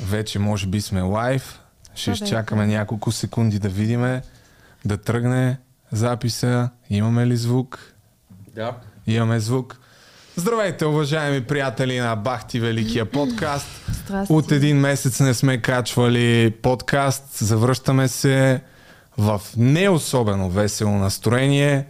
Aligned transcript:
Вече 0.00 0.38
може 0.38 0.66
би 0.66 0.80
сме 0.80 1.00
лайв. 1.00 1.60
Ще 1.94 2.10
Да, 2.10 2.14
изчакаме 2.14 2.66
няколко 2.66 3.12
секунди 3.12 3.58
да 3.58 3.68
видиме, 3.68 4.22
да 4.84 4.96
тръгне 4.96 5.58
записа. 5.92 6.70
Имаме 6.90 7.26
ли 7.26 7.36
звук? 7.36 7.92
Да. 8.54 8.76
Имаме 9.06 9.40
звук. 9.40 9.78
Здравейте, 10.36 10.86
уважаеми 10.86 11.44
приятели 11.44 11.98
на 11.98 12.16
Бахти 12.16 12.60
Великия 12.60 13.10
подкаст. 13.10 13.66
Здрасти. 13.88 14.32
От 14.32 14.52
един 14.52 14.80
месец 14.80 15.20
не 15.20 15.34
сме 15.34 15.62
качвали 15.62 16.54
подкаст. 16.62 17.24
Завръщаме 17.36 18.08
се 18.08 18.60
в 19.18 19.40
не 19.56 19.88
особено 19.88 20.50
весело 20.50 20.90
настроение, 20.90 21.86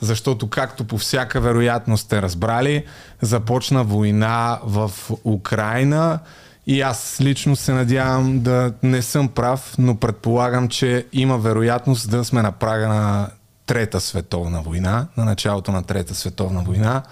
защото 0.00 0.50
както 0.50 0.84
по 0.84 0.98
всяка 0.98 1.40
вероятност 1.40 2.04
сте 2.04 2.22
разбрали, 2.22 2.84
започна 3.20 3.84
война 3.84 4.60
в 4.64 4.90
Украина 5.24 6.18
и 6.68 6.80
аз 6.80 7.18
лично 7.20 7.56
се 7.56 7.72
надявам 7.72 8.40
да 8.40 8.72
не 8.82 9.02
съм 9.02 9.28
прав, 9.28 9.74
но 9.78 9.96
предполагам, 9.96 10.68
че 10.68 11.06
има 11.12 11.38
вероятност 11.38 12.10
да 12.10 12.24
сме 12.24 12.42
на 12.42 12.52
прага 12.52 12.88
на 12.88 13.30
Трета 13.66 14.00
световна 14.00 14.62
война, 14.62 15.06
на 15.16 15.24
началото 15.24 15.72
на 15.72 15.82
Трета 15.82 16.14
световна 16.14 16.62
война, 16.62 17.02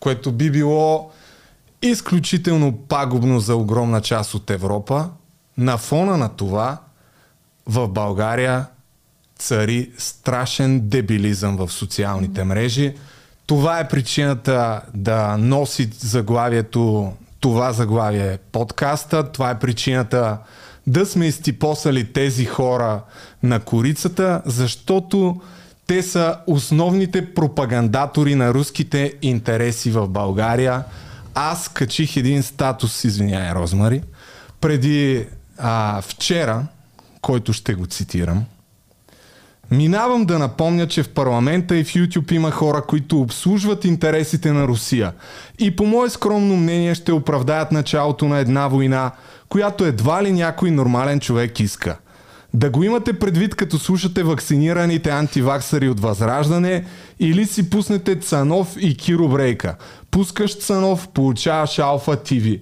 което 0.00 0.32
би 0.32 0.50
било 0.50 1.10
изключително 1.82 2.72
пагубно 2.72 3.40
за 3.40 3.56
огромна 3.56 4.00
част 4.00 4.34
от 4.34 4.50
Европа. 4.50 5.08
На 5.58 5.78
фона 5.78 6.16
на 6.16 6.28
това 6.28 6.78
в 7.66 7.88
България 7.88 8.66
цари 9.38 9.90
страшен 9.98 10.88
дебилизъм 10.88 11.56
в 11.56 11.72
социалните 11.72 12.44
мрежи. 12.44 12.94
Това 13.46 13.78
е 13.78 13.88
причината 13.88 14.82
да 14.94 15.36
носи 15.36 15.90
заглавието 15.98 17.12
това 17.44 17.72
заглавие 17.72 18.32
е 18.32 18.38
подкаста. 18.38 19.32
Това 19.32 19.50
е 19.50 19.58
причината 19.58 20.38
да 20.86 21.06
сме 21.06 21.26
изтипосали 21.26 22.12
тези 22.12 22.44
хора 22.44 23.00
на 23.42 23.60
корицата, 23.60 24.42
защото 24.46 25.40
те 25.86 26.02
са 26.02 26.36
основните 26.46 27.34
пропагандатори 27.34 28.34
на 28.34 28.54
руските 28.54 29.14
интереси 29.22 29.90
в 29.90 30.08
България. 30.08 30.84
Аз 31.34 31.68
качих 31.68 32.16
един 32.16 32.42
статус, 32.42 33.04
извиняй, 33.04 33.52
Розмари, 33.52 34.02
преди 34.60 35.26
а, 35.58 36.02
вчера, 36.02 36.66
който 37.20 37.52
ще 37.52 37.74
го 37.74 37.86
цитирам. 37.86 38.44
Минавам 39.70 40.24
да 40.24 40.38
напомня, 40.38 40.86
че 40.86 41.02
в 41.02 41.08
парламента 41.08 41.76
и 41.76 41.84
в 41.84 41.88
YouTube 41.88 42.32
има 42.32 42.50
хора, 42.50 42.82
които 42.82 43.20
обслужват 43.20 43.84
интересите 43.84 44.52
на 44.52 44.68
Русия 44.68 45.12
и 45.58 45.76
по 45.76 45.86
мое 45.86 46.10
скромно 46.10 46.56
мнение 46.56 46.94
ще 46.94 47.12
оправдаят 47.12 47.72
началото 47.72 48.28
на 48.28 48.38
една 48.38 48.68
война, 48.68 49.10
която 49.48 49.84
едва 49.84 50.22
ли 50.22 50.32
някой 50.32 50.70
нормален 50.70 51.20
човек 51.20 51.60
иска. 51.60 51.96
Да 52.54 52.70
го 52.70 52.82
имате 52.82 53.12
предвид 53.12 53.54
като 53.54 53.78
слушате 53.78 54.22
вакцинираните 54.22 55.10
антиваксари 55.10 55.88
от 55.88 56.00
Възраждане 56.00 56.84
или 57.20 57.46
си 57.46 57.70
пуснете 57.70 58.16
Цанов 58.20 58.74
и 58.78 58.96
Киро 58.96 59.28
Брейка. 59.28 59.76
Пускаш 60.10 60.58
Цанов, 60.58 61.08
получаваш 61.08 61.78
Алфа 61.78 62.16
ТВ. 62.16 62.58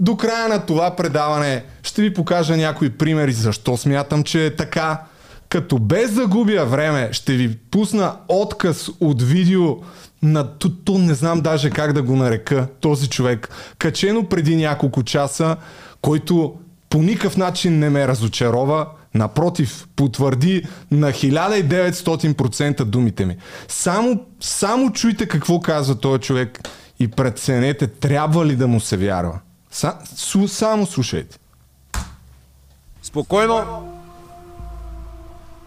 До 0.00 0.16
края 0.16 0.48
на 0.48 0.66
това 0.66 0.96
предаване 0.96 1.64
ще 1.82 2.02
ви 2.02 2.14
покажа 2.14 2.56
някои 2.56 2.90
примери 2.90 3.32
защо 3.32 3.76
смятам, 3.76 4.22
че 4.22 4.46
е 4.46 4.56
така. 4.56 5.00
Като 5.48 5.78
без 5.78 6.12
да 6.12 6.26
губя 6.26 6.64
време 6.64 7.08
ще 7.12 7.32
ви 7.32 7.56
пусна 7.56 8.16
отказ 8.28 8.88
от 9.00 9.22
видео 9.22 9.76
на 10.22 10.58
то, 10.58 10.68
то 10.68 10.98
не 10.98 11.14
знам 11.14 11.40
даже 11.40 11.70
как 11.70 11.92
да 11.92 12.02
го 12.02 12.16
нарека 12.16 12.68
този 12.80 13.08
човек, 13.08 13.48
качено 13.78 14.28
преди 14.28 14.56
няколко 14.56 15.02
часа, 15.02 15.56
който 16.02 16.54
по 16.90 17.02
никакъв 17.02 17.36
начин 17.36 17.78
не 17.78 17.90
ме 17.90 18.08
разочарова, 18.08 18.86
напротив, 19.14 19.86
потвърди 19.96 20.62
на 20.90 21.12
1900% 21.12 22.84
думите 22.84 23.26
ми. 23.26 23.36
Само, 23.68 24.24
само 24.40 24.92
чуйте 24.92 25.28
какво 25.28 25.60
казва 25.60 25.94
този 25.94 26.22
човек 26.22 26.68
и 27.00 27.08
преценете 27.08 27.86
трябва 27.86 28.46
ли 28.46 28.56
да 28.56 28.66
му 28.66 28.80
се 28.80 28.96
вярва. 28.96 29.40
Са, 29.70 29.94
су, 30.16 30.48
само 30.48 30.86
слушайте. 30.86 31.38
Спокойно. 33.02 33.92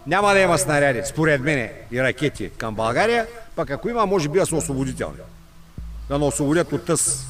Няма 0.09 0.33
да 0.33 0.39
има 0.39 0.57
снаряди, 0.57 1.01
според 1.05 1.41
мене, 1.41 1.73
и 1.91 2.03
ракети 2.03 2.49
към 2.49 2.75
България, 2.75 3.27
пък 3.55 3.69
ако 3.69 3.89
има, 3.89 4.05
може 4.05 4.29
би 4.29 4.39
да 4.39 4.45
са 4.45 4.55
освободителни. 4.55 5.17
Да 6.09 6.19
не 6.19 6.25
освободят 6.25 6.71
от 6.71 6.85
тъс 6.85 7.25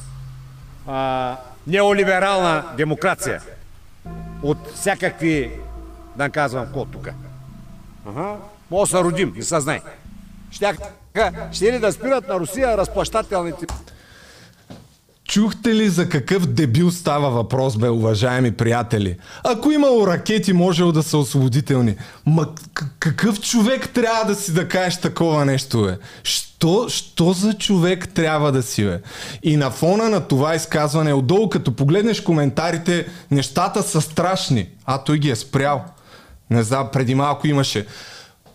а, 0.88 1.38
неолиберална 1.68 2.66
демокрация. 2.78 3.42
От 4.44 4.72
всякакви, 4.76 5.52
да 6.16 6.30
казвам, 6.30 6.68
ко 6.74 6.86
тук. 6.86 7.10
Ага. 8.08 8.36
Може 8.72 8.92
да 8.92 8.98
се 8.98 9.04
родим, 9.04 9.34
не 9.36 9.44
се. 9.44 9.82
Ще, 10.52 10.78
ще 11.52 11.74
ли 11.74 11.80
да 11.80 11.92
спират 11.92 12.28
на 12.28 12.40
Русия 12.40 12.78
разплащателните 12.78 13.66
Чухте 15.30 15.76
ли 15.76 15.90
за 15.90 16.10
какъв 16.10 16.46
дебил 16.46 16.92
става 16.92 17.30
въпрос, 17.30 17.78
бе, 17.78 17.90
уважаеми 17.90 18.52
приятели? 18.52 19.18
Ако 19.44 19.72
имало 19.72 20.08
ракети, 20.08 20.54
можело 20.54 20.92
да 20.92 21.04
са 21.04 21.18
освободителни. 21.18 21.96
Ма 22.26 22.48
какъв 23.00 23.42
човек 23.42 23.90
трябва 23.90 24.26
да 24.26 24.36
си 24.36 24.54
да 24.54 24.68
кажеш 24.68 25.02
такова 25.02 25.46
нещо, 25.46 25.82
бе? 25.82 25.98
Що, 26.24 26.86
що 26.90 27.34
за 27.34 27.54
човек 27.54 28.10
трябва 28.14 28.52
да 28.52 28.64
си, 28.64 28.84
бе? 28.84 29.02
И 29.44 29.58
на 29.58 29.72
фона 29.72 30.10
на 30.10 30.20
това 30.20 30.56
изказване, 30.56 31.14
отдолу, 31.14 31.50
като 31.50 31.76
погледнеш 31.76 32.22
коментарите, 32.22 33.08
нещата 33.32 33.84
са 33.84 34.02
страшни. 34.02 34.68
А 34.86 34.98
той 34.98 35.18
ги 35.20 35.30
е 35.30 35.36
спрял. 35.36 35.84
Не 36.50 36.64
знам, 36.64 36.90
преди 36.94 37.16
малко 37.16 37.48
имаше. 37.48 37.86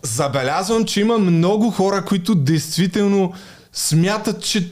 Забелязвам, 0.01 0.85
че 0.85 1.01
има 1.01 1.17
много 1.17 1.71
хора, 1.71 2.05
които 2.05 2.35
действително 2.35 3.33
смятат, 3.73 4.43
че 4.43 4.71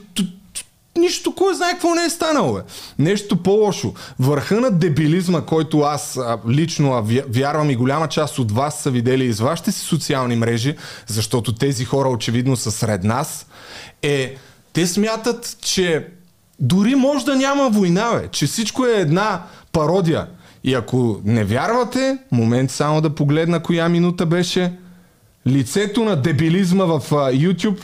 нищо, 0.98 1.34
кой 1.34 1.54
знае 1.54 1.72
какво 1.72 1.94
не 1.94 2.04
е 2.04 2.10
станало. 2.10 2.54
Бе. 2.54 2.60
Нещо 2.98 3.36
по-лошо. 3.36 3.94
Върха 4.18 4.60
на 4.60 4.70
дебилизма, 4.70 5.40
който 5.40 5.80
аз 5.80 6.16
а, 6.16 6.38
лично 6.48 6.92
а, 6.92 7.02
вя- 7.02 7.24
вярвам 7.28 7.70
и 7.70 7.76
голяма 7.76 8.08
част 8.08 8.38
от 8.38 8.52
вас 8.52 8.80
са 8.80 8.90
видели 8.90 9.24
из 9.24 9.40
вашите 9.40 9.72
си 9.72 9.80
социални 9.80 10.36
мрежи, 10.36 10.76
защото 11.06 11.54
тези 11.54 11.84
хора 11.84 12.08
очевидно 12.08 12.56
са 12.56 12.70
сред 12.70 13.04
нас, 13.04 13.46
е 14.02 14.36
те 14.72 14.86
смятат, 14.86 15.56
че 15.62 16.06
дори 16.60 16.94
може 16.94 17.24
да 17.24 17.36
няма 17.36 17.70
война, 17.70 18.10
бе, 18.14 18.28
че 18.28 18.46
всичко 18.46 18.86
е 18.86 19.00
една 19.00 19.42
пародия. 19.72 20.26
И 20.64 20.74
ако 20.74 21.20
не 21.24 21.44
вярвате, 21.44 22.18
момент 22.32 22.70
само 22.70 23.00
да 23.00 23.14
погледна 23.14 23.62
коя 23.62 23.88
минута 23.88 24.26
беше, 24.26 24.72
лицето 25.46 26.04
на 26.04 26.16
дебилизма 26.16 26.84
в 26.84 27.02
а, 27.12 27.32
YouTube 27.32 27.80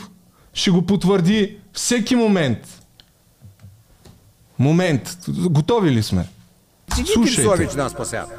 ще 0.53 0.71
го 0.71 0.85
потвърди 0.85 1.57
всеки 1.73 2.15
момент. 2.15 2.80
Момент. 4.61 5.17
Готови 5.29 5.91
ли 5.91 6.03
сме? 6.03 6.25
Слушайте. 7.13 7.41
Слушайте. 7.41 7.77
нас 7.77 7.91
спасяват. 7.91 8.29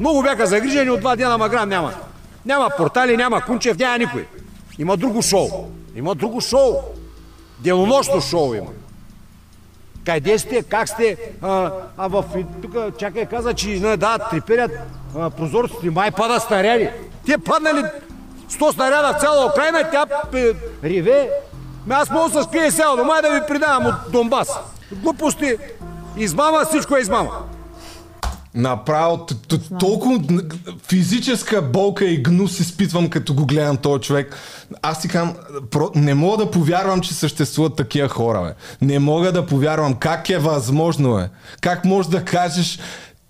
Много 0.00 0.22
бяха 0.22 0.46
загрижени 0.46 0.90
от 0.90 1.00
два 1.00 1.16
дена, 1.16 1.34
ама 1.34 1.48
грам 1.48 1.68
няма. 1.68 1.94
Няма 2.46 2.70
портали, 2.76 3.16
няма 3.16 3.40
Кунчев, 3.40 3.78
няма 3.78 3.98
никой. 3.98 4.26
Има 4.78 4.96
друго 4.96 5.22
шоу. 5.22 5.48
Има 5.96 6.14
друго 6.14 6.40
шоу. 6.40 6.74
Денонощно 7.58 8.20
шоу 8.20 8.54
има. 8.54 8.70
Къде 10.06 10.38
сте? 10.38 10.62
Как 10.62 10.88
сте? 10.88 11.16
А, 11.42 11.70
а 11.98 12.08
в... 12.08 12.24
Тук, 12.62 12.76
чакай, 12.98 13.26
каза, 13.26 13.54
че 13.54 13.68
не, 13.68 13.96
да, 13.96 14.18
треперят 14.18 14.70
а, 15.18 15.30
прозорците. 15.30 15.90
Май 15.90 16.10
пада 16.10 16.40
снаряди. 16.40 16.90
Те 17.26 17.38
паднали 17.38 17.84
100 18.50 18.74
снаряда 18.74 19.12
в 19.12 19.20
цяла 19.20 19.46
Украина, 19.46 19.90
тя 19.90 20.06
пе, 20.32 20.54
реве. 20.84 21.30
Ме 21.86 21.94
аз 21.94 22.10
мога 22.10 22.28
да 22.28 22.42
се 22.42 22.48
скрие 22.48 22.70
сега 22.70 22.96
дома 22.96 23.18
и 23.18 23.22
да 23.22 23.30
ви 23.30 23.40
предавам 23.48 23.86
от 23.86 24.12
Донбас. 24.12 24.48
Глупости. 24.94 25.56
Измама, 26.16 26.64
всичко 26.68 26.96
е 26.96 27.00
измама. 27.00 27.30
Направо 28.54 29.18
т- 29.18 29.34
т- 29.48 29.78
толкова 29.80 30.20
физическа 30.88 31.62
болка 31.62 32.04
и 32.04 32.22
гнус 32.22 32.60
изпитвам, 32.60 33.10
като 33.10 33.34
го 33.34 33.46
гледам 33.46 33.76
този 33.76 34.02
човек. 34.02 34.36
Аз 34.82 35.02
си 35.02 35.08
про- 35.08 35.90
не 35.94 36.14
мога 36.14 36.36
да 36.36 36.50
повярвам, 36.50 37.00
че 37.00 37.14
съществуват 37.14 37.76
такива 37.76 38.08
хора. 38.08 38.42
Бе. 38.80 38.86
Не 38.86 38.98
мога 38.98 39.32
да 39.32 39.46
повярвам. 39.46 39.94
Как 39.94 40.30
е 40.30 40.38
възможно, 40.38 41.14
бе? 41.14 41.28
Как 41.60 41.84
можеш 41.84 42.10
да 42.10 42.24
кажеш, 42.24 42.78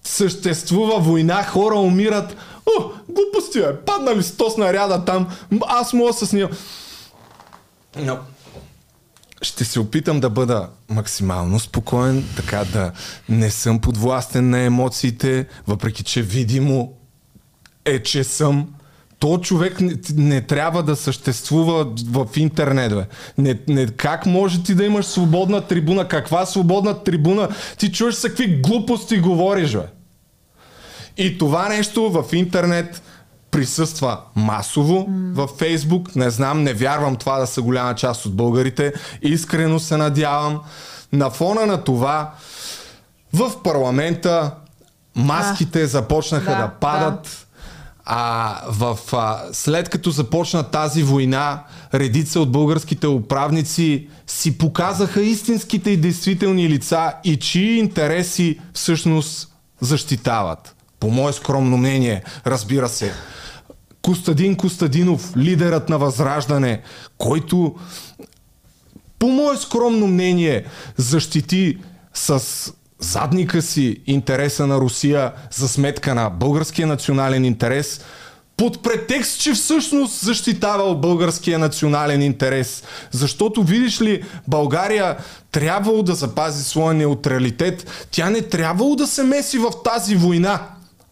съществува 0.05 0.99
война, 1.01 1.43
хора 1.45 1.75
умират. 1.75 2.37
О, 2.67 2.83
глупости, 3.09 3.59
бе. 3.61 3.77
Паднали 3.77 4.23
100 4.23 4.49
снаряда 4.49 5.05
там. 5.05 5.27
Аз 5.67 5.93
мога 5.93 6.13
с 6.13 6.33
нея. 6.33 6.49
Но 7.97 8.19
ще 9.45 9.65
се 9.65 9.81
опитам 9.81 10.21
да 10.21 10.31
бъда 10.31 10.69
максимално 10.91 11.61
спокоен, 11.61 12.25
така 12.37 12.65
да 12.73 12.93
не 13.29 13.51
съм 13.51 13.81
подвластен 13.81 14.51
на 14.51 14.59
емоциите, 14.59 15.47
въпреки 15.67 16.05
че 16.05 16.23
видимо 16.23 16.93
е, 17.85 18.03
че 18.03 18.25
съм. 18.25 18.69
То 19.19 19.39
човек 19.39 19.81
не, 19.81 19.95
не 20.17 20.41
трябва 20.41 20.83
да 20.83 20.97
съществува 20.97 21.87
в 22.11 22.27
интернет, 22.37 22.93
бе. 22.95 23.07
Не, 23.39 23.59
не, 23.69 23.87
как 23.87 24.27
може 24.27 24.63
ти 24.63 24.75
да 24.75 24.85
имаш 24.85 25.07
свободна 25.07 25.61
трибуна? 25.61 26.09
Каква 26.09 26.47
свободна 26.47 27.05
трибуна? 27.05 27.49
Ти 27.79 27.93
чуеш 27.93 28.21
какви 28.21 28.61
глупости 28.61 29.19
говориш, 29.19 29.73
бе. 29.73 29.87
И 31.17 31.39
това 31.39 31.69
нещо 31.69 32.11
в 32.11 32.33
интернет 32.33 33.03
присъства 33.55 34.21
масово 34.37 35.07
mm. 35.09 35.35
във 35.35 35.51
Фейсбук. 35.51 36.17
Не 36.17 36.31
знам, 36.31 36.63
не 36.63 36.75
вярвам 36.75 37.17
това 37.17 37.39
да 37.39 37.47
са 37.47 37.63
голяма 37.63 37.95
част 37.95 38.27
от 38.27 38.37
българите. 38.37 38.93
Искрено 39.23 39.79
се 39.79 39.97
надявам. 39.97 40.61
На 41.13 41.31
фона 41.31 41.67
на 41.67 41.85
това 41.85 42.35
в 43.33 43.53
парламента 43.63 44.51
маските 45.17 45.83
а, 45.83 45.87
започнаха 45.87 46.51
да, 46.51 46.57
да 46.57 46.69
падат. 46.69 47.23
Да. 47.23 47.31
А, 48.05 48.61
в, 48.69 48.99
а, 49.13 49.43
след 49.53 49.89
като 49.89 50.11
започна 50.11 50.63
тази 50.63 51.03
война, 51.03 51.63
редица 51.95 52.41
от 52.41 52.53
българските 52.53 53.07
управници 53.07 54.09
си 54.27 54.59
показаха 54.59 55.23
истинските 55.23 55.91
и 55.91 55.97
действителни 55.97 56.69
лица 56.69 57.13
и 57.25 57.37
чии 57.37 57.79
интереси 57.79 58.61
всъщност 58.73 59.49
защитават. 59.81 60.77
По 61.01 61.11
мое 61.11 61.33
скромно 61.33 61.77
мнение, 61.77 62.23
разбира 62.47 62.89
се. 62.89 63.13
Костадин 64.05 64.57
Костадинов, 64.57 65.33
лидерът 65.37 65.89
на 65.89 65.99
Възраждане, 65.99 66.83
който 67.19 67.75
по 69.19 69.29
мое 69.29 69.57
скромно 69.57 70.07
мнение 70.07 70.65
защити 70.97 71.79
с 72.15 72.43
задника 72.99 73.63
си 73.63 74.01
интереса 74.07 74.67
на 74.67 74.79
Русия 74.79 75.33
за 75.51 75.69
сметка 75.69 76.15
на 76.15 76.31
българския 76.31 76.87
национален 76.87 77.45
интерес, 77.45 78.01
под 78.57 78.83
претекст, 78.83 79.41
че 79.41 79.53
всъщност 79.53 80.25
защитавал 80.25 80.95
българския 80.95 81.59
национален 81.59 82.23
интерес. 82.23 82.83
Защото, 83.11 83.63
видиш 83.63 84.01
ли, 84.01 84.23
България 84.49 85.17
трябвало 85.53 86.03
да 86.03 86.15
запази 86.15 86.65
своя 86.65 86.95
неутралитет. 86.95 88.07
Тя 88.11 88.31
не 88.31 88.43
трябвало 88.43 88.97
да 88.97 89.07
се 89.07 89.23
меси 89.23 89.59
в 89.59 89.73
тази 89.85 90.17
война, 90.17 90.63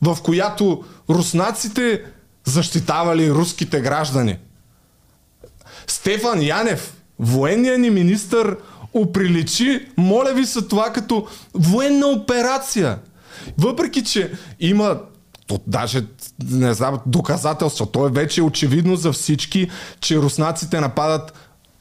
в 0.03 0.19
която 0.23 0.85
руснаците 1.11 2.03
защитавали 2.45 3.31
руските 3.31 3.81
граждани. 3.81 4.39
Стефан 5.87 6.43
Янев, 6.43 6.97
военният 7.19 7.81
ни 7.81 7.91
министър, 7.91 8.57
оприличи, 8.95 9.89
моля 9.97 10.33
ви 10.35 10.47
се 10.47 10.63
това 10.63 10.93
като 10.93 11.27
военна 11.55 12.07
операция. 12.07 12.99
Въпреки, 13.59 14.05
че 14.05 14.33
има 14.61 15.01
то 15.47 15.61
даже 15.67 16.07
не 16.51 16.75
знам, 16.75 16.99
доказателства. 17.07 17.87
То 17.87 18.07
е 18.07 18.11
вече 18.11 18.43
очевидно 18.43 18.97
за 18.97 19.13
всички, 19.13 19.71
че 20.01 20.19
руснаците 20.19 20.81
нападат 20.81 21.33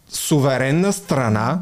суверенна 0.09 0.93
страна 0.93 1.59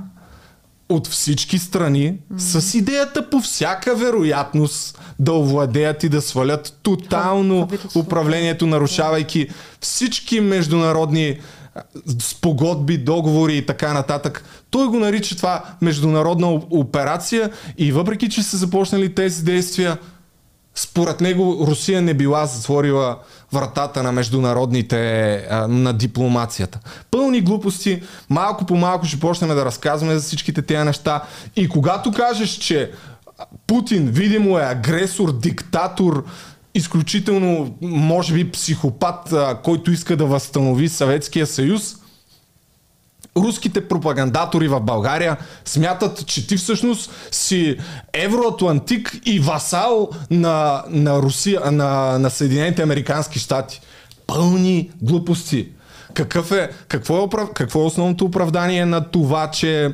от 0.89 1.07
всички 1.07 1.59
страни 1.59 2.13
mm-hmm. 2.13 2.59
с 2.59 2.74
идеята 2.74 3.30
по 3.30 3.39
всяка 3.39 3.95
вероятност 3.95 5.00
да 5.19 5.33
овладеят 5.33 6.03
и 6.03 6.09
да 6.09 6.21
свалят 6.21 6.80
тотално 6.83 7.69
управлението, 7.95 8.68
нарушавайки 8.68 9.50
всички 9.80 10.39
международни 10.39 11.39
спогодби, 12.19 12.97
договори 12.97 13.57
и 13.57 13.65
така 13.65 13.94
нататък. 13.94 14.44
Той 14.69 14.88
го 14.88 15.00
нарича 15.00 15.38
това 15.38 15.63
международна 15.81 16.47
операция 16.69 17.51
и 17.77 17.92
въпреки, 17.92 18.30
че 18.30 18.44
са 18.44 18.57
започнали 18.57 19.15
тези 19.15 19.44
действия, 19.44 19.97
според 20.75 21.21
него 21.21 21.65
Русия 21.68 22.01
не 22.01 22.13
била 22.13 22.45
затворила 22.45 23.19
вратата 23.54 24.04
на 24.04 24.12
международните, 24.12 25.48
на 25.69 25.94
дипломацията. 25.94 26.80
Пълни 27.12 27.42
глупости, 27.42 28.01
малко 28.30 28.66
по 28.66 28.75
малко 28.75 29.06
ще 29.06 29.19
почнем 29.19 29.50
да 29.50 29.66
разказваме 29.66 30.16
за 30.16 30.22
всичките 30.22 30.62
тези 30.62 30.84
неща. 30.84 31.24
И 31.56 31.69
когато 31.69 32.12
кажеш, 32.12 32.50
че 32.50 32.92
Путин 33.68 34.07
видимо 34.07 34.60
е 34.60 34.62
агресор, 34.62 35.40
диктатор, 35.40 36.25
изключително, 36.75 37.75
може 37.81 38.34
би, 38.34 38.51
психопат, 38.51 39.34
който 39.63 39.92
иска 39.92 40.18
да 40.18 40.25
възстанови 40.25 40.90
Съветския 40.90 41.48
съюз, 41.48 41.95
руските 43.38 43.88
пропагандатори 43.88 44.68
в 44.68 44.80
България 44.80 45.38
смятат, 45.66 46.26
че 46.26 46.48
ти 46.48 46.58
всъщност 46.58 47.12
си 47.31 47.78
евроатлантик 48.14 49.20
и 49.26 49.40
васал 49.40 50.10
на, 50.31 50.84
на, 50.90 51.22
Русия, 51.22 51.72
на, 51.72 52.20
на 52.20 52.30
Съединените 52.30 52.81
Американски 52.81 53.40
щати. 53.40 53.81
Пълни 54.28 54.92
глупости. 55.02 55.68
Какъв 56.14 56.52
е, 56.52 56.70
какво, 56.88 57.24
е, 57.24 57.28
какво 57.54 57.81
е 57.81 57.86
основното 57.86 58.26
оправдание 58.26 58.86
на 58.86 59.10
това, 59.10 59.52
че 59.52 59.94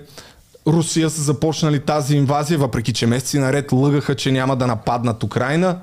Русия 0.67 1.09
са 1.09 1.21
започнали 1.21 1.79
тази 1.79 2.17
инвазия, 2.17 2.59
въпреки 2.59 2.93
че 2.93 3.07
месеци 3.07 3.39
наред 3.39 3.71
лъгаха, 3.71 4.15
че 4.15 4.31
няма 4.31 4.55
да 4.55 4.67
нападнат 4.67 5.23
Украина? 5.23 5.77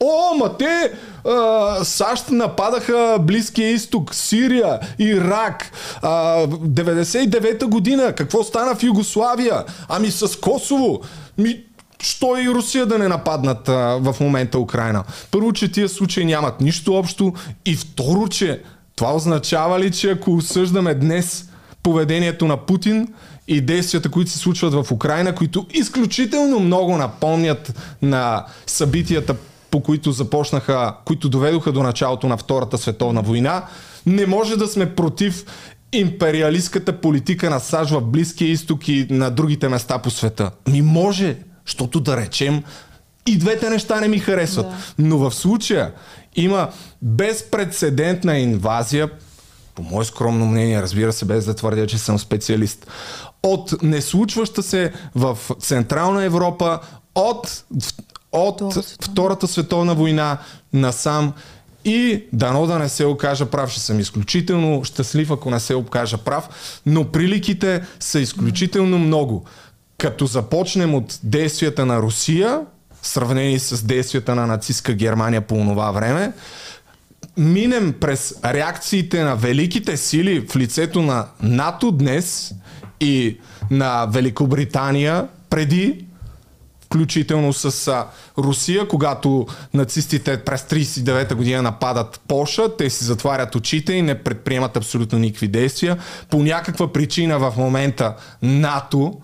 О, 0.00 0.34
ма 0.34 0.56
те 0.58 0.92
а, 1.24 1.84
САЩ 1.84 2.30
нападаха 2.30 3.16
Близкия 3.20 3.70
изток, 3.70 4.14
Сирия, 4.14 4.80
Ирак, 4.98 5.70
а, 6.02 6.46
99-та 6.46 7.66
година, 7.66 8.12
какво 8.12 8.44
стана 8.44 8.74
в 8.74 8.82
Югославия? 8.82 9.64
Ами 9.88 10.10
с 10.10 10.40
Косово. 10.40 11.00
Ми, 11.38 11.60
що 12.02 12.36
и 12.36 12.48
Русия 12.48 12.86
да 12.86 12.98
не 12.98 13.08
нападнат 13.08 13.68
а, 13.68 13.98
в 14.00 14.16
момента 14.20 14.58
Украина? 14.58 15.04
Първо, 15.30 15.52
че 15.52 15.72
тия 15.72 15.88
случаи 15.88 16.24
нямат 16.24 16.60
нищо 16.60 16.94
общо 16.94 17.34
и 17.64 17.76
второ, 17.76 18.28
че 18.28 18.62
това 18.96 19.14
означава 19.14 19.80
ли, 19.80 19.90
че 19.90 20.10
ако 20.10 20.34
осъждаме 20.34 20.94
днес 20.94 21.48
поведението 21.82 22.46
на 22.46 22.56
Путин 22.56 23.08
и 23.48 23.60
действията, 23.60 24.10
които 24.10 24.30
се 24.30 24.38
случват 24.38 24.74
в 24.74 24.92
Украина, 24.92 25.34
които 25.34 25.66
изключително 25.70 26.60
много 26.60 26.96
напомнят 26.96 27.74
на 28.02 28.44
събитията 28.66 29.34
по 29.70 29.82
които 29.82 30.12
започнаха, 30.12 30.94
които 31.04 31.28
доведоха 31.28 31.72
до 31.72 31.82
началото 31.82 32.28
на 32.28 32.36
Втората 32.36 32.78
световна 32.78 33.22
война, 33.22 33.64
не 34.06 34.26
може 34.26 34.56
да 34.56 34.66
сме 34.66 34.94
против 34.94 35.44
империалистката 35.92 37.00
политика 37.00 37.50
на 37.50 37.60
САЩ 37.60 37.90
в 37.90 38.00
Близкия 38.00 38.50
изток 38.50 38.88
и 38.88 39.06
на 39.10 39.30
другите 39.30 39.68
места 39.68 39.98
по 39.98 40.10
света. 40.10 40.50
Ми 40.68 40.82
може, 40.82 41.36
защото 41.66 42.00
да 42.00 42.16
речем, 42.16 42.62
и 43.26 43.38
двете 43.38 43.70
неща 43.70 44.00
не 44.00 44.08
ми 44.08 44.18
харесват. 44.18 44.66
Да. 44.66 44.76
Но 44.98 45.18
в 45.18 45.34
случая 45.34 45.92
има 46.36 46.68
безпредседентна 47.02 48.38
инвазия, 48.38 49.10
по 49.74 49.82
мое 49.82 50.04
скромно 50.04 50.46
мнение, 50.46 50.82
разбира 50.82 51.12
се, 51.12 51.24
без 51.24 51.44
да 51.44 51.54
твърдя, 51.54 51.86
че 51.86 51.98
съм 51.98 52.18
специалист, 52.18 52.86
от 53.42 53.82
неслучваща 53.82 54.62
се 54.62 54.92
в 55.14 55.38
Централна 55.60 56.24
Европа, 56.24 56.80
от 57.14 57.64
от 58.32 58.62
Втората 59.02 59.48
световна 59.48 59.94
война 59.94 60.38
насам 60.72 61.32
и 61.84 62.24
дано 62.32 62.66
да 62.66 62.78
не 62.78 62.88
се 62.88 63.04
окажа 63.04 63.46
прав, 63.46 63.70
ще 63.70 63.80
съм 63.80 64.00
изключително 64.00 64.84
щастлив, 64.84 65.30
ако 65.30 65.50
не 65.50 65.60
се 65.60 65.74
окажа 65.74 66.18
прав, 66.18 66.48
но 66.86 67.04
приликите 67.04 67.82
са 68.00 68.20
изключително 68.20 68.98
много. 68.98 69.44
Като 69.98 70.26
започнем 70.26 70.94
от 70.94 71.18
действията 71.22 71.86
на 71.86 72.02
Русия, 72.02 72.60
сравнени 73.02 73.58
с 73.58 73.82
действията 73.82 74.34
на 74.34 74.46
нацистска 74.46 74.94
Германия 74.94 75.40
по 75.40 75.54
това 75.54 75.90
време, 75.90 76.32
минем 77.36 77.94
през 78.00 78.34
реакциите 78.44 79.24
на 79.24 79.36
великите 79.36 79.96
сили 79.96 80.46
в 80.48 80.56
лицето 80.56 81.02
на 81.02 81.26
НАТО 81.42 81.90
днес 81.90 82.54
и 83.00 83.38
на 83.70 84.06
Великобритания 84.06 85.28
преди 85.50 86.07
включително 86.88 87.52
с 87.52 88.04
Русия, 88.38 88.88
когато 88.88 89.46
нацистите 89.74 90.44
през 90.44 90.62
39-та 90.62 91.34
година 91.34 91.62
нападат 91.62 92.20
Польша, 92.28 92.76
те 92.76 92.90
си 92.90 93.04
затварят 93.04 93.54
очите 93.54 93.92
и 93.92 94.02
не 94.02 94.22
предприемат 94.22 94.76
абсолютно 94.76 95.18
никакви 95.18 95.48
действия. 95.48 95.98
По 96.30 96.42
някаква 96.42 96.92
причина 96.92 97.38
в 97.38 97.54
момента 97.56 98.16
НАТО 98.42 99.20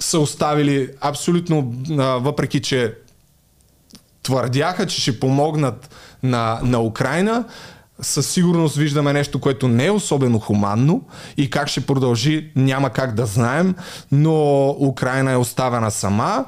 са 0.00 0.18
оставили 0.18 0.90
абсолютно, 1.00 1.74
въпреки 2.20 2.62
че 2.62 2.94
твърдяха, 4.22 4.86
че 4.86 5.00
ще 5.00 5.20
помогнат 5.20 5.90
на, 6.22 6.60
на 6.62 6.80
Украина, 6.82 7.44
със 8.00 8.30
сигурност 8.30 8.76
виждаме 8.76 9.12
нещо, 9.12 9.40
което 9.40 9.68
не 9.68 9.86
е 9.86 9.90
особено 9.90 10.38
хуманно 10.38 11.02
и 11.36 11.50
как 11.50 11.68
ще 11.68 11.80
продължи, 11.80 12.50
няма 12.56 12.90
как 12.90 13.14
да 13.14 13.26
знаем, 13.26 13.74
но 14.12 14.68
Украина 14.70 15.32
е 15.32 15.36
оставена 15.36 15.90
сама, 15.90 16.44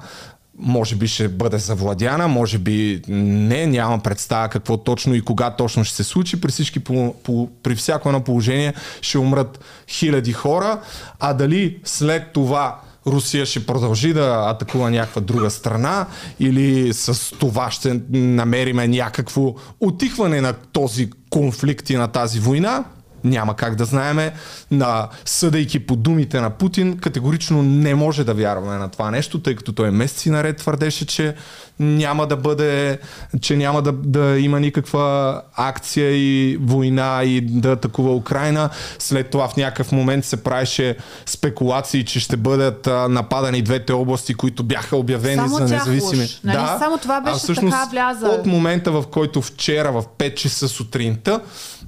може 0.59 0.97
би 0.97 1.09
ще 1.09 1.29
бъде 1.29 1.59
завладяна, 1.59 2.29
може 2.29 2.59
би 2.59 3.03
не, 3.09 3.67
нямам 3.67 4.01
представа 4.01 4.49
какво 4.49 4.77
точно 4.77 5.15
и 5.15 5.21
кога 5.21 5.51
точно 5.51 5.85
ще 5.85 5.97
се 5.97 6.05
случи. 6.05 6.41
При, 6.41 6.51
всички, 6.51 6.81
по, 6.81 7.15
по, 7.23 7.49
при 7.63 7.75
всяко 7.75 8.09
едно 8.09 8.21
положение 8.21 8.75
ще 9.01 9.19
умрат 9.19 9.65
хиляди 9.89 10.33
хора, 10.33 10.81
а 11.21 11.35
дали 11.35 11.79
след 11.85 12.33
това 12.33 12.81
Русия 13.13 13.47
ще 13.47 13.67
продължи 13.67 14.13
да 14.13 14.45
атакува 14.49 14.91
някаква 14.91 15.21
друга 15.21 15.51
страна 15.51 16.07
или 16.41 16.93
с 16.93 17.35
това 17.39 17.71
ще 17.71 18.01
намериме 18.11 18.89
някакво 18.89 19.55
отихване 19.81 20.41
на 20.41 20.53
този 20.53 21.11
конфликт 21.31 21.91
и 21.91 21.97
на 21.97 22.09
тази 22.09 22.41
война, 22.41 22.85
няма 23.29 23.57
как 23.57 23.75
да 23.75 23.85
знаеме. 23.85 24.33
На, 24.71 25.09
съдейки 25.25 25.87
по 25.87 25.97
думите 25.97 26.41
на 26.41 26.51
Путин, 26.51 26.99
категорично 26.99 27.63
не 27.63 27.95
може 27.95 28.25
да 28.25 28.35
вярваме 28.35 28.77
на 28.77 28.89
това 28.89 29.11
нещо, 29.11 29.43
тъй 29.43 29.57
като 29.57 29.73
той 29.73 29.91
месеци 29.91 30.31
наред 30.31 30.57
твърдеше, 30.57 31.07
че 31.07 31.35
няма 31.79 32.27
да 32.27 32.37
бъде, 32.37 32.99
че 33.41 33.57
няма 33.57 33.83
да, 33.83 33.93
да 33.93 34.39
има 34.39 34.61
никаква 34.61 35.43
акция 35.57 36.11
и 36.11 36.59
война 36.61 37.23
и 37.25 37.41
да 37.41 37.73
атакува 37.73 38.15
Украина. 38.15 38.71
След 38.99 39.31
това 39.31 39.49
в 39.49 39.57
някакъв 39.57 39.93
момент 39.93 40.25
се 40.25 40.37
правеше 40.37 40.97
спекулации, 41.27 42.05
че 42.05 42.21
ще 42.21 42.37
бъдат 42.37 42.87
а, 42.87 43.09
нападани 43.09 43.63
двете 43.63 43.93
области, 43.93 44.35
които 44.35 44.63
бяха 44.63 44.97
обявени 44.97 45.37
Само 45.37 45.57
за 45.57 45.61
независими. 45.61 46.25
уж, 46.25 46.41
нали? 46.45 46.79
Само 46.79 46.99
това 46.99 47.21
беше 47.21 47.37
а 47.37 47.39
всъщност, 47.39 47.77
така 47.77 47.91
вляза. 47.91 48.27
От 48.27 48.47
момента, 48.47 48.93
в 48.93 49.05
който 49.11 49.43
вчера 49.43 49.93
в 49.93 50.05
5 50.19 50.35
часа 50.35 50.69
сутринта 50.69 51.41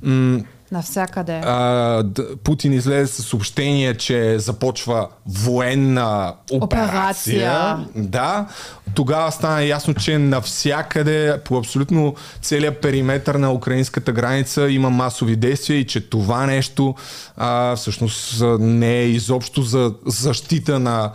м- 0.03 0.41
Навсякъде. 0.73 1.41
а, 1.45 2.05
Путин 2.45 2.73
излезе 2.73 3.13
с 3.13 3.23
съобщение, 3.23 3.95
че 3.95 4.39
започва 4.39 5.09
военна 5.27 6.35
операция. 6.51 7.37
Операция. 7.37 7.87
Да. 7.97 8.47
Тогава 8.95 9.33
стана 9.33 9.63
ясно, 9.63 9.95
че 9.95 10.19
навсякъде, 10.19 11.41
по 11.45 11.59
абсолютно 11.59 12.15
целият 12.43 12.81
периметър 12.81 13.35
на 13.35 13.53
украинската 13.53 14.13
граница 14.13 14.71
има 14.71 14.91
масови 14.91 15.37
действия 15.37 15.79
и 15.79 15.87
че 15.87 16.01
това 16.09 16.47
нещо 16.47 16.95
а, 17.37 17.77
всъщност 17.77 18.43
не 18.59 18.99
е 18.99 19.09
изобщо 19.09 19.63
за 19.63 19.95
защита 20.07 20.79
на 20.79 21.13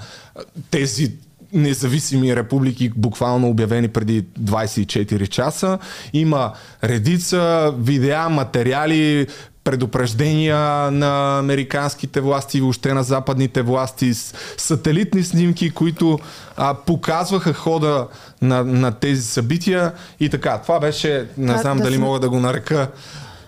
тези 0.72 1.14
независими 1.54 2.36
републики, 2.36 2.92
буквално 2.96 3.50
обявени 3.50 3.88
преди 3.88 4.24
24 4.24 5.28
часа. 5.28 5.80
Има 6.14 6.54
редица 6.84 7.74
видеа, 7.80 8.30
материали, 8.30 9.28
предупреждения 9.64 10.92
на 10.92 11.40
американските 11.40 12.22
власти 12.22 12.58
и 12.58 12.62
въобще 12.62 12.94
на 12.94 13.04
западните 13.04 13.62
власти, 13.62 14.14
сателитни 14.58 15.24
снимки, 15.24 15.70
които 15.70 16.20
а, 16.58 16.74
показваха 16.74 17.54
хода 17.54 18.08
на, 18.42 18.64
на 18.64 18.92
тези 18.92 19.22
събития 19.22 19.92
и 20.20 20.30
така. 20.30 20.58
Това 20.58 20.80
беше, 20.80 21.28
не 21.38 21.58
знам 21.58 21.78
да 21.78 21.84
дали 21.84 21.96
сме- 21.96 22.06
мога 22.06 22.20
да 22.20 22.30
го 22.30 22.40
нарека 22.40 22.88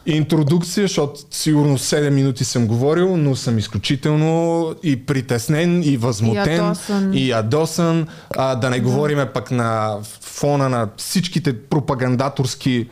интродукция, 0.08 0.84
защото 0.84 1.20
сигурно 1.32 1.78
7 1.78 2.10
минути 2.10 2.44
съм 2.44 2.68
говорил, 2.68 3.18
но 3.18 3.36
съм 3.36 3.58
изключително 3.58 4.76
и 4.84 5.06
притеснен, 5.06 5.84
и 5.84 5.98
възмутен, 5.98 6.54
И 6.54 6.56
ядосан. 6.56 7.14
и 7.14 7.30
ядосан. 7.30 8.08
А, 8.38 8.56
да 8.56 8.70
не 8.70 8.80
говориме 8.80 9.26
пък 9.26 9.52
на 9.52 9.98
фона 10.22 10.70
на 10.70 10.88
всичките 10.98 11.62
пропагандаторски 11.62 12.90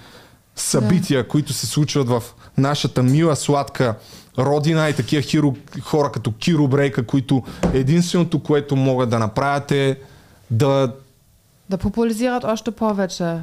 събития, 0.56 1.28
които 1.28 1.54
се 1.54 1.66
случват 1.68 2.10
в 2.10 2.24
нашата 2.58 3.04
мила, 3.04 3.36
сладка 3.36 3.96
родина 4.38 4.90
и 4.90 4.94
такива 4.94 5.22
хиро, 5.22 5.56
хора 5.82 6.12
като 6.12 6.32
Киро 6.32 6.68
Брейка, 6.68 7.06
които 7.06 7.44
единственото, 7.74 8.44
което 8.44 8.76
могат 8.76 9.10
да 9.10 9.20
направят 9.20 9.72
е 9.72 9.98
да 10.52 10.94
Да 11.70 11.78
популяризират 11.78 12.44
още 12.44 12.72
повече. 12.72 13.36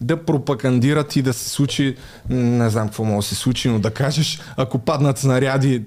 Да 0.00 0.24
пропагандират 0.24 1.16
и 1.16 1.22
да 1.22 1.32
се 1.32 1.50
случи, 1.50 1.96
не 2.28 2.70
знам 2.70 2.88
какво 2.88 3.04
може 3.04 3.28
да 3.28 3.34
се 3.34 3.34
случи, 3.34 3.68
но 3.68 3.78
да 3.78 3.90
кажеш, 3.90 4.40
ако 4.56 4.78
паднат 4.78 5.18
снаряди, 5.18 5.82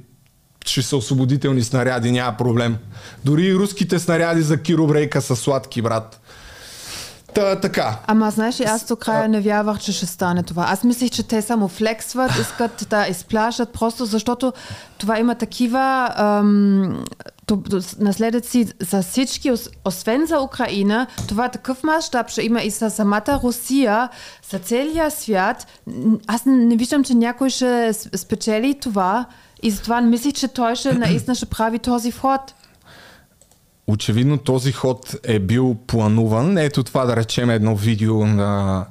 ще 0.66 0.82
са 0.82 0.98
освободителни 0.98 1.64
снаряди, 1.64 2.12
няма 2.12 2.38
проблем. 2.38 2.78
Дори 3.26 3.46
и 3.46 3.56
руските 3.56 4.00
снаряди 4.00 4.42
за 4.42 4.62
киробрейка 4.62 5.22
са 5.22 5.36
сладки, 5.36 5.82
брат. 5.82 6.22
Та, 7.34 7.60
така. 7.60 8.00
Ама 8.08 8.32
знаеш 8.32 8.60
ли, 8.60 8.64
аз 8.64 8.86
до 8.86 8.96
края 8.96 9.30
не 9.30 9.42
вярвах, 9.42 9.80
че 9.80 9.92
ще 9.92 10.06
стане 10.06 10.44
това. 10.44 10.66
Аз 10.70 10.84
мислих, 10.84 11.12
че 11.12 11.24
те 11.24 11.42
само 11.42 11.68
флексват, 11.68 12.32
искат 12.42 12.88
да 12.90 13.08
изплашат, 13.08 13.74
просто 13.74 14.06
защото 14.06 14.54
това 14.98 15.20
има 15.20 15.36
такива 15.36 16.14
ам, 16.16 17.04
то- 17.48 17.80
наследъци 18.00 18.68
за 18.80 19.02
всички, 19.02 19.52
ос- 19.52 19.70
освен 19.86 20.26
за 20.26 20.40
Украина. 20.42 21.08
Това 21.28 21.46
е 21.46 21.52
такъв 21.52 21.84
мащаб, 21.84 22.30
ще 22.30 22.42
има 22.42 22.62
и 22.62 22.70
за 22.70 22.90
самата 22.90 23.40
Русия, 23.44 24.10
за 24.52 24.60
целия 24.60 25.12
свят. 25.12 25.68
Аз 26.28 26.46
не 26.46 26.76
виждам, 26.76 27.04
че 27.04 27.14
някой 27.14 27.50
ще 27.50 27.94
спечели 27.94 28.80
това 28.82 29.26
и 29.64 29.72
затова 29.72 30.02
мислих, 30.02 30.34
че 30.34 30.48
той 30.48 30.76
ще 30.76 30.94
наистина 30.94 31.36
ще 31.36 31.46
прави 31.46 31.80
този 31.80 32.12
вход. 32.12 32.54
Очевидно 33.88 34.38
този 34.38 34.72
ход 34.72 35.16
е 35.24 35.40
бил 35.40 35.76
плануван. 35.88 36.58
Ето 36.58 36.84
това 36.84 37.06
да 37.06 37.16
речем 37.16 37.50
едно 37.50 37.76
видео 37.76 38.26
на 38.26 38.86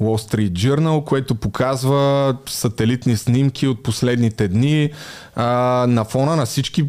Wall 0.00 0.30
Street 0.32 0.52
Journal, 0.52 1.04
което 1.04 1.34
показва 1.34 2.36
сателитни 2.46 3.16
снимки 3.16 3.66
от 3.66 3.82
последните 3.82 4.48
дни 4.48 4.90
а, 5.34 5.46
на 5.88 6.04
фона 6.04 6.36
на 6.36 6.46
всички 6.46 6.82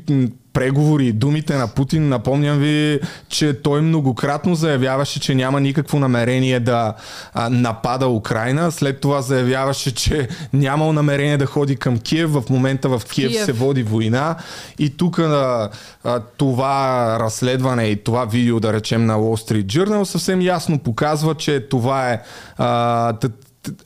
преговори 0.54 1.08
и 1.08 1.12
думите 1.12 1.56
на 1.56 1.68
Путин. 1.68 2.10
Напомням 2.10 2.58
ви, 2.58 3.00
че 3.30 3.62
той 3.62 3.82
многократно 3.82 4.56
заявяваше, 4.56 5.20
че 5.20 5.36
няма 5.36 5.62
никакво 5.62 6.00
намерение 6.00 6.60
да 6.60 6.94
а, 7.34 7.50
напада 7.50 8.08
Украина. 8.08 8.72
След 8.72 9.00
това 9.00 9.22
заявяваше, 9.22 9.96
че 9.96 10.28
нямал 10.54 10.94
намерение 10.94 11.38
да 11.38 11.46
ходи 11.46 11.76
към 11.76 12.00
Киев. 12.00 12.30
В 12.30 12.44
момента 12.50 12.90
в 12.90 13.02
Киев, 13.12 13.32
Киев. 13.32 13.46
се 13.46 13.52
води 13.52 13.84
война. 13.84 14.36
И 14.80 14.90
тук 14.98 15.20
а, 15.20 15.70
а, 16.04 16.20
това 16.38 17.18
разследване 17.20 17.84
и 17.84 18.04
това 18.04 18.26
видео, 18.26 18.60
да 18.60 18.74
речем, 18.74 19.06
на 19.06 19.18
Wall 19.18 19.52
Street 19.52 19.66
Journal 19.66 20.04
съвсем 20.04 20.42
ясно 20.42 20.80
показва, 20.80 21.36
че 21.36 21.68
това 21.70 22.12
е 22.12 22.22
а, 22.58 23.14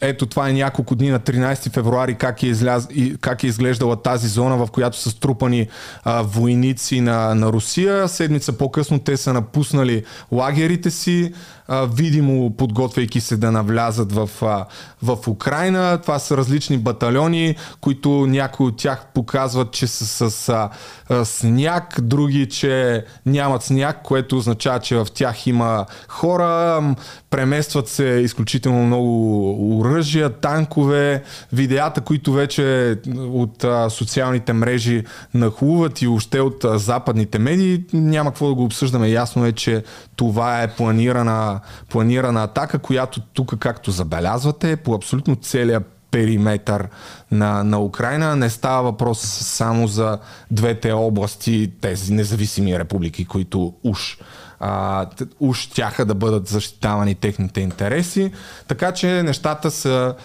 ето 0.01 0.25
това 0.25 0.49
е 0.49 0.53
няколко 0.53 0.95
дни 0.95 1.09
на 1.09 1.19
13 1.19 1.73
февруари 1.73 2.15
как 2.15 2.43
е, 2.43 2.47
изляз, 2.47 2.87
как 3.21 3.43
е 3.43 3.47
изглеждала 3.47 4.01
тази 4.01 4.27
зона, 4.27 4.57
в 4.57 4.71
която 4.71 4.97
са 4.97 5.09
струпани 5.09 5.67
а, 6.03 6.21
войници 6.21 7.01
на, 7.01 7.35
на 7.35 7.47
Русия. 7.47 8.07
Седмица 8.07 8.57
по-късно 8.57 8.99
те 8.99 9.17
са 9.17 9.33
напуснали 9.33 10.03
лагерите 10.31 10.91
си, 10.91 11.33
а, 11.67 11.86
видимо 11.86 12.55
подготвяйки 12.58 13.22
се 13.22 13.38
да 13.38 13.51
навлязат 13.51 14.12
в, 14.12 14.29
а, 14.41 14.65
в 15.01 15.17
Украина. 15.27 16.00
Това 16.01 16.20
са 16.20 16.38
различни 16.38 16.77
батальони, 16.77 17.55
които 17.82 18.10
някои 18.10 18.65
от 18.65 18.77
тях 18.77 19.05
показват, 19.13 19.72
че 19.72 19.88
са 19.88 20.29
с 20.29 20.50
а, 20.50 20.70
а, 21.10 21.25
сняг, 21.25 22.01
други, 22.01 22.50
че 22.50 23.05
нямат 23.25 23.63
сняг, 23.63 24.01
което 24.03 24.38
означава, 24.38 24.79
че 24.79 24.96
в 24.96 25.08
тях 25.13 25.48
има 25.48 25.86
хора, 26.08 26.82
преместват 27.29 27.88
се 27.88 28.03
изключително 28.03 28.86
много 28.86 29.79
оръжия, 29.79 30.29
танкове, 30.29 31.24
видеята, 31.53 32.01
които 32.01 32.34
вече 32.34 32.96
от 33.17 33.63
а, 33.63 33.89
социалните 33.89 34.53
мрежи 34.53 35.03
нахлуват 35.34 36.01
и 36.01 36.08
още 36.08 36.39
от 36.39 36.63
а, 36.63 36.77
западните 36.77 37.39
медии, 37.39 37.84
няма 37.93 38.29
какво 38.29 38.48
да 38.48 38.53
го 38.53 38.63
обсъждаме. 38.63 39.10
Ясно 39.10 39.46
е, 39.46 39.51
че 39.51 39.84
това 40.15 40.63
е 40.63 40.75
планирана, 40.75 41.52
планирана 41.89 42.43
атака, 42.43 42.79
която 42.79 43.22
тук, 43.22 43.55
както 43.60 43.91
забелязвате, 43.91 44.72
е 44.72 44.77
по 44.77 44.93
абсолютно 44.93 45.36
целия 45.36 45.81
периметър 46.12 46.88
на, 47.31 47.63
на 47.63 47.79
Украина. 47.79 48.36
Не 48.36 48.50
става 48.50 48.83
въпрос 48.83 49.19
само 49.41 49.88
за 49.88 50.19
двете 50.51 50.91
области, 50.91 51.72
тези 51.81 52.13
независими 52.13 52.79
републики, 52.79 53.25
които 53.25 53.74
уж 53.83 54.17
а, 54.60 55.05
уж 55.39 55.67
тяха 55.67 56.05
да 56.05 56.15
бъдат 56.15 56.48
защитавани 56.48 57.15
техните 57.15 57.62
интереси. 57.62 58.31
Така 58.67 58.91
че 58.91 59.24
нещата 59.24 59.72
са 59.72 60.15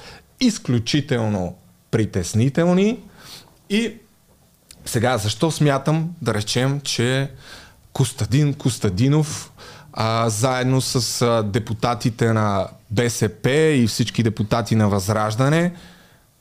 изключително 0.40 1.56
притеснителни 1.90 2.98
и 3.70 3.94
сега, 4.84 5.18
защо 5.18 5.50
смятам 5.50 6.10
да 6.22 6.34
речем, 6.34 6.80
че 6.80 7.30
Костадин 7.92 8.54
Костадинов 8.54 9.52
а, 10.00 10.28
заедно 10.28 10.80
с 10.80 11.22
а, 11.22 11.42
депутатите 11.42 12.32
на 12.32 12.66
БСП 12.90 13.50
и 13.50 13.86
всички 13.86 14.22
депутати 14.22 14.74
на 14.74 14.88
Възраждане 14.88 15.72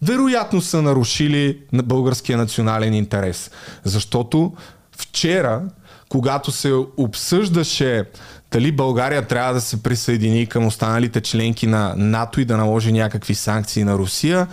вероятно 0.01 0.61
са 0.61 0.81
нарушили 0.81 1.59
на 1.71 1.83
българския 1.83 2.37
национален 2.37 2.93
интерес. 2.93 3.51
Защото 3.83 4.53
вчера, 4.97 5.61
когато 6.09 6.51
се 6.51 6.73
обсъждаше 6.97 8.03
дали 8.51 8.71
България 8.71 9.27
трябва 9.27 9.53
да 9.53 9.61
се 9.61 9.83
присъедини 9.83 10.45
към 10.45 10.65
останалите 10.65 11.21
членки 11.21 11.67
на 11.67 11.93
НАТО 11.97 12.41
и 12.41 12.45
да 12.45 12.57
наложи 12.57 12.91
някакви 12.91 13.35
санкции 13.35 13.83
на 13.83 13.97
Русия, 13.97 14.47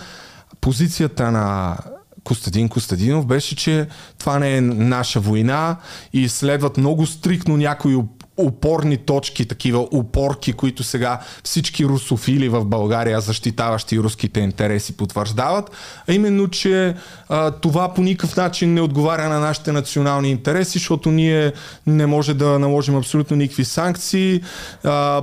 позицията 0.60 1.30
на 1.30 1.76
Костадин 2.24 2.68
Костадинов 2.68 3.26
беше, 3.26 3.56
че 3.56 3.86
това 4.18 4.38
не 4.38 4.56
е 4.56 4.60
наша 4.60 5.20
война 5.20 5.76
и 6.12 6.28
следват 6.28 6.76
много 6.76 7.06
стрикно 7.06 7.56
някои 7.56 7.96
опорни 8.36 8.96
точки, 8.96 9.48
такива 9.48 9.78
опорки, 9.92 10.52
които 10.52 10.82
сега 10.82 11.20
всички 11.44 11.84
русофили 11.84 12.48
в 12.48 12.64
България, 12.64 13.20
защитаващи 13.20 13.98
руските 13.98 14.40
интереси, 14.40 14.96
потвърждават, 14.96 15.70
а 16.08 16.12
именно, 16.12 16.48
че 16.48 16.94
а, 17.28 17.50
това 17.50 17.94
по 17.94 18.02
никакъв 18.02 18.36
начин 18.36 18.74
не 18.74 18.80
отговаря 18.80 19.28
на 19.28 19.40
нашите 19.40 19.72
национални 19.72 20.30
интереси, 20.30 20.78
защото 20.78 21.10
ние 21.10 21.52
не 21.86 22.06
може 22.06 22.34
да 22.34 22.58
наложим 22.58 22.96
абсолютно 22.96 23.36
никакви 23.36 23.64
санкции. 23.64 24.40
А, 24.84 25.22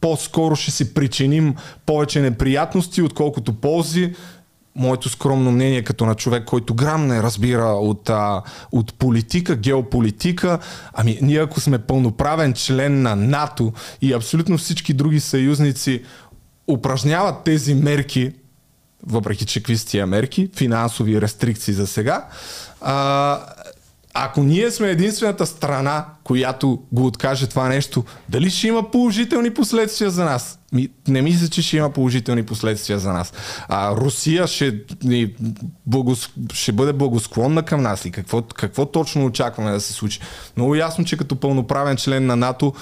по-скоро 0.00 0.56
ще 0.56 0.70
си 0.70 0.94
причиним 0.94 1.54
повече 1.86 2.20
неприятности, 2.20 3.02
отколкото 3.02 3.52
ползи. 3.52 4.14
Моето 4.76 5.08
скромно 5.08 5.52
мнение 5.52 5.82
като 5.82 6.06
на 6.06 6.14
човек, 6.14 6.44
който 6.44 6.74
грам 6.74 7.06
не 7.06 7.22
разбира 7.22 7.66
от, 7.66 8.10
а, 8.10 8.42
от 8.72 8.94
политика, 8.94 9.56
геополитика, 9.56 10.58
ами 10.92 11.18
ние 11.22 11.40
ако 11.40 11.60
сме 11.60 11.78
пълноправен 11.78 12.54
член 12.54 13.02
на 13.02 13.16
НАТО 13.16 13.72
и 14.02 14.12
абсолютно 14.12 14.58
всички 14.58 14.92
други 14.92 15.20
съюзници 15.20 16.02
упражняват 16.68 17.44
тези 17.44 17.74
мерки, 17.74 18.32
въпреки 19.06 19.46
че 19.46 19.62
какви 19.62 20.06
мерки, 20.06 20.50
финансови 20.56 21.20
рестрикции 21.20 21.74
за 21.74 21.86
сега, 21.86 22.26
а, 22.80 23.40
ако 24.18 24.42
ние 24.42 24.70
сме 24.70 24.90
единствената 24.90 25.46
страна, 25.46 26.04
която 26.24 26.82
го 26.92 27.06
откаже 27.06 27.46
това 27.46 27.68
нещо, 27.68 28.04
дали 28.28 28.50
ще 28.50 28.68
има 28.68 28.90
положителни 28.90 29.54
последствия 29.54 30.10
за 30.10 30.24
нас? 30.24 30.58
Ми, 30.72 30.88
не 31.08 31.22
мисля, 31.22 31.48
че 31.48 31.62
ще 31.62 31.76
има 31.76 31.90
положителни 31.90 32.42
последствия 32.42 32.98
за 32.98 33.12
нас. 33.12 33.32
А 33.68 33.96
Русия 33.96 34.46
ще, 34.46 34.80
ни, 35.04 35.34
благос, 35.86 36.30
ще 36.52 36.72
бъде 36.72 36.92
благосклонна 36.92 37.62
към 37.62 37.82
нас 37.82 38.04
и 38.04 38.10
какво, 38.10 38.42
какво 38.42 38.86
точно 38.86 39.26
очакваме 39.26 39.70
да 39.70 39.80
се 39.80 39.92
случи? 39.92 40.20
Много 40.56 40.74
ясно, 40.74 41.04
че 41.04 41.16
като 41.16 41.36
пълноправен 41.36 41.96
член 41.96 42.26
на 42.26 42.36
НАТО 42.36 42.72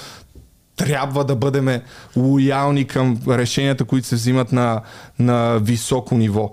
трябва 0.75 1.23
да 1.23 1.35
бъдем 1.35 1.81
лоялни 2.15 2.85
към 2.85 3.17
решенията, 3.27 3.85
които 3.85 4.07
се 4.07 4.15
взимат 4.15 4.51
на, 4.51 4.81
на 5.19 5.59
високо 5.59 6.15
ниво. 6.15 6.51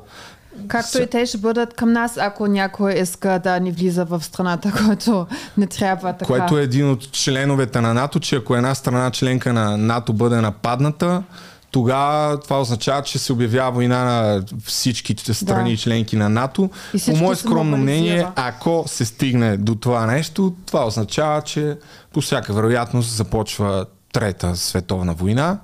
Както 0.68 1.02
и 1.02 1.06
те 1.06 1.26
ще 1.26 1.38
бъдат 1.38 1.74
към 1.74 1.92
нас, 1.92 2.16
ако 2.16 2.46
някой 2.46 2.92
иска 2.92 3.40
да 3.44 3.60
ни 3.60 3.72
влиза 3.72 4.04
в 4.04 4.24
страната, 4.24 4.72
който 4.86 5.26
не 5.58 5.66
трябва 5.66 6.12
така. 6.12 6.24
Което 6.24 6.58
е 6.58 6.62
един 6.62 6.90
от 6.90 7.12
членовете 7.12 7.80
на 7.80 7.94
НАТО, 7.94 8.20
че 8.20 8.36
ако 8.36 8.56
една 8.56 8.74
страна 8.74 9.10
членка 9.10 9.52
на 9.52 9.76
НАТО 9.76 10.12
бъде 10.12 10.40
нападната, 10.40 11.22
тогава 11.70 12.40
това 12.40 12.60
означава, 12.60 13.02
че 13.02 13.18
се 13.18 13.32
обявява 13.32 13.72
война 13.72 14.04
на 14.04 14.42
всички 14.64 15.34
страни 15.34 15.70
да. 15.70 15.76
членки 15.76 16.16
на 16.16 16.28
НАТО. 16.28 16.70
По 17.06 17.16
мое 17.16 17.36
скромно 17.36 17.76
мнение, 17.76 18.26
ако 18.36 18.84
се 18.86 19.04
стигне 19.04 19.56
до 19.56 19.74
това 19.74 20.06
нещо, 20.06 20.54
това 20.66 20.86
означава, 20.86 21.42
че 21.42 21.78
по 22.12 22.20
всяка 22.20 22.52
вероятност 22.52 23.10
започва 23.10 23.86
Трета 24.12 24.56
световна 24.56 25.14
война. 25.14 25.58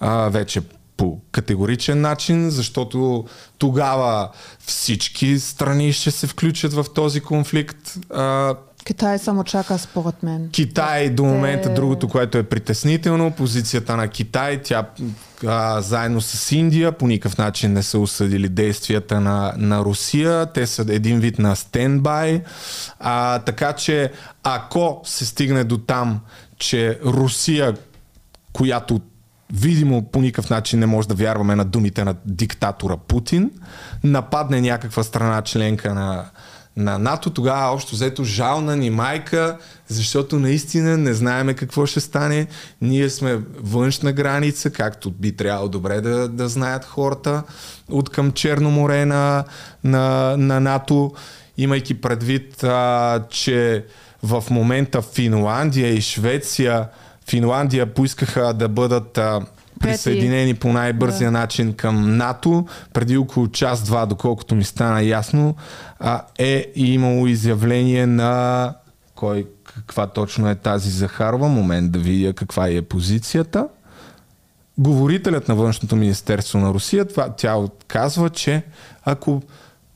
А, 0.00 0.28
вече 0.28 0.62
по 1.00 1.18
категоричен 1.32 2.00
начин, 2.00 2.50
защото 2.50 3.24
тогава 3.58 4.28
всички 4.66 5.38
страни 5.38 5.92
ще 5.92 6.10
се 6.10 6.26
включат 6.26 6.72
в 6.72 6.86
този 6.94 7.20
конфликт. 7.20 7.98
А, 8.10 8.54
Китай 8.84 9.18
само 9.18 9.44
чака 9.44 9.78
според 9.78 10.22
мен. 10.22 10.48
Китай 10.52 11.10
до 11.10 11.24
момента, 11.24 11.68
Те... 11.68 11.74
другото, 11.74 12.08
което 12.08 12.38
е 12.38 12.42
притеснително, 12.42 13.30
позицията 13.30 13.96
на 13.96 14.08
Китай, 14.08 14.62
тя 14.62 14.90
а, 15.46 15.80
заедно 15.80 16.20
с 16.20 16.52
Индия 16.52 16.92
по 16.92 17.06
никакъв 17.06 17.38
начин 17.38 17.72
не 17.72 17.82
са 17.82 17.98
осъдили 17.98 18.48
действията 18.48 19.20
на, 19.20 19.54
на 19.56 19.80
Русия. 19.84 20.46
Те 20.46 20.66
са 20.66 20.82
един 20.88 21.20
вид 21.20 21.38
на 21.38 21.56
стендбай. 21.56 22.42
А, 22.98 23.38
така 23.38 23.72
че 23.72 24.12
ако 24.42 25.00
се 25.04 25.26
стигне 25.26 25.64
до 25.64 25.78
там, 25.78 26.20
че 26.58 26.98
Русия, 27.04 27.76
която 28.52 29.00
видимо 29.52 30.02
по 30.02 30.20
никакъв 30.20 30.50
начин 30.50 30.78
не 30.78 30.86
може 30.86 31.08
да 31.08 31.14
вярваме 31.14 31.54
на 31.54 31.64
думите 31.64 32.04
на 32.04 32.14
диктатора 32.26 32.96
Путин, 32.96 33.50
нападне 34.04 34.60
някаква 34.60 35.02
страна 35.02 35.42
членка 35.42 35.94
на, 35.94 36.24
на 36.76 36.98
НАТО, 36.98 37.30
тогава 37.30 37.72
общо 37.72 37.94
взето 37.94 38.24
жална 38.24 38.76
ни 38.76 38.90
майка, 38.90 39.58
защото 39.88 40.38
наистина 40.38 40.96
не 40.96 41.14
знаеме 41.14 41.54
какво 41.54 41.86
ще 41.86 42.00
стане. 42.00 42.46
Ние 42.80 43.10
сме 43.10 43.38
външна 43.60 44.12
граница, 44.12 44.70
както 44.70 45.10
би 45.10 45.36
трябвало 45.36 45.68
добре 45.68 46.00
да, 46.00 46.28
да 46.28 46.48
знаят 46.48 46.84
хората 46.84 47.42
от 47.90 48.10
към 48.10 48.32
Черно 48.32 48.70
море 48.70 49.04
на, 49.04 49.44
на, 49.84 50.36
на 50.36 50.60
НАТО, 50.60 51.12
имайки 51.56 52.00
предвид, 52.00 52.64
а, 52.64 53.22
че 53.30 53.84
в 54.22 54.44
момента 54.50 55.02
Финландия 55.02 55.94
и 55.94 56.00
Швеция 56.00 56.88
Финландия 57.30 57.94
поискаха 57.94 58.54
да 58.54 58.68
бъдат 58.68 59.18
а, 59.18 59.40
присъединени 59.80 60.54
по 60.54 60.72
най-бързия 60.72 61.30
да. 61.30 61.38
начин 61.38 61.72
към 61.72 62.16
НАТО. 62.16 62.66
Преди 62.92 63.16
около 63.16 63.48
час-два, 63.48 64.06
доколкото 64.06 64.54
ми 64.54 64.64
стана 64.64 65.02
ясно, 65.02 65.54
а, 66.00 66.22
е 66.38 66.66
имало 66.74 67.26
изявление 67.26 68.06
на 68.06 68.74
кой, 69.14 69.46
каква 69.64 70.06
точно 70.06 70.50
е 70.50 70.54
тази 70.54 70.90
Захарова. 70.90 71.48
Момент 71.48 71.92
да 71.92 71.98
видя 71.98 72.32
каква 72.32 72.68
е 72.68 72.82
позицията. 72.82 73.68
Говорителят 74.78 75.48
на 75.48 75.54
външното 75.54 75.96
министерство 75.96 76.58
на 76.58 76.74
Русия, 76.74 77.04
това, 77.04 77.28
тя 77.36 77.56
казва, 77.88 78.30
че 78.30 78.62
ако 79.04 79.42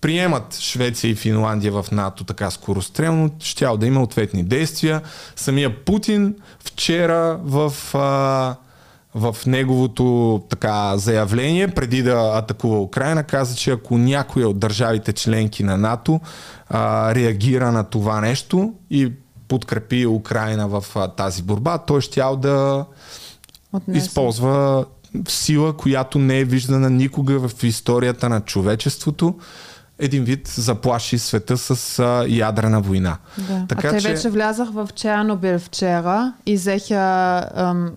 приемат 0.04 0.58
Швеция 0.60 1.10
и 1.10 1.14
Финландия 1.14 1.72
в 1.72 1.86
НАТО 1.92 2.24
така 2.24 2.50
скорострелно, 2.50 3.30
ще 3.40 3.66
да 3.78 3.86
има 3.86 4.02
ответни 4.02 4.42
действия. 4.42 5.00
Самия 5.36 5.84
Путин 5.84 6.34
вчера 6.64 7.40
в, 7.42 7.72
а, 7.94 8.56
в 9.14 9.36
неговото 9.46 10.42
така 10.50 10.96
заявление, 10.96 11.68
преди 11.68 12.02
да 12.02 12.32
атакува 12.34 12.80
Украина, 12.80 13.24
каза, 13.24 13.56
че 13.56 13.70
ако 13.70 13.98
някоя 13.98 14.48
от 14.48 14.58
държавите 14.58 15.12
членки 15.12 15.62
на 15.62 15.76
НАТО 15.76 16.20
а, 16.68 17.14
реагира 17.14 17.72
на 17.72 17.84
това 17.84 18.20
нещо 18.20 18.74
и 18.90 19.12
подкрепи 19.48 20.06
Украина 20.06 20.68
в 20.68 20.84
а, 20.94 21.08
тази 21.08 21.42
борба, 21.42 21.78
той 21.78 22.00
ще 22.00 22.20
да 22.36 22.84
Отнесе. 23.72 23.98
използва 23.98 24.84
сила, 25.28 25.76
която 25.76 26.18
не 26.18 26.38
е 26.38 26.44
виждана 26.44 26.90
никога 26.90 27.48
в 27.48 27.64
историята 27.64 28.28
на 28.28 28.40
човечеството 28.40 29.34
един 29.98 30.24
вид 30.24 30.48
заплаши 30.48 31.18
света 31.18 31.56
с 31.56 31.98
а, 31.98 32.26
ядрена 32.28 32.80
война. 32.80 33.18
Да. 33.38 33.66
Така, 33.68 33.88
а 33.88 33.90
те 33.90 34.00
че... 34.00 34.08
вече 34.08 34.30
влязах 34.30 34.70
в 34.70 34.88
Чернобил 34.94 35.58
вчера 35.58 36.32
и 36.46 36.54
взеха 36.54 37.50
ам, 37.54 37.92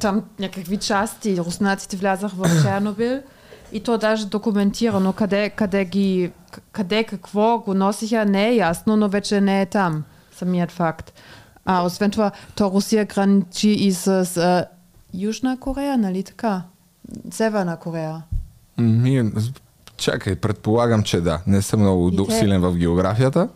там 0.00 0.22
някакви 0.38 0.76
части, 0.76 1.38
руснаците 1.38 1.96
влязах 1.96 2.32
в 2.32 2.62
Чернобил 2.62 3.20
и 3.72 3.80
то 3.80 3.98
даже 3.98 4.26
документирано 4.26 5.12
къде, 5.12 5.50
къде, 5.50 5.84
ги, 5.84 6.30
къде 6.72 7.04
какво 7.04 7.58
го 7.58 7.74
носиха 7.74 8.24
не 8.24 8.48
е 8.48 8.56
ясно, 8.56 8.96
но 8.96 9.08
вече 9.08 9.40
не 9.40 9.62
е 9.62 9.66
там 9.66 10.04
самият 10.38 10.70
факт. 10.70 11.12
А 11.64 11.82
освен 11.82 12.10
това, 12.10 12.30
то 12.54 12.70
Русия 12.70 13.04
граничи 13.04 13.70
и 13.70 13.92
с 13.92 14.08
а, 14.36 14.66
Южна 15.14 15.56
Корея, 15.60 15.98
нали 15.98 16.22
така? 16.22 16.62
Северна 17.30 17.76
Корея. 17.76 18.22
Ми, 18.78 19.32
Чакай, 19.96 20.36
предполагам, 20.36 21.02
че 21.02 21.20
да. 21.20 21.40
Не 21.46 21.62
съм 21.62 21.80
много 21.80 22.08
и 22.08 22.32
силен 22.32 22.60
в 22.60 22.76
географията. 22.76 23.48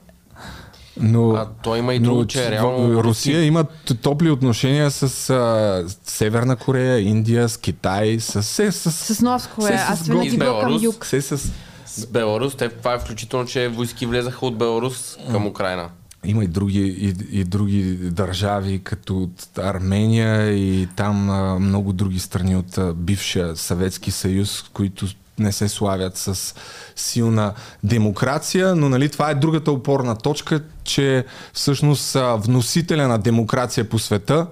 Но, 1.01 1.31
а 1.31 1.49
той 1.63 1.79
има 1.79 1.95
и 1.95 1.99
друго, 1.99 2.27
че 2.27 2.47
е 2.47 2.51
реално... 2.51 3.05
Русия 3.05 3.45
има 3.45 3.65
топли 4.03 4.31
отношения 4.31 4.91
с 4.91 5.31
а, 5.31 5.85
Северна 6.05 6.57
Корея, 6.57 7.01
Индия, 7.01 7.49
с 7.49 7.57
Китай, 7.57 8.21
с... 8.21 8.43
С, 8.43 8.73
с, 8.73 9.15
с 9.15 9.21
Норд 9.21 9.51
Корея. 9.55 9.87
Аз 9.89 10.07
винаги 10.09 10.39
към 10.39 10.79
юг. 10.83 11.07
Се 11.07 11.23
с... 11.23 11.53
С 11.87 12.07
Беларус, 12.07 12.55
те, 12.55 12.69
това 12.69 12.95
е 12.95 12.99
включително, 12.99 13.47
че 13.47 13.69
войски 13.69 14.07
влезаха 14.07 14.47
от 14.47 14.59
Беларус 14.59 15.17
към 15.31 15.47
Украина. 15.47 15.89
Има 16.25 16.45
и 16.45 16.47
други, 16.47 16.81
и, 16.81 17.41
и 17.41 17.45
други 17.45 17.83
държави, 17.95 18.81
като 18.85 19.29
Армения 19.59 20.53
и 20.53 20.89
там 20.97 21.31
а, 21.31 21.59
много 21.59 21.93
други 21.93 22.19
страни 22.19 22.57
от 22.57 22.79
а, 22.79 22.95
бившия 22.95 23.57
Съветски 23.57 24.11
съюз, 24.11 24.65
които 24.73 25.07
не 25.41 25.53
се 25.53 25.69
славят 25.69 26.17
с 26.17 26.55
силна 26.97 27.53
демокрация, 27.85 28.75
но 28.75 28.89
нали, 28.89 29.09
това 29.09 29.31
е 29.31 29.35
другата 29.35 29.73
опорна 29.73 30.17
точка, 30.17 30.63
че 30.85 31.25
всъщност 31.53 32.17
вносителя 32.37 33.09
на 33.09 33.19
демокрация 33.19 33.89
по 33.89 33.99
света 33.99 34.47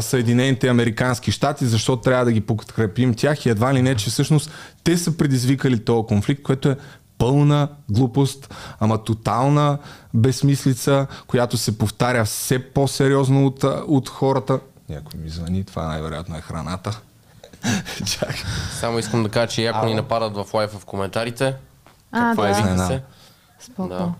Съединените 0.00 0.68
Американски 0.68 1.30
щати, 1.30 1.66
защото 1.66 2.02
трябва 2.02 2.24
да 2.24 2.32
ги 2.32 2.40
подкрепим 2.40 3.14
тях 3.14 3.46
и 3.46 3.48
едва 3.48 3.74
ли 3.74 3.82
не, 3.82 3.94
че 3.94 4.10
всъщност 4.10 4.50
те 4.84 4.98
са 4.98 5.16
предизвикали 5.16 5.84
този 5.84 6.06
конфликт, 6.06 6.42
което 6.42 6.68
е 6.68 6.76
пълна 7.18 7.68
глупост, 7.90 8.54
ама 8.80 9.04
тотална 9.04 9.78
безмислица, 10.14 11.06
която 11.26 11.56
се 11.56 11.78
повтаря 11.78 12.24
все 12.24 12.58
по-сериозно 12.58 13.46
от, 13.46 13.64
от 13.86 14.08
хората. 14.08 14.60
Някой 14.88 15.20
ми 15.20 15.28
звъни, 15.28 15.64
това 15.64 15.86
най-вероятно 15.86 16.36
е 16.36 16.40
храната. 16.40 17.00
Чак. 18.06 18.34
Само 18.70 18.98
искам 18.98 19.22
да 19.22 19.28
кажа, 19.28 19.46
че 19.46 19.62
яко 19.62 19.86
ни 19.86 19.94
нападат 19.94 20.36
в 20.36 20.54
лайф 20.54 20.70
в 20.70 20.84
коментарите. 20.84 21.54
А, 22.12 22.20
Какво 22.20 22.42
да. 22.42 22.50
е 22.50 22.78
се? 22.78 23.02
Споко. 23.60 23.88
Да. 23.88 24.12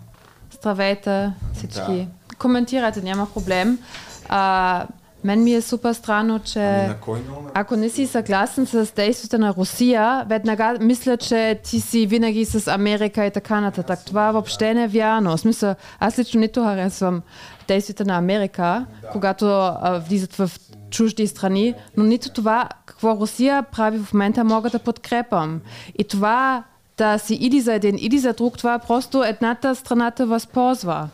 Здравейте 0.51 1.31
всички. 1.53 2.07
Да. 2.29 2.35
Коментирайте, 2.39 3.01
няма 3.01 3.33
проблем. 3.33 3.79
А, 4.29 4.85
мен 5.23 5.43
ми 5.43 5.53
е 5.53 5.61
супер 5.61 5.93
странно, 5.93 6.39
че 6.39 6.59
ами 6.59 6.95
ако 7.53 7.75
не 7.75 7.89
си 7.89 8.07
съгласен 8.07 8.65
с 8.65 8.93
действията 8.95 9.39
на 9.39 9.53
Русия, 9.57 10.25
веднага 10.29 10.77
мисля, 10.81 11.17
че 11.17 11.59
ти 11.63 11.79
си 11.79 12.07
винаги 12.07 12.45
с 12.45 12.67
Америка 12.73 13.25
и 13.25 13.31
така 13.31 13.61
нататък. 13.61 13.99
Това 14.05 14.31
въобще 14.31 14.73
не 14.73 14.83
е 14.83 14.87
вярно. 14.87 15.37
В 15.37 15.39
смисъл, 15.39 15.75
аз 15.99 16.19
лично 16.19 16.39
нито 16.39 16.63
харесвам 16.63 17.21
действията 17.67 18.05
на 18.05 18.17
Америка, 18.17 18.85
да. 19.01 19.07
когато 19.07 19.45
а, 19.47 20.01
влизат 20.09 20.35
в 20.35 20.51
чужди 20.95 21.27
страни, 21.27 21.73
но 21.97 22.03
нито 22.03 22.29
това, 22.29 22.69
какво 22.85 23.15
Русия 23.19 23.63
прави 23.63 23.99
в 23.99 24.13
момента, 24.13 24.43
мога 24.43 24.69
да 24.69 24.79
подкрепам. 24.79 25.61
И 25.99 26.03
това 26.03 26.63
да 26.97 27.17
си 27.17 27.33
иди 27.33 27.61
за 27.61 27.73
един, 27.73 27.95
иди 27.99 28.19
за 28.19 28.33
друг, 28.33 28.57
това 28.57 28.79
просто 28.79 29.23
едната 29.23 29.75
страната 29.75 30.25
възползва. 30.25 31.09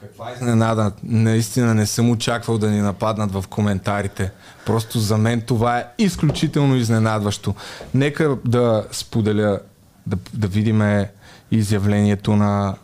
Каква 0.00 0.32
изненада. 0.32 0.92
Наистина 1.02 1.74
не 1.74 1.86
съм 1.86 2.10
очаквал 2.10 2.58
да 2.58 2.70
ни 2.70 2.80
нападнат 2.80 3.32
в 3.32 3.44
коментарите. 3.50 4.30
Просто 4.66 4.98
за 4.98 5.18
мен 5.18 5.40
това 5.40 5.78
е 5.78 5.86
изключително 5.98 6.76
изненадващо. 6.76 7.54
Нека 7.94 8.36
да 8.44 8.86
споделя, 8.92 9.60
да, 10.06 10.16
да 10.34 10.48
видим 10.48 11.04
изявлението 11.50 12.36
на 12.36 12.74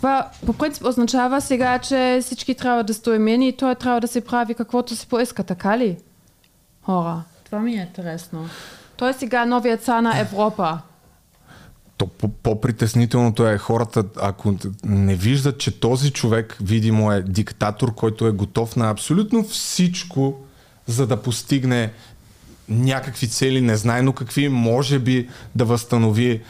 това 0.00 0.30
по 0.46 0.52
принцип 0.52 0.84
означава 0.84 1.40
сега, 1.40 1.78
че 1.78 2.18
всички 2.22 2.54
трябва 2.54 2.84
да 2.84 2.94
стоим 2.94 3.28
и 3.28 3.56
той 3.56 3.74
трябва 3.74 4.00
да 4.00 4.08
се 4.08 4.20
прави 4.20 4.54
каквото 4.54 4.96
си 4.96 5.06
поиска, 5.06 5.44
така 5.44 5.78
ли? 5.78 5.96
Хора, 6.82 7.22
това 7.44 7.60
ми 7.60 7.72
е 7.72 7.80
интересно. 7.80 8.48
Той 8.96 9.10
е 9.10 9.12
сега 9.12 9.44
новия 9.44 9.76
цар 9.76 10.00
на 10.00 10.18
Европа. 10.18 10.78
То 11.96 12.06
по-притеснителното 12.42 13.48
е 13.48 13.58
хората, 13.58 14.04
ако 14.22 14.54
не 14.84 15.14
виждат, 15.14 15.58
че 15.58 15.80
този 15.80 16.12
човек, 16.12 16.56
видимо 16.60 17.12
е 17.12 17.22
диктатор, 17.22 17.94
който 17.94 18.26
е 18.26 18.30
готов 18.30 18.76
на 18.76 18.90
абсолютно 18.90 19.42
всичко, 19.42 20.40
за 20.86 21.06
да 21.06 21.22
постигне 21.22 21.92
някакви 22.68 23.28
цели, 23.28 23.60
незнайно 23.60 24.12
какви, 24.12 24.48
може 24.48 24.98
би 24.98 25.28
да 25.54 25.64
възстанови 25.64 26.42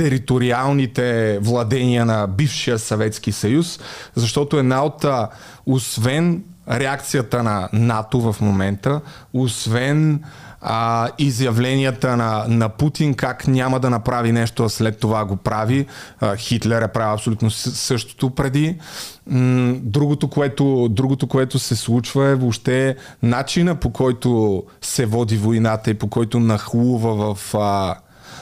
териториалните 0.00 1.38
владения 1.42 2.04
на 2.04 2.26
бившия 2.26 2.78
Съветски 2.78 3.32
съюз, 3.32 3.80
защото 4.14 4.58
една 4.58 4.84
от, 4.84 5.04
освен 5.66 6.44
реакцията 6.70 7.42
на 7.42 7.68
НАТО 7.72 8.32
в 8.32 8.40
момента, 8.40 9.00
освен 9.32 10.22
а, 10.60 11.08
изявленията 11.18 12.16
на, 12.16 12.44
на 12.48 12.68
Путин, 12.68 13.14
как 13.14 13.48
няма 13.48 13.80
да 13.80 13.90
направи 13.90 14.32
нещо, 14.32 14.64
а 14.64 14.68
след 14.68 14.98
това 14.98 15.24
го 15.24 15.36
прави. 15.36 15.86
А, 16.20 16.36
Хитлер 16.36 16.82
е 16.82 16.88
правил 16.88 17.14
абсолютно 17.14 17.50
същото 17.50 18.30
преди. 18.30 18.78
М- 19.26 19.74
другото, 19.82 20.28
което, 20.28 20.88
другото, 20.90 21.26
което 21.26 21.58
се 21.58 21.76
случва 21.76 22.26
е 22.26 22.34
въобще 22.34 22.96
начина 23.22 23.74
по 23.74 23.92
който 23.92 24.62
се 24.80 25.06
води 25.06 25.36
войната 25.36 25.90
и 25.90 25.94
по 25.94 26.08
който 26.08 26.40
нахлува 26.40 27.34
в... 27.34 27.54
А, 27.54 27.94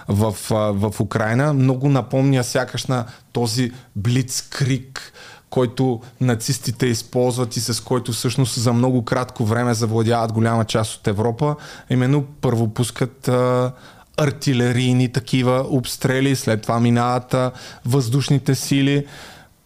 в, 0.08 0.34
в 0.50 1.00
Украина. 1.00 1.52
Много 1.52 1.88
напомня 1.88 2.44
сякаш 2.44 2.86
на 2.86 3.04
този 3.32 3.72
блицкрик, 3.96 5.12
който 5.50 6.00
нацистите 6.20 6.86
използват 6.86 7.56
и 7.56 7.60
с 7.60 7.84
който 7.84 8.12
всъщност 8.12 8.60
за 8.60 8.72
много 8.72 9.04
кратко 9.04 9.44
време 9.44 9.74
завладяват 9.74 10.32
голяма 10.32 10.64
част 10.64 10.94
от 10.94 11.06
Европа. 11.06 11.56
Именно 11.90 12.24
първо 12.40 12.68
пускат 12.68 13.28
а, 13.28 13.72
артилерийни 14.16 15.12
такива 15.12 15.66
обстрели, 15.68 16.36
след 16.36 16.62
това 16.62 16.80
минават 16.80 17.34
а, 17.34 17.50
въздушните 17.86 18.54
сили, 18.54 19.06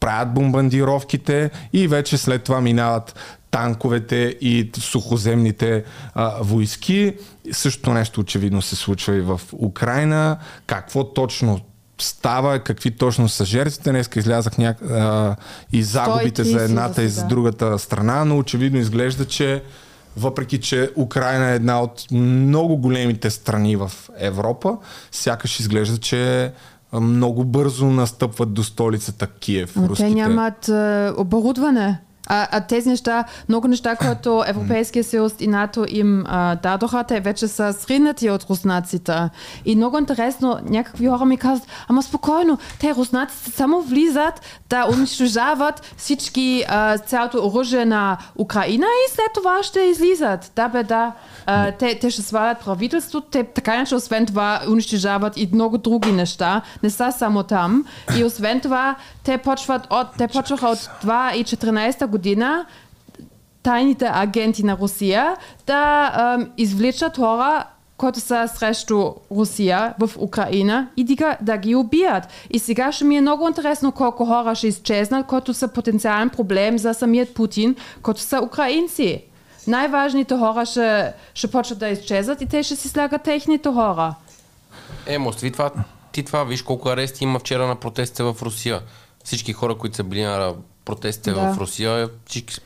правят 0.03 0.35
бомбандировките 0.35 1.51
и 1.73 1.88
вече 1.88 2.19
след 2.19 2.43
това 2.43 2.61
минават 2.61 3.15
танковете 3.51 4.37
и 4.41 4.71
сухоземните 4.79 5.85
а, 6.15 6.35
войски. 6.41 7.15
Същото 7.53 7.93
нещо 7.93 8.21
очевидно 8.21 8.62
се 8.62 8.77
случва 8.77 9.17
и 9.17 9.21
в 9.21 9.41
Украина. 9.53 10.38
Какво 10.67 11.12
точно 11.12 11.61
става, 12.01 12.59
какви 12.59 12.91
точно 12.91 13.29
са 13.29 13.45
жертвите. 13.45 13.91
Днес 13.91 14.11
излязах 14.17 14.59
ня... 14.59 14.75
а, 14.91 15.37
и 15.73 15.83
загубите 15.83 16.45
за 16.45 16.65
едната 16.65 17.03
и 17.03 17.09
за 17.09 17.25
другата 17.27 17.79
страна, 17.79 18.25
но 18.25 18.38
очевидно 18.38 18.79
изглежда, 18.79 19.25
че 19.25 19.62
въпреки, 20.17 20.61
че 20.61 20.91
Украина 20.97 21.51
е 21.51 21.55
една 21.55 21.83
от 21.83 22.07
много 22.11 22.77
големите 22.77 23.31
страни 23.31 23.77
в 23.77 23.93
Европа, 24.19 24.77
сякаш 25.12 25.61
изглежда, 25.61 25.99
че 25.99 26.53
много 27.00 27.44
бързо 27.44 27.87
настъпват 27.87 28.55
до 28.55 28.64
столицата 28.64 29.26
Киев. 29.26 29.76
Но 29.76 29.94
те 29.94 30.11
нямат 30.11 30.68
е, 30.68 31.11
оборудване. 31.16 32.00
А, 32.26 32.48
а 32.50 32.61
тези 32.61 32.88
неща, 32.88 33.24
много 33.48 33.68
неща, 33.68 33.96
които 33.96 34.44
Европейския 34.46 35.04
съюз 35.04 35.35
и 35.40 35.46
НАТО 35.46 35.87
им 35.88 36.24
а, 36.26 36.56
дадоха, 36.56 37.04
те 37.04 37.20
вече 37.20 37.48
са 37.48 37.72
сринати 37.72 38.30
от 38.30 38.44
руснаците. 38.50 39.30
И 39.64 39.76
много 39.76 39.98
интересно, 39.98 40.58
някакви 40.64 41.06
хора 41.06 41.24
ми 41.24 41.37
казват, 41.37 41.68
ама 41.88 42.02
спокойно, 42.02 42.58
те 42.80 42.94
руснаците 42.94 43.50
само 43.50 43.80
влизат 43.80 44.40
да 44.68 44.87
унищожават 44.92 45.94
всички, 45.96 46.64
а, 46.68 46.98
цялото 46.98 47.46
оръжие 47.46 47.85
на 47.85 48.18
Украина 48.38 48.87
и 48.87 49.11
след 49.11 49.32
това 49.35 49.62
ще 49.62 49.80
излизат. 49.80 50.52
Да, 50.56 50.68
бе, 50.68 50.82
да. 50.82 51.12
А, 51.46 51.72
те, 51.72 51.98
те 51.98 52.11
ще 52.11 52.22
свалят 52.22 52.58
правителството, 52.64 53.26
те 53.30 53.44
така 53.44 53.74
иначе 53.74 53.94
освен 53.94 54.26
това 54.26 54.61
унищожават 54.68 55.37
и 55.37 55.48
много 55.52 55.78
други 55.78 56.12
неща, 56.12 56.62
не 56.82 56.90
са 56.90 57.12
само 57.18 57.42
там. 57.42 57.85
И 58.18 58.24
освен 58.24 58.61
това, 58.61 58.96
те 59.24 59.38
почват 59.38 59.87
от, 59.90 60.06
те 60.18 60.28
почваха 60.28 60.68
от 60.68 60.78
2014 60.78 62.06
година 62.06 62.12
тайните 63.62 64.11
агенти 64.12 64.62
на 64.62 64.79
Русия 64.79 65.37
да 65.66 66.12
ем, 66.38 66.51
извличат 66.57 67.16
хора 67.16 67.64
които 68.03 68.20
са 68.20 68.48
срещу 68.57 69.12
Русия 69.31 69.94
в 69.98 70.11
Украина 70.18 70.88
и 70.96 71.05
да, 71.05 71.37
да 71.40 71.57
ги 71.57 71.75
убият. 71.75 72.25
И 72.51 72.59
сега 72.59 72.92
ще 72.92 73.05
ми 73.05 73.16
е 73.16 73.20
много 73.20 73.48
интересно 73.48 73.92
колко 73.92 74.27
хора 74.27 74.55
ще 74.55 74.68
изчезнат, 74.68 75.27
които 75.27 75.55
са 75.55 75.68
потенциален 75.68 76.31
проблем 76.31 76.79
за 76.79 76.94
самият 76.94 77.35
Путин, 77.35 77.77
които 78.03 78.20
са 78.20 78.40
украинци. 78.42 79.25
Най-важните 79.66 80.37
хора 80.37 80.66
ще, 80.66 81.12
ще 81.35 81.51
почват 81.51 81.79
да 81.79 81.88
изчезват 81.88 82.40
и 82.40 82.46
те 82.46 82.62
ще 82.62 82.77
си 82.77 82.88
слягат 82.88 83.22
техните 83.22 83.68
хора. 83.68 84.14
Е, 85.07 85.18
Мост, 85.18 85.44
това, 85.53 85.70
ти 86.12 86.22
това 86.22 86.44
виж 86.44 86.62
колко 86.62 86.88
арести 86.88 87.25
има 87.25 87.38
вчера 87.38 87.66
на 87.66 87.77
протестите 87.77 88.22
в 88.22 88.37
Русия. 88.42 88.81
Всички 89.25 89.53
хора, 89.53 89.75
които 89.75 89.96
са 89.96 90.05
били 90.05 90.22
на 90.22 90.55
протестите 90.85 91.31
да. 91.31 91.53
в 91.53 91.59
Русия, 91.59 92.09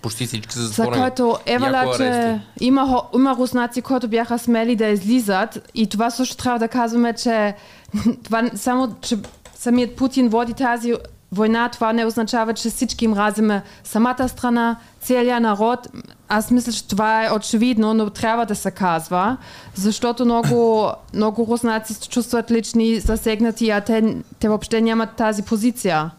почти 0.03 0.27
всички 0.27 0.55
са 0.55 0.61
затворени. 0.61 0.95
За 0.95 1.01
което 1.01 1.39
Евала, 1.47 1.97
че 1.97 2.41
има, 2.61 3.03
има 3.15 3.37
руснаци, 3.37 3.83
които 3.83 4.09
бяха 4.09 4.39
смели 4.39 4.77
да 4.77 4.87
излизат 4.87 5.71
и 5.75 5.87
това 5.87 6.11
също 6.11 6.37
трябва 6.37 6.59
да 6.59 6.69
казваме, 6.69 7.13
че 7.13 7.55
това 8.25 8.51
само, 8.55 8.95
че 9.01 9.19
самият 9.55 9.97
Путин 9.97 10.29
води 10.29 10.55
тази 10.55 10.95
война, 11.33 11.69
това 11.69 11.93
не 11.93 12.05
означава, 12.05 12.55
че 12.55 12.71
всички 12.71 13.09
мразиме 13.09 13.63
самата 13.85 14.29
страна, 14.29 14.77
целият 15.01 15.43
народ. 15.43 15.89
Аз 16.29 16.51
мисля, 16.51 16.73
че 16.73 16.89
това 16.89 17.27
е 17.27 17.33
очевидно, 17.33 17.95
но 17.95 18.11
трябва 18.11 18.47
да 18.47 18.55
се 18.55 18.71
казва, 18.71 19.37
защото 19.75 20.25
много, 20.25 20.91
много 21.15 21.47
руснаци 21.51 21.95
се 21.95 22.09
чувстват 22.09 22.51
лични 22.51 23.01
засегнати, 23.01 23.71
а 23.71 23.81
те, 23.81 24.17
те 24.39 24.49
въобще 24.49 24.81
нямат 24.81 25.17
тази 25.17 25.43
позиция. 25.43 26.11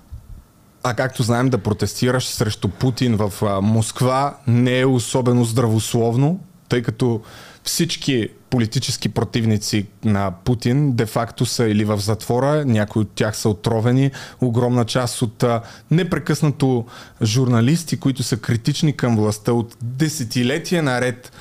А 0.89 0.93
както 0.93 1.23
знаем, 1.23 1.49
да 1.49 1.57
протестираш 1.57 2.25
срещу 2.25 2.69
Путин 2.69 3.15
в 3.15 3.61
Москва 3.61 4.37
не 4.47 4.79
е 4.79 4.85
особено 4.85 5.45
здравословно, 5.45 6.39
тъй 6.69 6.81
като 6.81 7.21
всички 7.63 8.29
политически 8.49 9.09
противници 9.09 9.85
на 10.03 10.31
Путин 10.43 10.91
де-факто 10.91 11.45
са 11.45 11.67
или 11.67 11.85
в 11.85 11.97
затвора, 11.99 12.65
някои 12.65 13.01
от 13.01 13.11
тях 13.15 13.37
са 13.37 13.49
отровени, 13.49 14.11
огромна 14.41 14.85
част 14.85 15.21
от 15.21 15.43
непрекъснато 15.91 16.85
журналисти, 17.23 17.99
които 17.99 18.23
са 18.23 18.37
критични 18.37 18.97
към 18.97 19.15
властта 19.15 19.53
от 19.53 19.77
десетилетия 19.81 20.83
наред, 20.83 21.31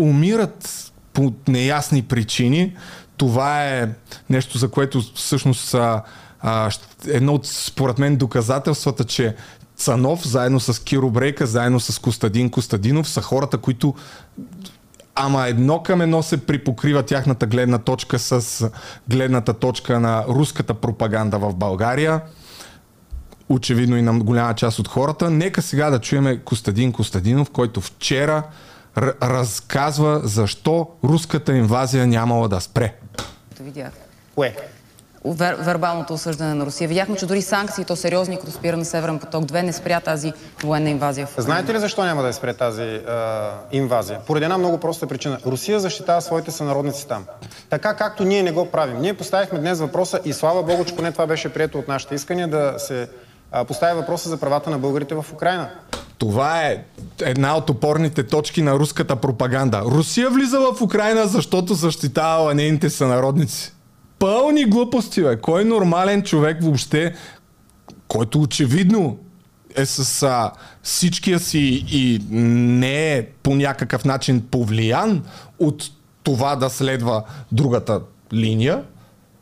умират 0.00 0.92
по 1.12 1.32
неясни 1.48 2.02
причини. 2.02 2.76
Това 3.16 3.64
е 3.64 3.88
нещо, 4.30 4.58
за 4.58 4.70
което 4.70 5.02
всъщност 5.14 5.68
са 5.68 6.02
а, 6.42 6.70
едно 7.08 7.34
от, 7.34 7.46
според 7.46 7.98
мен, 7.98 8.16
доказателствата, 8.16 9.04
че 9.04 9.34
Цанов, 9.76 10.28
заедно 10.28 10.60
с 10.60 10.82
Киро 10.84 11.10
Брейка, 11.10 11.46
заедно 11.46 11.80
с 11.80 11.98
Костадин 11.98 12.50
Костадинов, 12.50 13.08
са 13.08 13.22
хората, 13.22 13.58
които 13.58 13.94
ама 15.14 15.46
едно 15.48 15.82
към 15.82 16.00
едно 16.00 16.22
се 16.22 16.46
припокрива 16.46 17.02
тяхната 17.02 17.46
гледна 17.46 17.78
точка 17.78 18.18
с 18.18 18.70
гледната 19.08 19.54
точка 19.54 20.00
на 20.00 20.24
руската 20.28 20.74
пропаганда 20.74 21.38
в 21.38 21.54
България. 21.54 22.20
Очевидно 23.48 23.96
и 23.96 24.02
на 24.02 24.18
голяма 24.18 24.54
част 24.54 24.78
от 24.78 24.88
хората. 24.88 25.30
Нека 25.30 25.62
сега 25.62 25.90
да 25.90 25.98
чуеме 25.98 26.38
Костадин 26.38 26.92
Костадинов, 26.92 27.50
който 27.50 27.80
вчера 27.80 28.42
р- 28.96 29.14
разказва 29.22 30.20
защо 30.24 30.88
руската 31.04 31.56
инвазия 31.56 32.06
нямала 32.06 32.48
да 32.48 32.60
спре. 32.60 32.94
Видях. 33.60 33.92
Кое? 34.34 34.56
Вер, 35.24 35.54
вербалното 35.54 36.14
осъждане 36.14 36.54
на 36.54 36.66
Русия. 36.66 36.88
Видяхме, 36.88 37.16
че 37.16 37.26
дори 37.26 37.42
санкции, 37.42 37.84
то 37.84 37.96
сериозни, 37.96 38.38
като 38.38 38.52
спира 38.52 38.76
на 38.76 38.84
Северен 38.84 39.18
поток 39.18 39.44
2, 39.44 39.62
не 39.62 39.72
спря 39.72 40.00
тази 40.00 40.32
военна 40.64 40.90
инвазия. 40.90 41.28
Знаете 41.36 41.74
ли 41.74 41.78
защо 41.78 42.04
няма 42.04 42.22
да 42.22 42.28
е 42.28 42.32
спре 42.32 42.54
тази 42.54 42.82
а, 42.82 43.50
инвазия? 43.72 44.20
Поради 44.26 44.44
една 44.44 44.58
много 44.58 44.78
проста 44.78 45.06
причина. 45.06 45.38
Русия 45.46 45.80
защитава 45.80 46.20
своите 46.20 46.50
сънародници 46.50 47.08
там. 47.08 47.24
Така 47.70 47.94
както 47.94 48.24
ние 48.24 48.42
не 48.42 48.52
го 48.52 48.70
правим. 48.70 49.00
Ние 49.00 49.14
поставихме 49.14 49.58
днес 49.58 49.80
въпроса 49.80 50.20
и 50.24 50.32
слава 50.32 50.62
Богу, 50.62 50.84
че 50.84 50.96
поне 50.96 51.12
това 51.12 51.26
беше 51.26 51.48
прието 51.48 51.78
от 51.78 51.88
нашите 51.88 52.14
искания 52.14 52.48
да 52.48 52.74
се 52.78 53.08
а, 53.52 53.64
постави 53.64 54.00
въпроса 54.00 54.28
за 54.28 54.36
правата 54.36 54.70
на 54.70 54.78
българите 54.78 55.14
в 55.14 55.26
Украина. 55.32 55.70
Това 56.18 56.62
е 56.62 56.84
една 57.20 57.56
от 57.56 57.70
опорните 57.70 58.26
точки 58.26 58.62
на 58.62 58.72
руската 58.72 59.16
пропаганда. 59.16 59.82
Русия 59.86 60.30
влиза 60.30 60.60
в 60.60 60.82
Украина, 60.82 61.26
защото 61.26 61.74
защитава 61.74 62.54
нейните 62.54 62.90
сънародници 62.90 63.72
Пълни 64.22 64.64
глупости, 64.64 65.22
бе. 65.22 65.40
Кой 65.40 65.64
нормален 65.64 66.22
човек 66.22 66.62
въобще, 66.62 67.14
който 68.08 68.40
очевидно 68.42 69.18
е 69.76 69.86
с 69.86 70.22
а, 70.22 70.52
всичкия 70.82 71.38
си 71.38 71.84
и 71.90 72.20
не 72.30 73.14
е 73.14 73.26
по 73.42 73.54
някакъв 73.54 74.04
начин 74.04 74.42
повлиян 74.50 75.22
от 75.58 75.84
това 76.22 76.56
да 76.56 76.70
следва 76.70 77.22
другата 77.52 78.00
линия, 78.32 78.82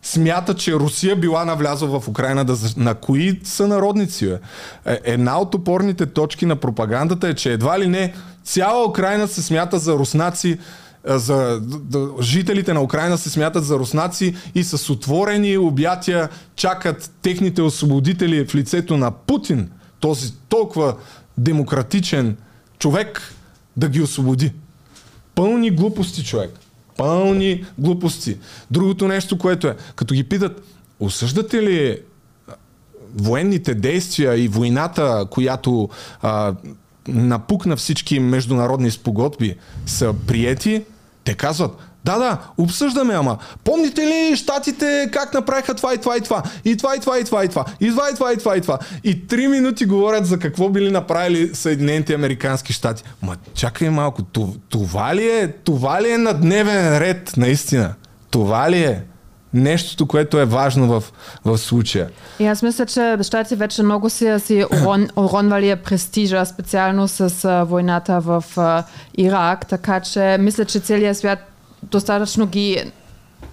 смята, 0.03 0.55
че 0.55 0.75
Русия 0.75 1.17
била 1.17 1.45
навлязла 1.45 2.01
в 2.01 2.09
Украина 2.09 2.45
да, 2.45 2.57
на 2.77 2.95
кои 2.95 3.41
са 3.45 3.69
народници. 3.69 4.27
Бе? 4.27 4.39
Е, 4.87 5.01
една 5.05 5.41
от 5.41 5.55
опорните 5.55 6.07
точки 6.07 6.47
на 6.47 6.57
пропагандата 6.57 7.29
е, 7.29 7.35
че 7.35 7.53
едва 7.53 7.81
ли 7.81 7.87
не 7.87 8.15
цяла 8.45 8.89
Украина 8.89 9.29
се 9.29 9.43
смята 9.43 9.79
за 9.79 9.95
руснаци, 9.95 10.59
за 11.05 11.61
да, 11.63 12.09
жителите 12.23 12.73
на 12.73 12.83
Украина 12.83 13.19
се 13.19 13.31
смятат 13.31 13.65
за 13.65 13.79
руснаци 13.79 14.35
и 14.55 14.65
с 14.65 14.93
отворени 14.93 15.59
обятия 15.59 16.29
чакат 16.57 17.13
техните 17.23 17.63
освободители 17.63 18.47
в 18.47 18.55
лицето 18.55 18.97
на 18.97 19.11
Путин, 19.11 19.71
този 20.01 20.33
толкова 20.49 20.97
демократичен 21.39 22.37
човек, 22.79 23.35
да 23.77 23.89
ги 23.89 24.03
освободи. 24.03 24.53
Пълни 25.35 25.71
глупости, 25.71 26.25
човек. 26.25 26.51
Пълни 26.97 27.65
глупости. 27.79 28.37
Другото 28.71 29.09
нещо, 29.09 29.39
което 29.39 29.69
е, 29.69 29.77
като 29.97 30.15
ги 30.15 30.25
питат, 30.25 30.63
осъждате 31.01 31.63
ли 31.63 31.99
военните 33.15 33.75
действия 33.75 34.37
и 34.37 34.49
войната, 34.49 35.27
която 35.31 35.89
а, 36.23 36.55
напукна 37.09 37.77
всички 37.77 38.21
международни 38.21 38.91
спогодби, 38.91 39.57
са 39.87 40.15
приети, 40.27 40.83
те 41.25 41.35
казват, 41.35 41.77
да, 42.05 42.19
да, 42.19 42.39
обсъждаме, 42.59 43.15
ама. 43.15 43.39
Помните 43.65 44.01
ли 44.01 44.37
щатите 44.37 45.09
как 45.13 45.35
направиха 45.35 45.75
това 45.75 45.95
и 45.95 45.99
това 45.99 46.17
и 46.17 46.21
това? 46.21 46.43
И 46.65 46.77
това 46.77 46.97
и 46.97 47.01
това 47.01 47.19
и 47.19 47.25
това 47.25 47.45
и 47.45 47.49
това. 47.49 47.65
И 47.81 47.89
това 47.89 48.11
и 48.11 48.15
това 48.15 48.33
и 48.33 48.37
това 48.37 48.57
и 48.57 48.61
това. 48.61 48.79
И 49.05 49.27
три 49.27 49.49
минути 49.49 49.85
говорят 49.85 50.27
за 50.27 50.39
какво 50.39 50.69
били 50.69 50.91
направили 50.91 51.55
Съединените 51.55 52.15
Американски 52.15 52.73
щати. 52.73 53.03
Ма 53.23 53.37
чакай 53.55 53.91
малко, 53.91 54.23
това 54.69 55.15
ли 55.15 55.29
е, 55.29 55.49
това 55.49 56.03
ли 56.03 56.11
е 56.11 56.19
на 56.19 56.33
дневен 56.33 56.99
ред, 56.99 57.33
наистина? 57.37 57.95
Това 58.31 58.71
ли 58.71 58.79
е? 58.79 59.03
Нещото, 59.55 60.07
което 60.07 60.39
е 60.39 60.45
важно 60.45 60.87
в, 60.87 61.05
в 61.45 61.59
случая. 61.59 62.11
И 62.39 62.47
аз 62.47 62.63
мисля, 62.63 62.87
че 62.87 63.17
щати 63.23 63.57
вече 63.57 63.83
много 63.83 64.11
си, 64.11 64.35
си 64.39 64.65
урон, 64.73 65.09
уронвали 65.17 65.77
престижа, 65.77 66.47
специално 66.47 67.09
с 67.09 67.45
а, 67.45 67.65
войната 67.65 68.21
в 68.21 68.45
а, 68.57 68.85
Ирак, 69.19 69.67
така 69.67 70.01
че 70.01 70.37
мисля, 70.41 70.65
че 70.65 70.81
целият 70.81 71.17
свят 71.17 71.39
достатъчно 71.83 72.47
ги 72.47 72.93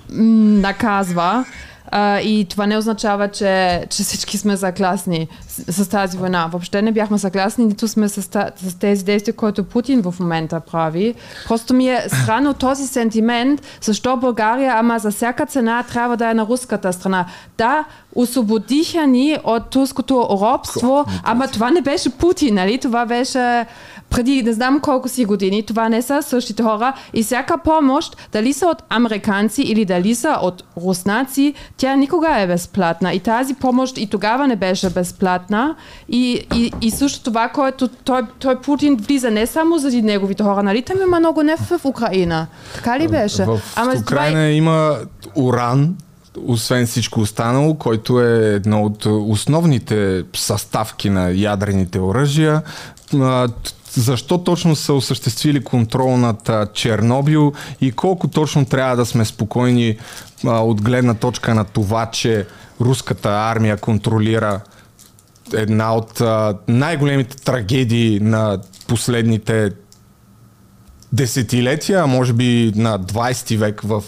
наказва. 0.10 1.46
А, 1.92 2.20
и 2.20 2.46
това 2.50 2.68
не 2.68 2.78
означава, 2.78 3.28
че, 3.28 3.86
че 3.90 4.04
всички 4.04 4.38
сме 4.38 4.58
съгласни 4.58 5.28
с, 5.48 5.74
с 5.74 5.90
тази 5.90 6.18
война. 6.18 6.48
Въобще 6.52 6.82
не 6.82 6.92
бяхме 6.92 7.18
съгласни, 7.18 7.66
нито 7.66 7.88
сме 7.88 8.10
с, 8.10 8.22
с 8.56 8.80
тези 8.80 9.06
действия, 9.06 9.36
които 9.36 9.64
Путин 9.64 10.02
в 10.02 10.16
момента 10.20 10.60
прави. 10.60 11.16
Просто 11.48 11.74
ми 11.74 11.90
е 11.90 12.06
странно 12.08 12.54
този 12.54 12.88
сентимент, 12.88 13.62
защо 13.82 14.18
България, 14.18 14.74
ама 14.76 15.00
за 15.00 15.12
всяка 15.12 15.46
цена 15.46 15.84
трябва 15.84 16.18
да 16.18 16.32
е 16.32 16.34
на 16.34 16.46
руската 16.46 16.94
страна. 16.94 17.26
Да, 17.58 17.86
освободиха 18.16 19.08
ни 19.08 19.38
от 19.44 19.70
турското 19.70 20.28
робство, 20.42 21.06
ама 21.24 21.48
това 21.48 21.72
не 21.72 21.82
беше 21.82 22.10
Путин, 22.10 22.56
нали? 22.56 22.78
Това 22.78 23.06
беше 23.06 23.66
преди 24.10 24.44
не 24.44 24.54
знам 24.54 24.80
колко 24.80 25.10
си 25.10 25.26
години, 25.26 25.64
това 25.64 25.90
не 25.90 26.02
са 26.02 26.22
същите 26.22 26.64
хора 26.64 26.94
и 27.14 27.24
всяка 27.24 27.58
помощ, 27.58 28.18
дали 28.32 28.54
са 28.54 28.68
от 28.68 28.84
американци 28.90 29.62
или 29.62 29.86
дали 29.86 30.16
са 30.16 30.38
от 30.42 30.64
руснаци, 30.78 31.54
тя 31.78 31.96
никога 31.96 32.42
е 32.42 32.48
безплатна. 32.48 33.14
И 33.14 33.20
тази 33.20 33.54
помощ 33.54 33.98
и 33.98 34.08
тогава 34.08 34.48
не 34.48 34.56
беше 34.56 34.90
безплатна. 34.90 35.76
И, 36.10 36.48
и, 36.56 36.72
и 36.82 36.92
също 36.92 37.24
това, 37.24 37.50
което 37.50 37.88
той, 37.88 38.22
той 38.40 38.62
Путин 38.62 38.96
влиза 38.96 39.32
не 39.32 39.48
само 39.48 39.78
заради 39.78 40.02
неговите 40.02 40.44
хора, 40.44 40.64
нали? 40.64 40.82
Там 40.82 40.98
има 41.02 41.20
много 41.20 41.44
нефт 41.44 41.64
в 41.64 41.86
Украина. 41.86 42.48
Така 42.76 43.00
ли 43.00 43.08
беше? 43.08 43.46
В 43.46 43.62
Ама 43.76 43.94
Украина 44.02 44.32
това... 44.32 44.50
има 44.50 44.98
уран, 45.36 45.96
освен 46.46 46.88
всичко 46.88 47.20
останало, 47.20 47.76
който 47.76 48.22
е 48.22 48.54
едно 48.56 48.84
от 48.84 49.06
основните 49.06 50.24
съставки 50.36 51.10
на 51.10 51.32
ядрените 51.32 52.00
оръжия 52.00 52.62
защо 53.98 54.38
точно 54.38 54.76
са 54.76 54.94
осъществили 54.94 55.64
контрол 55.64 56.18
над 56.18 56.50
Чернобил 56.74 57.54
и 57.82 57.92
колко 57.92 58.28
точно 58.28 58.66
трябва 58.66 58.96
да 58.96 59.06
сме 59.06 59.26
спокойни 59.26 59.98
а, 60.46 60.60
от 60.60 60.82
гледна 60.82 61.14
точка 61.14 61.56
на 61.56 61.64
това, 61.64 62.06
че 62.06 62.48
руската 62.82 63.30
армия 63.30 63.78
контролира 63.78 64.62
една 65.54 65.96
от 65.96 66.22
а, 66.22 66.58
най-големите 66.68 67.38
трагедии 67.38 68.20
на 68.20 68.60
последните 68.88 69.72
десетилетия, 71.12 72.04
а 72.04 72.08
може 72.08 72.34
би 72.34 72.72
на 72.76 73.00
20 73.00 73.58
век 73.58 73.82
в, 73.82 74.04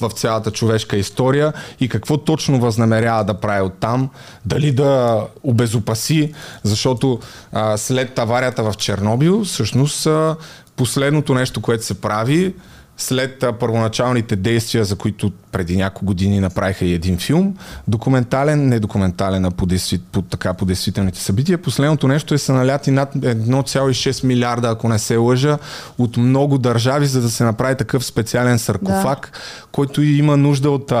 в 0.00 0.10
цялата 0.14 0.50
човешка 0.50 0.96
история 0.96 1.52
и 1.80 1.88
какво 1.88 2.16
точно 2.16 2.60
възнамерява 2.60 3.24
да 3.24 3.34
прави 3.34 3.62
оттам, 3.62 4.10
дали 4.46 4.72
да 4.72 5.22
обезопаси, 5.42 6.34
защото 6.62 7.20
а, 7.52 7.76
след 7.76 8.18
аварията 8.18 8.62
в 8.62 8.74
Чернобил, 8.76 9.44
всъщност 9.44 10.06
а, 10.06 10.36
последното 10.76 11.34
нещо, 11.34 11.60
което 11.60 11.84
се 11.84 12.00
прави, 12.00 12.54
след 13.02 13.44
първоначалните 13.60 14.36
действия, 14.36 14.84
за 14.84 14.96
които 14.96 15.32
преди 15.52 15.76
няколко 15.76 16.04
години 16.04 16.40
направиха 16.40 16.84
и 16.84 16.92
един 16.92 17.18
филм, 17.18 17.56
документален, 17.88 18.68
не 18.68 18.80
документален, 18.80 19.44
а 19.44 19.50
по, 19.50 19.66
действи, 19.66 20.00
по, 20.12 20.22
така, 20.22 20.54
по 20.54 20.64
действителните 20.64 21.20
събития. 21.20 21.58
Последното 21.58 22.08
нещо 22.08 22.34
е 22.34 22.38
са 22.38 22.52
наляти 22.52 22.90
над 22.90 23.14
1,6 23.14 24.24
милиарда, 24.24 24.68
ако 24.68 24.88
не 24.88 24.98
се 24.98 25.16
лъжа, 25.16 25.58
от 25.98 26.16
много 26.16 26.58
държави, 26.58 27.06
за 27.06 27.22
да 27.22 27.30
се 27.30 27.44
направи 27.44 27.76
такъв 27.76 28.04
специален 28.04 28.58
саркофаг, 28.58 29.30
да. 29.32 29.38
който 29.72 30.02
има 30.02 30.36
нужда 30.36 30.70
от 30.70 30.92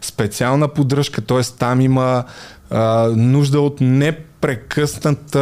специална 0.00 0.68
поддръжка, 0.68 1.20
т.е. 1.20 1.42
там 1.58 1.80
има 1.80 2.24
а, 2.70 3.08
нужда 3.16 3.60
от 3.60 3.80
не 3.80 4.18
прекъсната 4.40 5.40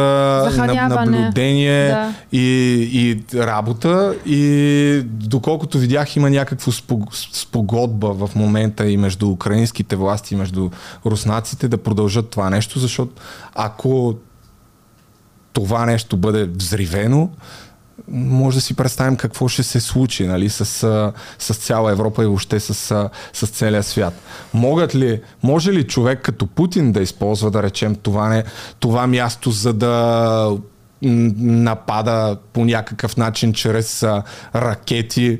наблюдение 0.89 1.87
да. 1.87 2.13
и, 2.31 2.41
и 2.93 3.37
работа 3.39 4.15
и 4.25 5.01
доколкото 5.05 5.77
видях 5.77 6.15
има 6.15 6.29
някакво 6.29 6.71
спогодба 7.33 8.13
в 8.13 8.29
момента 8.35 8.89
и 8.89 8.97
между 8.97 9.29
украинските 9.29 9.95
власти 9.95 10.33
и 10.33 10.37
между 10.37 10.69
руснаците 11.05 11.67
да 11.67 11.77
продължат 11.77 12.29
това 12.29 12.49
нещо, 12.49 12.79
защото 12.79 13.21
ако 13.55 14.15
това 15.53 15.85
нещо 15.85 16.17
бъде 16.17 16.45
взривено, 16.45 17.29
може 18.11 18.57
да 18.57 18.61
си 18.61 18.75
представим 18.75 19.15
какво 19.15 19.47
ще 19.47 19.63
се 19.63 19.79
случи 19.79 20.27
нали, 20.27 20.49
с, 20.49 20.65
с 21.39 21.55
цяла 21.55 21.91
Европа 21.91 22.23
и 22.23 22.25
въобще 22.25 22.59
с, 22.59 22.73
с 23.33 23.47
целия 23.47 23.83
свят. 23.83 24.13
Могат 24.53 24.95
ли, 24.95 25.21
може 25.43 25.73
ли 25.73 25.87
човек 25.87 26.21
като 26.21 26.47
Путин 26.47 26.91
да 26.91 27.01
използва, 27.01 27.51
да 27.51 27.63
речем, 27.63 27.95
това, 27.95 28.29
не, 28.29 28.43
това 28.79 29.07
място, 29.07 29.51
за 29.51 29.73
да 29.73 30.57
напада 31.01 32.37
по 32.53 32.65
някакъв 32.65 33.17
начин 33.17 33.53
чрез 33.53 34.05
ракети 34.55 35.39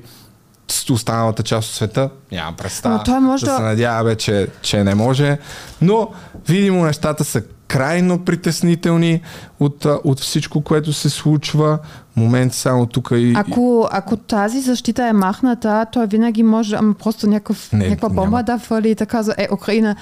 останалата 0.92 1.44
част 1.44 1.70
от 1.70 1.76
света? 1.76 2.10
Нямам 2.32 2.56
представа. 2.56 2.96
Но 2.96 3.04
той 3.04 3.20
може 3.20 3.46
да, 3.46 3.52
да 3.52 3.58
се 3.58 3.64
надяваме, 3.64 4.16
че, 4.16 4.48
че 4.62 4.84
не 4.84 4.96
може. 4.96 5.38
Но, 5.82 6.10
видимо, 6.48 6.86
нещата 6.86 7.24
са 7.24 7.42
крайно 7.68 8.26
притеснителни 8.26 9.22
от, 9.60 9.86
от 9.86 10.20
всичко, 10.20 10.62
което 10.62 10.94
се 10.94 11.10
случва. 11.10 11.80
Момент 12.18 12.54
само 12.54 12.86
тук 12.86 13.10
и... 13.12 13.34
Ако, 13.36 13.88
ако 13.92 14.18
тази 14.18 14.62
защита 14.62 15.08
е 15.08 15.14
махната, 15.14 15.86
той 15.92 16.08
винаги 16.08 16.44
може, 16.44 16.76
ама 16.76 16.94
просто 16.94 17.28
някакъв, 17.28 17.74
не, 17.74 17.90
някаква 17.90 18.10
бомба 18.10 18.24
няма. 18.24 18.44
да 18.44 18.60
фали 18.60 18.90
и 18.90 18.96
да 18.96 19.06
казва, 19.06 19.36
е, 19.38 19.48
Украина, 19.54 19.96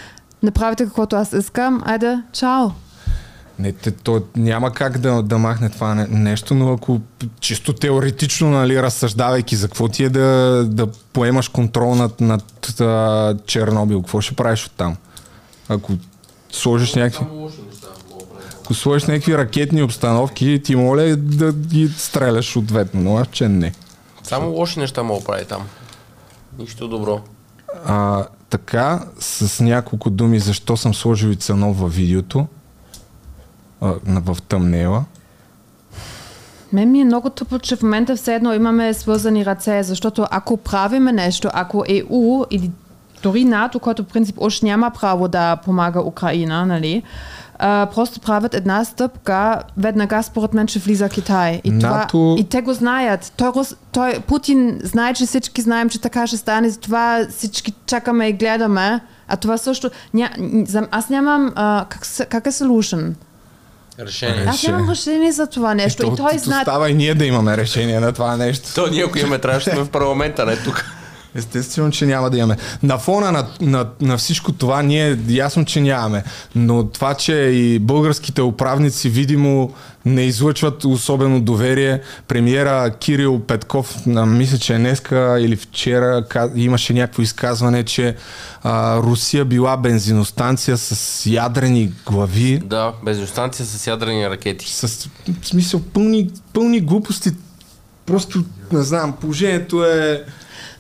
не 0.44 0.52
правите 0.52 0.86
каквото 0.86 1.16
аз 1.16 1.34
искам, 1.34 1.84
айде, 1.86 2.22
чао. 2.32 2.70
Не, 3.60 3.72
те, 3.72 3.92
то 3.92 4.22
няма 4.36 4.72
как 4.72 4.98
да, 4.98 5.24
да 5.24 5.38
махне 5.38 5.70
това 5.70 5.94
нещо, 6.10 6.56
но 6.56 6.74
ако 6.74 7.02
чисто 7.40 7.74
теоретично, 7.74 8.50
нали, 8.50 8.82
разсъждавайки 8.82 9.56
за 9.56 9.68
какво 9.68 9.88
ти 9.88 10.04
е 10.04 10.10
да, 10.10 10.64
да 10.70 10.88
поемаш 11.14 11.48
контрол 11.48 11.96
над, 11.96 12.22
над 12.22 12.80
а, 12.82 13.38
Чернобил, 13.46 14.02
какво 14.02 14.22
ще 14.22 14.36
правиш 14.36 14.66
оттам? 14.66 14.96
Ако 15.70 15.92
сложиш 16.52 16.94
някакви... 16.94 17.26
Ако 18.66 18.74
сложиш 18.74 19.08
някакви 19.08 19.38
ракетни 19.38 19.84
обстановки, 19.84 20.62
ти 20.64 20.76
моля 20.76 21.16
да 21.16 21.54
ги 21.54 21.88
стреляш 21.88 22.56
ответно, 22.56 23.02
но 23.02 23.18
аз 23.18 23.28
че 23.28 23.50
не. 23.50 23.74
Само 24.24 24.50
лоши 24.50 24.80
неща 24.80 25.04
мога 25.04 25.26
прави 25.26 25.46
там. 25.46 25.62
Нищо 26.60 26.88
добро. 26.88 27.22
А, 27.86 28.26
така, 28.50 29.04
с 29.20 29.64
няколко 29.64 30.10
думи, 30.10 30.40
защо 30.40 30.78
съм 30.78 30.94
сложил 30.94 31.30
и 31.30 31.36
ценов 31.36 31.80
във 31.80 31.96
видеото, 31.96 32.48
а, 33.82 33.94
в 34.06 34.38
тъмнела. 34.42 35.04
Мен 36.74 36.92
ми 36.92 37.02
е 37.02 37.06
много 37.06 37.30
тъпо, 37.30 37.60
че 37.60 37.76
в 37.76 37.84
момента 37.84 38.16
все 38.16 38.36
едно 38.36 38.54
имаме 38.54 38.94
свързани 38.94 39.46
ръце, 39.46 39.84
защото 39.84 40.26
ако 40.32 40.58
правиме 40.58 41.12
нещо, 41.12 41.50
ако 41.54 41.84
ЕУ 41.88 42.46
или 42.52 42.72
дори 43.24 43.46
НАТО, 43.46 43.80
който 43.80 44.04
в 44.04 44.08
принцип 44.08 44.36
уж 44.42 44.62
няма 44.62 44.92
право 44.92 45.28
да 45.28 45.56
помага 45.56 46.02
Украина, 46.02 46.66
нали? 46.66 47.04
Uh, 47.62 47.94
просто 47.94 48.20
правят 48.20 48.54
една 48.54 48.86
стъпка, 48.86 49.62
веднага 49.78 50.24
според 50.24 50.54
мен 50.54 50.68
ще 50.68 50.80
влиза 50.80 51.10
Китай. 51.10 51.62
И, 51.64 51.72
НАТО... 51.72 52.08
това, 52.08 52.36
и 52.40 52.44
те 52.50 52.62
го 52.62 52.74
знаят. 52.74 53.34
Той, 53.38 53.52
той, 53.92 54.20
Путин 54.20 54.80
знае, 54.84 55.14
че 55.14 55.26
всички 55.26 55.62
знаем, 55.62 55.90
че 55.90 56.02
така 56.02 56.28
ще 56.28 56.38
стане, 56.38 56.70
затова 56.70 57.28
всички 57.30 57.74
чакаме 57.86 58.28
и 58.28 58.34
гледаме. 58.34 59.00
А 59.28 59.38
това 59.38 59.58
също... 59.58 59.90
Ня, 60.14 60.30
аз 60.92 61.10
нямам... 61.10 61.54
Uh, 61.56 61.86
как, 61.88 62.30
как 62.30 62.46
е 62.46 62.52
solution? 62.52 63.14
Решение. 64.00 64.46
Аз 64.48 64.64
нямам 64.64 64.90
решение 64.90 65.32
за 65.32 65.48
това 65.48 65.74
нещо. 65.74 66.06
И, 66.06 66.14
и 66.14 66.16
той 66.16 66.38
знае... 66.38 66.62
Става 66.62 66.90
и 66.90 66.94
ние 66.94 67.16
да 67.16 67.26
имаме 67.26 67.58
решение 67.58 68.00
на 68.00 68.14
това 68.14 68.38
нещо. 68.38 68.70
То 68.76 68.88
ние, 68.88 69.04
ако 69.04 69.18
имаме, 69.18 69.40
трябваше 69.40 69.70
да 69.70 69.76
сме 69.76 69.84
в 69.84 69.90
парламента, 69.90 70.46
не 70.46 70.58
тук. 70.58 70.86
Естествено, 71.36 71.92
че 71.92 72.06
няма 72.06 72.30
да 72.30 72.38
имаме. 72.38 72.58
На 72.84 72.98
фона 72.98 73.32
на, 73.32 73.48
на, 73.62 73.88
на 74.02 74.18
всичко 74.18 74.52
това 74.52 74.82
ние 74.82 75.18
ясно, 75.28 75.66
че 75.66 75.82
нямаме. 75.82 76.24
Но 76.56 76.88
това, 76.88 77.14
че 77.14 77.34
и 77.34 77.80
българските 77.80 78.42
управници 78.42 79.10
видимо 79.10 79.74
не 80.06 80.22
излъчват 80.22 80.86
особено 80.86 81.42
доверие. 81.42 82.02
Премиера 82.28 82.92
Кирил 83.00 83.40
Петков, 83.40 84.06
мисля, 84.06 84.58
че 84.58 84.78
днеска 84.78 85.38
или 85.40 85.56
вчера 85.56 86.26
имаше 86.56 86.94
някакво 86.94 87.22
изказване, 87.22 87.84
че 87.84 88.16
а, 88.64 88.98
Русия 88.98 89.46
била 89.46 89.78
бензиностанция 89.78 90.78
с 90.78 91.26
ядрени 91.26 91.92
глави. 92.06 92.62
Да, 92.66 92.94
бензиностанция 93.06 93.66
с 93.66 93.88
ядрени 93.88 94.30
ракети. 94.30 94.66
С 94.70 95.10
в 95.42 95.48
смисъл 95.48 95.82
пълни, 95.82 96.30
пълни 96.54 96.82
глупости. 96.82 97.32
Просто, 98.06 98.44
не 98.72 98.84
знам, 98.84 99.14
положението 99.22 99.86
е 99.86 100.24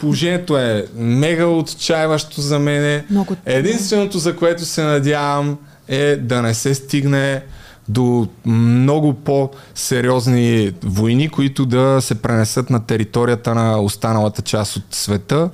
Положението 0.05 0.57
е 0.57 0.85
мега 0.95 1.45
отчаяващо 1.45 2.41
за 2.41 2.59
мене. 2.59 3.05
Много... 3.09 3.35
Единственото, 3.45 4.19
за 4.19 4.35
което 4.35 4.65
се 4.65 4.83
надявам 4.83 5.57
е 5.87 6.15
да 6.15 6.41
не 6.41 6.53
се 6.53 6.75
стигне 6.75 7.43
до 7.89 8.27
много 8.45 9.13
по-сериозни 9.13 10.71
войни, 10.83 11.29
които 11.29 11.65
да 11.65 11.97
се 12.01 12.21
пренесат 12.21 12.69
на 12.69 12.85
територията 12.85 13.55
на 13.55 13.81
останалата 13.81 14.41
част 14.41 14.75
от 14.75 14.83
света, 14.91 15.49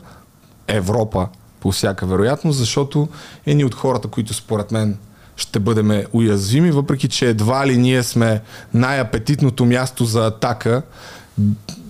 Европа 0.67 1.27
по 1.59 1.71
всяка 1.71 2.05
вероятност, 2.05 2.57
защото 2.57 3.07
едни 3.45 3.65
от 3.65 3.75
хората, 3.75 4.07
които 4.07 4.33
според 4.33 4.71
мен 4.71 4.97
ще 5.35 5.59
бъдем 5.59 6.03
уязвими, 6.13 6.71
въпреки 6.71 7.07
че 7.07 7.29
едва 7.29 7.67
ли 7.67 7.77
ние 7.77 8.03
сме 8.03 8.41
най-апетитното 8.73 9.65
място 9.65 10.05
за 10.05 10.25
атака, 10.25 10.81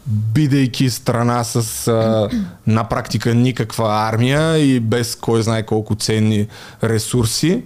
бидейки 0.07 0.89
страна 0.89 1.43
с 1.43 1.87
а, 1.87 2.29
на 2.67 2.83
практика 2.83 3.35
никаква 3.35 4.07
армия 4.09 4.57
и 4.57 4.79
без 4.79 5.15
кой 5.15 5.41
знае 5.41 5.63
колко 5.63 5.95
ценни 5.95 6.47
ресурси, 6.83 7.63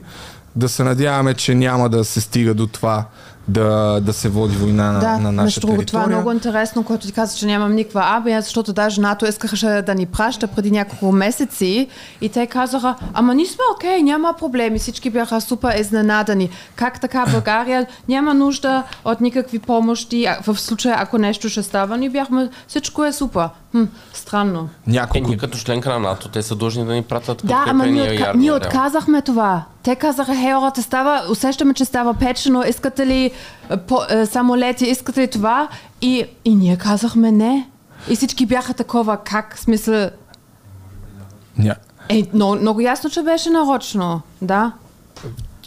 да 0.56 0.70
се 0.70 0.84
надяваме, 0.84 1.34
че 1.34 1.56
няма 1.56 1.90
да 1.90 2.06
се 2.06 2.22
стига 2.22 2.54
до 2.54 2.68
това 2.68 3.06
да, 3.48 4.00
да 4.02 4.14
се 4.14 4.30
води 4.30 4.56
война 4.56 4.92
на, 4.92 5.00
да, 5.00 5.18
на 5.18 5.32
нашата 5.32 5.68
територия. 5.68 5.86
това 5.86 6.04
е 6.04 6.08
много 6.08 6.32
интересно, 6.32 6.84
което 6.84 7.08
ти 7.08 7.14
каза, 7.14 7.38
че 7.38 7.46
нямам 7.46 7.76
никаква 7.76 8.02
армия, 8.06 8.42
защото 8.42 8.74
даже 8.74 9.02
НАТО 9.02 9.26
искаше 9.26 9.84
да 9.86 9.96
ни 9.96 10.06
праща 10.06 10.48
преди 10.48 10.72
няколко 10.72 11.12
месеци 11.12 11.88
и 12.22 12.30
те 12.30 12.48
казаха, 12.48 12.96
ама 13.14 13.36
ние 13.36 13.46
сме 13.46 13.64
окей, 13.76 14.00
okay, 14.00 14.02
няма 14.02 14.34
проблеми, 14.40 14.80
всички 14.80 15.10
бяха 15.10 15.42
супер 15.42 15.80
изненадани. 15.80 16.50
Как 16.76 17.02
така 17.02 17.26
България 17.32 17.88
няма 18.08 18.34
нужда 18.34 18.84
от 19.06 19.22
никакви 19.22 19.60
помощи, 19.60 20.28
в 20.48 20.58
случая 20.60 20.96
ако 21.00 21.18
нещо 21.18 21.50
ще 21.50 21.64
става, 21.64 21.98
ние 21.98 22.10
бяхме, 22.10 22.50
всичко 22.68 23.06
е 23.06 23.14
супер. 23.14 23.50
Хм, 23.76 23.84
странно. 24.14 24.70
Няколко... 24.88 25.18
Е, 25.18 25.30
ние 25.30 25.38
като 25.38 25.58
членка 25.58 25.90
на 25.90 26.00
НАТО, 26.00 26.30
те 26.30 26.42
са 26.42 26.56
длъжни 26.56 26.86
да 26.86 26.94
ни 26.94 27.02
пратят 27.04 27.42
Да, 27.44 27.64
ама 27.68 27.88
ние, 27.88 28.14
отка... 28.14 28.34
ние 28.36 28.52
отказахме 28.52 29.22
това. 29.22 29.64
Те 29.84 29.96
казаха, 29.96 30.36
хей, 30.36 30.54
хората, 30.54 30.82
става, 30.82 31.24
усещаме, 31.32 31.74
че 31.74 31.86
става 31.86 32.14
печено, 32.14 32.64
искате 32.64 33.08
ли 33.08 33.32
е, 33.70 33.78
по, 33.78 34.00
е, 34.10 34.26
самолети, 34.26 34.86
искате 34.86 35.22
ли 35.22 35.28
това? 35.28 35.68
И, 36.02 36.26
и 36.46 36.56
ние 36.56 36.78
казахме 36.78 37.32
не. 37.32 37.70
И 38.10 38.16
всички 38.16 38.46
бяха 38.46 38.74
такова, 38.74 39.18
как, 39.18 39.58
смисъл... 39.58 40.10
Yeah. 41.60 41.76
Е, 42.10 42.24
но, 42.34 42.56
много 42.56 42.82
ясно, 42.82 43.10
че 43.10 43.22
беше 43.22 43.50
нарочно, 43.50 44.22
да 44.42 44.72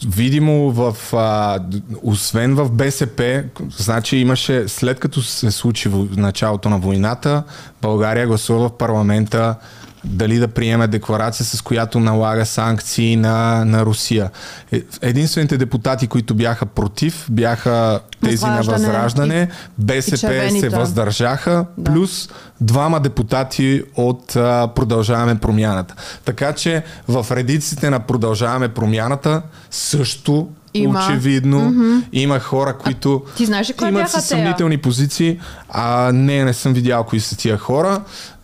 видимо 0.07 0.71
в, 0.71 1.13
а, 1.13 1.59
освен 2.03 2.55
в 2.55 2.71
БСП, 2.71 3.43
значи 3.77 4.17
имаше, 4.17 4.67
след 4.67 4.99
като 4.99 5.21
се 5.21 5.51
случи 5.51 5.89
в 5.89 6.07
началото 6.17 6.69
на 6.69 6.77
войната, 6.77 7.43
България 7.81 8.27
гласува 8.27 8.69
в 8.69 8.77
парламента 8.77 9.55
дали 10.03 10.37
да 10.37 10.47
приеме 10.47 10.87
декларация, 10.87 11.45
с 11.45 11.61
която 11.61 11.99
налага 11.99 12.45
санкции 12.45 13.15
на, 13.15 13.65
на 13.65 13.85
Русия. 13.85 14.31
Е, 14.71 14.81
единствените 15.01 15.57
депутати, 15.57 16.07
които 16.07 16.35
бяха 16.35 16.65
против, 16.65 17.27
бяха 17.29 17.99
тези 18.23 18.45
на 18.45 18.61
Възраждане, 18.61 19.49
БСП 19.77 20.49
и 20.53 20.59
се 20.59 20.69
въздържаха, 20.69 21.65
да. 21.77 21.91
плюс 21.91 22.29
двама 22.61 22.99
депутати 22.99 23.83
от 23.95 24.35
а, 24.35 24.67
Продължаваме 24.75 25.35
промяната. 25.35 25.95
Така 26.25 26.53
че 26.53 26.83
в 27.07 27.25
редиците 27.31 27.89
на 27.89 27.99
Продължаваме 27.99 28.67
промяната 28.67 29.41
също 29.71 30.49
има. 30.73 31.05
Очевидно. 31.05 31.59
Mm-hmm. 31.59 32.03
Има 32.13 32.39
хора, 32.39 32.77
които 32.77 33.23
а, 33.27 33.35
ти 33.35 33.45
знаеш 33.45 33.73
кой 33.77 33.87
имат 33.87 34.09
със 34.09 34.25
съмнителни 34.25 34.77
позиции. 34.77 35.39
А 35.69 36.11
не, 36.11 36.43
не 36.43 36.53
съм 36.53 36.73
видял 36.73 37.03
кои 37.03 37.19
са 37.19 37.37
тия 37.37 37.57
хора. 37.57 38.01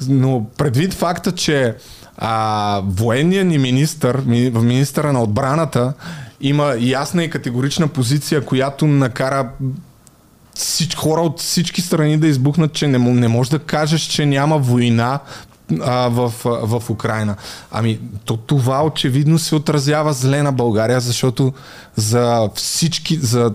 Но 0.10 0.46
предвид 0.58 0.94
факта, 0.94 1.32
че 1.32 1.76
а, 2.18 2.82
военният 2.88 3.48
ни 3.48 3.58
министър, 3.58 4.22
ми, 4.26 4.50
министъра 4.50 5.14
на 5.14 5.24
отбраната, 5.24 5.94
има 6.42 6.76
ясна 6.80 7.24
и 7.24 7.30
категорична 7.30 7.88
позиция, 7.88 8.46
която 8.46 8.88
накара 8.88 9.50
всички 10.56 10.96
хора 10.96 11.22
от 11.22 11.40
всички 11.40 11.82
страни 11.82 12.18
да 12.18 12.28
избухнат, 12.28 12.74
че 12.74 12.88
не, 12.88 12.98
не 12.98 13.28
може 13.28 13.52
да 13.52 13.60
кажеш, 13.60 14.02
че 14.02 14.26
няма 14.26 14.58
война 14.58 15.20
а, 15.82 16.10
в, 16.10 16.34
в 16.44 16.90
Украина. 16.90 17.36
Ами, 17.72 18.00
то, 18.26 18.38
това 18.38 18.86
очевидно 18.86 19.40
се 19.40 19.56
отразява 19.56 20.14
зле 20.14 20.44
на 20.44 20.52
България, 20.52 21.00
защото 21.00 21.54
за 21.96 22.50
всички, 22.56 23.18
за 23.18 23.54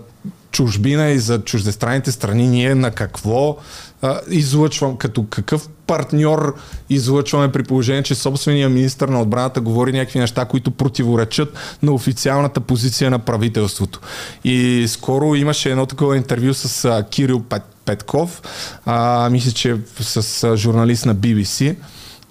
чужбина 0.51 1.09
и 1.09 1.19
за 1.19 1.41
чуждестранните 1.41 2.11
страни 2.11 2.47
ние 2.47 2.75
на 2.75 2.91
какво 2.91 3.57
а, 4.01 4.19
излъчвам, 4.29 4.97
като 4.97 5.25
какъв 5.29 5.69
партньор 5.87 6.55
излъчваме 6.89 7.51
при 7.51 7.63
положение, 7.63 8.03
че 8.03 8.15
собствения 8.15 8.69
министр 8.69 9.07
на 9.07 9.21
отбраната 9.21 9.61
говори 9.61 9.91
някакви 9.91 10.19
неща, 10.19 10.45
които 10.45 10.71
противоречат 10.71 11.57
на 11.83 11.91
официалната 11.91 12.59
позиция 12.59 13.11
на 13.11 13.19
правителството. 13.19 13.99
И 14.43 14.85
скоро 14.87 15.35
имаше 15.35 15.69
едно 15.69 15.85
такова 15.85 16.17
интервю 16.17 16.53
с 16.53 16.85
а, 16.85 17.03
Кирил 17.09 17.43
Пет, 17.43 17.63
Петков, 17.85 18.41
а, 18.85 19.29
мисля, 19.29 19.51
че 19.51 19.77
с 19.99 20.43
а, 20.43 20.57
журналист 20.57 21.05
на 21.05 21.15
BBC, 21.15 21.75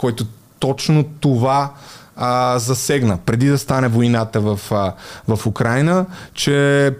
който 0.01 0.27
точно 0.59 1.05
това 1.05 1.73
а, 2.17 2.59
засегна, 2.59 3.19
преди 3.19 3.49
да 3.49 3.59
стане 3.59 3.89
войната 3.89 4.41
в, 4.41 4.61
а, 4.71 4.93
в 5.29 5.47
Украина, 5.47 6.07
че 6.35 6.91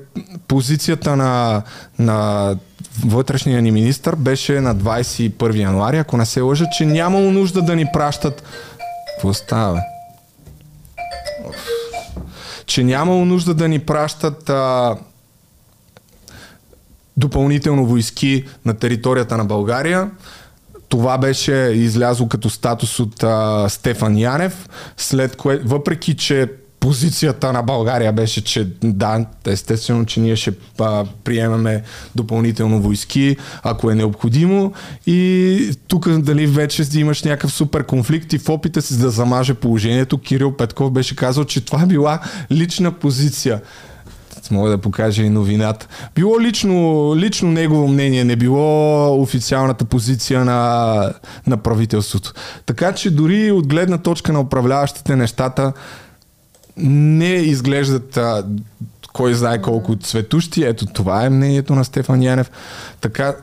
позицията 0.49 1.17
на, 1.17 1.63
на 1.99 2.57
вътрешния 3.05 3.63
ни 3.63 3.71
министр 3.71 4.17
беше 4.17 4.61
на 4.61 4.77
21 4.77 5.57
януари, 5.57 5.99
ако 5.99 6.17
не 6.17 6.27
се 6.27 6.41
лъжа, 6.41 6.65
че 6.79 6.87
нямало 6.87 7.31
нужда 7.33 7.63
да 7.63 7.77
ни 7.77 7.87
пращат... 7.93 8.43
Какво 9.15 9.35
става? 9.35 9.83
Че 12.67 12.85
нямало 12.85 13.25
нужда 13.25 13.55
да 13.55 13.69
ни 13.69 13.79
пращат 13.79 14.49
а, 14.49 14.97
допълнително 17.17 17.87
войски 17.87 18.45
на 18.65 18.75
територията 18.75 19.37
на 19.37 19.45
България, 19.45 20.11
това 20.91 21.19
беше 21.19 21.53
излязло 21.75 22.29
като 22.29 22.51
статус 22.51 23.01
от 23.01 23.23
а, 23.23 23.69
Стефан 23.69 24.19
Янев, 24.19 24.69
след 24.97 25.37
кое, 25.37 25.61
въпреки 25.65 26.17
че 26.17 26.49
позицията 26.81 27.53
на 27.53 27.63
България 27.63 28.13
беше, 28.13 28.45
че 28.45 28.69
да, 28.83 29.27
естествено, 29.47 30.07
че 30.07 30.21
ние 30.21 30.37
ще 30.37 30.53
а, 30.81 31.05
приемаме 31.25 31.83
допълнително 32.15 32.83
войски, 32.83 33.37
ако 33.63 33.91
е 33.91 33.95
необходимо. 33.95 34.73
И 35.07 35.71
тук 35.89 36.09
дали 36.09 36.47
вече 36.47 36.83
имаш 36.95 37.23
някакъв 37.23 37.53
супер 37.53 37.87
конфликт 37.87 38.33
и 38.33 38.39
в 38.39 38.49
опита 38.49 38.83
си 38.83 38.99
да 38.99 39.11
замаже 39.11 39.55
положението, 39.55 40.19
Кирил 40.19 40.57
Петков 40.57 40.93
беше 40.93 41.17
казал, 41.17 41.45
че 41.45 41.65
това 41.65 41.87
била 41.87 42.21
лична 42.51 42.93
позиция 42.93 43.61
мога 44.51 44.71
да 44.71 44.79
покажа 44.79 45.23
и 45.23 45.31
новината. 45.31 45.89
Било 46.15 46.41
лично, 46.41 47.13
лично 47.17 47.51
негово 47.51 47.89
мнение, 47.89 48.25
не 48.25 48.37
било 48.37 49.23
официалната 49.23 49.85
позиция 49.85 50.45
на, 50.45 51.13
на 51.47 51.57
правителството. 51.57 52.33
Така 52.67 52.93
че 52.93 53.11
дори 53.11 53.51
от 53.51 53.67
гледна 53.67 53.99
точка 53.99 54.33
на 54.33 54.41
управляващите 54.41 55.17
нещата 55.17 55.73
не 56.77 57.33
изглеждат 57.35 58.17
а, 58.17 58.45
кой 59.13 59.35
знае 59.35 59.63
колко 59.63 59.97
цветущи. 59.97 60.65
Ето 60.65 60.87
това 60.87 61.25
е 61.25 61.31
мнението 61.31 61.75
на 61.75 61.85
Стефан 61.85 62.23
Янев. 62.23 62.51
Така, 63.01 63.35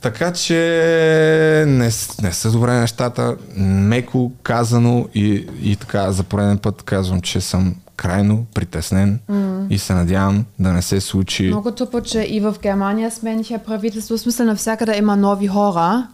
Така 0.00 0.32
че 0.32 1.64
не, 1.66 1.90
не 2.22 2.32
са 2.32 2.50
добре 2.50 2.72
нещата. 2.72 3.36
Меко 3.56 4.32
казано 4.42 5.08
и, 5.14 5.46
и 5.62 5.76
така 5.76 6.12
за 6.12 6.22
пореден 6.22 6.58
път 6.58 6.82
казвам, 6.82 7.20
че 7.20 7.40
съм 7.40 7.74
крайно 7.96 8.46
притеснен 8.54 9.20
mm. 9.30 9.68
и 9.70 9.78
се 9.78 9.94
надявам 9.94 10.44
да 10.58 10.72
не 10.72 10.82
се 10.82 11.00
случи. 11.00 11.46
Много 11.46 11.70
тъпо, 11.70 12.00
че 12.00 12.22
и 12.22 12.40
в 12.40 12.54
Германия 12.62 13.10
смениха 13.10 13.58
правителство. 13.58 14.16
В 14.16 14.20
смисъл 14.20 14.46
навсякъде 14.46 14.98
има 14.98 15.16
нови 15.16 15.46
хора 15.46 16.06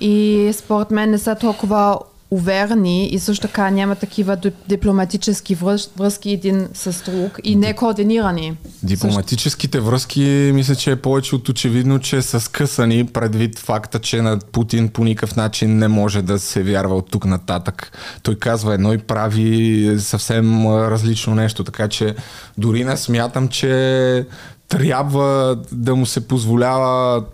и 0.00 0.50
според 0.54 0.90
мен 0.90 1.10
не 1.10 1.18
са 1.18 1.34
толкова 1.34 1.98
уверени 2.30 3.06
и 3.06 3.18
също 3.18 3.46
така 3.46 3.70
няма 3.70 3.94
такива 3.94 4.38
дипломатически 4.68 5.54
връзки 5.54 6.30
един 6.30 6.68
с 6.74 7.02
друг 7.04 7.40
и 7.44 7.56
не 7.56 7.74
координирани. 7.74 8.56
Дипломатическите 8.82 9.80
връзки 9.80 10.50
мисля, 10.54 10.76
че 10.76 10.90
е 10.90 10.96
повече 10.96 11.36
от 11.36 11.48
очевидно, 11.48 11.98
че 11.98 12.22
са 12.22 12.40
скъсани 12.40 13.06
предвид 13.06 13.58
факта, 13.58 13.98
че 13.98 14.22
на 14.22 14.38
Путин 14.52 14.88
по 14.88 15.04
никакъв 15.04 15.36
начин 15.36 15.78
не 15.78 15.88
може 15.88 16.22
да 16.22 16.38
се 16.38 16.62
вярва 16.62 16.96
от 16.96 17.10
тук 17.10 17.24
нататък. 17.24 17.92
Той 18.22 18.34
казва 18.34 18.74
едно 18.74 18.92
и 18.92 18.98
прави 18.98 19.96
съвсем 19.98 20.66
различно 20.66 21.34
нещо, 21.34 21.64
така 21.64 21.88
че 21.88 22.14
дори 22.58 22.84
не 22.84 22.96
смятам, 22.96 23.48
че 23.48 24.26
трябва 24.68 25.58
да 25.72 25.96
му 25.96 26.06
се 26.06 26.28
позволява 26.28 27.24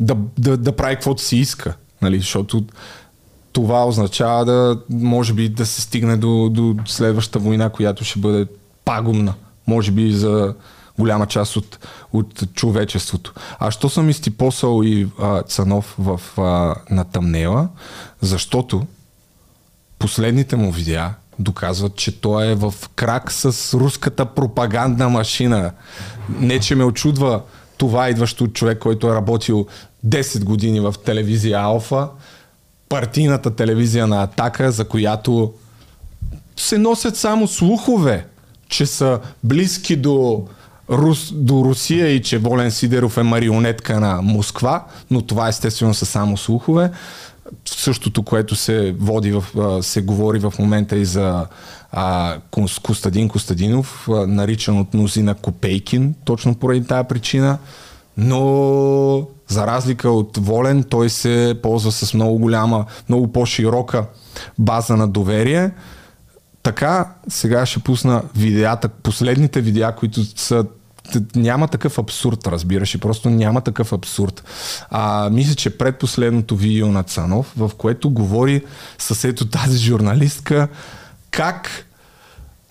да, 0.00 0.16
да, 0.38 0.56
да 0.56 0.76
прави 0.76 0.94
каквото 0.94 1.22
си 1.22 1.36
иска. 1.36 1.74
Нали? 2.02 2.18
Защото 2.18 2.64
това 3.52 3.84
означава 3.84 4.44
да, 4.44 4.80
може 4.90 5.32
би, 5.32 5.48
да 5.48 5.66
се 5.66 5.80
стигне 5.80 6.16
до, 6.16 6.48
до 6.48 6.76
следващата 6.86 7.38
война, 7.38 7.70
която 7.70 8.04
ще 8.04 8.18
бъде 8.18 8.46
пагубна. 8.84 9.34
Може 9.66 9.90
би 9.90 10.12
за 10.12 10.54
голяма 10.98 11.26
част 11.26 11.56
от, 11.56 11.78
от 12.12 12.54
човечеството. 12.54 13.34
А 13.58 13.70
що 13.70 13.88
съм 13.88 14.10
изтипосал 14.10 14.82
и 14.84 15.08
а, 15.20 15.42
Цанов 15.42 15.94
в, 15.98 16.20
а, 16.38 16.74
на 16.90 17.04
тъмнела? 17.04 17.68
Защото 18.20 18.86
последните 19.98 20.56
му 20.56 20.72
видеа 20.72 21.14
доказват, 21.38 21.96
че 21.96 22.20
той 22.20 22.46
е 22.46 22.54
в 22.54 22.74
крак 22.94 23.32
с 23.32 23.74
руската 23.78 24.26
пропагандна 24.26 25.08
машина. 25.08 25.72
Не, 26.28 26.60
че 26.60 26.74
ме 26.74 26.84
очудва 26.84 27.42
това 27.76 28.08
идващо 28.08 28.44
от 28.44 28.52
човек, 28.52 28.78
който 28.78 29.10
е 29.10 29.14
работил 29.14 29.66
10 30.06 30.44
години 30.44 30.80
в 30.80 30.94
телевизия 31.04 31.60
Алфа, 31.60 32.08
партийната 32.90 33.50
телевизия 33.50 34.06
на 34.06 34.22
Атака, 34.22 34.72
за 34.72 34.84
която 34.84 35.52
се 36.56 36.78
носят 36.78 37.16
само 37.16 37.48
слухове, 37.48 38.26
че 38.68 38.86
са 38.86 39.20
близки 39.44 39.96
до, 39.96 40.46
Рус, 40.90 41.32
до 41.32 41.64
Русия 41.64 42.08
и 42.08 42.22
че 42.22 42.38
Волен 42.38 42.70
Сидеров 42.70 43.16
е 43.16 43.22
марионетка 43.22 44.00
на 44.00 44.22
Москва, 44.22 44.84
но 45.10 45.22
това 45.22 45.48
естествено 45.48 45.94
са 45.94 46.06
само 46.06 46.36
слухове. 46.36 46.90
Същото, 47.64 48.22
което 48.22 48.56
се 48.56 48.94
води, 48.98 49.32
в, 49.32 49.44
се 49.82 50.02
говори 50.02 50.38
в 50.38 50.54
момента 50.58 50.96
и 50.96 51.04
за 51.04 51.46
а, 51.92 52.36
Костадин 52.82 53.28
Костадинов, 53.28 54.08
наричан 54.08 54.80
от 54.80 54.94
мнозина 54.94 55.34
Копейкин, 55.34 56.14
точно 56.24 56.54
поради 56.54 56.86
тази 56.86 57.08
причина. 57.08 57.58
Но 58.20 59.26
за 59.48 59.66
разлика 59.66 60.10
от 60.10 60.36
Волен, 60.36 60.82
той 60.82 61.10
се 61.10 61.58
ползва 61.62 61.92
с 61.92 62.14
много 62.14 62.38
голяма, 62.38 62.84
много 63.08 63.32
по-широка 63.32 64.06
база 64.58 64.96
на 64.96 65.08
доверие. 65.08 65.70
Така, 66.62 67.08
сега 67.28 67.66
ще 67.66 67.80
пусна 67.80 68.22
видеята, 68.36 68.88
последните 68.88 69.60
видеа, 69.60 69.92
които 69.96 70.24
са 70.24 70.64
няма 71.36 71.68
такъв 71.68 71.98
абсурд, 71.98 72.46
разбираш, 72.46 72.94
и 72.94 72.98
просто 72.98 73.30
няма 73.30 73.60
такъв 73.60 73.92
абсурд. 73.92 74.44
А, 74.90 75.30
мисля, 75.30 75.54
че 75.54 75.78
предпоследното 75.78 76.56
видео 76.56 76.88
на 76.88 77.02
Цанов, 77.02 77.52
в 77.56 77.70
което 77.78 78.10
говори 78.10 78.64
с 78.98 79.28
ето 79.28 79.48
тази 79.48 79.78
журналистка, 79.78 80.68
как 81.30 81.86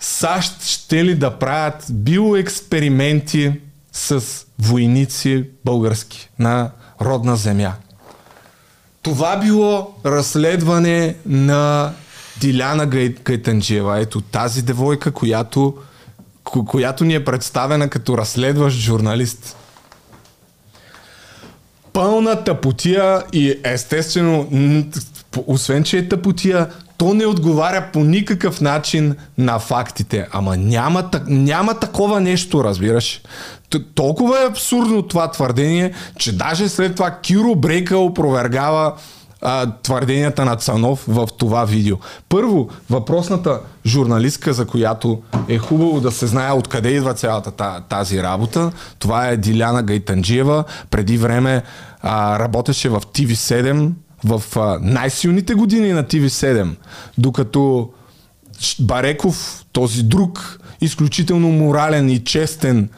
САЩ 0.00 0.62
ще 0.62 1.04
ли 1.04 1.14
да 1.14 1.30
правят 1.30 1.86
биоексперименти 1.90 3.60
с 3.92 4.24
войници 4.58 5.44
български 5.64 6.30
на 6.38 6.70
родна 7.00 7.36
земя. 7.36 7.72
Това 9.02 9.36
било 9.36 9.94
разследване 10.06 11.16
на 11.26 11.92
Диляна 12.40 12.86
Гайтанджиева. 13.24 14.00
Ето 14.00 14.20
тази 14.20 14.62
девойка, 14.62 15.12
която, 15.12 15.74
която 16.44 17.04
ни 17.04 17.14
е 17.14 17.24
представена 17.24 17.88
като 17.88 18.18
разследващ 18.18 18.76
журналист. 18.76 19.56
Пълна 21.92 22.44
тъпотия 22.44 23.22
и 23.32 23.54
естествено, 23.64 24.48
освен 25.46 25.84
че 25.84 25.98
е 25.98 26.08
тъпотия, 26.08 26.70
то 26.96 27.14
не 27.14 27.26
отговаря 27.26 27.88
по 27.92 28.04
никакъв 28.04 28.60
начин 28.60 29.16
на 29.38 29.58
фактите. 29.58 30.28
Ама 30.32 30.56
няма, 30.56 31.10
няма 31.26 31.74
такова 31.74 32.20
нещо, 32.20 32.64
разбираш. 32.64 33.22
Толкова 33.94 34.42
е 34.42 34.46
абсурдно 34.46 35.02
това 35.02 35.30
твърдение, 35.30 35.92
че 36.18 36.36
даже 36.36 36.68
след 36.68 36.94
това 36.94 37.10
Киро 37.10 37.54
Брейка 37.54 37.98
опровергава 37.98 38.94
а, 39.42 39.72
твърденията 39.82 40.44
на 40.44 40.56
Цанов 40.56 41.04
в 41.08 41.28
това 41.38 41.64
видео. 41.64 41.96
Първо, 42.28 42.68
въпросната 42.90 43.60
журналистка, 43.86 44.52
за 44.52 44.66
която 44.66 45.22
е 45.48 45.58
хубаво 45.58 46.00
да 46.00 46.10
се 46.10 46.26
знае 46.26 46.52
откъде 46.52 46.88
идва 46.88 47.14
цялата 47.14 47.80
тази 47.88 48.22
работа, 48.22 48.72
това 48.98 49.28
е 49.28 49.36
Диляна 49.36 49.82
Гайтанджиева. 49.82 50.64
Преди 50.90 51.18
време 51.18 51.62
а, 52.02 52.38
работеше 52.38 52.88
в 52.88 53.00
TV7, 53.00 53.90
в 54.24 54.42
а, 54.56 54.78
най-силните 54.82 55.54
години 55.54 55.92
на 55.92 56.04
TV7, 56.04 56.68
докато 57.18 57.90
Бареков, 58.80 59.64
този 59.72 60.02
друг, 60.02 60.60
изключително 60.80 61.48
морален 61.48 62.10
и 62.10 62.24
честен 62.24 62.88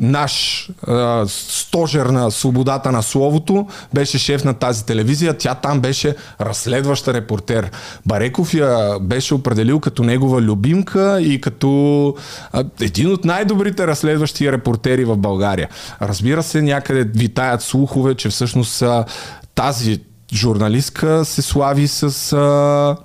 наш 0.00 0.68
а, 0.86 1.24
стожер 1.28 2.06
на 2.06 2.30
свободата 2.30 2.92
на 2.92 3.02
словото, 3.02 3.66
беше 3.94 4.18
шеф 4.18 4.44
на 4.44 4.54
тази 4.54 4.84
телевизия. 4.84 5.38
Тя 5.38 5.54
там 5.54 5.80
беше 5.80 6.16
разследваща 6.40 7.14
репортер. 7.14 7.70
Бареков 8.06 8.54
я 8.54 8.98
беше 9.00 9.34
определил 9.34 9.80
като 9.80 10.02
негова 10.02 10.42
любимка 10.42 11.20
и 11.20 11.40
като 11.40 12.14
а, 12.52 12.64
един 12.80 13.12
от 13.12 13.24
най-добрите 13.24 13.86
разследващи 13.86 14.52
репортери 14.52 15.04
в 15.04 15.16
България. 15.16 15.68
Разбира 16.02 16.42
се, 16.42 16.62
някъде 16.62 17.04
витаят 17.04 17.62
слухове, 17.62 18.14
че 18.14 18.28
всъщност 18.28 18.82
а, 18.82 19.04
тази 19.54 20.00
журналистка 20.32 21.24
се 21.24 21.42
слави 21.42 21.88
с 21.88 22.32
а, 22.32 22.96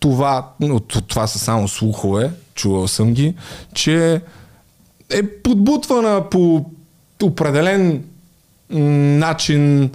това, 0.00 0.48
но 0.60 0.80
това 0.80 1.26
са 1.26 1.38
само 1.38 1.68
слухове, 1.68 2.30
чувал 2.54 2.88
съм 2.88 3.12
ги, 3.12 3.34
че 3.74 4.20
е 5.10 5.26
подбутвана 5.26 6.30
по 6.30 6.66
определен 7.22 8.04
начин, 9.18 9.90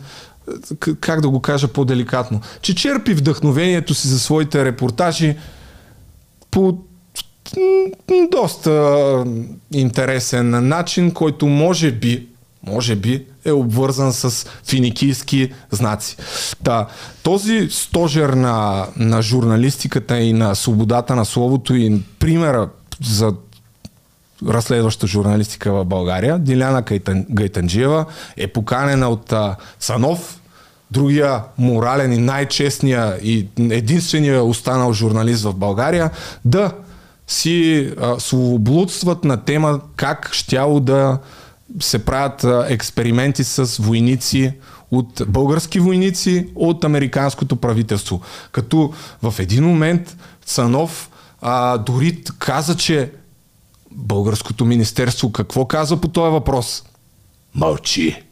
как 1.00 1.22
да 1.22 1.30
го 1.30 1.42
кажа 1.42 1.68
по-деликатно, 1.68 2.42
че 2.62 2.76
черпи 2.76 3.14
вдъхновението 3.14 3.94
си 3.94 4.08
за 4.08 4.20
своите 4.20 4.66
репортажи 4.66 5.36
по 6.52 6.78
доста 8.32 9.26
интересен 9.74 10.68
начин, 10.68 11.12
който 11.12 11.48
може 11.48 11.92
би, 11.92 12.28
може 12.64 12.96
би 12.96 13.26
е 13.46 13.52
обвързан 13.52 14.14
с 14.14 14.48
финикийски 14.66 15.54
знаци. 15.72 16.18
Та, 16.64 16.88
този 17.24 17.68
стожер 17.72 18.30
на, 18.30 18.88
на 18.98 19.22
журналистиката 19.22 20.20
и 20.20 20.34
на 20.34 20.56
свободата 20.56 21.16
на 21.16 21.26
словото 21.26 21.76
и 21.76 22.02
примера 22.20 22.70
за 23.04 23.34
разследваща 24.48 25.08
журналистика 25.08 25.72
в 25.74 25.86
България. 25.86 26.40
Диляна 26.40 26.82
Гайтан, 26.82 27.26
Гайтанджиева 27.30 28.06
е 28.38 28.48
поканена 28.48 29.10
от 29.10 29.32
а, 29.32 29.56
Цанов, 29.80 30.40
другия 30.92 31.44
морален 31.58 32.14
и 32.14 32.18
най-честния 32.18 33.18
и 33.24 33.48
единствения 33.60 34.44
останал 34.44 34.94
журналист 34.94 35.44
в 35.44 35.54
България, 35.54 36.10
да 36.46 36.72
си 37.28 37.92
а, 38.02 38.20
словоблудстват 38.20 39.24
на 39.24 39.38
тема 39.38 39.80
как 39.96 40.30
щяло 40.34 40.80
да 40.80 41.18
се 41.80 42.06
правят 42.06 42.44
а, 42.44 42.66
експерименти 42.70 43.44
с 43.44 43.78
войници 43.82 44.54
от 44.92 45.22
български 45.28 45.80
войници 45.80 46.48
от 46.56 46.84
американското 46.84 47.56
правителство. 47.56 48.22
Като 48.52 48.94
в 49.22 49.34
един 49.40 49.64
момент 49.64 50.18
Цанов 50.46 51.10
а, 51.42 51.78
дори 51.78 52.24
каза, 52.40 52.78
че 52.78 53.12
българското 53.96 54.66
министерство 54.66 55.32
какво 55.32 55.66
казва 55.66 56.02
по 56.02 56.08
този 56.08 56.32
въпрос? 56.32 56.84
Мълчи. 57.56 58.24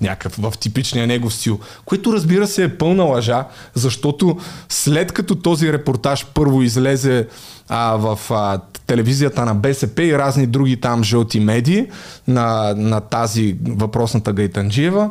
Някакъв 0.00 0.36
в 0.36 0.58
типичния 0.58 1.06
негов 1.06 1.34
стил. 1.34 1.58
Което 1.84 2.12
разбира 2.12 2.46
се 2.46 2.64
е 2.64 2.78
пълна 2.78 3.02
лъжа, 3.02 3.44
защото 3.74 4.38
след 4.68 5.12
като 5.12 5.34
този 5.34 5.72
репортаж 5.72 6.26
първо 6.34 6.62
излезе 6.62 7.28
а, 7.68 7.96
в 7.96 8.18
а, 8.30 8.60
телевизията 8.86 9.44
на 9.44 9.54
БСП 9.54 10.02
и 10.02 10.18
разни 10.18 10.46
други 10.46 10.80
там 10.80 11.04
жълти 11.04 11.40
медии 11.40 11.86
на, 12.28 12.74
на 12.76 13.00
тази 13.00 13.56
въпросната 13.62 14.32
Гайтанджиева, 14.32 15.10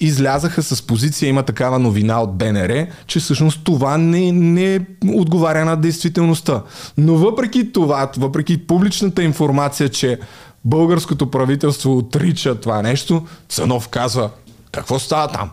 излязаха 0.00 0.62
с 0.62 0.82
позиция, 0.82 1.28
има 1.28 1.42
такава 1.42 1.78
новина 1.78 2.22
от 2.22 2.36
БНР, 2.36 2.86
че 3.06 3.20
всъщност 3.20 3.64
това 3.64 3.98
не, 3.98 4.32
не 4.32 4.80
отговаря 5.08 5.64
на 5.64 5.76
действителността. 5.76 6.62
Но 6.98 7.14
въпреки 7.14 7.72
това, 7.72 8.10
въпреки 8.16 8.66
публичната 8.66 9.22
информация, 9.22 9.88
че 9.88 10.18
българското 10.64 11.30
правителство 11.30 11.98
отрича 11.98 12.54
това 12.54 12.82
нещо, 12.82 13.26
Цанов 13.48 13.88
казва, 13.88 14.30
какво 14.72 14.98
става 14.98 15.28
там? 15.28 15.50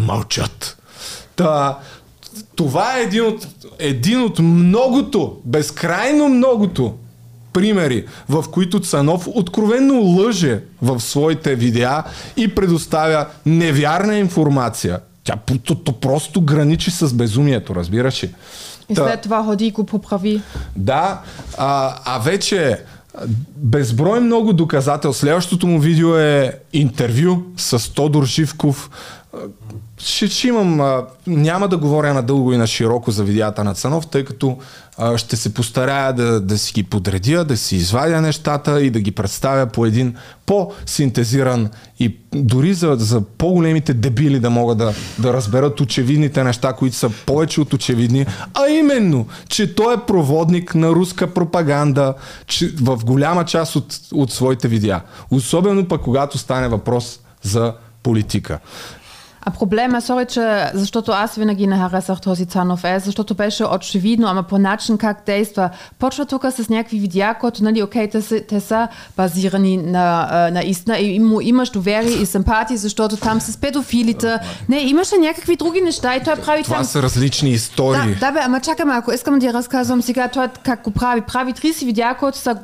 Мълчат. 0.00 0.78
Та, 1.36 1.78
това 2.56 2.98
е 2.98 3.02
един 3.02 3.26
от, 3.26 3.48
един 3.78 4.22
от 4.22 4.38
многото, 4.38 5.40
безкрайно 5.44 6.28
многото 6.28 6.94
примери, 7.52 8.06
в 8.28 8.44
които 8.50 8.80
Цанов 8.80 9.28
откровенно 9.34 10.02
лъже 10.02 10.60
в 10.82 11.00
своите 11.00 11.54
видеа 11.54 12.04
и 12.36 12.54
предоставя 12.54 13.26
невярна 13.46 14.16
информация. 14.16 15.00
Тя 15.24 15.36
то, 15.64 15.74
то 15.74 15.92
просто 15.92 16.40
граничи 16.40 16.90
с 16.90 17.14
безумието, 17.14 17.74
разбираш 17.74 18.24
ли? 18.24 18.34
И 18.88 18.94
след 18.94 19.20
това 19.20 19.44
ходи 19.44 19.66
и 19.66 19.70
го 19.70 19.84
поправи. 19.84 20.42
Да, 20.76 21.20
а, 21.58 21.98
а 22.04 22.18
вече 22.18 22.78
безброй 23.56 24.20
много 24.20 24.52
доказател. 24.52 25.12
Следващото 25.12 25.66
му 25.66 25.78
видео 25.78 26.16
е 26.16 26.52
интервю 26.72 27.42
с 27.56 27.94
Тодор 27.94 28.24
Живков, 28.24 28.90
ще, 30.04 30.26
ще 30.26 30.48
имам, 30.48 30.80
а, 30.80 31.04
няма 31.26 31.68
да 31.68 31.76
говоря 31.76 32.14
надълго 32.14 32.52
и 32.52 32.56
на 32.56 32.66
широко 32.66 33.10
за 33.10 33.24
видеята 33.24 33.64
на 33.64 33.74
Цанов, 33.74 34.06
тъй 34.06 34.24
като 34.24 34.58
а, 34.98 35.18
ще 35.18 35.36
се 35.36 35.54
постарая 35.54 36.12
да, 36.12 36.40
да 36.40 36.58
си 36.58 36.72
ги 36.72 36.82
подредя, 36.82 37.44
да 37.44 37.56
си 37.56 37.76
извадя 37.76 38.20
нещата 38.20 38.82
и 38.82 38.90
да 38.90 39.00
ги 39.00 39.10
представя 39.10 39.66
по 39.66 39.86
един 39.86 40.14
по-синтезиран 40.46 41.70
и 41.98 42.16
дори 42.34 42.74
за, 42.74 42.96
за 42.98 43.20
по-големите 43.20 43.94
дебили 43.94 44.40
да 44.40 44.50
могат 44.50 44.78
да, 44.78 44.94
да 45.18 45.32
разберат 45.32 45.80
очевидните 45.80 46.44
неща, 46.44 46.72
които 46.72 46.96
са 46.96 47.10
повече 47.26 47.60
от 47.60 47.72
очевидни, 47.72 48.26
а 48.54 48.68
именно, 48.68 49.26
че 49.48 49.74
той 49.74 49.94
е 49.94 50.06
проводник 50.06 50.74
на 50.74 50.90
руска 50.90 51.34
пропаганда 51.34 52.14
че, 52.46 52.74
в 52.80 53.04
голяма 53.04 53.44
част 53.44 53.76
от, 53.76 53.98
от 54.12 54.32
своите 54.32 54.68
видеа. 54.68 55.00
Особено 55.30 55.88
пък 55.88 56.02
когато 56.02 56.38
стане 56.38 56.68
въпрос 56.68 57.20
за 57.42 57.74
политика. 58.02 58.58
А 59.44 59.50
проблема, 59.50 60.00
sorry, 60.00 60.26
че, 60.26 60.70
защото 60.78 61.12
аз 61.12 61.34
винаги 61.34 61.66
не 61.66 61.78
харесах 61.78 62.20
този 62.20 62.46
Цанов 62.46 62.84
е, 62.84 62.98
защото 62.98 63.34
беше 63.34 63.64
очевидно, 63.64 64.28
ама 64.28 64.42
по 64.42 64.58
начин 64.58 64.98
как 64.98 65.22
действа. 65.26 65.70
Почва 65.98 66.26
тук 66.26 66.44
с 66.50 66.68
някакви 66.68 66.98
видеа, 66.98 67.34
които, 67.40 67.64
нали, 67.64 67.82
окей, 67.82 68.10
те 68.10 68.22
са, 68.22 68.40
те 68.48 68.60
са 68.60 68.88
базирани 69.16 69.76
на, 69.76 70.28
на 70.52 70.62
истина 70.62 70.98
и 70.98 71.20
му 71.20 71.40
имаш 71.40 71.70
доверие 71.70 72.12
и 72.12 72.26
симпатии, 72.26 72.76
защото 72.76 73.16
там 73.16 73.40
с 73.40 73.56
педофилите. 73.56 74.38
Не, 74.68 74.78
имаше 74.78 75.18
някакви 75.18 75.56
други 75.56 75.80
неща 75.80 76.16
и 76.16 76.22
той 76.24 76.36
прави 76.36 76.62
Това 76.62 76.76
там... 76.76 76.84
са 76.84 77.02
различни 77.02 77.50
истории. 77.50 78.14
Да, 78.14 78.26
да 78.26 78.32
бе, 78.32 78.40
ама 78.42 78.60
чакай 78.60 78.84
малко, 78.84 79.12
искам 79.12 79.34
да 79.34 79.40
ти 79.46 79.52
разказвам 79.52 80.02
сега 80.02 80.28
той 80.28 80.48
как 80.48 80.82
го 80.82 80.90
прави. 80.90 81.20
Прави 81.20 81.52
30 81.52 81.84
видеа, 81.84 82.16
които 82.18 82.38
са 82.38 82.56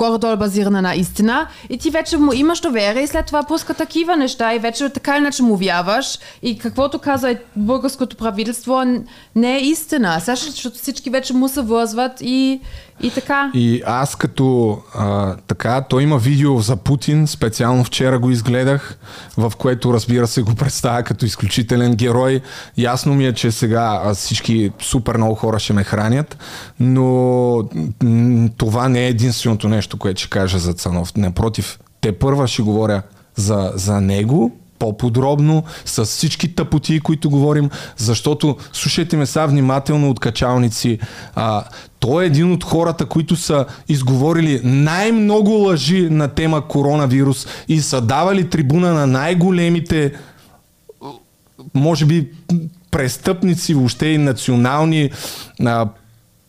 горе-долу 0.00 0.36
базирана 0.36 0.82
на 0.82 0.94
истина 0.94 1.48
и 1.70 1.78
ти 1.78 1.90
вече 1.90 2.16
му 2.16 2.32
имаш 2.32 2.60
доверие 2.60 3.02
и 3.02 3.06
след 3.06 3.26
това 3.26 3.42
пуска 3.42 3.74
такива 3.74 4.16
неща 4.16 4.54
и 4.54 4.58
вече 4.58 4.88
така 4.88 5.16
иначе 5.16 5.42
му 5.42 5.56
вярваш 5.56 6.18
и 6.42 6.58
каквото 6.58 6.98
каза 6.98 7.36
българското 7.56 8.16
правителство 8.16 8.82
не 9.36 9.56
е 9.56 9.60
истина. 9.60 10.20
Сега, 10.20 10.36
защото 10.36 10.78
всички 10.78 11.10
вече 11.10 11.34
му 11.34 11.48
се 11.48 11.60
вързват 11.60 12.12
и, 12.20 12.60
и 13.02 13.10
така. 13.10 13.50
И 13.54 13.82
аз 13.86 14.16
като 14.16 14.78
а, 14.94 15.36
така, 15.46 15.80
той 15.80 16.02
има 16.02 16.18
видео 16.18 16.58
за 16.58 16.76
Путин, 16.76 17.26
специално 17.26 17.84
вчера 17.84 18.18
го 18.18 18.30
изгледах, 18.30 18.98
в 19.36 19.52
което 19.58 19.92
разбира 19.92 20.26
се 20.26 20.42
го 20.42 20.54
представя 20.54 21.02
като 21.02 21.26
изключителен 21.26 21.94
герой. 21.94 22.40
Ясно 22.76 23.14
ми 23.14 23.26
е, 23.26 23.32
че 23.32 23.50
сега 23.50 24.14
всички 24.14 24.72
супер 24.82 25.16
много 25.16 25.34
хора 25.34 25.58
ще 25.58 25.72
ме 25.72 25.84
хранят, 25.84 26.38
но 26.80 27.62
това 28.56 28.88
не 28.88 29.04
е 29.04 29.08
единственото 29.08 29.68
нещо, 29.68 29.98
което 29.98 30.20
ще 30.20 30.30
кажа 30.30 30.58
за 30.58 30.72
Цанов. 30.72 31.16
Напротив, 31.16 31.78
те 32.00 32.12
първа 32.12 32.48
ще 32.48 32.62
говоря 32.62 33.02
за, 33.36 33.72
за 33.74 34.00
него, 34.00 34.59
по-подробно, 34.80 35.64
с 35.84 36.04
всички 36.04 36.54
тъпоти, 36.54 37.00
които 37.00 37.30
говорим, 37.30 37.70
защото, 37.96 38.56
слушайте 38.72 39.16
ме 39.16 39.26
сега 39.26 39.46
внимателно 39.46 40.10
от 40.10 40.20
качалници, 40.20 40.98
а, 41.34 41.64
той 41.98 42.24
е 42.24 42.26
един 42.26 42.52
от 42.52 42.64
хората, 42.64 43.06
които 43.06 43.36
са 43.36 43.66
изговорили 43.88 44.60
най-много 44.64 45.50
лъжи 45.50 46.10
на 46.10 46.28
тема 46.28 46.68
коронавирус 46.68 47.46
и 47.68 47.80
са 47.80 48.00
давали 48.00 48.50
трибуна 48.50 48.94
на 48.94 49.06
най-големите 49.06 50.12
може 51.74 52.06
би 52.06 52.28
престъпници, 52.90 53.74
въобще 53.74 54.06
и 54.06 54.18
национални 54.18 55.10
а, 55.64 55.88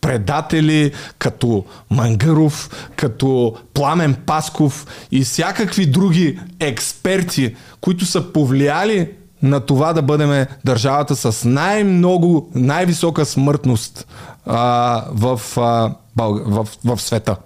предатели, 0.02 0.92
като 1.18 1.64
Мангаров, 1.90 2.88
като 2.96 3.54
Пламен 3.74 4.16
Пасков 4.26 4.86
и 5.12 5.24
всякакви 5.24 5.86
други 5.86 6.38
експерти, 6.60 7.54
които 7.80 8.06
са 8.06 8.32
повлияли 8.32 9.10
на 9.42 9.60
това 9.60 9.92
да 9.92 10.02
бъдем 10.02 10.46
държавата 10.64 11.16
с 11.16 11.48
най-много, 11.48 12.50
най-висока 12.54 13.24
смъртност 13.24 14.06
а, 14.46 15.04
в, 15.10 15.40
а, 15.56 15.94
в, 16.16 16.40
в, 16.46 16.68
в 16.84 17.00
света 17.00 17.36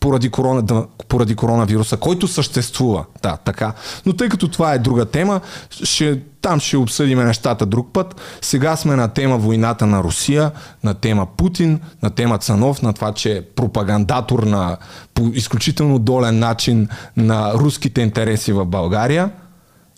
поради, 0.00 0.30
корона, 0.30 0.86
поради 1.08 1.34
коронавируса, 1.34 1.96
който 1.96 2.28
съществува. 2.28 3.04
Да, 3.22 3.36
така. 3.36 3.72
Но 4.06 4.12
тъй 4.12 4.28
като 4.28 4.48
това 4.48 4.74
е 4.74 4.78
друга 4.78 5.04
тема, 5.04 5.40
ще, 5.70 6.20
там 6.42 6.60
ще 6.60 6.76
обсъдим 6.76 7.18
нещата 7.18 7.66
друг 7.66 7.92
път. 7.92 8.20
Сега 8.40 8.76
сме 8.76 8.96
на 8.96 9.08
тема 9.08 9.38
войната 9.38 9.86
на 9.86 10.02
Русия, 10.02 10.52
на 10.84 10.94
тема 10.94 11.26
Путин, 11.36 11.80
на 12.02 12.10
тема 12.10 12.38
Цанов, 12.38 12.82
на 12.82 12.92
това, 12.92 13.12
че 13.12 13.36
е 13.36 13.42
пропагандатор 13.42 14.42
на 14.42 14.76
по 15.14 15.30
изключително 15.34 15.98
долен 15.98 16.38
начин 16.38 16.88
на 17.16 17.54
руските 17.54 18.00
интереси 18.00 18.52
в 18.52 18.66
България. 18.66 19.30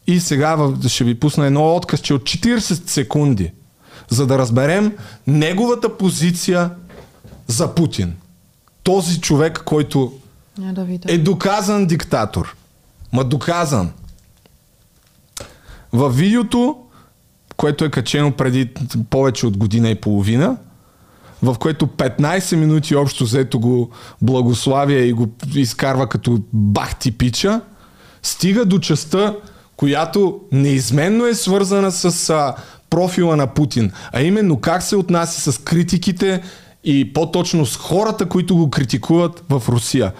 И 0.06 0.20
сега 0.20 0.58
ще 0.88 1.04
ви 1.04 1.14
пусна 1.14 1.46
едно 1.46 1.74
отказ, 1.74 2.00
че 2.00 2.14
от 2.14 2.22
40 2.22 2.60
секунди, 2.88 3.52
за 4.08 4.26
да 4.26 4.38
разберем 4.38 4.92
неговата 5.26 5.96
позиция 5.96 6.70
за 7.46 7.74
Путин 7.74 8.14
този 8.90 9.20
човек, 9.20 9.62
който 9.64 10.12
е 11.06 11.18
доказан 11.18 11.86
диктатор. 11.86 12.56
Ма 13.12 13.24
доказан. 13.24 13.90
В 15.92 16.10
видеото, 16.10 16.76
което 17.56 17.84
е 17.84 17.90
качено 17.90 18.32
преди 18.32 18.68
повече 19.10 19.46
от 19.46 19.56
година 19.56 19.90
и 19.90 19.94
половина, 19.94 20.56
в 21.42 21.56
което 21.58 21.86
15 21.86 22.56
минути 22.56 22.96
общо 22.96 23.24
взето 23.24 23.60
го 23.60 23.90
благославя 24.22 24.94
и 24.94 25.12
го 25.12 25.28
изкарва 25.54 26.06
като 26.06 26.42
бахти 26.52 27.12
пича, 27.12 27.60
стига 28.22 28.64
до 28.64 28.78
частта, 28.78 29.34
която 29.76 30.40
неизменно 30.52 31.26
е 31.26 31.34
свързана 31.34 31.92
с 31.92 32.30
а, 32.30 32.54
профила 32.90 33.36
на 33.36 33.46
Путин, 33.46 33.92
а 34.12 34.22
именно 34.22 34.60
как 34.60 34.82
се 34.82 34.96
отнася 34.96 35.52
с 35.52 35.58
критиките 35.58 36.42
и 36.84 37.12
по-точно 37.12 37.66
с 37.66 37.76
хората, 37.76 38.26
които 38.26 38.56
го 38.56 38.70
критикуват 38.70 39.44
в 39.48 39.62
Русия. 39.68 40.12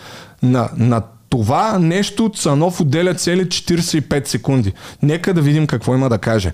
На, 0.43 0.69
на 0.77 1.03
това 1.31 1.79
нещо 1.79 2.31
Цанов 2.37 2.81
отделя 2.81 3.15
цели 3.15 3.47
45 3.47 4.29
секунди. 4.29 4.73
Нека 5.03 5.35
да 5.35 5.41
видим 5.41 5.67
какво 5.67 5.95
има 5.95 6.09
да 6.09 6.19
каже. 6.19 6.53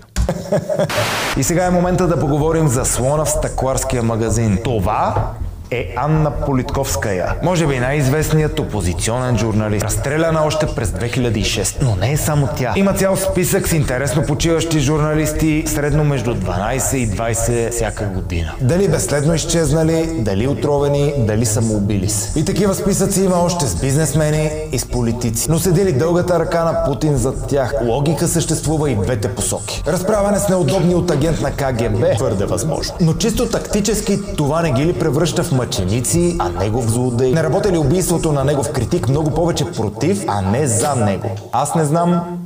И 1.37 1.43
сега 1.43 1.65
е 1.65 1.69
момента 1.69 2.07
да 2.07 2.19
поговорим 2.19 2.67
за 2.67 2.85
слона 2.85 3.25
в 3.25 3.29
стъкларския 3.29 4.03
магазин. 4.03 4.57
Това 4.63 5.31
е 5.71 5.93
Анна 5.95 6.31
Политковская. 6.31 7.35
Може 7.43 7.67
би 7.67 7.79
най-известният 7.79 8.59
опозиционен 8.59 9.37
журналист. 9.37 9.85
Разстреляна 9.85 10.45
още 10.45 10.67
през 10.75 10.89
2006. 10.89 11.75
Но 11.81 11.95
не 11.95 12.11
е 12.11 12.17
само 12.17 12.47
тя. 12.57 12.73
Има 12.75 12.93
цял 12.93 13.15
списък 13.15 13.67
с 13.67 13.73
интересно 13.73 14.23
почиващи 14.23 14.79
журналисти, 14.79 15.63
средно 15.67 16.03
между 16.03 16.35
12 16.35 16.95
и 16.95 17.09
20 17.09 17.71
всяка 17.71 18.05
година. 18.05 18.51
Дали 18.61 18.87
безследно 18.87 19.33
изчезнали, 19.33 20.09
дали 20.19 20.47
отровени, 20.47 21.13
дали 21.17 21.45
самоубили 21.45 22.09
се. 22.09 22.39
И 22.39 22.45
такива 22.45 22.75
списъци 22.75 23.23
има 23.23 23.35
още 23.35 23.65
с 23.67 23.75
бизнесмени 23.81 24.51
и 24.71 24.79
с 24.79 24.85
политици. 24.85 25.45
Но 25.49 25.59
седи 25.59 25.85
ли 25.85 25.93
дългата 25.93 26.39
ръка 26.39 26.63
на 26.63 26.85
Путин 26.85 27.17
зад 27.17 27.47
тях? 27.47 27.73
Логика 27.83 28.27
съществува 28.27 28.91
и 28.91 28.95
двете 28.95 29.35
посоки. 29.35 29.83
Разправяне 29.87 30.39
с 30.39 30.49
неудобни 30.49 30.95
от 30.95 31.11
агент 31.11 31.41
на 31.41 31.51
КГБ 31.51 32.15
твърде 32.17 32.45
възможно. 32.45 32.95
Но 33.01 33.13
чисто 33.13 33.45
тактически 33.49 34.19
това 34.37 34.61
не 34.61 34.71
ги 34.71 34.85
ли 34.85 34.93
превръща 34.93 35.43
в 35.43 35.56
мъченици, 35.57 36.35
а 36.39 36.49
негов 36.49 36.89
злодей. 36.89 37.31
Не 37.31 37.43
работи 37.43 37.71
ли 37.71 37.77
убийството 37.77 38.31
на 38.31 38.43
негов 38.43 38.71
критик 38.71 39.09
много 39.09 39.33
повече 39.33 39.65
против, 39.65 40.23
а 40.27 40.41
не 40.41 40.67
за 40.67 40.95
него? 40.95 41.35
Аз 41.51 41.75
не 41.75 41.85
знам. 41.85 42.39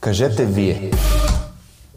Кажете 0.00 0.44
вие. 0.44 0.90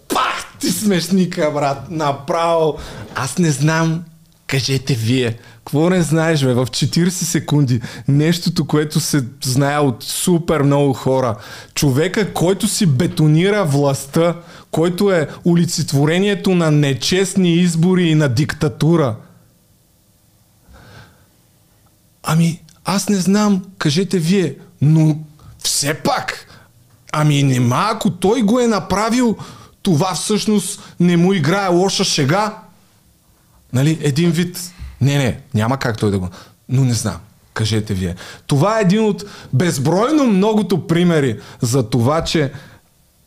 Пах 0.07 0.57
ти 0.59 0.71
смешника, 0.71 1.51
брат. 1.53 1.77
Направо. 1.89 2.75
Аз 3.15 3.37
не 3.37 3.51
знам. 3.51 4.03
Кажете 4.47 4.93
вие, 4.93 5.37
какво 5.65 5.89
не 5.89 6.01
знаеш, 6.01 6.43
бе, 6.43 6.53
в 6.53 6.65
40 6.65 7.09
секунди, 7.09 7.81
нещото, 8.07 8.67
което 8.67 8.99
се 8.99 9.23
знае 9.43 9.79
от 9.79 10.03
супер 10.03 10.61
много 10.61 10.93
хора. 10.93 11.35
Човека, 11.73 12.33
който 12.33 12.67
си 12.67 12.85
бетонира 12.85 13.65
властта, 13.65 14.35
който 14.71 15.11
е 15.11 15.27
олицетворението 15.45 16.55
на 16.55 16.71
нечестни 16.71 17.53
избори 17.53 18.03
и 18.03 18.15
на 18.15 18.29
диктатура. 18.29 19.15
Ами, 22.25 22.61
аз 22.85 23.09
не 23.09 23.15
знам, 23.15 23.63
кажете 23.77 24.19
вие, 24.19 24.55
но 24.81 25.17
все 25.59 25.93
пак, 25.93 26.47
ами 27.11 27.43
нема, 27.43 27.89
ако 27.91 28.09
той 28.09 28.41
го 28.41 28.59
е 28.59 28.67
направил, 28.67 29.37
това 29.81 30.13
всъщност 30.13 30.95
не 30.99 31.17
му 31.17 31.33
играе 31.33 31.67
лоша 31.67 32.03
шега. 32.03 32.57
Нали, 33.73 33.99
един 34.01 34.31
вид. 34.31 34.73
Не, 35.01 35.17
не, 35.17 35.39
няма 35.53 35.77
как 35.77 35.97
той 35.97 36.11
да 36.11 36.19
го... 36.19 36.29
Но 36.69 36.83
не 36.83 36.93
знам. 36.93 37.17
Кажете 37.53 37.93
вие. 37.93 38.15
Това 38.47 38.77
е 38.77 38.81
един 38.81 39.03
от 39.03 39.25
безбройно 39.53 40.23
многото 40.23 40.87
примери 40.87 41.39
за 41.61 41.89
това, 41.89 42.23
че 42.23 42.51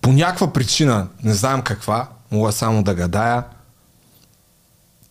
по 0.00 0.12
някаква 0.12 0.52
причина, 0.52 1.08
не 1.22 1.34
знам 1.34 1.62
каква, 1.62 2.08
мога 2.30 2.52
само 2.52 2.82
да 2.82 2.94
гадая, 2.94 3.42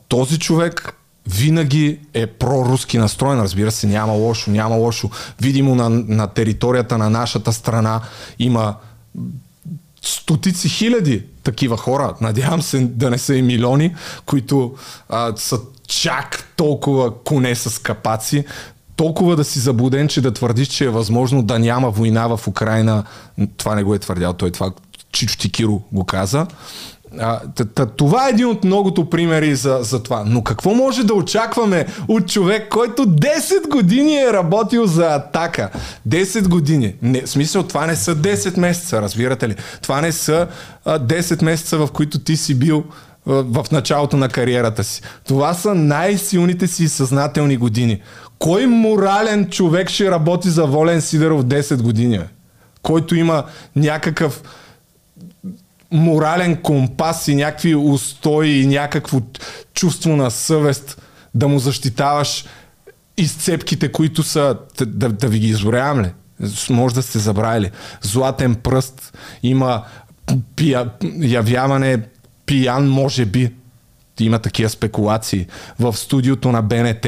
този 0.07 0.39
човек 0.39 0.93
винаги 1.27 1.99
е 2.13 2.27
проруски 2.27 2.97
настроен, 2.97 3.41
разбира 3.41 3.71
се, 3.71 3.87
няма 3.87 4.13
лошо, 4.13 4.51
няма 4.51 4.75
лошо. 4.75 5.09
Видимо 5.41 5.75
на, 5.75 5.89
на 5.89 6.27
територията 6.27 6.97
на 6.97 7.09
нашата 7.09 7.53
страна 7.53 8.01
има 8.39 8.75
стотици 10.01 10.69
хиляди 10.69 11.23
такива 11.43 11.77
хора, 11.77 12.13
надявам 12.21 12.61
се 12.61 12.79
да 12.79 13.09
не 13.09 13.17
са 13.17 13.35
и 13.35 13.41
милиони, 13.41 13.95
които 14.25 14.75
а, 15.09 15.33
са 15.35 15.59
чак 15.87 16.53
толкова 16.55 17.23
коне 17.23 17.55
с 17.55 17.81
капаци, 17.81 18.45
толкова 18.95 19.35
да 19.35 19.43
си 19.43 19.59
заблуден, 19.59 20.07
че 20.07 20.21
да 20.21 20.33
твърдиш, 20.33 20.67
че 20.67 20.85
е 20.85 20.89
възможно 20.89 21.43
да 21.43 21.59
няма 21.59 21.89
война 21.91 22.27
в 22.27 22.47
Украина. 22.47 23.03
Това 23.57 23.75
не 23.75 23.83
го 23.83 23.95
е 23.95 23.99
твърдял, 23.99 24.33
той 24.33 24.51
това 24.51 24.71
Чичо 25.11 25.37
Тикиро 25.37 25.81
го 25.91 26.05
каза. 26.05 26.47
А, 27.19 27.39
това 27.95 28.27
е 28.27 28.29
един 28.29 28.45
от 28.45 28.63
многото 28.63 29.09
примери 29.09 29.55
за, 29.55 29.79
за 29.81 30.03
това. 30.03 30.23
Но 30.25 30.43
какво 30.43 30.73
може 30.73 31.03
да 31.03 31.13
очакваме 31.13 31.85
от 32.07 32.27
човек, 32.27 32.69
който 32.69 33.05
10 33.05 33.69
години 33.69 34.17
е 34.17 34.33
работил 34.33 34.85
за 34.85 35.05
атака? 35.05 35.69
10 36.09 36.47
години. 36.47 36.95
Не, 37.01 37.27
смисъл, 37.27 37.63
това 37.63 37.85
не 37.85 37.95
са 37.95 38.15
10 38.15 38.59
месеца, 38.59 39.01
разбирате 39.01 39.49
ли? 39.49 39.55
Това 39.81 40.01
не 40.01 40.11
са 40.11 40.47
а, 40.85 40.99
10 40.99 41.43
месеца, 41.43 41.77
в 41.77 41.87
които 41.93 42.19
ти 42.19 42.37
си 42.37 42.55
бил 42.55 42.83
в 43.27 43.65
началото 43.71 44.17
на 44.17 44.29
кариерата 44.29 44.83
си. 44.83 45.01
Това 45.27 45.53
са 45.53 45.75
най-силните 45.75 46.67
си 46.67 46.87
съзнателни 46.87 47.57
години. 47.57 48.01
Кой 48.39 48.65
морален 48.65 49.49
човек 49.49 49.89
ще 49.89 50.11
работи 50.11 50.49
за 50.49 50.65
Волен 50.65 51.01
Сидеров 51.01 51.43
10 51.43 51.81
години? 51.81 52.19
Който 52.81 53.15
има 53.15 53.43
някакъв 53.75 54.41
морален 55.91 56.55
компас 56.55 57.27
и 57.27 57.35
някакви 57.35 57.75
устои 57.75 58.49
и 58.49 58.67
някакво 58.67 59.21
чувство 59.73 60.15
на 60.15 60.31
съвест 60.31 61.01
да 61.35 61.47
му 61.47 61.59
защитаваш 61.59 62.45
изцепките, 63.17 63.91
които 63.91 64.23
са, 64.23 64.57
да, 64.85 65.09
да 65.09 65.27
ви 65.27 65.39
ги 65.39 65.47
изборявам 65.47 66.01
ли? 66.01 66.11
Може 66.69 66.95
да 66.95 67.01
сте 67.01 67.19
забравили. 67.19 67.71
Златен 68.01 68.55
пръст, 68.55 69.17
има 69.43 69.83
пия, 70.55 70.89
явяване 71.19 72.01
пиян, 72.45 72.89
може 72.89 73.25
би. 73.25 73.53
Има 74.19 74.39
такива 74.39 74.69
спекулации. 74.69 75.47
В 75.79 75.97
студиото 75.97 76.51
на 76.51 76.61
БНТ 76.61 77.05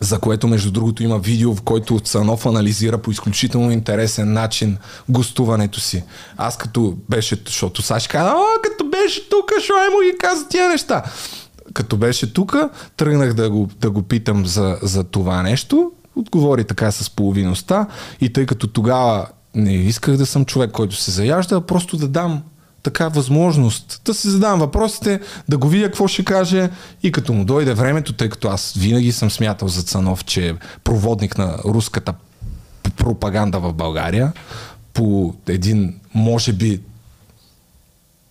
за 0.00 0.18
което 0.18 0.48
между 0.48 0.70
другото 0.70 1.02
има 1.02 1.18
видео, 1.18 1.54
в 1.54 1.62
който 1.62 2.00
Цанов 2.00 2.46
анализира 2.46 2.98
по 2.98 3.10
изключително 3.10 3.70
интересен 3.70 4.32
начин 4.32 4.76
гостуването 5.08 5.80
си. 5.80 6.04
Аз 6.36 6.56
като 6.56 6.96
беше, 7.08 7.36
защото 7.46 7.82
Саш 7.82 8.06
каза, 8.06 8.30
а, 8.30 8.62
като 8.62 8.84
беше 8.88 9.28
тук, 9.28 9.52
шо 9.66 9.72
е 9.72 9.90
му 9.90 10.12
ги 10.12 10.18
каза 10.18 10.48
тия 10.48 10.68
неща. 10.68 11.02
Като 11.72 11.96
беше 11.96 12.32
тук, 12.32 12.56
тръгнах 12.96 13.34
да 13.34 13.50
го, 13.50 13.68
да 13.80 13.90
го 13.90 14.02
питам 14.02 14.46
за, 14.46 14.78
за 14.82 15.04
това 15.04 15.42
нещо, 15.42 15.92
отговори 16.16 16.64
така 16.64 16.90
с 16.90 17.10
половиността 17.10 17.86
и 18.20 18.32
тъй 18.32 18.46
като 18.46 18.66
тогава 18.66 19.26
не 19.54 19.74
исках 19.74 20.16
да 20.16 20.26
съм 20.26 20.44
човек, 20.44 20.70
който 20.70 20.96
се 20.96 21.10
заяжда, 21.10 21.56
а 21.56 21.60
просто 21.60 21.96
да 21.96 22.08
дам 22.08 22.42
така 22.86 23.08
възможност 23.08 24.00
да 24.04 24.14
си 24.14 24.28
задавам 24.28 24.60
въпросите, 24.60 25.20
да 25.48 25.58
го 25.58 25.68
видя 25.68 25.86
какво 25.86 26.08
ще 26.08 26.24
каже 26.24 26.70
и 27.02 27.12
като 27.12 27.32
му 27.32 27.44
дойде 27.44 27.74
времето, 27.74 28.12
тъй 28.12 28.28
като 28.28 28.48
аз 28.48 28.74
винаги 28.78 29.12
съм 29.12 29.30
смятал 29.30 29.68
за 29.68 29.82
Цанов, 29.82 30.24
че 30.24 30.48
е 30.48 30.54
проводник 30.84 31.38
на 31.38 31.58
руската 31.64 32.14
пропаганда 32.96 33.58
в 33.58 33.72
България 33.72 34.32
по 34.94 35.34
един, 35.48 35.94
може 36.14 36.52
би, 36.52 36.80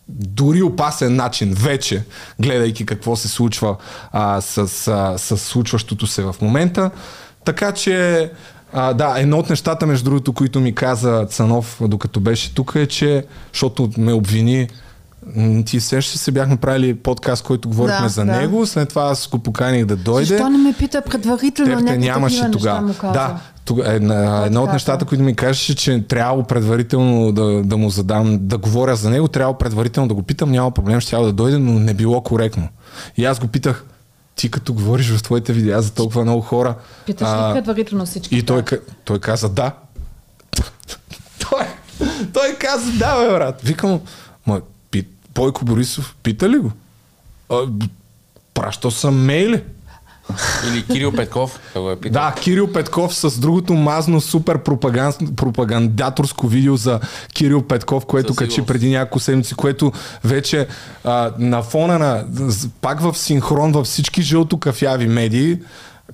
дори 0.09 0.61
опасен 0.61 1.15
начин 1.15 1.53
вече, 1.53 2.03
гледайки 2.39 2.85
какво 2.85 3.15
се 3.15 3.27
случва 3.27 3.75
а, 4.11 4.41
с, 4.41 4.57
а, 4.87 5.17
с 5.17 5.37
случващото 5.37 6.07
се 6.07 6.23
в 6.23 6.35
момента. 6.41 6.91
Така 7.45 7.71
че 7.71 8.31
а, 8.73 8.93
да, 8.93 9.15
едно 9.17 9.37
от 9.37 9.49
нещата, 9.49 9.85
между 9.85 10.05
другото, 10.05 10.33
които 10.33 10.59
ми 10.59 10.75
каза 10.75 11.25
Цанов, 11.29 11.81
докато 11.81 12.19
беше 12.19 12.55
тук, 12.55 12.73
е, 12.75 12.87
че, 12.87 13.25
защото 13.53 13.89
ме 13.97 14.13
обвини, 14.13 14.67
ти 15.65 15.79
сещаш 15.79 16.19
се, 16.19 16.31
бяхме 16.31 16.57
правили 16.57 16.95
подкаст, 16.95 17.43
който 17.43 17.69
говорихме 17.69 18.03
да, 18.03 18.09
за 18.09 18.25
да. 18.25 18.31
него, 18.31 18.65
след 18.65 18.89
това 18.89 19.03
аз 19.03 19.27
го 19.27 19.39
поканих 19.39 19.85
да 19.85 19.95
дойде. 19.95 20.25
Защо 20.25 20.49
не 20.49 20.57
ме 20.57 20.73
пита 20.73 21.01
предварително 21.01 21.71
някакви 21.71 21.97
нямаше 21.97 22.51
тогава. 22.51 22.93
Да, 23.03 23.39
тога, 23.65 23.93
една, 23.93 24.45
едно 24.45 24.63
от 24.63 24.73
нещата, 24.73 25.05
които 25.05 25.23
ми 25.23 25.35
кажеше, 25.35 25.75
че 25.75 26.03
трябва 26.07 26.43
предварително 26.43 27.31
да, 27.31 27.63
да 27.63 27.77
му 27.77 27.89
задам, 27.89 28.37
да 28.41 28.57
говоря 28.57 28.95
за 28.95 29.09
него, 29.09 29.27
трябва 29.27 29.57
предварително 29.57 30.07
да 30.07 30.13
го 30.13 30.23
питам, 30.23 30.51
няма 30.51 30.71
проблем, 30.71 30.99
ще 30.99 31.15
да 31.15 31.33
дойде, 31.33 31.57
но 31.57 31.79
не 31.79 31.93
било 31.93 32.21
коректно. 32.21 32.67
И 33.17 33.25
аз 33.25 33.39
го 33.39 33.47
питах, 33.47 33.85
ти 34.35 34.51
като 34.51 34.73
говориш 34.73 35.09
в 35.11 35.23
твоите 35.23 35.53
видеа 35.53 35.81
за 35.81 35.93
толкова 35.93 36.23
много 36.23 36.41
хора. 36.41 36.75
Питаш 37.05 37.27
ли 37.27 37.53
предварително 37.53 38.05
всички? 38.05 38.37
И 38.37 38.43
той, 38.43 38.63
той 39.03 39.19
каза 39.19 39.49
да. 39.49 39.71
той, 41.49 41.65
той 42.33 42.55
каза 42.59 42.91
да, 42.91 43.19
бе, 43.19 43.29
брат. 43.29 43.61
Викам, 43.61 44.01
ма, 44.47 44.61
пи, 44.91 45.07
Бойко 45.35 45.65
Борисов, 45.65 46.15
пита 46.23 46.49
ли 46.49 46.57
го? 46.57 46.71
А, 47.49 47.67
пращал 48.53 48.91
съм 48.91 49.25
мейли. 49.25 49.63
Или 50.69 50.85
Кирил 50.85 51.11
Петков, 51.11 51.59
да 51.73 51.81
го 51.81 51.91
е 51.91 51.95
питал. 51.95 52.21
Да, 52.21 52.35
Кирил 52.41 52.73
Петков 52.73 53.15
с 53.15 53.39
другото 53.39 53.73
мазно 53.73 54.21
супер 54.21 54.57
пропаганд, 54.57 55.15
пропагандаторско 55.35 56.47
видео 56.47 56.75
за 56.75 56.99
Кирил 57.33 57.61
Петков, 57.61 58.05
което 58.05 58.35
качи 58.35 58.61
преди 58.61 58.89
няколко 58.89 59.19
седмици, 59.19 59.55
което 59.55 59.91
вече 60.23 60.67
а, 61.03 61.31
на 61.39 61.63
фона 61.63 61.99
на, 61.99 62.25
пак 62.81 63.01
в 63.01 63.17
синхрон 63.17 63.71
във 63.71 63.85
всички 63.85 64.23
жълто-кафяви 64.23 65.07
медии, 65.07 65.57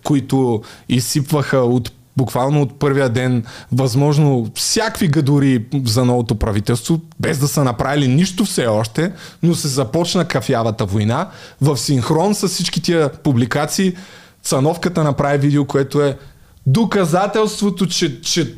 които 0.04 0.64
изсипваха 0.90 1.58
от 1.58 1.92
буквално 2.22 2.62
от 2.62 2.80
първия 2.80 3.10
ден 3.10 3.44
възможно 3.72 4.48
всякакви 4.56 5.08
гадори 5.08 5.66
за 5.86 6.06
новото 6.06 6.36
правителство, 6.36 7.02
без 7.20 7.40
да 7.40 7.48
са 7.48 7.64
направили 7.64 8.08
нищо 8.08 8.46
все 8.46 8.68
още, 8.68 9.12
но 9.44 9.56
се 9.56 9.68
започна 9.68 10.26
кафявата 10.26 10.86
война. 10.86 11.30
В 11.62 11.78
синхрон 11.78 12.36
с 12.36 12.48
всички 12.48 12.82
тия 12.82 13.10
публикации 13.10 13.94
Цановката 14.44 15.04
направи 15.04 15.38
видео, 15.38 15.66
което 15.66 16.02
е 16.02 16.18
доказателството, 16.66 17.88
че, 17.88 18.22
че 18.22 18.56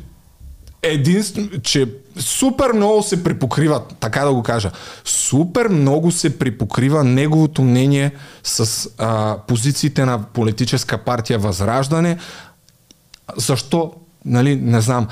единствено, 0.82 1.48
че 1.62 1.88
супер 2.16 2.72
много 2.72 3.02
се 3.02 3.24
припокрива, 3.24 3.82
така 4.00 4.24
да 4.24 4.34
го 4.34 4.42
кажа, 4.42 4.70
супер 5.04 5.68
много 5.68 6.10
се 6.10 6.38
припокрива 6.38 7.04
неговото 7.04 7.62
мнение 7.62 8.12
с 8.42 8.88
а, 8.98 9.36
позициите 9.48 10.04
на 10.04 10.22
политическа 10.22 10.98
партия 10.98 11.38
Възраждане, 11.38 12.16
защо? 13.36 13.92
Нали, 14.24 14.56
не 14.56 14.80
знам. 14.80 15.06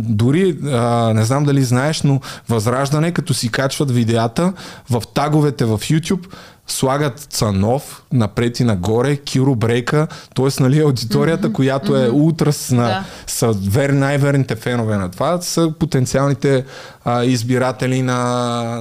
Дори 0.00 0.58
а, 0.64 1.12
не 1.14 1.24
знам 1.24 1.44
дали 1.44 1.64
знаеш, 1.64 2.02
но 2.02 2.20
Възраждане, 2.48 3.12
като 3.12 3.34
си 3.34 3.48
качват 3.48 3.90
видеята 3.90 4.52
в 4.90 5.02
таговете 5.14 5.64
в 5.64 5.78
YouTube, 5.78 6.26
слагат 6.68 7.18
Цанов 7.18 8.02
напред 8.12 8.60
и 8.60 8.64
нагоре, 8.64 9.16
Киро 9.16 9.54
Брейка, 9.54 10.06
т.е. 10.34 10.62
Нали, 10.62 10.80
аудиторията, 10.80 11.48
mm-hmm. 11.48 11.52
която 11.52 11.96
е 11.96 12.08
mm-hmm. 12.08 12.28
утрас 12.28 12.70
на 12.70 12.86
да. 12.86 13.04
са 13.26 13.52
вер, 13.52 13.90
най-верните 13.90 14.56
фенове 14.56 14.96
на 14.96 15.10
това, 15.10 15.40
са 15.40 15.72
потенциалните 15.78 16.64
а, 17.08 17.24
избиратели 17.24 18.02
на, 18.02 18.14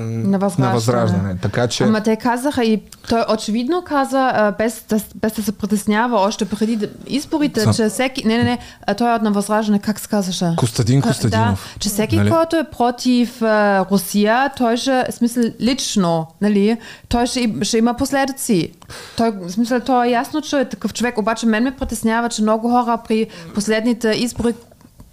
на, 0.02 0.40
възраждане. 0.40 0.68
на 0.68 0.74
възраждане. 0.74 1.38
Така 1.42 1.68
че... 1.68 1.84
Ама 1.84 2.02
те 2.02 2.16
казаха 2.16 2.64
и 2.64 2.82
той 3.10 3.24
очевидно 3.34 3.84
каза, 3.86 4.32
а, 4.36 4.52
без, 4.52 4.84
да, 4.90 5.00
без 5.16 5.34
да 5.34 5.44
се 5.44 5.52
притеснява 5.52 6.20
още 6.20 6.46
преди 6.46 6.90
изборите, 7.08 7.62
Сам... 7.62 7.74
че 7.74 7.90
всеки... 7.90 8.28
Не, 8.28 8.38
не, 8.38 8.44
не, 8.44 8.58
той 8.98 9.12
е 9.12 9.16
от 9.16 9.22
на 9.22 9.32
възраждане, 9.32 9.80
как 9.80 10.00
се 10.00 10.08
казваше? 10.08 10.54
Костадин 10.58 11.02
Костадинов. 11.02 11.72
Да, 11.74 11.80
че 11.80 11.90
всеки, 11.90 12.16
нали? 12.16 12.30
който 12.30 12.56
е 12.56 12.64
против 12.64 13.42
а, 13.42 13.86
Русия, 13.92 14.50
той 14.58 14.78
ще, 14.78 15.06
в 15.10 15.14
смисъл, 15.14 15.44
лично, 15.62 16.28
нали, 16.42 16.78
той 17.10 17.28
ще, 17.28 17.54
ще 17.62 17.78
има 17.78 17.94
последици. 17.94 18.72
Той, 19.18 19.32
в 19.32 19.52
смисъл, 19.52 19.80
той 19.80 20.08
е 20.08 20.12
ясно, 20.12 20.42
че 20.42 20.60
е 20.60 20.66
такъв 20.66 20.94
човек, 20.94 21.18
обаче 21.18 21.46
мен 21.46 21.64
ме 21.64 21.76
притеснява, 21.76 22.30
че 22.30 22.42
много 22.42 22.70
хора 22.70 22.98
при 23.08 23.28
последните 23.54 24.10
избори 24.10 24.54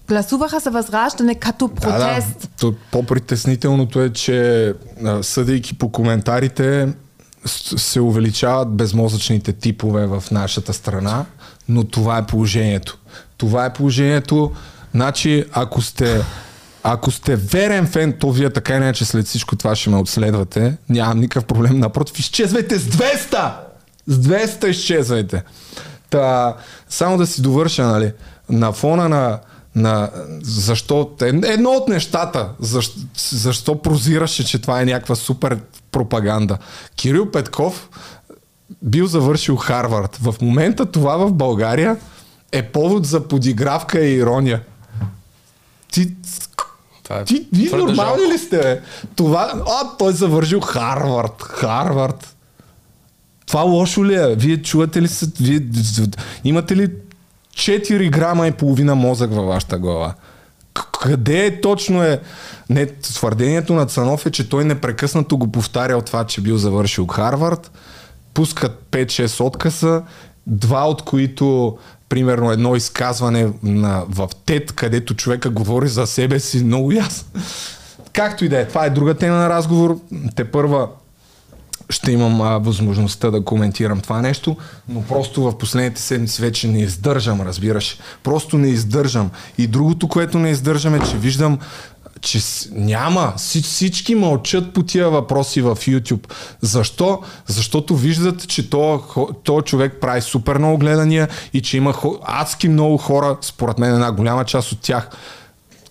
гласуваха 0.09 0.61
за 0.61 0.71
възраждане 0.71 1.35
като 1.35 1.69
протест. 1.69 2.49
Да, 2.61 2.71
да. 2.71 2.77
По-притеснителното 2.91 4.01
е, 4.01 4.11
че 4.11 4.75
съдейки 5.23 5.79
по 5.79 5.93
коментарите 5.93 6.89
се 7.77 8.01
увеличават 8.01 8.69
безмозъчните 8.69 9.53
типове 9.53 10.07
в 10.07 10.25
нашата 10.31 10.73
страна, 10.73 11.25
но 11.69 11.85
това 11.85 12.19
е 12.19 12.27
положението. 12.27 12.99
Това 13.37 13.67
е 13.67 13.73
положението. 13.73 14.53
Значи, 14.95 15.45
ако 15.53 15.83
сте 15.83 16.25
ако 16.87 17.11
сте 17.11 17.37
верен 17.37 17.87
фен, 17.87 18.13
то 18.13 18.33
вие 18.33 18.51
така 18.51 18.77
иначе 18.77 19.05
след 19.05 19.27
всичко 19.27 19.57
това 19.57 19.77
ще 19.77 19.91
ме 19.91 19.97
отследвате. 19.97 20.77
Нямам 20.89 21.21
никакъв 21.21 21.45
проблем. 21.45 21.79
Напротив, 21.79 22.19
изчезвайте 22.19 22.79
с 22.79 22.85
200! 22.85 23.53
С 24.07 24.19
200 24.19 24.67
изчезвайте. 24.67 25.43
Та, 26.11 26.57
само 26.89 27.17
да 27.17 27.27
си 27.27 27.43
довърша, 27.43 27.87
нали, 27.87 28.13
на 28.51 28.73
фона 28.73 29.09
на 29.09 29.39
на 29.75 30.11
защо, 30.43 31.11
едно 31.21 31.71
от 31.71 31.89
нещата, 31.89 32.49
защо, 32.61 33.01
защо 33.31 33.83
прозираше, 33.83 34.45
че 34.45 34.59
това 34.59 34.81
е 34.81 34.85
някаква 34.85 35.15
супер 35.15 35.59
пропаганда. 35.91 36.59
Кирил 36.97 37.31
Петков 37.31 37.89
бил 38.83 39.07
завършил 39.07 39.57
Харвард. 39.57 40.17
В 40.17 40.35
момента 40.43 40.87
това 40.87 41.17
в 41.17 41.33
България 41.33 41.97
е 42.53 42.63
повод 42.63 43.07
за 43.07 43.29
подигравка 43.29 44.01
и 44.01 44.15
ирония. 44.15 44.63
Ти, 45.93 46.13
това 47.03 47.17
е 47.17 47.25
ти, 47.25 47.49
вие 47.53 47.71
нормални 47.71 47.97
жалко. 47.97 48.33
ли 48.33 48.39
сте? 48.39 48.81
Това, 49.17 49.53
а, 49.67 49.97
той 49.99 50.13
завършил 50.13 50.61
Харвард. 50.61 51.43
Харвард. 51.43 52.37
Това 53.47 53.61
лошо 53.61 54.05
ли 54.05 54.15
е? 54.15 54.35
Вие 54.35 54.63
чувате 54.63 55.03
ли 55.03 55.09
се? 55.09 55.27
Вие, 55.41 55.61
имате 56.45 56.77
ли 56.77 56.91
4 57.55 58.11
грама 58.11 58.47
и 58.47 58.53
половина 58.53 58.95
мозък 58.95 59.35
във 59.35 59.47
вашата 59.47 59.79
глава. 59.79 60.15
Къде 61.03 61.47
е 61.47 61.61
точно 61.61 62.03
е? 62.03 62.21
Не, 62.71 62.87
твърдението 62.87 63.75
на 63.75 63.87
Цанов 63.87 64.27
е, 64.27 64.31
че 64.31 64.49
той 64.49 64.65
непрекъснато 64.65 65.39
го 65.39 65.53
повтарял 65.53 66.01
това, 66.01 66.25
че 66.25 66.41
бил 66.41 66.57
завършил 66.57 67.07
Харвард. 67.07 67.71
Пускат 68.35 68.83
5-6 68.91 69.45
откъса, 69.45 70.03
два 70.47 70.89
от 70.89 71.03
които 71.03 71.79
примерно 72.09 72.51
едно 72.51 72.77
изказване 72.77 73.53
на, 73.63 74.05
в 74.09 74.29
ТЕД, 74.47 74.73
където 74.73 75.15
човека 75.15 75.51
говори 75.51 75.89
за 75.89 76.07
себе 76.07 76.41
си 76.41 76.65
много 76.65 76.93
ясно. 76.93 77.29
Както 78.13 78.45
и 78.45 78.49
да 78.49 78.59
е, 78.59 78.69
това 78.69 78.85
е 78.85 78.91
друга 78.91 79.15
тема 79.15 79.37
на 79.37 79.49
разговор. 79.49 80.01
Те 80.37 80.45
първа 80.45 80.89
ще 81.91 82.13
имам 82.13 82.41
а, 82.41 82.59
възможността 82.59 83.31
да 83.31 83.45
коментирам 83.45 84.01
това 84.01 84.23
нещо, 84.23 84.57
но 84.89 85.03
просто 85.03 85.43
в 85.43 85.59
последните 85.59 86.01
седмици 86.01 86.43
вече 86.43 86.69
не 86.69 86.81
издържам, 86.81 87.41
разбираш. 87.41 87.99
Просто 88.23 88.59
не 88.59 88.69
издържам. 88.69 89.31
И 89.59 89.67
другото, 89.67 90.09
което 90.09 90.39
не 90.39 90.51
издържам 90.51 90.95
е, 90.95 91.01
че 91.01 91.17
виждам 91.17 91.59
че 92.25 92.39
няма. 92.73 93.33
Всички 93.37 94.15
мълчат 94.15 94.73
по 94.73 94.83
тия 94.83 95.11
въпроси 95.11 95.61
в 95.61 95.77
YouTube. 95.77 96.33
Защо? 96.61 97.21
Защото 97.47 97.97
виждат, 97.97 98.49
че 98.49 98.71
то, 98.71 99.03
то 99.45 99.63
човек 99.63 99.99
прави 100.01 100.21
супер 100.21 100.59
много 100.59 100.79
гледания 100.79 101.29
и 101.53 101.63
че 101.63 101.77
има 101.77 101.95
адски 102.25 102.69
много 102.69 102.97
хора, 102.99 103.37
според 103.41 103.79
мен 103.79 103.95
една 103.95 104.13
голяма 104.13 104.45
част 104.45 104.73
от 104.73 104.81
тях, 104.81 105.11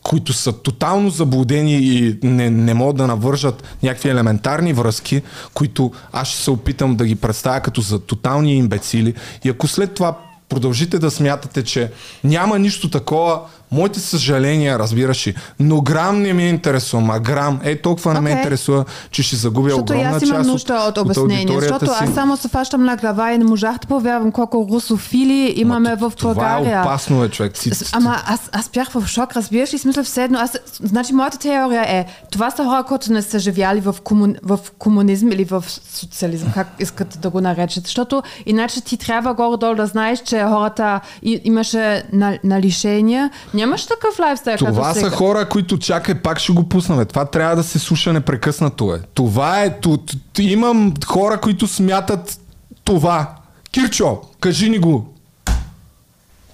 които 0.03 0.33
са 0.33 0.53
тотално 0.53 1.09
заблудени 1.09 1.73
и 1.73 2.17
не, 2.23 2.49
не 2.49 2.73
могат 2.73 2.95
да 2.95 3.07
навържат 3.07 3.63
някакви 3.83 4.09
елементарни 4.09 4.73
връзки, 4.73 5.21
които 5.53 5.91
аз 6.11 6.27
ще 6.27 6.41
се 6.41 6.51
опитам 6.51 6.95
да 6.95 7.05
ги 7.05 7.15
представя 7.15 7.59
като 7.59 7.81
за 7.81 7.99
тотални 7.99 8.55
имбецили. 8.55 9.13
И 9.43 9.49
ако 9.49 9.67
след 9.67 9.93
това 9.93 10.17
продължите 10.49 10.99
да 10.99 11.11
смятате, 11.11 11.63
че 11.63 11.91
няма 12.23 12.59
нищо 12.59 12.89
такова, 12.89 13.41
Моите 13.73 13.99
съжаления, 13.99 14.79
разбираш 14.79 15.27
ли, 15.27 15.35
но 15.59 15.81
грам 15.81 16.21
не 16.21 16.33
ми 16.33 16.43
е 16.43 16.49
интересува, 16.49 17.15
а 17.15 17.19
грам, 17.19 17.59
е 17.63 17.75
толкова 17.75 18.11
okay. 18.11 18.13
не 18.13 18.21
ме 18.21 18.29
интересува, 18.29 18.85
че 19.11 19.23
ще 19.23 19.35
загубя 19.35 19.69
защото 19.69 19.93
огромна 19.93 20.19
част 20.19 20.31
имам 20.31 20.47
нужда 20.47 20.73
от, 20.73 20.97
от 20.97 21.05
обяснение, 21.05 21.59
защото 21.59 21.85
си. 21.85 21.91
аз 22.01 22.13
само 22.13 22.37
се 22.37 22.47
фащам 22.47 22.83
на 22.83 22.95
глава 22.95 23.33
и 23.33 23.37
не 23.37 23.43
можах 23.43 23.77
да 23.77 23.87
повярвам 23.87 24.31
колко 24.31 24.67
русофили 24.71 25.53
имаме 25.55 25.89
Ма, 25.89 26.09
в 26.09 26.13
България. 26.21 26.63
Това 26.63 26.79
е 26.79 26.81
опасно, 26.81 27.23
е, 27.23 27.29
човек. 27.29 27.53
Ти, 27.53 27.71
Ама 27.91 28.17
аз, 28.25 28.49
аз 28.51 28.69
бях 28.69 28.89
в 28.91 29.07
шок, 29.07 29.35
разбираш 29.35 29.73
ли, 29.73 29.77
смисъл 29.77 30.03
все 30.03 30.23
едно. 30.23 30.39
Аз, 30.39 30.59
значи, 30.83 31.13
моята 31.13 31.39
теория 31.39 31.83
е, 31.87 32.05
това 32.31 32.51
са 32.51 32.63
хора, 32.63 32.83
които 32.83 33.13
не 33.13 33.21
са 33.21 33.39
живяли 33.39 33.79
в, 33.79 33.95
комун, 34.03 34.35
в 34.43 34.59
комунизм 34.77 35.27
или 35.31 35.43
в 35.43 35.63
социализъм, 35.93 36.51
как 36.53 36.67
искате 36.79 37.17
да 37.17 37.29
го 37.29 37.41
наречете, 37.41 37.87
защото 37.87 38.23
иначе 38.45 38.81
ти 38.81 38.97
трябва 38.97 39.33
горе-долу 39.33 39.75
да 39.75 39.85
знаеш, 39.85 40.19
че 40.19 40.43
хората 40.43 40.99
имаше 41.21 42.03
на, 42.13 42.39
на 42.43 42.61
лишения, 42.61 43.29
Нямаш 43.63 43.85
такъв 43.85 44.19
лайфстайл. 44.19 44.57
Това 44.57 44.93
са 44.93 44.99
сега. 44.99 45.15
хора, 45.15 45.49
които 45.49 45.79
чакай, 45.79 46.15
пак 46.15 46.39
ще 46.39 46.53
го 46.53 46.69
пуснаме. 46.69 47.05
Това 47.05 47.25
трябва 47.25 47.55
да 47.55 47.63
се 47.63 47.79
слуша 47.79 48.13
непрекъснато. 48.13 48.95
Е. 48.95 49.01
Това 49.13 49.63
е. 49.63 49.79
Тут, 49.79 50.11
имам 50.39 50.93
хора, 51.05 51.41
които 51.41 51.67
смятат 51.67 52.39
това. 52.83 53.35
Кирчо, 53.71 54.21
кажи 54.39 54.69
ни 54.69 54.79
го. 54.79 55.13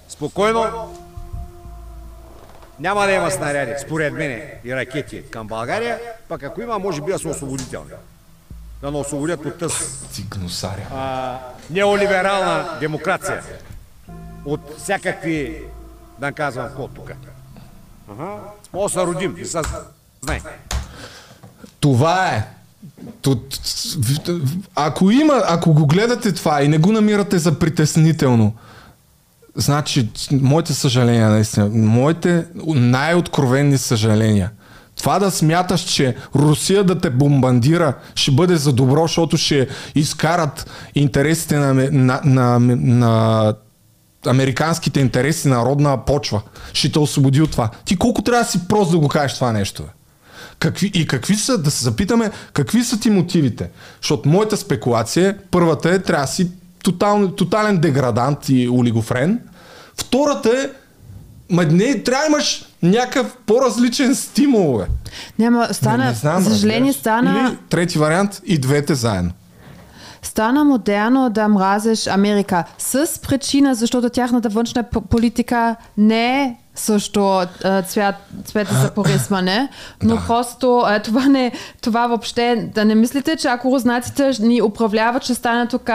Спокойно. 0.09 0.65
Няма 2.79 3.05
да 3.05 3.11
има 3.11 3.31
снаряди, 3.31 3.71
според 3.85 4.13
мен, 4.13 4.41
и 4.65 4.75
ракети 4.75 5.23
към 5.31 5.47
България, 5.47 5.99
пък 6.27 6.43
ако 6.43 6.61
има, 6.61 6.79
може 6.79 7.01
би 7.01 7.11
да 7.11 7.19
са 7.19 7.29
освободителни. 7.29 7.89
Да 8.81 8.91
не 8.91 8.97
освободят 8.97 9.45
от 9.45 9.57
тъс. 9.57 10.03
Ти 10.13 10.25
гнусаря. 10.29 10.87
А, 10.93 11.37
неолиберална 11.69 12.77
демокрация. 12.79 13.43
От 14.45 14.61
всякакви 14.77 15.61
да 16.19 16.31
казвам 16.31 16.67
какво 16.67 16.87
тук. 16.87 17.11
Ага. 18.11 18.37
Може 18.73 18.95
да 18.95 19.05
родим, 19.05 19.35
не 19.37 19.45
са 19.45 19.61
знае. 20.21 20.41
Това 21.79 22.27
е. 22.27 22.47
Ако 24.75 25.11
има, 25.11 25.41
ако 25.47 25.73
го 25.73 25.87
гледате 25.87 26.31
това 26.31 26.63
и 26.63 26.67
не 26.67 26.77
го 26.77 26.91
намирате 26.91 27.39
за 27.39 27.59
притеснително, 27.59 28.53
значи, 29.55 30.09
моите 30.31 30.73
съжаления, 30.73 31.29
наистина, 31.29 31.69
моите 31.73 32.45
най-откровенни 32.65 33.77
съжаления. 33.77 34.51
Това 34.95 35.19
да 35.19 35.31
смяташ, 35.31 35.81
че 35.81 36.15
Русия 36.35 36.83
да 36.83 36.99
те 36.99 37.09
бомбандира 37.09 37.93
ще 38.15 38.31
бъде 38.31 38.55
за 38.55 38.73
добро, 38.73 39.01
защото 39.01 39.37
ще 39.37 39.67
изкарат 39.95 40.69
интересите 40.95 41.57
на, 41.57 41.73
на, 41.91 42.21
на, 42.25 42.59
на 42.75 43.53
американските 44.27 44.99
интереси 44.99 45.47
на 45.47 45.65
родна 45.65 46.05
почва. 46.05 46.41
Ще 46.73 46.91
те 46.91 46.99
освободи 46.99 47.41
от 47.41 47.51
това. 47.51 47.69
Ти 47.85 47.97
колко 47.97 48.21
трябва 48.21 48.43
да 48.43 48.49
си 48.49 48.67
прост 48.67 48.91
да 48.91 48.97
го 48.97 49.07
кажеш 49.07 49.35
това 49.35 49.51
нещо? 49.51 49.83
Бе? 49.83 49.89
Какви, 50.59 50.91
и 50.93 51.07
какви 51.07 51.35
са, 51.35 51.57
да 51.57 51.71
се 51.71 51.83
запитаме, 51.83 52.31
какви 52.53 52.83
са 52.83 52.99
ти 52.99 53.09
мотивите? 53.09 53.69
Защото 54.01 54.29
моята 54.29 54.57
спекулация, 54.57 55.37
първата 55.51 55.89
е, 55.89 55.99
трябва 55.99 56.25
да 56.25 56.31
си 56.31 56.51
тотал, 56.83 57.31
тотален 57.31 57.77
деградант 57.77 58.49
и 58.49 58.69
олигофрен. 58.69 59.39
Втората 59.97 60.49
е, 60.49 60.69
ма 61.49 61.65
не, 61.65 62.03
трябва 62.03 62.23
да 62.23 62.27
имаш 62.27 62.65
някакъв 62.83 63.37
по-различен 63.45 64.15
стимул, 64.15 64.77
бе. 64.77 64.85
Няма, 65.39 65.67
стана, 65.73 66.03
не, 66.03 66.09
не 66.09 66.15
знам, 66.15 66.43
за 66.43 66.49
съжаление 66.49 66.93
стана... 66.93 67.47
Или 67.49 67.57
трети 67.69 67.99
вариант 67.99 68.41
и 68.45 68.57
двете 68.57 68.95
заедно. 68.95 69.31
Стана 70.21 70.63
модерно 70.63 71.29
да 71.29 71.47
мразиш 71.47 72.07
Америка 72.07 72.63
с 72.77 73.21
причина, 73.21 73.75
защото 73.75 74.09
тяхната 74.09 74.49
външна 74.49 74.83
политика 75.09 75.75
не 75.97 76.43
е 76.43 76.55
също 76.75 77.41
цвят, 77.87 78.15
цвете 78.45 78.73
за 78.73 78.91
порисване, 78.91 79.69
но 80.03 80.15
да. 80.15 80.23
просто 80.27 80.83
това, 81.03 81.25
не, 81.25 81.51
това 81.81 82.07
въобще, 82.07 82.69
да 82.73 82.85
не 82.85 82.95
мислите, 82.95 83.35
че 83.35 83.47
ако 83.47 83.71
руснаците 83.71 84.31
ни 84.39 84.61
управляват, 84.61 85.23
ще 85.23 85.35
стане 85.35 85.67
тук 85.67 85.89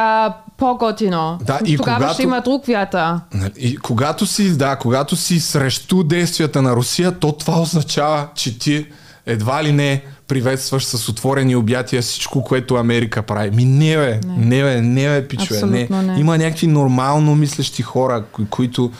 по-готино. 0.56 1.38
Да, 1.42 1.60
и 1.64 1.76
Тогава 1.76 1.96
когато, 1.96 2.14
ще 2.14 2.22
има 2.22 2.40
друг. 2.40 2.68
Нали, 2.68 3.52
и 3.56 3.76
когато 3.76 4.26
си, 4.26 4.56
да, 4.56 4.76
когато 4.76 5.16
си 5.16 5.40
срещу 5.40 6.02
действията 6.02 6.62
на 6.62 6.76
Русия, 6.76 7.18
то 7.18 7.32
това 7.32 7.60
означава, 7.60 8.28
че 8.34 8.58
ти 8.58 8.86
едва 9.26 9.64
ли 9.64 9.72
не 9.72 10.02
приветстваш 10.28 10.84
с 10.84 11.08
отворени 11.08 11.56
обятия 11.56 12.02
всичко, 12.02 12.44
което 12.44 12.74
Америка 12.74 13.22
прави. 13.22 13.50
Ми 13.50 13.64
не 13.64 13.96
бе, 13.96 14.20
не, 14.26 14.36
не 14.36 14.62
бе, 14.62 14.80
не 14.80 15.08
бе, 15.08 15.28
пичове. 15.28 15.66
Не. 15.66 15.88
не. 16.02 16.20
Има 16.20 16.38
някакви 16.38 16.66
нормално 16.66 17.34
мислещи 17.34 17.82
хора, 17.82 18.24
кои, 18.32 18.46
които 18.46 18.92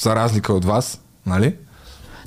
за 0.00 0.16
разлика 0.16 0.52
от 0.52 0.64
вас, 0.64 1.00
нали? 1.26 1.54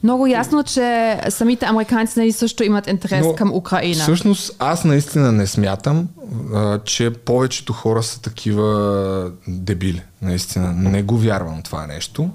много 0.04 0.28
ясно, 0.28 0.64
че 0.64 1.20
самите 1.30 1.66
американци 1.66 2.20
нали, 2.20 2.32
също 2.32 2.64
имат 2.64 2.88
интерес 2.88 3.26
Но, 3.26 3.36
към 3.36 3.54
Украина. 3.54 4.04
Всъщност, 4.04 4.56
аз 4.60 4.84
наистина 4.84 5.32
не 5.32 5.48
смятам, 5.48 6.08
а, 6.54 6.80
че 6.80 7.10
повечето 7.10 7.74
хора 7.74 8.04
са 8.04 8.22
такива 8.22 9.32
дебили. 9.48 10.02
Наистина, 10.22 10.74
не 10.74 11.04
го 11.04 11.18
вярвам 11.18 11.62
това 11.62 11.88
нещо. 11.88 12.30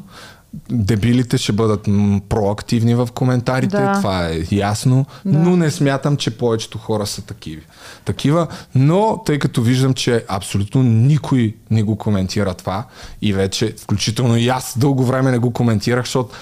Дебилите 0.71 1.39
ще 1.39 1.53
бъдат 1.53 1.83
проактивни 2.29 2.95
в 2.95 3.09
коментарите, 3.15 3.77
Да. 3.77 3.93
това 3.93 4.27
е 4.29 4.43
ясно, 4.53 5.07
Да. 5.25 5.39
но 5.39 5.57
не 5.57 5.71
смятам, 5.71 6.17
че 6.17 6.39
повечето 6.39 6.79
хора 6.79 7.07
са 7.07 7.23
такива. 7.23 7.63
такива. 8.05 8.47
Но 8.75 9.23
тъй 9.27 9.39
като 9.39 9.63
виждам, 9.63 9.95
че 9.95 10.25
абсолютно 10.29 10.83
никой 10.83 11.57
не 11.71 11.83
го 11.83 11.97
коментира 11.97 12.55
това 12.55 12.85
и 13.23 13.33
вече, 13.33 13.75
включително 13.79 14.37
и 14.37 14.49
аз 14.49 14.79
дълго 14.79 15.05
време 15.05 15.31
не 15.31 15.39
го 15.39 15.53
коментирах, 15.53 16.05
защото 16.05 16.35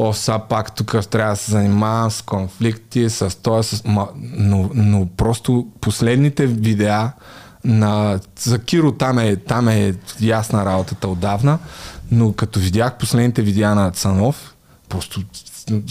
О, 0.00 0.12
сега 0.12 0.38
пак 0.38 0.74
тук 0.74 0.96
трябва 1.10 1.32
да 1.32 1.36
се 1.36 1.50
занимавам 1.50 2.10
с 2.10 2.22
конфликти, 2.22 3.10
с 3.10 3.42
това, 3.42 3.62
с... 3.62 3.82
Но, 4.36 4.70
но 4.74 5.06
просто 5.16 5.66
последните 5.80 6.46
видеа 6.46 7.12
на... 7.64 8.20
За 8.40 8.58
Киро 8.58 8.92
там 8.92 9.18
е, 9.18 9.36
там 9.36 9.68
е 9.68 9.94
ясна 10.20 10.64
работата 10.64 11.08
отдавна, 11.08 11.58
но 12.10 12.32
като 12.32 12.60
видях 12.60 12.98
последните 12.98 13.42
видеа 13.42 13.74
на 13.74 13.90
Цанов, 13.90 14.54
просто 14.88 15.22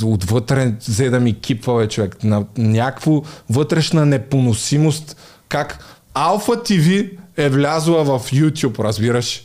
отвътре 0.04 0.76
взе 0.80 1.10
да 1.10 1.20
ми 1.20 1.40
кипва 1.40 1.78
бе, 1.78 1.88
човек. 1.88 2.24
На 2.24 2.46
някакво 2.58 3.22
вътрешна 3.50 4.06
непоносимост. 4.06 5.18
Как 5.50 5.86
Алфа 6.14 6.52
TV 6.52 7.12
е 7.38 7.50
влязла 7.50 8.04
в 8.04 8.32
YouTube, 8.32 8.80
разбираш? 8.80 9.44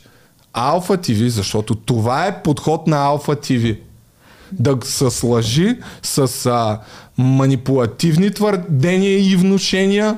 Алфа 0.53 0.97
TV, 0.97 1.27
защото 1.27 1.75
това 1.75 2.27
е 2.27 2.43
подход 2.43 2.87
на 2.87 2.97
Алфа 2.97 3.35
TV 3.35 3.79
да 4.51 4.77
с 4.83 5.23
лъжи, 5.23 5.77
с 6.03 6.45
а, 6.45 6.79
манипулативни 7.17 8.31
твърдения 8.31 9.31
и 9.31 9.35
внушения 9.35 10.17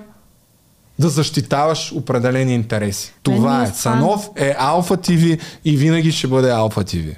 да 0.99 1.09
защитаваш 1.09 1.91
определени 1.91 2.53
интереси. 2.53 3.13
Мен 3.27 3.37
Това 3.37 3.63
е 3.63 3.67
е. 3.67 3.71
Цанов 3.71 4.29
е 4.35 4.55
Алфа 4.59 4.97
ТВ 4.97 5.37
и 5.65 5.77
винаги 5.77 6.11
ще 6.11 6.27
бъде 6.27 6.51
Алфа 6.51 6.83
ТВ. 6.83 7.15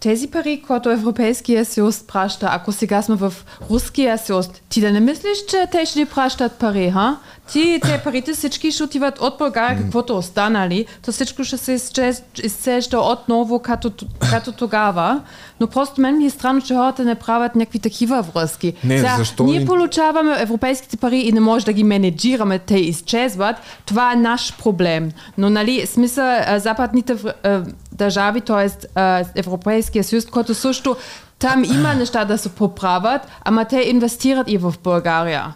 Тези 0.00 0.30
пари, 0.30 0.62
които 0.66 0.90
Европейския 0.90 1.64
съюз 1.64 2.02
праща, 2.06 2.48
ако 2.50 2.72
сега 2.72 3.02
сме 3.02 3.14
в 3.14 3.34
Руския 3.70 4.18
съюз, 4.18 4.48
ти 4.68 4.80
да 4.80 4.92
не 4.92 5.00
мислиш, 5.00 5.38
че 5.50 5.66
те 5.72 5.86
ще 5.86 5.98
ни 5.98 6.06
пращат 6.06 6.52
пари, 6.52 6.90
ха? 6.90 7.16
Ти, 7.50 7.80
те 7.82 8.00
парите 8.04 8.32
всички 8.32 8.72
ще 8.72 8.82
отиват 8.82 9.20
от 9.20 9.38
България, 9.38 9.82
каквото 9.82 10.16
останали, 10.16 10.86
то 11.04 11.12
всичко 11.12 11.44
ще 11.44 11.58
се 11.58 11.72
изцежда 12.42 13.00
отново 13.00 13.58
като, 13.58 13.92
като 14.30 14.52
тогава. 14.52 15.20
Но 15.60 15.66
просто 15.66 16.00
мен 16.00 16.18
ми 16.18 16.26
е 16.26 16.30
странно, 16.30 16.60
че 16.60 16.74
хората 16.74 17.04
не 17.04 17.14
правят 17.14 17.54
някакви 17.54 17.78
такива 17.78 18.22
връзки. 18.22 18.74
Не, 18.84 18.98
Сега, 18.98 19.16
защо 19.16 19.44
Ние 19.44 19.64
получаваме 19.64 20.36
европейските 20.38 20.96
пари 20.96 21.18
и 21.18 21.32
не 21.32 21.40
може 21.40 21.64
да 21.64 21.72
ги 21.72 21.84
менеджираме, 21.84 22.58
те 22.58 22.76
изчезват. 22.76 23.56
Това 23.86 24.12
е 24.12 24.16
наш 24.16 24.56
проблем. 24.58 25.10
Но 25.38 25.50
нали, 25.50 25.86
смисъл, 25.86 26.36
западните 26.56 27.16
държави, 27.92 28.40
т.е. 28.40 28.68
Европейския 29.34 30.04
съюз, 30.04 30.26
който 30.26 30.54
също 30.54 30.96
там 31.38 31.64
има 31.64 31.94
неща 31.94 32.24
да 32.24 32.38
се 32.38 32.48
поправят, 32.48 33.22
ама 33.44 33.64
те 33.64 33.80
инвестират 33.80 34.50
и 34.50 34.58
в 34.58 34.74
България. 34.84 35.54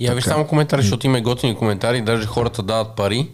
Я 0.00 0.14
виж 0.14 0.24
само 0.24 0.46
коментари, 0.46 0.82
защото 0.82 1.06
има 1.06 1.20
готини 1.20 1.54
коментари, 1.54 2.02
даже 2.02 2.26
хората 2.26 2.62
дават 2.62 2.88
пари. 2.88 3.28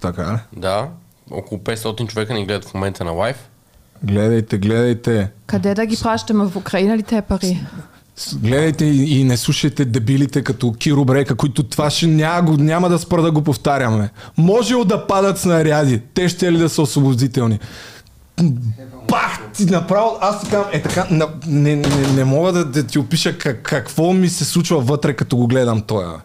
Така 0.00 0.22
ли? 0.24 0.36
Да, 0.52 0.88
около 1.30 1.60
500 1.60 2.06
човека 2.06 2.34
ни 2.34 2.46
гледат 2.46 2.64
в 2.64 2.74
момента 2.74 3.04
на 3.04 3.10
лайв. 3.12 3.36
Гледайте, 4.02 4.58
гледайте. 4.58 5.30
Къде 5.46 5.74
да 5.74 5.86
ги 5.86 5.96
пращаме? 6.02 6.44
В 6.44 6.56
Украина 6.56 6.96
ли 6.96 7.02
те 7.02 7.22
пари? 7.22 7.60
С- 8.16 8.36
Гледайте 8.36 8.84
и, 8.84 9.20
и 9.20 9.24
не 9.24 9.36
слушайте 9.36 9.84
дебилите 9.84 10.42
като 10.42 10.72
Киро 10.72 11.04
Брека, 11.04 11.34
които 11.34 11.62
това 11.62 11.90
ще 11.90 12.06
няма, 12.06 12.50
няма 12.52 12.88
да 12.88 12.98
спра 12.98 13.22
да 13.22 13.30
го 13.30 13.42
повтаряме. 13.42 14.10
Може 14.36 14.74
да 14.76 15.06
падат 15.06 15.38
снаряди. 15.38 16.00
Те 16.14 16.28
ще 16.28 16.52
ли 16.52 16.58
да 16.58 16.68
са 16.68 16.82
освободителни? 16.82 17.58
Бах! 19.08 19.40
Ти 19.54 19.64
направо, 19.64 20.18
аз 20.20 20.40
ти 20.40 20.50
казвам, 20.50 20.70
е 20.72 20.82
така, 20.82 21.06
на, 21.10 21.28
не, 21.46 21.76
не, 21.76 22.12
не 22.14 22.24
мога 22.24 22.52
да, 22.52 22.64
да 22.64 22.86
ти 22.86 22.98
опиша 22.98 23.38
как, 23.38 23.62
какво 23.62 24.12
ми 24.12 24.28
се 24.28 24.44
случва 24.44 24.80
вътре, 24.80 25.14
като 25.14 25.36
го 25.36 25.46
гледам 25.46 25.82
тоя. 25.82 26.20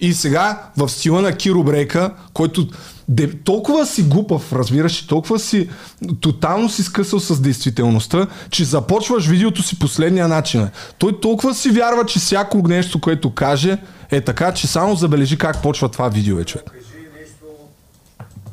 И 0.00 0.14
сега 0.14 0.62
в 0.76 0.88
стила 0.88 1.22
на 1.22 1.32
Киро 1.32 1.62
Брейка, 1.62 2.10
който 2.32 2.68
де, 3.08 3.38
толкова 3.38 3.86
си 3.86 4.02
глупав, 4.02 4.52
разбираш, 4.52 5.06
толкова 5.06 5.38
си 5.38 5.68
тотално 6.20 6.68
си 6.68 6.82
скъсал 6.82 7.20
с 7.20 7.40
действителността, 7.40 8.26
че 8.50 8.64
започваш 8.64 9.26
видеото 9.26 9.62
си 9.62 9.78
последния 9.78 10.28
начин. 10.28 10.68
Той 10.98 11.20
толкова 11.20 11.54
си 11.54 11.70
вярва, 11.70 12.06
че 12.06 12.18
всяко 12.18 12.68
нещо, 12.68 13.00
което 13.00 13.30
каже, 13.30 13.78
е 14.10 14.20
така, 14.20 14.54
че 14.54 14.66
само 14.66 14.94
забележи 14.94 15.38
как 15.38 15.62
почва 15.62 15.88
това 15.88 16.08
видео, 16.08 16.38
е, 16.38 16.44
човек. 16.44 16.70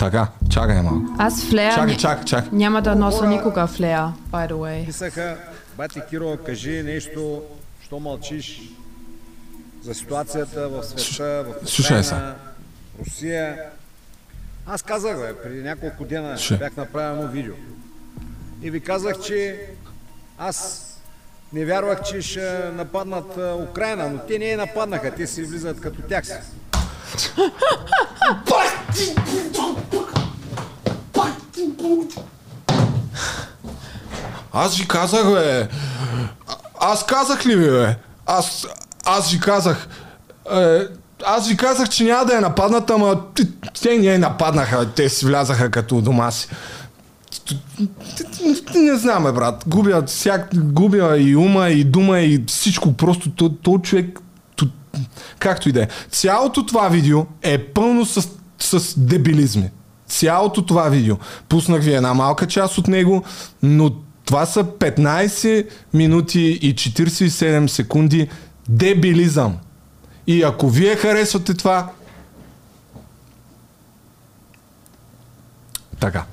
Така, 0.02 0.28
чакай 0.50 0.82
малко. 0.82 1.16
Аз 1.18 1.46
флея 1.46 1.76
Чакай, 1.76 1.98
чакай, 1.98 2.26
чакай. 2.26 2.50
няма 2.52 2.82
да 2.82 2.96
нося 2.96 3.28
никога 3.28 3.68
флея, 3.68 4.14
by 4.32 4.50
the 4.50 4.54
way. 4.54 4.86
Писаха, 4.86 5.38
бати 5.78 6.02
Киро, 6.10 6.38
кажи 6.46 6.84
нещо, 6.84 7.42
що 7.84 8.00
мълчиш 8.00 8.62
за 9.84 9.94
ситуацията 9.94 10.70
в 10.70 10.84
света, 10.84 11.46
в 11.64 11.80
Украина, 11.80 12.36
Русия. 13.00 13.58
Аз 14.68 14.82
казах, 14.82 15.18
бе, 15.18 15.34
преди 15.44 15.62
няколко 15.62 16.06
дена 16.06 16.38
Слушай. 16.38 16.58
бях 16.58 16.78
направил 16.78 17.18
едно 17.18 17.32
видео. 17.32 17.54
И 18.62 18.72
ви 18.72 18.80
казах, 18.80 19.22
че 19.26 19.60
аз 20.38 20.88
не 21.54 21.66
вярвах, 21.66 22.04
че 22.04 22.22
ще 22.22 22.72
нападнат 22.74 23.38
Украина, 23.70 24.10
но 24.10 24.18
те 24.18 24.40
не 24.40 24.46
я 24.46 24.58
нападнаха, 24.58 25.12
те 25.12 25.28
си 25.28 25.44
влизат 25.44 25.82
като 25.82 26.02
тях 26.02 26.28
си. 26.28 26.34
Аз 34.54 34.78
ви 34.78 34.88
казах, 34.88 35.32
бе. 35.32 35.68
Аз 36.80 37.06
казах 37.06 37.46
ли 37.46 37.56
ви, 37.56 37.70
бе? 37.70 37.96
Аз, 38.26 38.68
аз 39.06 39.32
ви 39.32 39.40
казах. 39.40 39.88
Е, 40.54 40.80
аз 41.26 41.48
ви 41.48 41.58
казах, 41.58 41.90
че 41.90 42.04
няма 42.04 42.26
да 42.26 42.34
я 42.34 42.42
нападнат, 42.42 42.90
ама 42.90 43.22
т- 43.34 43.44
те 43.82 43.98
не 43.98 44.06
я 44.06 44.20
нападнаха, 44.20 44.90
те 44.96 45.10
си 45.10 45.26
влязаха 45.26 45.72
като 45.72 46.02
дома 46.02 46.32
си. 46.32 46.48
Не 48.76 48.96
знам, 48.98 49.24
бе, 49.24 49.32
брат. 49.32 49.64
Губя, 49.68 50.04
всяк, 50.08 50.50
губя 50.54 51.18
и 51.18 51.36
ума, 51.36 51.70
и 51.70 51.84
дума, 51.84 52.20
и 52.20 52.44
всичко. 52.48 52.94
Просто 52.94 53.30
то, 53.32 53.50
то 53.50 53.78
човек, 53.78 54.20
както 55.40 55.70
и 55.70 55.72
да 55.72 55.84
е. 55.84 55.88
Цялото 56.10 56.66
това 56.66 56.90
видео 56.90 57.26
е 57.42 57.58
пълно 57.58 58.06
с, 58.06 58.30
с 58.60 59.00
дебилизми. 59.00 59.70
Цялото 60.08 60.66
това 60.66 60.90
видео. 60.90 61.16
Пуснах 61.50 61.84
ви 61.84 61.94
една 61.94 62.14
малка 62.14 62.48
част 62.48 62.78
от 62.78 62.88
него, 62.88 63.24
но 63.64 63.92
това 64.26 64.46
са 64.46 64.64
15 64.64 65.68
минути 65.94 66.42
и 66.42 66.76
47 66.76 67.68
секунди 67.68 68.30
дебилизъм. 68.70 69.58
И 70.28 70.44
ако 70.44 70.70
вие 70.70 70.96
харесвате 70.96 71.54
това, 71.54 71.90
така. 76.00 76.26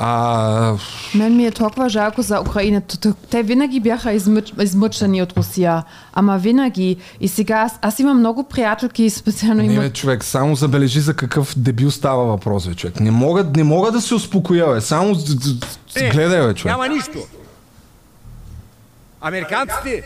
А, 0.00 0.74
Мен 1.14 1.36
ми 1.36 1.46
е 1.46 1.50
толкова 1.50 1.88
жалко 1.88 2.22
за 2.22 2.40
Украина. 2.40 2.82
Те 3.30 3.42
винаги 3.42 3.80
бяха 3.80 4.12
измъч, 4.12 4.52
измъчени 4.60 5.22
от 5.22 5.32
Русия. 5.32 5.82
Ама 6.14 6.38
винаги. 6.38 6.96
И 7.20 7.28
сега 7.28 7.54
аз, 7.54 7.72
аз 7.82 7.98
имам 7.98 8.18
много 8.18 8.44
приятелки, 8.44 9.10
специално 9.10 9.54
Не, 9.56 9.64
има... 9.64 9.82
бе, 9.82 9.90
човек, 9.90 10.24
само 10.24 10.54
забележи 10.54 11.00
за 11.00 11.14
какъв 11.14 11.54
дебил 11.56 11.90
става 11.90 12.24
въпрос, 12.24 12.68
бе, 12.68 12.74
човек. 12.74 13.00
Не 13.00 13.10
мога, 13.10 13.46
не 13.56 13.64
мога 13.64 13.92
да 13.92 14.00
се 14.00 14.14
успокоя, 14.14 14.66
бе. 14.66 14.80
Само 14.80 15.14
з- 15.14 15.58
гледай, 16.12 16.46
бе, 16.46 16.54
човек. 16.54 16.72
Няма 16.72 16.88
нищо. 16.88 17.18
Американците 19.20 20.02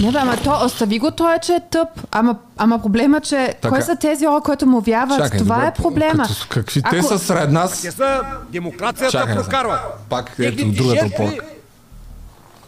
Не, 0.00 0.12
бе, 0.12 0.18
ама 0.18 0.36
то, 0.36 0.60
остави 0.64 0.98
го 0.98 1.10
той, 1.10 1.38
че 1.38 1.52
е 1.52 1.60
тъп. 1.70 1.88
Ама, 2.10 2.36
ама 2.56 2.82
проблема, 2.82 3.20
че 3.20 3.36
Така. 3.52 3.68
кой 3.68 3.82
са 3.82 3.96
тези 3.96 4.26
хора, 4.26 4.40
които 4.40 4.66
му 4.66 4.80
вярват? 4.80 5.18
Чакай, 5.18 5.38
Това 5.38 5.54
добре, 5.54 5.66
е 5.68 5.72
проблема. 5.72 6.22
Като, 6.24 6.46
какви 6.48 6.82
те 6.82 6.96
Ако- 6.96 7.08
са 7.08 7.18
сред 7.18 7.50
нас? 7.50 7.82
те 7.82 7.90
са 7.90 8.20
демокрацията 8.48 9.12
Чакай, 9.12 9.34
прокарват. 9.36 9.80
пак 10.08 10.32
ето 10.38 10.64
другата 10.66 11.06
опорка. 11.06 11.44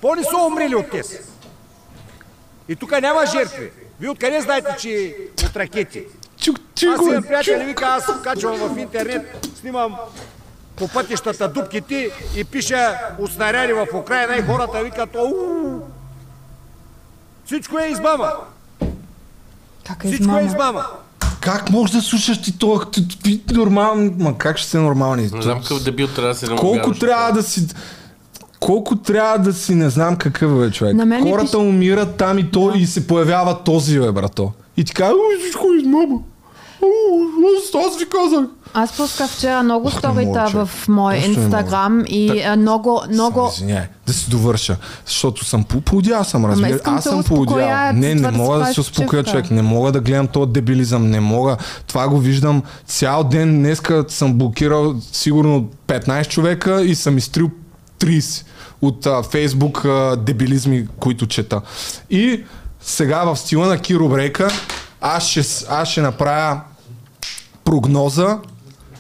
По-не 0.01 0.23
са 0.23 0.37
умрели 0.47 0.75
от 0.75 0.91
тези. 0.91 1.19
И 2.69 2.77
тук 2.77 2.91
няма 2.93 3.27
жертви. 3.27 3.71
Вие 4.01 4.11
откъде 4.11 4.41
знаете, 4.41 4.77
че 4.79 5.15
от 5.47 5.57
ракети? 5.57 6.05
Чук, 6.39 6.57
Аз 6.59 6.81
чук, 6.81 6.97
имам 7.01 7.21
бе, 7.21 7.29
приятели, 7.29 7.65
вика, 7.65 7.85
аз 7.87 8.23
качвам 8.23 8.57
в 8.57 8.79
интернет, 8.79 9.47
снимам 9.55 9.97
по 10.77 10.89
пътищата 10.89 11.49
дупките 11.49 12.11
и 12.37 12.45
пиша 12.45 12.99
от 13.19 13.33
снаряди 13.33 13.73
в 13.73 13.87
Украина 13.95 14.37
и 14.37 14.43
хората 14.43 14.83
викат, 14.85 15.17
оу, 15.17 15.81
всичко 17.47 17.79
е 17.79 17.87
измама, 17.87 18.33
Как 19.87 20.05
е 20.05 20.09
всичко 20.09 20.37
е 20.37 20.43
измама? 20.43 20.85
как 21.41 21.71
можеш 21.71 21.97
да 21.97 22.03
слушаш 22.03 22.43
ти 22.43 22.59
това? 22.59 22.85
Ти, 22.85 23.09
ти, 23.09 23.47
ти, 23.47 23.55
нормално, 23.55 24.13
ма 24.19 24.39
как 24.39 24.59
ще 24.59 24.69
се 24.69 24.79
нормални? 24.79 25.23
Не 25.23 25.43
знам 25.43 25.63
какъв 25.63 25.85
дебил 25.85 26.09
трябва 26.09 26.29
да 26.29 26.35
се 26.35 26.47
Колко 26.47 26.93
трябва 26.93 27.33
да 27.33 27.43
си... 27.43 27.67
Колко 28.61 28.97
трябва 28.97 29.39
да 29.39 29.53
си 29.53 29.75
не 29.75 29.91
знам 29.91 30.17
какъв 30.17 30.63
е 30.63 30.71
човек. 30.71 30.95
На 30.95 31.07
мен 31.07 31.25
ми 31.25 31.31
Хората 31.31 31.47
пише- 31.47 31.57
умират 31.59 32.17
там 32.17 32.39
и 32.39 32.51
то 32.51 32.73
и 32.77 32.87
се 32.87 33.07
появява 33.07 33.65
този 33.65 34.01
бе, 34.01 34.13
брато. 34.13 34.53
И 34.77 34.85
ти 34.85 34.95
казва, 34.95 35.17
всичко 35.41 35.67
е 35.73 35.79
измама. 35.79 36.19
Аз, 37.87 37.99
ви 37.99 38.09
казах. 38.09 38.45
Аз 38.75 38.97
пусках 38.97 39.31
вчера 39.31 39.63
много 39.63 39.87
Ох, 39.89 40.03
не 40.03 40.09
мога, 40.09 40.23
сторита 40.23 40.67
в 40.67 40.89
мой 40.89 41.19
не 41.19 41.27
инстаграм 41.27 42.05
и 42.09 42.43
Так. 42.45 42.59
много, 42.59 43.03
много... 43.11 43.51
Извиняй, 43.55 43.87
да 44.07 44.13
си 44.13 44.31
довърша. 44.31 44.77
Защото 45.07 45.45
съм 45.45 45.65
по- 45.65 45.81
поудял 45.81 46.25
съм, 46.25 46.45
разбира. 46.45 46.81
Аз 46.85 47.05
съм 47.05 47.25
поудял. 47.25 47.93
Не, 47.93 48.15
не 48.15 48.31
мога 48.31 48.59
да 48.59 48.67
се 48.75 48.81
успокоя 48.81 49.25
човек. 49.25 49.51
Не 49.51 49.63
мога 49.63 49.93
да 49.93 50.01
гледам 50.01 50.27
този 50.29 50.53
дебилизъм. 50.53 51.11
Не 51.11 51.21
мога. 51.21 51.57
Това 51.87 52.09
го 52.09 52.19
виждам 52.19 52.63
цял 52.87 53.25
ден. 53.25 53.59
Днеска 53.59 54.05
съм 54.09 54.35
блокирал 54.35 54.95
сигурно 55.13 55.69
15 55.87 56.29
човека 56.29 56.83
и 56.83 56.95
съм 56.95 57.19
изтрил 57.19 57.51
30 58.01 58.45
от 58.83 59.07
а, 59.07 59.23
Фейсбук 59.23 59.85
а, 59.85 60.17
дебилизми, 60.17 60.87
които 61.01 61.27
чета. 61.27 61.61
И 62.11 62.45
сега 62.81 63.25
в 63.25 63.37
стила 63.37 63.67
на 63.67 63.79
Киро 63.79 64.09
Брейка 64.09 64.49
аз 65.01 65.29
ще, 65.29 65.41
аз 65.69 65.89
ще 65.89 66.01
направя 66.01 66.61
прогноза 67.65 68.39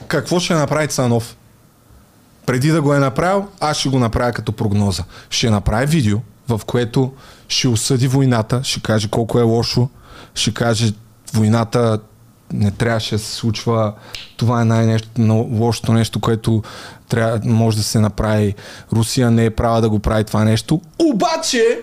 какво 0.08 0.40
ще 0.40 0.54
направи 0.54 0.88
Цанов. 0.88 1.36
Преди 2.46 2.68
да 2.68 2.82
го 2.82 2.94
е 2.94 2.98
направил, 2.98 3.46
аз 3.60 3.76
ще 3.76 3.88
го 3.88 3.98
направя 3.98 4.32
като 4.32 4.52
прогноза. 4.52 5.04
Ще 5.30 5.50
направи 5.50 5.86
видео, 5.86 6.18
в 6.48 6.60
което 6.66 7.12
ще 7.48 7.68
осъди 7.68 8.08
войната, 8.08 8.60
ще 8.64 8.80
каже 8.80 9.08
колко 9.08 9.38
е 9.38 9.42
лошо, 9.42 9.88
ще 10.34 10.54
каже 10.54 10.92
войната 11.34 11.98
не 12.52 12.70
трябваше 12.70 13.14
да 13.14 13.18
се 13.18 13.32
случва, 13.32 13.92
това 14.36 14.62
е 14.62 14.64
най-нещо, 14.64 15.08
но 15.18 15.36
лошото 15.36 15.92
нещо, 15.92 16.20
което 16.20 16.62
трябва, 17.08 17.40
може 17.44 17.76
да 17.76 17.82
се 17.82 18.00
направи. 18.00 18.54
Русия 18.92 19.30
не 19.30 19.44
е 19.44 19.50
права 19.50 19.80
да 19.80 19.90
го 19.90 19.98
прави 19.98 20.24
това 20.24 20.44
нещо. 20.44 20.80
Обаче, 20.98 21.82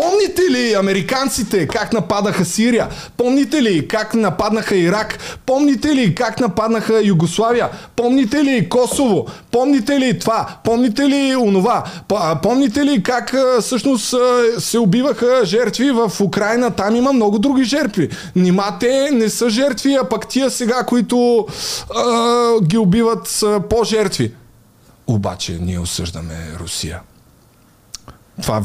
Помните 0.00 0.42
ли 0.50 0.74
американците 0.74 1.66
как 1.66 1.92
нападаха 1.92 2.44
Сирия? 2.44 2.88
Помните 3.16 3.62
ли 3.62 3.88
как 3.88 4.14
нападнаха 4.14 4.76
Ирак? 4.76 5.18
Помните 5.46 5.88
ли 5.88 6.14
как 6.14 6.40
нападнаха 6.40 7.00
Югославия? 7.04 7.68
Помните 7.96 8.44
ли 8.44 8.68
Косово? 8.68 9.26
Помните 9.50 10.00
ли 10.00 10.18
това? 10.18 10.56
Помните 10.64 11.02
ли 11.02 11.36
онова? 11.36 11.84
Помните 12.42 12.84
ли 12.84 13.02
как 13.02 13.34
всъщност 13.60 14.14
се 14.58 14.78
убиваха 14.78 15.40
жертви 15.44 15.90
в 15.90 16.12
Украина? 16.20 16.70
Там 16.70 16.96
има 16.96 17.12
много 17.12 17.38
други 17.38 17.64
жертви. 17.64 18.08
Нима 18.36 18.78
те 18.78 19.10
не 19.12 19.28
са 19.28 19.50
жертви, 19.50 19.94
а 19.94 20.08
пък 20.08 20.28
тия 20.28 20.50
сега, 20.50 20.84
които 20.84 21.46
а, 21.96 22.60
ги 22.60 22.78
убиват 22.78 23.28
са 23.28 23.60
по-жертви. 23.70 24.32
Обаче 25.06 25.58
ние 25.60 25.78
осъждаме 25.78 26.36
Русия. 26.60 27.00
Това, 28.42 28.62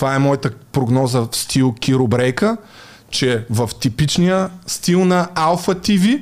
това 0.00 0.14
е 0.14 0.18
моята 0.18 0.50
прогноза 0.72 1.20
в 1.20 1.28
стил 1.32 1.74
Киро 1.80 2.06
Брейка, 2.06 2.56
че 3.10 3.46
в 3.50 3.70
типичния 3.80 4.50
стил 4.66 5.04
на 5.04 5.28
Алфа 5.34 5.74
ТВ 5.74 6.20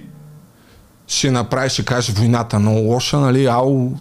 ще 1.09 1.31
направи, 1.31 1.69
ще 1.69 1.85
каже 1.85 2.13
войната 2.13 2.59
много 2.59 2.79
лоша, 2.79 3.19
нали, 3.19 3.47
ау, 3.47 3.93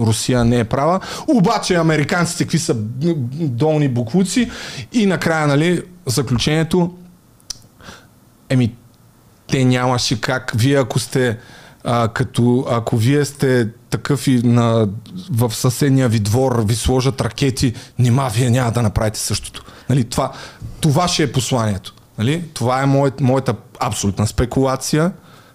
Русия 0.00 0.44
не 0.44 0.58
е 0.58 0.64
права. 0.64 1.00
Обаче 1.28 1.74
американците 1.74 2.44
какви 2.44 2.58
са 2.58 2.74
долни 2.74 3.88
буклуци 3.88 4.50
и 4.92 5.06
накрая, 5.06 5.46
нали, 5.46 5.82
заключението 6.06 6.94
еми, 8.48 8.74
те 9.46 9.64
нямаше 9.64 10.20
как. 10.20 10.52
Вие 10.54 10.78
ако 10.78 10.98
сте 10.98 11.38
а, 11.84 12.08
като 12.08 12.66
ако 12.70 12.96
вие 12.96 13.24
сте 13.24 13.68
такъв 13.90 14.26
и 14.26 14.42
на, 14.42 14.88
в 15.30 15.54
съседния 15.54 16.08
ви 16.08 16.20
двор 16.20 16.64
ви 16.66 16.74
сложат 16.74 17.20
ракети, 17.20 17.74
нима 17.98 18.28
вие 18.28 18.50
няма 18.50 18.72
да 18.72 18.82
направите 18.82 19.18
същото. 19.18 19.64
Нали, 19.88 20.04
това, 20.04 20.32
това 20.80 21.08
ще 21.08 21.22
е 21.22 21.32
посланието. 21.32 21.94
Нали? 22.18 22.44
Това 22.54 22.82
е 22.82 22.86
моят, 22.86 23.20
моята 23.20 23.54
абсолютна 23.80 24.26
спекулация 24.26 25.12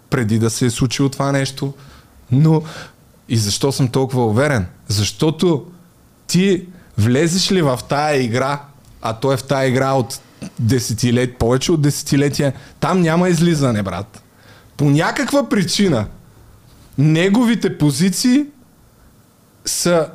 преди 0.09 0.39
да 0.39 0.49
се 0.49 0.65
е 0.65 0.69
случило 0.69 1.09
това 1.09 1.31
нещо. 1.31 1.73
Но 2.31 2.61
и 3.29 3.37
защо 3.37 3.71
съм 3.71 3.87
толкова 3.87 4.25
уверен? 4.25 4.65
Защото 4.87 5.65
ти 6.27 6.65
влезеш 6.97 7.51
ли 7.51 7.61
в 7.61 7.79
тая 7.89 8.23
игра, 8.23 8.61
а 9.01 9.13
той 9.13 9.33
е 9.33 9.37
в 9.37 9.43
тая 9.43 9.67
игра 9.67 9.93
от 9.93 10.19
десетилет, 10.59 11.37
повече 11.37 11.71
от 11.71 11.81
десетилетия, 11.81 12.53
там 12.79 13.01
няма 13.01 13.29
излизане, 13.29 13.83
брат. 13.83 14.24
По 14.77 14.85
някаква 14.85 15.49
причина 15.49 16.07
неговите 16.97 17.77
позиции 17.77 18.45
са 19.65 20.09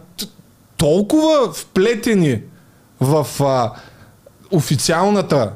толкова 0.76 1.52
вплетени 1.52 2.40
в 3.00 3.26
а, 3.40 3.72
официалната, 4.50 5.52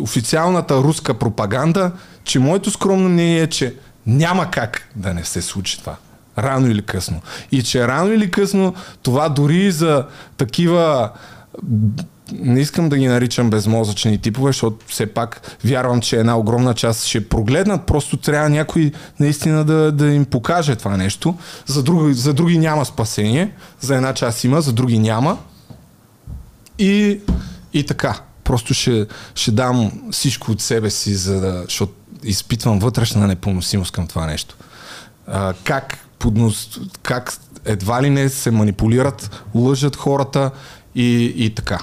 официалната 0.00 0.76
руска 0.76 1.14
пропаганда, 1.14 1.92
че 2.24 2.38
моето 2.38 2.70
скромно 2.70 3.08
мнение 3.08 3.42
е, 3.42 3.46
че 3.46 3.74
няма 4.06 4.50
как 4.50 4.88
да 4.96 5.14
не 5.14 5.24
се 5.24 5.42
случи 5.42 5.78
това. 5.78 5.96
Рано 6.38 6.66
или 6.66 6.82
късно. 6.82 7.20
И 7.52 7.62
че 7.62 7.88
рано 7.88 8.12
или 8.12 8.30
късно 8.30 8.74
това 9.02 9.28
дори 9.28 9.70
за 9.70 10.06
такива 10.36 11.10
не 12.32 12.60
искам 12.60 12.88
да 12.88 12.98
ги 12.98 13.06
наричам 13.06 13.50
безмозъчни 13.50 14.18
типове, 14.18 14.48
защото 14.48 14.86
все 14.86 15.06
пак 15.06 15.56
вярвам, 15.64 16.00
че 16.00 16.16
една 16.16 16.38
огромна 16.38 16.74
част 16.74 17.06
ще 17.06 17.28
прогледнат, 17.28 17.86
просто 17.86 18.16
трябва 18.16 18.48
някой 18.48 18.92
наистина 19.20 19.64
да, 19.64 19.92
да 19.92 20.10
им 20.10 20.24
покаже 20.24 20.76
това 20.76 20.96
нещо. 20.96 21.34
За 21.66 21.82
други, 21.82 22.14
за 22.14 22.34
други 22.34 22.58
няма 22.58 22.84
спасение, 22.84 23.52
за 23.80 23.96
една 23.96 24.14
част 24.14 24.44
има, 24.44 24.60
за 24.60 24.72
други 24.72 24.98
няма. 24.98 25.38
И, 26.78 27.20
и 27.72 27.86
така, 27.86 28.20
просто 28.44 28.74
ще, 28.74 29.06
ще 29.34 29.50
дам 29.50 29.92
всичко 30.10 30.52
от 30.52 30.60
себе 30.60 30.90
си, 30.90 31.14
за 31.14 31.40
да, 31.40 31.62
защото 31.62 31.92
изпитвам 32.24 32.78
вътрешна 32.78 33.26
непоносимост 33.26 33.92
към 33.92 34.06
това 34.06 34.26
нещо. 34.26 34.56
А, 35.26 35.54
как, 35.64 35.98
поднос, 36.18 36.80
как 37.02 37.32
едва 37.64 38.02
ли 38.02 38.10
не 38.10 38.28
се 38.28 38.50
манипулират, 38.50 39.44
лъжат 39.54 39.96
хората 39.96 40.50
и, 40.94 41.34
и 41.36 41.54
така. 41.54 41.78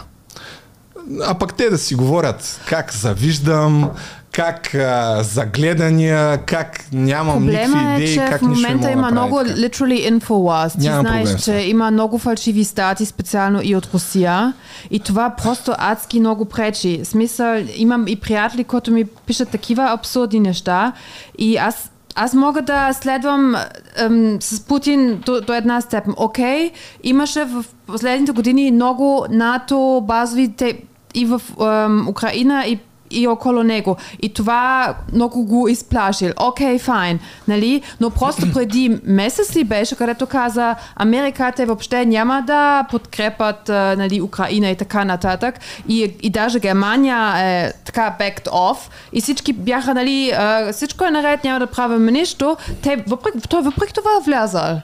А 1.24 1.34
пък 1.34 1.54
те 1.54 1.70
да 1.70 1.78
си 1.78 1.96
говорят 1.96 2.62
как 2.68 2.94
завиждам, 2.94 3.90
как 4.32 4.76
а, 4.76 5.24
загледания, 5.24 6.38
как 6.38 6.86
нямам 6.94 7.36
Проблема 7.36 7.78
никакви 7.78 7.94
е, 7.94 8.06
идеи, 8.06 8.14
че 8.14 8.26
как 8.30 8.42
в 8.42 8.44
момента 8.44 8.92
има 8.92 9.12
много 9.12 9.38
така. 9.38 9.50
literally 9.50 10.20
infowars. 10.20 10.80
Ти 10.82 10.88
Нямам 10.88 11.02
знаеш, 11.02 11.24
проблем 11.24 11.38
че 11.38 11.44
това. 11.44 11.62
има 11.62 11.92
много 11.92 12.18
фалшиви 12.18 12.64
стати, 12.64 13.06
специално 13.06 13.60
и 13.64 13.76
от 13.76 13.94
Русия. 13.94 14.54
И 14.92 15.00
това 15.00 15.30
просто 15.30 15.74
адски 15.78 16.20
много 16.20 16.46
пречи. 16.46 17.02
Смисъл, 17.04 17.64
имам 17.76 18.08
и 18.08 18.16
приятели, 18.16 18.64
които 18.64 18.92
ми 18.92 19.06
пишат 19.06 19.50
такива 19.50 19.92
абсурдни 19.92 20.40
неща. 20.40 20.94
И 21.38 21.58
аз 21.58 21.90
аз 22.16 22.34
мога 22.34 22.62
да 22.62 22.94
следвам 22.94 23.56
ем, 23.98 24.38
с 24.40 24.60
Путин 24.60 25.22
до, 25.26 25.42
до 25.42 25.54
една 25.54 25.82
степен. 25.82 26.14
Окей, 26.18 26.72
имаше 27.04 27.46
в 27.46 27.66
последните 27.88 28.32
години 28.32 28.72
много 28.72 29.26
НАТО 29.30 30.04
базови 30.08 30.54
те, 30.58 30.78
и 31.16 31.26
в 31.26 31.42
ем, 31.60 32.08
Украина 32.08 32.66
и 32.68 32.80
и 33.12 33.28
около 33.28 33.64
него. 33.64 33.96
И 34.22 34.34
това 34.34 34.96
много 35.14 35.46
го 35.46 35.68
изплашил. 35.68 36.32
Окей, 36.40 36.80
файн. 36.80 37.20
Нали? 37.48 37.82
Но 38.02 38.10
просто 38.10 38.52
преди 38.54 39.00
месец 39.04 39.56
ли 39.56 39.64
беше, 39.64 39.96
където 39.96 40.26
каза 40.26 40.76
Америка 40.96 41.52
те 41.56 41.66
въобще 41.66 42.06
няма 42.06 42.44
да 42.48 42.86
подкрепят 42.92 43.68
нали, 43.70 44.22
Украина 44.22 44.70
и 44.70 44.76
така 44.76 45.06
нататък. 45.06 45.56
И, 45.88 46.16
и 46.22 46.30
даже 46.30 46.60
Германия 46.60 47.34
е 47.38 47.72
така 47.86 48.16
backed 48.20 48.48
off. 48.48 48.78
И 49.14 49.22
всички 49.22 49.54
бяха, 49.54 49.94
нали, 49.94 50.34
всичко 50.72 51.06
е 51.06 51.12
наред, 51.12 51.44
няма 51.44 51.60
да 51.60 51.68
правим 51.68 52.06
нищо. 52.06 52.58
Те, 52.82 53.04
въпреки, 53.08 53.48
той 53.50 53.62
въпреки 53.62 53.94
това 53.94 54.12
е 54.12 54.26
влязал. 54.26 54.82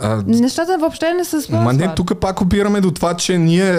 А, 0.00 0.22
Нещата 0.26 0.76
въобще 0.78 1.12
не 1.12 1.24
се 1.24 1.36
Ма 1.36 1.62
не, 1.62 1.72
свързват. 1.72 1.96
тук 1.96 2.16
пак 2.16 2.40
опираме 2.40 2.80
до 2.80 2.90
това, 2.90 3.14
че 3.14 3.38
ние 3.38 3.78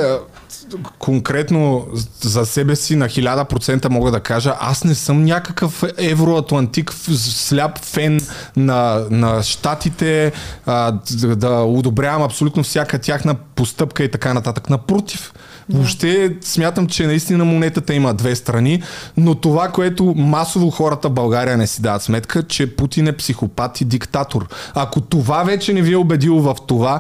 конкретно 1.00 1.86
за 2.22 2.46
себе 2.46 2.76
си 2.76 2.96
на 2.96 3.08
1000% 3.08 3.90
мога 3.90 4.12
да 4.12 4.20
кажа, 4.20 4.56
аз 4.60 4.84
не 4.84 4.96
съм 4.96 5.24
някакъв 5.24 5.84
евроатлантик 5.98 6.94
сляп 6.94 7.80
фен 7.80 8.20
на, 8.56 9.06
на 9.10 9.44
щатите, 9.44 10.32
а, 10.66 10.92
д- 10.92 11.36
да 11.36 11.50
одобрявам 11.52 12.24
абсолютно 12.24 12.64
всяка 12.64 13.00
тяхна 13.00 13.36
постъпка 13.36 14.04
и 14.04 14.12
така 14.12 14.34
нататък. 14.34 14.70
Напротив, 14.70 15.34
Въобще 15.70 16.36
смятам, 16.42 16.88
че 16.88 17.08
наистина 17.08 17.46
монетата 17.46 17.94
има 17.94 18.14
две 18.14 18.36
страни, 18.36 18.84
но 19.18 19.36
това, 19.36 19.72
което 19.72 20.14
масово 20.18 20.70
хората 20.70 21.10
в 21.10 21.14
България 21.14 21.58
не 21.58 21.68
си 21.68 21.82
дават 21.82 22.02
сметка, 22.02 22.44
че 22.44 22.76
Путин 22.76 23.08
е 23.08 23.18
психопат 23.18 23.82
и 23.82 23.86
диктатор. 23.86 24.48
Ако 24.74 25.02
това 25.02 25.44
вече 25.44 25.74
не 25.74 25.82
ви 25.82 25.94
е 25.94 25.98
убедило 25.98 26.42
в 26.42 26.56
това, 26.68 27.00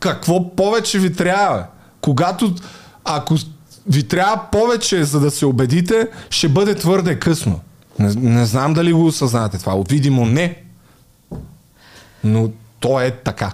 какво 0.00 0.56
повече 0.56 0.98
ви 0.98 1.12
трябва? 1.12 1.66
Когато, 2.00 2.54
ако 3.04 3.36
ви 3.86 4.02
трябва 4.02 4.40
повече, 4.52 5.04
за 5.04 5.20
да 5.20 5.30
се 5.30 5.46
убедите, 5.46 6.08
ще 6.30 6.48
бъде 6.48 6.74
твърде 6.74 7.18
късно. 7.18 7.60
Не, 7.98 8.14
не 8.14 8.46
знам 8.46 8.74
дали 8.74 8.92
го 8.92 9.06
осъзнавате 9.06 9.58
това. 9.58 9.82
Видимо 9.88 10.26
не. 10.26 10.62
Но 12.24 12.50
то 12.80 13.00
е 13.00 13.10
така. 13.10 13.52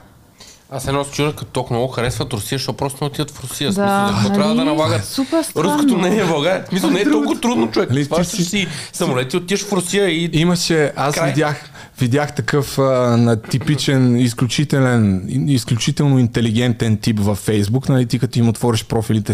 Аз 0.73 0.89
едно 0.89 1.05
се 1.05 1.11
чудя, 1.13 1.33
като 1.37 1.51
толкова 1.53 1.77
много 1.77 1.93
харесват 1.93 2.33
Русия, 2.33 2.59
защото 2.59 2.77
просто 2.77 2.99
не 3.05 3.07
отиват 3.07 3.31
в 3.31 3.43
Русия. 3.45 3.73
Да, 3.73 3.73
смисъл, 3.73 4.23
нали? 4.29 4.35
трябва 4.35 4.55
да 4.55 4.65
налагат 4.65 5.05
Супер 5.05 5.43
странно. 5.43 5.75
руското 5.75 5.97
мнение 5.97 6.25
в 6.25 6.29
България. 6.29 6.65
Смисъл, 6.69 6.91
не 6.91 7.01
е 7.01 7.11
толкова 7.11 7.41
трудно, 7.41 7.71
човек. 7.71 7.91
Нали, 7.91 8.01
ти 8.01 8.05
Сващаш 8.07 8.37
си- 8.39 8.45
си 8.45 8.67
самолети, 8.93 9.37
отиваш 9.37 9.65
в 9.65 9.73
Русия 9.73 10.09
и... 10.09 10.31
Имаше, 10.33 10.93
аз 10.97 11.15
Край. 11.15 11.29
видях, 11.31 11.71
видях 12.01 12.35
такъв 12.35 12.79
а, 12.79 12.83
на 13.17 13.43
типичен, 13.43 14.17
изключителен, 14.17 15.25
изключително 15.49 16.19
интелигентен 16.19 16.97
тип 16.97 17.21
във 17.21 17.39
Фейсбук, 17.39 17.89
нали, 17.89 18.07
ти 18.07 18.19
като 18.19 18.39
им 18.39 18.49
отвориш 18.49 18.85
профилите, 18.85 19.33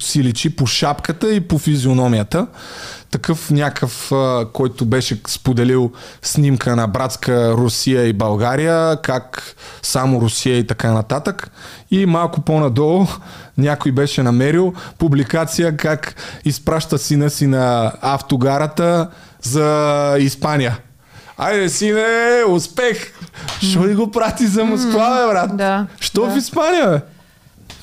си 0.00 0.24
личи 0.24 0.56
по 0.56 0.66
шапката 0.66 1.34
и 1.34 1.40
по 1.40 1.58
физиономията. 1.58 2.46
Такъв 3.10 3.50
някакъв, 3.50 4.12
който 4.52 4.86
беше 4.86 5.20
споделил 5.26 5.92
снимка 6.22 6.76
на 6.76 6.86
братска 6.86 7.52
Русия 7.52 8.06
и 8.06 8.12
България, 8.12 8.96
как 9.02 9.54
само 9.82 10.20
Русия 10.20 10.58
и 10.58 10.66
така 10.66 10.92
нататък. 10.92 11.50
И 11.90 12.06
малко 12.06 12.40
по-надолу 12.40 13.06
някой 13.58 13.92
беше 13.92 14.22
намерил 14.22 14.74
публикация 14.98 15.76
как 15.76 16.14
изпраща 16.44 16.98
сина 16.98 17.30
си 17.30 17.46
на 17.46 17.92
автогарата 18.00 19.08
за 19.42 20.16
Испания. 20.18 20.78
Айде, 21.38 21.68
сине, 21.68 22.42
успех! 22.48 23.12
Що 23.62 23.86
ли 23.86 23.94
го 23.94 24.10
прати 24.10 24.46
за 24.46 24.64
Москва, 24.64 25.26
бе, 25.26 25.32
брат? 25.32 25.56
Да, 25.56 25.86
Що 26.00 26.26
да. 26.26 26.30
в 26.30 26.36
Испания, 26.36 26.88
бе? 26.88 27.00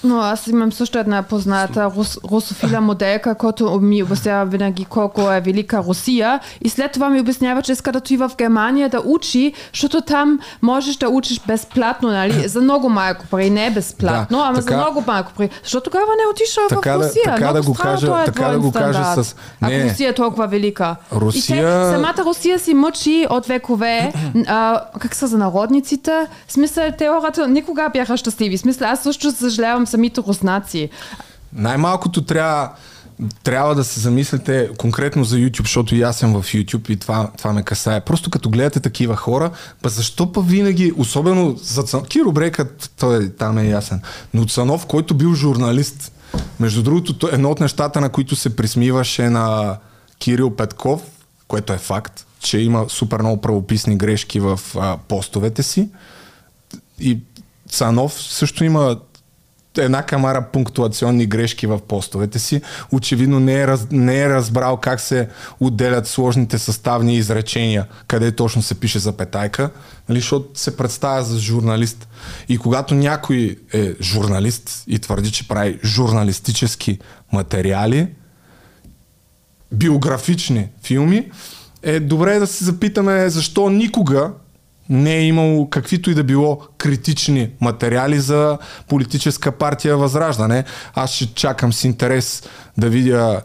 Но 0.03 0.17
аз 0.17 0.47
имам 0.47 0.71
също 0.71 0.97
една 0.97 1.23
позната 1.23 1.85
рус, 1.87 2.17
русофила 2.31 2.81
моделка, 2.81 3.35
която 3.35 3.79
ми 3.79 4.03
обяснява 4.03 4.45
винаги 4.45 4.85
колко 4.85 5.21
е 5.23 5.41
велика 5.41 5.77
Русия. 5.79 6.39
И 6.61 6.69
след 6.69 6.91
това 6.91 7.09
ми 7.09 7.19
обяснява, 7.21 7.61
че 7.61 7.71
иска 7.71 7.91
да 7.91 7.97
отива 7.97 8.29
в 8.29 8.35
Германия 8.37 8.89
да 8.89 9.01
учи, 9.01 9.53
защото 9.73 10.01
там 10.01 10.39
можеш 10.61 10.95
да 10.95 11.09
учиш 11.09 11.41
безплатно, 11.47 12.09
нали? 12.09 12.47
За 12.47 12.61
много 12.61 12.89
малко 12.89 13.25
пари, 13.25 13.49
не 13.49 13.69
безплатно, 13.71 14.37
Да, 14.37 14.43
ама 14.43 14.55
така- 14.55 14.69
за 14.69 14.77
много 14.77 15.03
малко 15.07 15.31
пари. 15.33 15.49
Защо 15.63 15.81
тогава 15.81 16.05
не 16.07 16.31
отишъл 16.31 16.63
Така 16.69 16.91
в 16.91 16.99
да- 16.99 17.05
Русия? 17.05 17.23
така 17.25 17.39
много 17.41 17.53
да 17.55 17.61
го 17.61 17.73
кажа- 17.73 18.21
е 18.21 18.25
така 18.25 18.43
да 18.43 18.59
го 18.59 18.71
кажа 18.71 19.03
с- 19.15 19.35
Ако 19.61 19.71
не. 19.71 19.83
Русия 19.83 20.09
е 20.09 20.15
толкова 20.15 20.47
велика. 20.47 20.95
И 21.13 21.15
Русия- 21.15 21.81
те, 21.83 21.91
самата 21.93 22.25
Русия 22.25 22.59
си 22.59 22.73
мъчи 22.73 23.27
от 23.29 23.45
векове. 23.45 24.13
а, 24.47 24.81
как 24.99 25.15
са 25.15 25.27
за 25.27 25.37
народниците? 25.37 26.11
Смисъл, 26.47 26.83
те 26.97 27.07
хората 27.09 27.47
никога 27.47 27.89
бяха 27.89 28.17
щастливи. 28.17 28.57
Смисъл, 28.57 28.87
аз 28.87 28.99
също 28.99 29.31
съжалявам 29.31 29.86
самите 29.87 30.21
руснаци. 30.21 30.89
Най-малкото 31.53 32.21
трябва, 32.21 32.69
трябва 33.43 33.75
да 33.75 33.83
се 33.83 33.99
замислите 33.99 34.69
конкретно 34.77 35.23
за 35.23 35.35
YouTube, 35.37 35.61
защото 35.61 35.95
и 35.95 36.01
аз 36.01 36.17
съм 36.17 36.41
в 36.41 36.45
YouTube 36.45 36.89
и 36.89 36.95
това, 36.95 37.31
това 37.37 37.53
ме 37.53 37.63
касае. 37.63 38.01
Просто 38.01 38.29
като 38.29 38.49
гледате 38.49 38.79
такива 38.79 39.15
хора, 39.15 39.51
па 39.81 39.89
защо 39.89 40.31
па 40.31 40.41
винаги, 40.41 40.93
особено 40.97 41.55
за 41.57 41.83
Цанов, 41.83 42.07
Киро 42.07 42.31
Брекът, 42.31 42.91
той 42.99 43.23
е- 43.23 43.29
там 43.29 43.57
е 43.57 43.67
ясен, 43.67 44.01
но 44.33 44.45
Цанов, 44.45 44.85
който 44.85 45.13
бил 45.13 45.33
журналист, 45.33 46.11
между 46.59 46.83
другото, 46.83 47.13
то- 47.17 47.29
едно 47.31 47.51
от 47.51 47.59
нещата, 47.59 48.01
на 48.01 48.09
които 48.09 48.35
се 48.35 48.55
присмиваше 48.55 49.29
на 49.29 49.77
Кирил 50.19 50.55
Петков, 50.55 51.01
което 51.47 51.73
е 51.73 51.77
факт, 51.77 52.25
че 52.39 52.59
има 52.59 52.85
супер 52.89 53.19
много 53.19 53.41
правописни 53.41 53.97
грешки 53.97 54.39
в 54.39 54.59
а, 54.75 54.97
постовете 55.07 55.63
си, 55.63 55.89
и 56.99 57.19
Цанов 57.69 58.13
също 58.13 58.63
има 58.63 58.97
една 59.83 60.03
камара 60.03 60.45
пунктуационни 60.53 61.25
грешки 61.25 61.67
в 61.67 61.79
постовете 61.87 62.39
си. 62.39 62.61
Очевидно 62.91 63.39
не 63.39 63.61
е, 63.61 63.67
раз, 63.67 63.87
не 63.91 64.19
е 64.19 64.29
разбрал 64.29 64.77
как 64.77 64.99
се 64.99 65.29
отделят 65.59 66.07
сложните 66.07 66.57
съставни 66.57 67.15
изречения, 67.15 67.87
къде 68.07 68.31
точно 68.31 68.61
се 68.61 68.79
пише 68.79 68.99
запетайка, 68.99 69.69
нали, 70.09 70.19
защото 70.19 70.59
се 70.59 70.77
представя 70.77 71.23
за 71.23 71.39
журналист. 71.39 72.07
И 72.49 72.57
когато 72.57 72.95
някой 72.95 73.57
е 73.73 73.93
журналист 74.01 74.83
и 74.87 74.99
твърди, 74.99 75.31
че 75.31 75.47
прави 75.47 75.79
журналистически 75.83 76.99
материали, 77.31 78.07
биографични 79.71 80.67
филми, 80.83 81.31
е 81.83 81.99
добре 81.99 82.39
да 82.39 82.47
се 82.47 82.65
запитаме 82.65 83.29
защо 83.29 83.69
никога 83.69 84.31
не 84.89 85.15
е 85.15 85.21
имало 85.21 85.69
каквито 85.69 86.09
и 86.09 86.13
да 86.13 86.23
било 86.23 86.61
критични 86.77 87.49
материали 87.61 88.19
за 88.19 88.57
политическа 88.87 89.51
партия 89.51 89.97
Възраждане. 89.97 90.63
Аз 90.95 91.11
ще 91.11 91.33
чакам 91.33 91.73
с 91.73 91.83
интерес 91.83 92.43
да 92.77 92.89
видя 92.89 93.41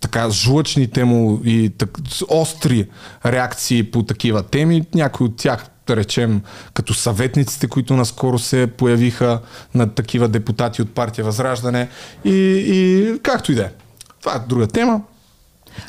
така 0.00 0.30
жлъчните 0.30 1.04
му 1.04 1.40
и 1.44 1.70
так, 1.78 1.98
остри 2.28 2.88
реакции 3.26 3.90
по 3.90 4.02
такива 4.02 4.42
теми. 4.42 4.82
Някои 4.94 5.26
от 5.26 5.36
тях, 5.36 5.66
да 5.86 5.96
речем, 5.96 6.42
като 6.74 6.94
съветниците, 6.94 7.68
които 7.68 7.96
наскоро 7.96 8.38
се 8.38 8.66
появиха 8.66 9.40
на 9.74 9.94
такива 9.94 10.28
депутати 10.28 10.82
от 10.82 10.94
партия 10.94 11.24
Възраждане. 11.24 11.88
И, 12.24 12.30
и 12.68 13.18
както 13.22 13.52
и 13.52 13.54
да 13.54 13.62
е. 13.62 13.70
Това 14.20 14.34
е 14.34 14.48
друга 14.48 14.66
тема. 14.66 15.00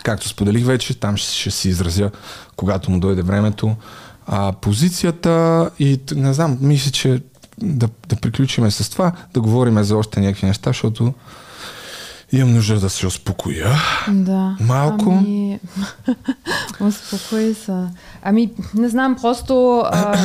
Както 0.03 0.27
споделих 0.27 0.65
вече, 0.65 0.99
там 0.99 1.17
ще, 1.17 1.33
ще 1.33 1.51
си 1.51 1.69
изразя, 1.69 2.11
когато 2.55 2.91
му 2.91 2.99
дойде 2.99 3.21
времето. 3.21 3.75
А, 4.27 4.51
позицията 4.51 5.69
и 5.79 5.99
не 6.15 6.33
знам, 6.33 6.57
мисля, 6.61 6.91
че 6.91 7.21
да, 7.57 7.89
да 8.07 8.15
приключиме 8.15 8.71
с 8.71 8.89
това, 8.89 9.11
да 9.33 9.41
говорим 9.41 9.83
за 9.83 9.97
още 9.97 10.19
някакви 10.19 10.47
неща, 10.47 10.69
защото 10.69 11.13
имам 12.31 12.53
нужда 12.53 12.79
да 12.79 12.89
се 12.89 13.07
успокоя. 13.07 13.69
Да. 14.07 14.57
Малко. 14.59 15.11
Ами, 15.11 15.59
успокой 16.79 17.53
се. 17.53 17.83
Ами, 18.23 18.51
не 18.73 18.89
знам, 18.89 19.15
просто... 19.21 19.83
А, 19.85 20.17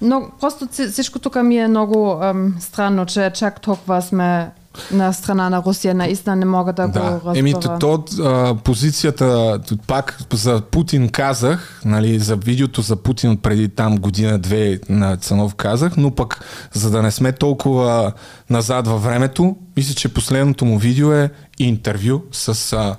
но, 0.00 0.30
просто 0.40 0.68
всичко 0.90 1.18
тук 1.18 1.42
ми 1.42 1.58
е 1.58 1.68
много 1.68 2.18
ам, 2.22 2.54
странно, 2.60 3.06
че 3.06 3.32
чак 3.34 3.60
толкова 3.60 4.02
сме 4.02 4.50
на 4.92 5.12
страна 5.12 5.50
на 5.50 5.62
Русия. 5.66 5.94
Наистина 5.94 6.36
не 6.36 6.44
мога 6.44 6.72
да, 6.72 6.86
го 6.86 6.92
Да, 6.92 7.00
разбера. 7.00 7.38
еми 7.38 7.52
то, 7.52 7.78
то 7.78 8.04
а, 8.22 8.54
позицията, 8.54 9.60
пак 9.86 10.18
за 10.32 10.60
Путин 10.70 11.08
казах, 11.08 11.80
нали, 11.84 12.18
за 12.18 12.36
видеото 12.36 12.82
за 12.82 12.96
Путин 12.96 13.36
преди 13.36 13.68
там 13.68 13.96
година-две 13.96 14.80
на 14.88 15.16
Цанов 15.16 15.54
казах, 15.54 15.96
но 15.96 16.10
пък 16.10 16.44
за 16.72 16.90
да 16.90 17.02
не 17.02 17.10
сме 17.10 17.32
толкова 17.32 18.12
назад 18.50 18.86
във 18.86 19.02
времето, 19.02 19.56
мисля, 19.76 19.94
че 19.94 20.08
последното 20.14 20.64
му 20.64 20.78
видео 20.78 21.12
е 21.12 21.30
интервю 21.58 22.22
с 22.32 22.72
а, 22.72 22.96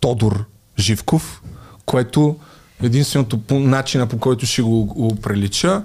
Тодор 0.00 0.44
Живков, 0.78 1.42
което 1.86 2.36
единственото 2.82 3.38
по, 3.38 3.60
начина 3.60 4.06
по 4.06 4.18
който 4.18 4.46
ще 4.46 4.62
го, 4.62 4.84
го 4.84 5.16
прилича 5.16 5.82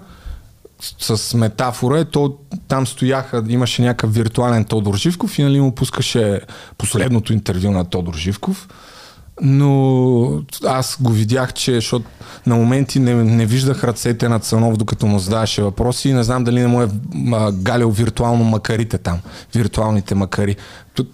с 0.99 1.37
метафора 1.37 1.99
е, 1.99 2.05
то 2.05 2.37
там 2.67 2.87
стояха, 2.87 3.43
имаше 3.47 3.81
някакъв 3.81 4.13
виртуален 4.13 4.65
Тодор 4.65 4.95
Живков 4.95 5.39
и 5.39 5.43
нали 5.43 5.61
му 5.61 5.75
пускаше 5.75 6.41
последното 6.77 7.33
интервю 7.33 7.71
на 7.71 7.85
Тодор 7.85 8.15
Живков. 8.15 8.67
Но 9.41 10.41
аз 10.65 10.97
го 11.01 11.11
видях, 11.11 11.53
че 11.53 11.75
защото 11.75 12.05
на 12.45 12.55
моменти 12.55 12.99
не, 12.99 13.13
не 13.13 13.45
виждах 13.45 13.83
ръцете 13.83 14.29
на 14.29 14.39
Цанов, 14.39 14.77
докато 14.77 15.05
му 15.05 15.19
задаваше 15.19 15.63
въпроси 15.63 16.09
и 16.09 16.13
не 16.13 16.23
знам 16.23 16.43
дали 16.43 16.59
не 16.59 16.67
му 16.67 16.81
е 16.81 16.87
а, 17.33 17.51
галял 17.51 17.91
виртуално 17.91 18.43
макарите 18.43 18.97
там, 18.97 19.19
виртуалните 19.53 20.15
макари. 20.15 20.55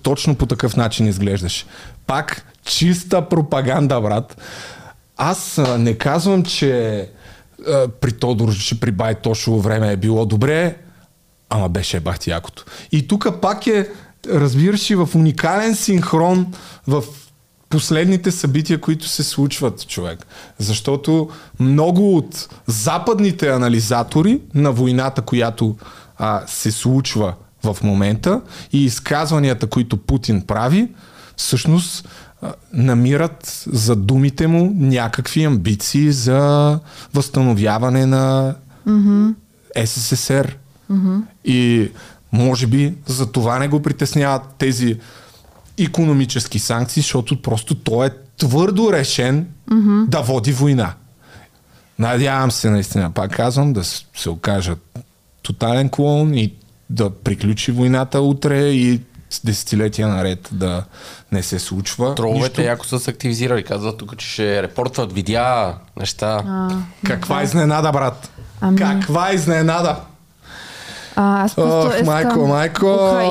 Точно 0.01 0.35
по 0.35 0.45
такъв 0.45 0.75
начин 0.75 1.07
изглеждаше. 1.07 1.65
Пак 2.07 2.45
чиста 2.65 3.29
пропаганда, 3.29 4.01
брат. 4.01 4.41
Аз 5.17 5.57
а, 5.57 5.77
не 5.77 5.93
казвам, 5.93 6.43
че 6.43 7.09
при 8.01 8.11
Тодор, 8.11 8.55
че 8.55 8.79
при 8.79 8.91
Бай 8.91 9.15
време 9.47 9.91
е 9.91 9.97
било 9.97 10.25
добре, 10.25 10.77
ама 11.49 11.69
беше 11.69 11.99
бахти 11.99 12.29
якото. 12.29 12.65
И 12.91 13.07
тук 13.07 13.41
пак 13.41 13.67
е, 13.67 13.89
разбираш 14.29 14.91
ли, 14.91 14.95
в 14.95 15.09
уникален 15.15 15.75
синхрон 15.75 16.53
в 16.87 17.03
последните 17.69 18.31
събития, 18.31 18.81
които 18.81 19.07
се 19.07 19.23
случват, 19.23 19.87
човек. 19.87 20.25
Защото 20.57 21.29
много 21.59 22.17
от 22.17 22.49
западните 22.67 23.49
анализатори 23.49 24.41
на 24.53 24.71
войната, 24.71 25.21
която 25.21 25.75
а, 26.17 26.43
се 26.47 26.71
случва 26.71 27.33
в 27.63 27.77
момента 27.83 28.41
и 28.73 28.85
изказванията, 28.85 29.67
които 29.67 29.97
Путин 29.97 30.41
прави, 30.41 30.89
всъщност 31.37 32.09
намират 32.73 33.63
за 33.67 33.95
думите 33.95 34.47
му 34.47 34.73
някакви 34.75 35.43
амбиции 35.43 36.11
за 36.11 36.79
възстановяване 37.13 38.05
на 38.05 38.55
СССР. 39.85 40.53
И 41.45 41.91
може 42.31 42.67
би 42.67 42.93
за 43.07 43.31
това 43.31 43.59
не 43.59 43.67
го 43.67 43.81
притесняват 43.81 44.41
тези 44.57 44.99
економически 45.79 46.59
санкции, 46.59 47.01
защото 47.01 47.41
просто 47.41 47.75
той 47.75 48.07
е 48.07 48.11
твърдо 48.37 48.93
решен 48.93 49.47
да 50.07 50.21
води 50.21 50.51
война. 50.53 50.93
Надявам 51.99 52.51
се 52.51 52.69
наистина, 52.69 53.11
пак 53.11 53.35
казвам, 53.35 53.73
да 53.73 53.83
се 53.83 54.29
окажа 54.29 54.75
тотален 55.41 55.89
клон 55.89 56.33
и 56.33 56.53
да 56.89 57.09
приключи 57.09 57.71
войната 57.71 58.21
утре 58.21 58.69
и 58.69 59.01
десетилетия 59.39 60.07
наред 60.07 60.49
да 60.51 60.83
не 61.31 61.43
се 61.43 61.59
случва. 61.59 62.15
Троловете 62.15 62.41
Нищо. 62.41 62.61
яко 62.61 62.85
са 62.85 62.99
се 62.99 63.11
активизирали. 63.11 63.63
Казват 63.63 63.97
тук, 63.97 64.17
че 64.17 64.27
ще 64.27 64.63
репортват 64.63 65.13
видеа, 65.13 65.73
неща. 65.97 66.43
А, 66.47 66.69
Каква 67.05 67.43
изненада, 67.43 67.91
брат? 67.91 68.29
Ами. 68.61 68.77
Каква 68.77 69.33
изненада? 69.33 69.95
А, 71.15 71.43
аз 71.43 71.55
просто 71.55 71.87
Ох, 71.87 71.93
искам 71.93 72.05
майко, 72.05 72.39
майко, 72.39 72.87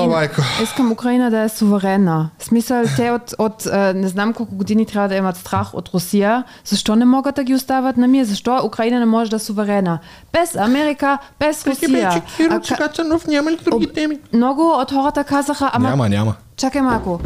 майко. 0.09 0.41
Искам 0.63 0.91
Украина 0.91 1.29
да 1.31 1.39
е 1.39 1.49
суверенна. 1.49 2.29
В 2.39 2.43
смисъл, 2.43 2.83
те 2.95 3.11
от, 3.11 3.33
от 3.37 3.67
не 3.95 4.07
знам 4.07 4.33
колко 4.33 4.55
години 4.55 4.85
трябва 4.85 5.09
да 5.09 5.15
имат 5.15 5.37
страх 5.37 5.73
от 5.73 5.89
Русия. 5.93 6.43
Защо 6.65 6.95
не 6.95 7.05
могат 7.05 7.35
да 7.35 7.43
ги 7.43 7.55
оставят 7.55 7.97
на 7.97 8.07
мир? 8.07 8.23
Защо 8.23 8.61
Украина 8.65 8.99
не 8.99 9.05
може 9.05 9.29
да 9.29 9.35
е 9.35 9.39
суверена? 9.39 9.99
Без 10.33 10.55
Америка, 10.55 11.17
без 11.39 11.67
Русия. 11.67 12.23
А, 12.49 12.59
ка- 12.59 12.89
няма 13.27 13.51
ли 13.51 13.57
други 13.65 13.87
теми? 13.93 14.19
Много 14.33 14.61
от 14.69 14.91
хората 14.91 15.23
казаха, 15.23 15.69
ама 15.73 15.89
Няма, 15.89 16.09
няма. 16.09 16.35
Чакай 16.57 16.81
малко. 16.81 17.19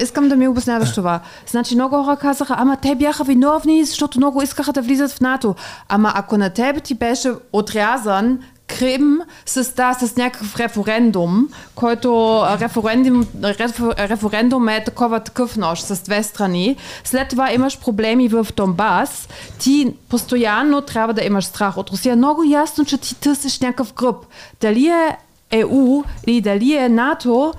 Искам 0.00 0.28
да 0.28 0.36
ми 0.36 0.48
обясняваш 0.48 0.94
това. 0.94 1.20
Значи 1.46 1.74
много 1.74 2.04
хора 2.04 2.16
казаха, 2.16 2.54
ама 2.58 2.76
те 2.76 2.94
бяха 2.94 3.24
виновни, 3.24 3.84
защото 3.84 4.18
много 4.18 4.42
искаха 4.42 4.72
да 4.72 4.82
влизат 4.82 5.10
в 5.10 5.20
НАТО. 5.20 5.54
Ама 5.88 6.12
ако 6.14 6.36
на 6.36 6.50
теб 6.50 6.82
ти 6.82 6.94
беше 6.94 7.32
отрязан 7.52 8.38
Крим 8.68 9.20
с, 9.46 9.74
да, 9.74 9.94
с 9.94 10.16
някакъв 10.16 10.56
референдум, 10.60 11.48
който 11.74 12.42
референдум, 12.60 13.26
реф, 13.44 13.80
референдум 13.98 14.68
е 14.68 14.84
такова 14.84 15.20
такъв 15.20 15.56
нож 15.56 15.80
с 15.80 16.02
две 16.02 16.22
страни. 16.22 16.76
След 17.04 17.28
това 17.28 17.52
имаш 17.52 17.80
проблеми 17.80 18.28
в 18.28 18.46
Донбас. 18.56 19.28
Ти 19.58 19.94
постоянно 20.08 20.80
трябва 20.80 21.14
да 21.14 21.24
имаш 21.24 21.44
страх 21.44 21.76
от 21.76 21.90
Русия. 21.90 22.16
Много 22.16 22.44
ясно, 22.44 22.84
че 22.84 22.98
ти 22.98 23.14
търсиш 23.14 23.60
някакъв 23.60 23.94
груп. 23.94 24.26
Дали 24.60 24.88
е 24.88 25.16
ЕУ 25.50 26.02
или 26.26 26.40
дали 26.40 26.74
е 26.74 26.88
НАТО, 26.88 27.52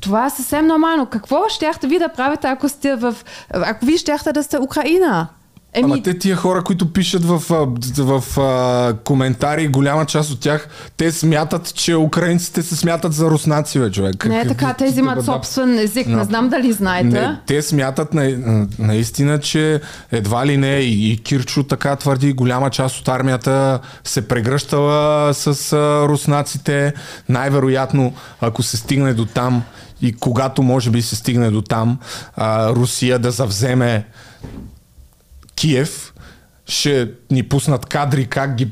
това 0.00 0.26
е 0.26 0.30
съвсем 0.30 0.66
нормално. 0.66 1.06
Какво 1.06 1.48
щяхте 1.48 1.86
ви 1.86 1.98
да 1.98 2.08
правите, 2.08 2.46
ако 2.46 2.68
сте 2.68 2.96
в... 2.96 3.14
Ако 3.50 3.86
ви 3.86 3.98
щяхте 3.98 4.32
да 4.32 4.42
сте 4.42 4.58
Украина? 4.58 5.28
Еми, 5.74 5.84
Ама 5.84 6.02
те 6.02 6.18
тия 6.18 6.36
хора, 6.36 6.64
които 6.64 6.92
пишат 6.92 7.24
в, 7.24 7.42
в, 7.48 8.22
в 8.22 8.40
а, 8.40 8.94
коментари, 9.04 9.68
голяма 9.68 10.06
част 10.06 10.30
от 10.30 10.40
тях, 10.40 10.68
те 10.96 11.12
смятат, 11.12 11.74
че 11.74 11.96
украинците 11.96 12.62
се 12.62 12.76
смятат 12.76 13.12
за 13.12 13.30
руснаци, 13.30 13.78
бе, 13.78 13.90
човек. 13.90 14.24
не 14.24 14.40
е 14.40 14.48
така, 14.48 14.74
те 14.74 14.86
взимат 14.86 15.24
собствен 15.24 15.78
език. 15.78 16.06
Не 16.06 16.24
знам 16.24 16.48
дали 16.48 16.72
знаете. 16.72 17.08
Не, 17.08 17.40
те 17.46 17.62
смятат 17.62 18.14
на, 18.14 18.66
наистина, 18.78 19.40
че 19.40 19.80
едва 20.12 20.46
ли 20.46 20.56
не 20.56 20.76
и, 20.76 21.12
и 21.12 21.18
Кирчо 21.18 21.62
така 21.62 21.96
твърди, 21.96 22.32
голяма 22.32 22.70
част 22.70 23.00
от 23.00 23.08
армията 23.08 23.80
се 24.04 24.28
прегръщала 24.28 25.34
с 25.34 25.72
а, 25.72 26.08
руснаците. 26.08 26.92
Най-вероятно, 27.28 28.12
ако 28.40 28.62
се 28.62 28.76
стигне 28.76 29.14
до 29.14 29.24
там 29.24 29.62
и 30.02 30.12
когато 30.12 30.62
може 30.62 30.90
би 30.90 31.02
се 31.02 31.16
стигне 31.16 31.50
до 31.50 31.62
там, 31.62 31.98
а, 32.36 32.70
Русия 32.70 33.18
да 33.18 33.30
завземе 33.30 34.04
Киев, 35.58 36.12
ще 36.66 37.10
ни 37.30 37.42
пуснат 37.42 37.86
кадри 37.86 38.26
как 38.26 38.54
ги 38.54 38.68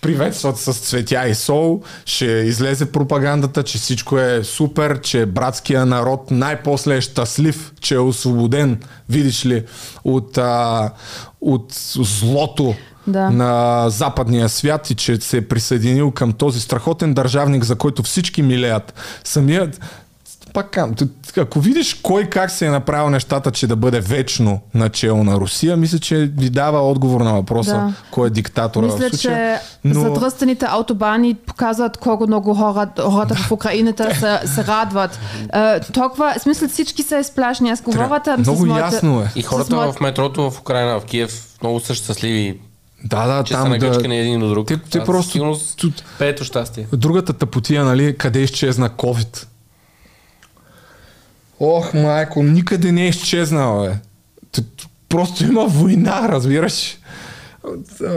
приветстват 0.00 0.58
с 0.58 0.72
цветя 0.72 1.28
и 1.28 1.34
сол, 1.34 1.82
ще 2.06 2.26
излезе 2.26 2.92
пропагандата, 2.92 3.62
че 3.62 3.78
всичко 3.78 4.18
е 4.18 4.44
супер, 4.44 5.00
че 5.00 5.26
братския 5.26 5.86
народ 5.86 6.30
най-после 6.30 6.96
е 6.96 7.00
щастлив, 7.00 7.72
че 7.80 7.94
е 7.94 7.98
освободен, 7.98 8.80
видиш 9.08 9.46
ли, 9.46 9.64
от, 10.04 10.38
а, 10.38 10.90
от 11.40 11.72
злото 11.96 12.74
Да. 13.06 13.30
на 13.30 13.84
западния 13.90 14.48
свят 14.48 14.90
и 14.90 14.94
че 14.94 15.16
се 15.16 15.36
е 15.36 15.48
присъединил 15.48 16.10
към 16.10 16.32
този 16.32 16.60
страхотен 16.60 17.14
държавник, 17.14 17.64
за 17.64 17.76
който 17.76 18.02
всички 18.02 18.42
милеят. 18.42 18.94
Самият 19.24 19.80
пак 20.56 20.70
кам, 20.70 20.94
ако 21.36 21.60
видиш 21.60 21.94
кой 21.94 22.24
как 22.24 22.50
се 22.50 22.66
е 22.66 22.70
направил 22.70 23.10
нещата, 23.10 23.50
че 23.50 23.66
да 23.66 23.76
бъде 23.76 24.00
вечно 24.00 24.60
начало 24.74 25.24
на 25.24 25.36
Русия, 25.36 25.76
мисля, 25.76 25.98
че 25.98 26.16
ви 26.16 26.50
дава 26.50 26.80
отговор 26.80 27.20
на 27.20 27.32
въпроса 27.32 27.72
Да. 27.72 27.92
кой 28.10 28.26
е 28.26 28.30
диктатора 28.30 28.86
Мисля, 28.86 28.98
в 28.98 29.10
случая. 29.10 29.60
че 29.82 29.94
задръстените 29.94 30.66
автобани 30.68 31.34
показват 31.36 31.96
колко 31.96 32.26
много 32.26 32.54
хора, 32.54 32.88
хората 33.02 33.34
в 33.34 33.52
Украината 33.52 34.14
се, 34.42 34.48
се 34.48 34.64
радват. 34.64 35.18
Е, 35.54 35.80
толкова, 35.82 36.34
смисъл 36.38 36.68
всички 36.68 37.02
са 37.02 37.18
изплашни. 37.18 37.70
Аз 37.70 37.82
говоря 37.82 38.20
там 38.20 38.44
с 38.44 38.46
Много 38.46 38.66
моите... 38.66 38.80
ясно 38.80 39.20
е. 39.20 39.32
И 39.36 39.42
хората 39.42 39.66
с 39.66 39.70
моите- 39.70 39.92
в 39.92 40.00
метрото 40.00 40.50
в 40.50 40.60
Украина, 40.60 41.00
в 41.00 41.04
Киев, 41.04 41.44
много 41.62 41.80
са 41.80 41.94
щастливи, 41.94 42.60
Да, 43.04 43.26
да, 43.26 43.44
че 43.44 43.54
са 43.54 43.60
там 43.60 43.70
да... 43.70 43.78
нагъчкани 43.78 44.18
един 44.20 44.40
до 44.40 44.48
друг. 44.48 44.68
Те, 44.68 44.76
те 44.78 45.00
просто... 45.00 45.56
Пеето 46.18 46.44
щастие. 46.44 46.86
другата 46.92 47.32
тъпотия, 47.32 47.84
нали, 47.84 48.16
къде 48.18 48.40
изчезна 48.40 48.90
COVID? 48.90 49.46
Ох, 51.60 51.94
майко, 51.94 52.42
никъде 52.42 52.92
не 52.92 53.04
е 53.04 53.08
изчезнал, 53.08 53.82
бе. 53.82 53.98
Просто 55.08 55.44
има 55.44 55.66
война, 55.66 56.28
разбираш? 56.28 56.98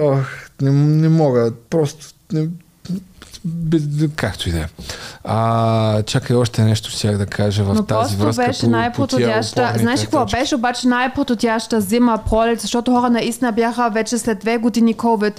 Ох, 0.02 0.28
не, 0.62 0.72
не 0.72 1.10
мога, 1.10 1.52
просто... 1.70 2.06
Не, 2.32 2.48
без, 3.46 3.82
както 4.16 4.50
и 4.50 4.52
да 4.52 4.60
е. 4.60 4.66
А, 5.24 6.04
Чакай, 6.04 6.36
още 6.36 6.64
нещо 6.64 6.90
щях 6.90 7.18
да 7.18 7.26
кажа 7.26 7.64
в 7.64 7.74
Но 7.74 7.84
тази 7.84 8.16
връзка. 8.16 8.46
беше 8.46 8.60
по- 8.60 8.66
по 8.66 8.72
най-подходяща. 8.72 9.74
Знаеш 9.78 10.02
какво 10.02 10.26
беше 10.26 10.56
обаче 10.56 10.88
най-подходяща 10.88 11.82
зима, 11.82 12.20
пролет, 12.30 12.62
защото 12.62 12.92
хора 12.92 13.10
наистина 13.10 13.52
бяха 13.52 13.90
вече 13.90 14.18
след 14.18 14.40
две 14.40 14.58
години 14.58 14.96
COVID 14.96 15.34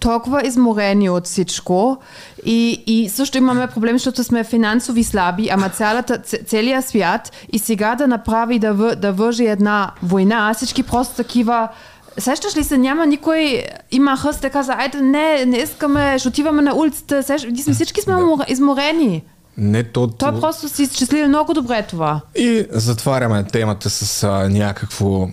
толкова 0.00 0.46
изморени 0.46 1.10
от 1.10 1.24
всичко. 1.24 1.98
И, 2.44 2.82
и 2.86 3.08
също 3.08 3.38
имаме 3.38 3.66
проблем, 3.66 3.94
защото 3.94 4.24
сме 4.24 4.44
финансови 4.44 5.04
слаби, 5.04 5.48
ама 5.52 5.68
цялата, 5.68 6.18
целият 6.18 6.88
свят 6.88 7.32
и 7.52 7.58
сега 7.58 7.94
да 7.94 8.06
направи 8.06 8.58
да, 8.58 8.74
да 8.96 9.12
вържи 9.12 9.46
една 9.46 9.90
война, 10.02 10.54
всички 10.54 10.82
просто 10.82 11.14
такива 11.14 11.68
Сещаш 12.18 12.56
ли 12.56 12.64
се, 12.64 12.78
няма 12.78 13.06
никой, 13.06 13.64
има 13.90 14.16
хъст 14.16 14.40
да 14.40 14.50
каза, 14.50 14.72
айде 14.72 15.00
не, 15.00 15.44
не 15.44 15.56
искаме, 15.56 16.18
ще 16.18 16.28
отиваме 16.28 16.62
на 16.62 16.76
улицата, 16.76 17.22
сещаш, 17.22 17.52
ние 17.52 17.62
сме 17.62 17.74
всички 17.74 18.00
сме 18.00 18.14
умор- 18.14 18.50
изморени. 18.50 19.22
Не, 19.56 19.82
то, 19.84 20.06
Той 20.06 20.40
просто 20.40 20.68
си 20.68 20.82
изчисли 20.82 21.26
много 21.26 21.54
добре 21.54 21.82
това. 21.82 22.20
И 22.34 22.66
затваряме 22.70 23.44
темата 23.44 23.90
с 23.90 24.22
а, 24.22 24.48
някакво 24.48 25.28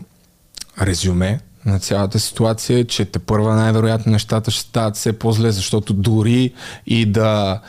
резюме 0.81 1.39
на 1.65 1.79
цялата 1.79 2.19
ситуация, 2.19 2.85
че 2.87 3.05
те 3.05 3.19
първа 3.19 3.55
най-вероятно 3.55 4.11
нещата 4.11 4.51
ще 4.51 4.61
стават 4.61 4.95
все 4.95 5.13
по-зле, 5.13 5.51
защото 5.51 5.93
дори 5.93 6.53
и 6.85 7.05
да 7.05 7.59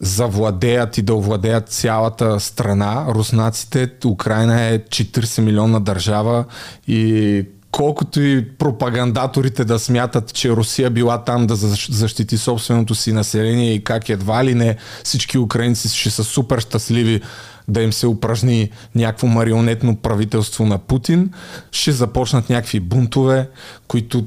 завладеят 0.00 0.98
и 0.98 1.02
да 1.02 1.14
овладеят 1.14 1.68
цялата 1.68 2.40
страна, 2.40 3.04
руснаците, 3.08 3.90
Украина 4.06 4.62
е 4.62 4.78
40 4.78 5.40
милионна 5.40 5.80
държава 5.80 6.44
и 6.88 7.44
колкото 7.76 8.20
и 8.20 8.48
пропагандаторите 8.58 9.64
да 9.64 9.78
смятат, 9.78 10.34
че 10.34 10.50
Русия 10.50 10.90
била 10.90 11.24
там 11.24 11.46
да 11.46 11.56
защ- 11.56 11.92
защити 11.92 12.38
собственото 12.38 12.94
си 12.94 13.12
население 13.12 13.74
и 13.74 13.84
как 13.84 14.08
едва 14.08 14.44
ли 14.44 14.54
не 14.54 14.76
всички 15.04 15.38
украинци 15.38 15.88
ще 15.88 16.10
са 16.10 16.24
супер 16.24 16.60
щастливи 16.60 17.20
да 17.68 17.82
им 17.82 17.92
се 17.92 18.06
упражни 18.06 18.70
някакво 18.94 19.26
марионетно 19.26 19.96
правителство 19.96 20.66
на 20.66 20.78
Путин, 20.78 21.30
ще 21.72 21.92
започнат 21.92 22.50
някакви 22.50 22.80
бунтове, 22.80 23.48
които 23.88 24.24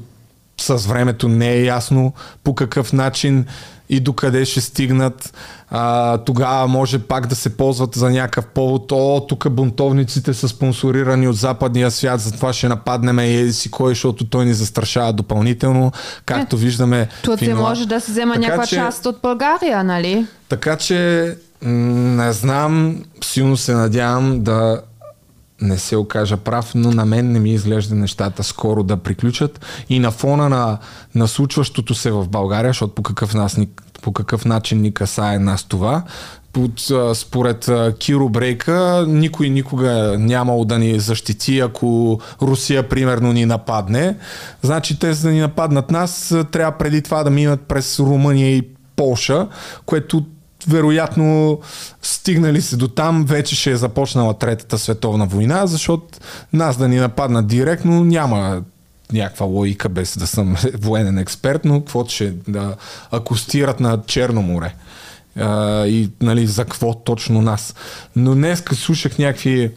с 0.60 0.86
времето 0.86 1.28
не 1.28 1.52
е 1.52 1.64
ясно 1.64 2.12
по 2.44 2.54
какъв 2.54 2.92
начин 2.92 3.46
и 3.90 4.00
докъде 4.00 4.44
ще 4.44 4.60
стигнат. 4.60 5.34
А, 5.70 6.18
тогава 6.18 6.68
може 6.68 6.98
пак 6.98 7.26
да 7.26 7.34
се 7.34 7.56
ползват 7.56 7.94
за 7.94 8.10
някакъв 8.10 8.46
повод. 8.46 8.92
О, 8.92 9.26
тук 9.28 9.50
бунтовниците 9.50 10.34
са 10.34 10.48
спонсорирани 10.48 11.28
от 11.28 11.36
западния 11.36 11.90
свят, 11.90 12.20
затова 12.20 12.52
ще 12.52 12.68
нападнем 12.68 13.18
и 13.18 13.36
еди 13.36 13.52
си 13.52 13.70
кой, 13.70 13.90
защото 13.90 14.24
той 14.24 14.44
ни 14.44 14.54
застрашава 14.54 15.12
допълнително. 15.12 15.92
Както 16.24 16.56
виждаме. 16.56 17.08
Турция 17.22 17.56
Финла- 17.56 17.60
може 17.60 17.86
да 17.86 18.00
се 18.00 18.12
взема 18.12 18.34
Така 18.34 18.46
някаква 18.46 18.66
че- 18.66 18.76
част 18.76 19.06
от 19.06 19.18
България, 19.22 19.84
нали? 19.84 20.26
Така 20.48 20.76
че 20.76 21.34
не 21.62 22.32
знам, 22.32 22.96
силно 23.24 23.56
се 23.56 23.74
надявам 23.74 24.40
да 24.42 24.80
не 25.60 25.78
се 25.78 25.96
окажа 25.96 26.36
прав, 26.36 26.72
но 26.74 26.90
на 26.90 27.04
мен 27.04 27.32
не 27.32 27.40
ми 27.40 27.50
изглежда 27.50 27.94
нещата 27.94 28.44
скоро 28.44 28.82
да 28.82 28.96
приключат. 28.96 29.66
И 29.88 29.98
на 29.98 30.10
фона 30.10 30.48
на, 30.48 30.78
на 31.14 31.28
случващото 31.28 31.94
се 31.94 32.10
в 32.10 32.28
България, 32.28 32.70
защото 32.70 32.94
по 32.94 33.02
какъв, 33.02 33.34
нас, 33.34 33.58
по 34.02 34.12
какъв 34.12 34.44
начин 34.44 34.80
ни 34.80 34.94
касае 34.94 35.38
нас 35.38 35.64
това, 35.64 36.02
под, 36.52 36.72
според 37.14 37.70
Киро 37.98 38.28
Брейка, 38.28 39.04
никой 39.08 39.48
никога 39.48 40.16
нямало 40.18 40.64
да 40.64 40.78
ни 40.78 41.00
защити, 41.00 41.60
ако 41.60 42.20
Русия 42.42 42.88
примерно 42.88 43.32
ни 43.32 43.46
нападне. 43.46 44.16
Значи 44.62 44.98
те 44.98 45.12
за 45.12 45.28
да 45.28 45.34
ни 45.34 45.40
нападнат 45.40 45.90
нас, 45.90 46.34
трябва 46.52 46.78
преди 46.78 47.02
това 47.02 47.24
да 47.24 47.30
минат 47.30 47.60
през 47.60 47.98
Румъния 47.98 48.56
и 48.56 48.68
Полша, 48.96 49.48
което 49.86 50.24
вероятно 50.68 51.58
стигнали 52.02 52.62
се 52.62 52.76
до 52.76 52.88
там, 52.88 53.24
вече 53.24 53.56
ще 53.56 53.70
е 53.70 53.76
започнала 53.76 54.34
Третата 54.34 54.78
световна 54.78 55.26
война, 55.26 55.66
защото 55.66 56.18
нас 56.52 56.76
да 56.76 56.88
ни 56.88 56.96
нападнат 56.96 57.46
директно 57.46 58.04
няма 58.04 58.62
някаква 59.12 59.46
логика, 59.46 59.88
без 59.88 60.18
да 60.18 60.26
съм 60.26 60.56
военен 60.74 61.18
експерт, 61.18 61.64
но 61.64 61.80
каквото 61.80 62.12
ще 62.12 62.34
да 62.48 62.76
акустират 63.10 63.80
на 63.80 64.02
Черно 64.06 64.42
море. 64.42 64.74
а, 65.36 65.86
и 65.86 66.10
нали, 66.20 66.46
за 66.46 66.64
какво 66.64 66.94
точно 66.94 67.42
нас. 67.42 67.74
Но 68.16 68.34
днес 68.34 68.64
слушах 68.74 69.18
някакви 69.18 69.70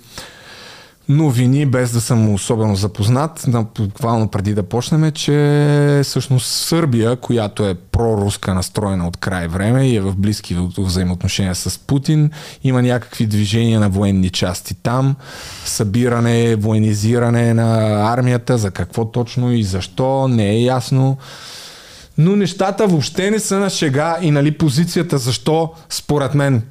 новини, 1.09 1.65
без 1.65 1.91
да 1.91 2.01
съм 2.01 2.34
особено 2.34 2.75
запознат, 2.75 3.45
буквално 3.77 4.27
преди 4.27 4.53
да 4.53 4.63
почнем, 4.63 5.11
че 5.11 6.01
всъщност 6.03 6.47
Сърбия, 6.47 7.15
която 7.15 7.65
е 7.65 7.75
проруска 7.75 8.53
настроена 8.53 9.07
от 9.07 9.17
край 9.17 9.47
време 9.47 9.88
и 9.88 9.95
е 9.95 10.01
в 10.01 10.15
близки 10.15 10.57
взаимоотношения 10.77 11.55
с 11.55 11.80
Путин, 11.80 12.31
има 12.63 12.81
някакви 12.81 13.25
движения 13.25 13.80
на 13.80 13.89
военни 13.89 14.30
части 14.30 14.73
там, 14.73 15.15
събиране, 15.65 16.55
военизиране 16.55 17.53
на 17.53 17.99
армията, 18.13 18.57
за 18.57 18.71
какво 18.71 19.05
точно 19.05 19.51
и 19.51 19.63
защо, 19.63 20.27
не 20.27 20.49
е 20.49 20.63
ясно. 20.63 21.17
Но 22.17 22.35
нещата 22.35 22.88
въобще 22.88 23.31
не 23.31 23.39
са 23.39 23.59
на 23.59 23.69
шега 23.69 24.17
и 24.21 24.31
нали 24.31 24.57
позицията, 24.57 25.17
защо 25.17 25.73
според 25.89 26.34
мен 26.34 26.63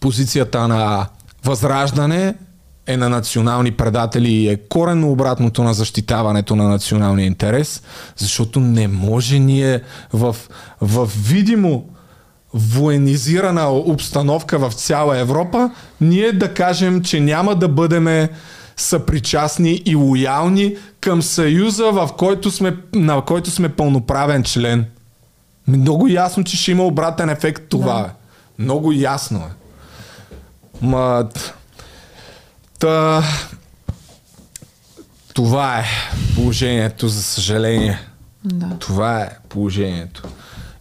позицията 0.00 0.68
на 0.68 1.06
Възраждане 1.44 2.34
е 2.86 2.96
на 2.96 3.08
национални 3.08 3.70
предатели 3.70 4.32
и 4.32 4.48
е 4.48 4.56
коренно 4.56 5.10
обратното 5.10 5.62
на 5.62 5.74
защитаването 5.74 6.56
на 6.56 6.68
националния 6.68 7.26
интерес, 7.26 7.82
защото 8.16 8.60
не 8.60 8.88
може 8.88 9.38
ние 9.38 9.80
в, 10.12 10.36
в 10.80 11.10
видимо 11.28 11.84
военизирана 12.54 13.70
обстановка 13.70 14.58
в 14.58 14.72
цяла 14.72 15.18
Европа, 15.18 15.70
ние 16.00 16.32
да 16.32 16.54
кажем, 16.54 17.02
че 17.02 17.20
няма 17.20 17.54
да 17.54 17.68
бъдем 17.68 18.28
съпричастни 18.76 19.82
и 19.84 19.94
лоялни 19.94 20.76
към 21.00 21.22
съюза, 21.22 21.84
в 21.84 22.10
който 22.18 22.50
сме, 22.50 22.76
на 22.94 23.22
който 23.22 23.50
сме 23.50 23.68
пълноправен 23.68 24.42
член. 24.42 24.86
Много 25.68 26.08
ясно, 26.08 26.44
че 26.44 26.56
ще 26.56 26.70
има 26.70 26.84
обратен 26.84 27.28
ефект 27.30 27.62
това. 27.68 28.00
Да. 28.00 28.06
Е. 28.08 28.10
Много 28.58 28.92
ясно 28.92 29.38
е. 29.38 29.50
Ма, 30.82 31.28
Та, 32.78 33.22
това 35.34 35.78
е 35.78 35.84
положението, 36.34 37.08
за 37.08 37.22
съжаление. 37.22 37.98
Да. 38.44 38.66
Това 38.78 39.20
е 39.20 39.36
положението. 39.48 40.22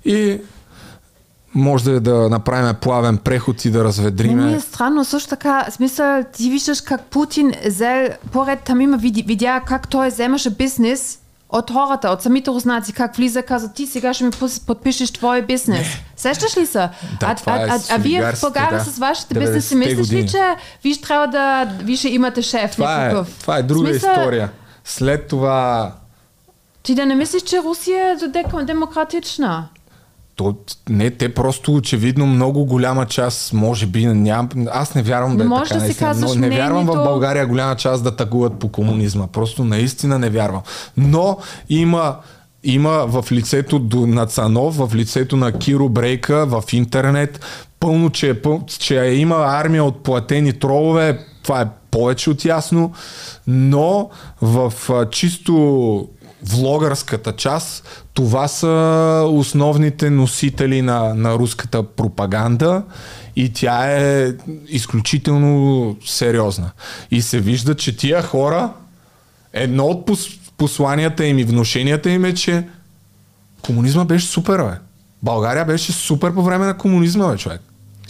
И 0.05 0.41
може 1.55 1.83
да, 1.83 1.99
да 2.01 2.29
направим 2.29 2.75
плавен 2.75 3.17
преход 3.17 3.65
и 3.65 3.71
да 3.71 3.83
разведриме. 3.83 4.45
Ми 4.45 4.53
е 4.53 4.59
странно, 4.59 5.05
също 5.05 5.29
така, 5.29 5.67
смисъл, 5.71 6.23
ти 6.33 6.49
виждаш 6.49 6.81
как 6.81 7.05
Путин 7.05 7.53
взел, 7.65 8.09
поред 8.31 8.59
там 8.59 8.81
има 8.81 8.97
видя 8.97 9.61
как 9.65 9.87
той 9.87 10.09
вземаше 10.09 10.49
бизнес 10.49 11.19
от 11.53 11.71
хората, 11.71 12.09
от 12.09 12.21
самите 12.21 12.51
руснаци, 12.51 12.93
как 12.93 13.15
влиза, 13.15 13.43
каза, 13.43 13.73
ти 13.73 13.87
сега 13.87 14.13
ще 14.13 14.23
ми 14.23 14.31
подпишеш 14.67 15.11
твой 15.11 15.41
бизнес. 15.41 15.87
Сещаш 16.15 16.57
ли 16.57 16.65
се? 16.65 16.89
Да, 17.19 17.25
а, 17.25 17.35
а, 17.45 17.67
а, 17.69 17.79
а 17.89 17.97
вие 17.97 18.31
в 18.31 18.41
България 18.41 18.79
да. 18.79 18.85
с 18.85 18.97
вашите 18.97 19.33
бизнеси 19.39 19.75
мислиш 19.75 20.11
ли, 20.11 20.27
че 20.27 20.55
вие 20.83 21.01
трябва 21.01 21.27
да, 21.27 21.65
вие 21.83 21.95
ще 21.95 22.09
имате 22.09 22.41
шеф 22.41 22.71
това 22.71 23.05
Е, 23.05 23.23
това 23.39 23.57
е 23.57 23.63
друга 23.63 23.89
Смисъл... 23.89 24.11
история. 24.11 24.51
След 24.83 25.27
това... 25.27 25.91
Ти 26.83 26.95
да 26.95 27.05
не 27.05 27.15
мислиш, 27.15 27.41
че 27.41 27.63
Русия 27.63 28.17
е 28.61 28.63
демократична? 28.63 29.67
То, 30.35 30.55
не, 30.89 31.11
те 31.11 31.33
просто 31.33 31.75
очевидно 31.75 32.25
много 32.25 32.65
голяма 32.65 33.05
част, 33.05 33.53
може 33.53 33.85
би, 33.85 34.05
ням, 34.05 34.49
аз 34.71 34.95
не 34.95 35.03
вярвам 35.03 35.37
да 35.37 35.43
е 35.43 35.47
може 35.47 35.69
така. 35.69 35.85
Да 35.85 35.93
си 35.93 35.97
казваш, 35.99 36.31
но 36.33 36.39
не 36.39 36.49
вярвам 36.49 36.85
в 36.85 36.93
България 36.93 37.47
голяма 37.47 37.75
част 37.75 38.03
да 38.03 38.15
тъгуват 38.15 38.59
по 38.59 38.67
комунизма. 38.67 39.27
Просто 39.27 39.63
наистина 39.63 40.19
не 40.19 40.29
вярвам. 40.29 40.61
Но 40.97 41.37
има 41.69 42.15
има 42.63 43.05
в 43.07 43.31
лицето 43.31 43.79
на 43.93 44.25
Цанов, 44.25 44.77
в 44.77 44.95
лицето 44.95 45.37
на 45.37 45.51
Киро 45.51 45.89
Брейка, 45.89 46.45
в 46.45 46.63
интернет, 46.73 47.39
пълно, 47.79 48.09
че, 48.09 48.29
е 48.29 48.41
пъл, 48.41 48.61
че 48.79 48.95
има 48.95 49.35
армия 49.35 49.83
от 49.83 50.03
платени 50.03 50.53
тролове, 50.53 51.19
това 51.43 51.61
е 51.61 51.67
повече 51.91 52.29
от 52.29 52.45
ясно, 52.45 52.91
но 53.47 54.09
в 54.41 54.73
чисто 55.11 56.07
влогърската 56.45 57.35
част, 57.35 58.03
това 58.13 58.47
са 58.47 59.25
основните 59.31 60.09
носители 60.09 60.81
на, 60.81 61.13
на 61.13 61.33
руската 61.33 61.83
пропаганда 61.83 62.83
и 63.35 63.53
тя 63.53 63.85
е 63.85 64.33
изключително 64.67 65.95
сериозна. 66.05 66.71
И 67.11 67.21
се 67.21 67.39
вижда, 67.39 67.75
че 67.75 67.97
тия 67.97 68.23
хора, 68.23 68.73
едно 69.53 69.85
от 69.85 70.09
посланията 70.57 71.25
им 71.25 71.39
и 71.39 71.43
вношенията 71.43 72.09
им 72.09 72.25
е, 72.25 72.33
че 72.33 72.67
комунизма 73.61 74.05
беше 74.05 74.27
супер, 74.27 74.63
бе. 74.63 74.77
България 75.23 75.65
беше 75.65 75.91
супер 75.91 76.33
по 76.33 76.43
време 76.43 76.65
на 76.65 76.77
комунизма, 76.77 77.27
бе, 77.27 77.37
човек. 77.37 77.61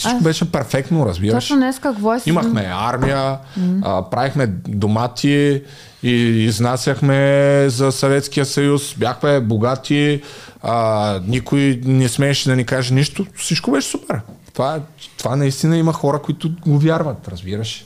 Всичко 0.04 0.20
а, 0.22 0.24
беше 0.24 0.52
перфектно, 0.52 1.06
разбираш. 1.06 1.34
Точно 1.34 1.56
днес 1.56 1.80
какво 1.80 2.20
си... 2.20 2.30
Имахме 2.30 2.72
армия, 2.74 3.38
mm. 3.60 3.80
а, 3.84 4.10
правихме 4.10 4.48
домати 4.68 5.62
и 6.04 6.12
изнасяхме 6.46 7.66
за 7.70 7.92
Съветския 7.92 8.46
съюз, 8.46 8.96
бяхме 8.98 9.40
богати, 9.40 10.22
а, 10.62 11.20
никой 11.28 11.82
не 11.86 12.10
смееше 12.10 12.50
да 12.50 12.56
ни 12.56 12.66
каже 12.66 12.94
нищо, 12.94 13.26
всичко 13.36 13.72
беше 13.72 13.88
супер. 13.88 14.20
Това, 14.54 14.80
това 15.18 15.36
наистина 15.36 15.78
има 15.78 15.94
хора, 15.94 16.20
които 16.20 16.52
го 16.68 16.80
вярват, 16.80 17.28
разбираш. 17.28 17.86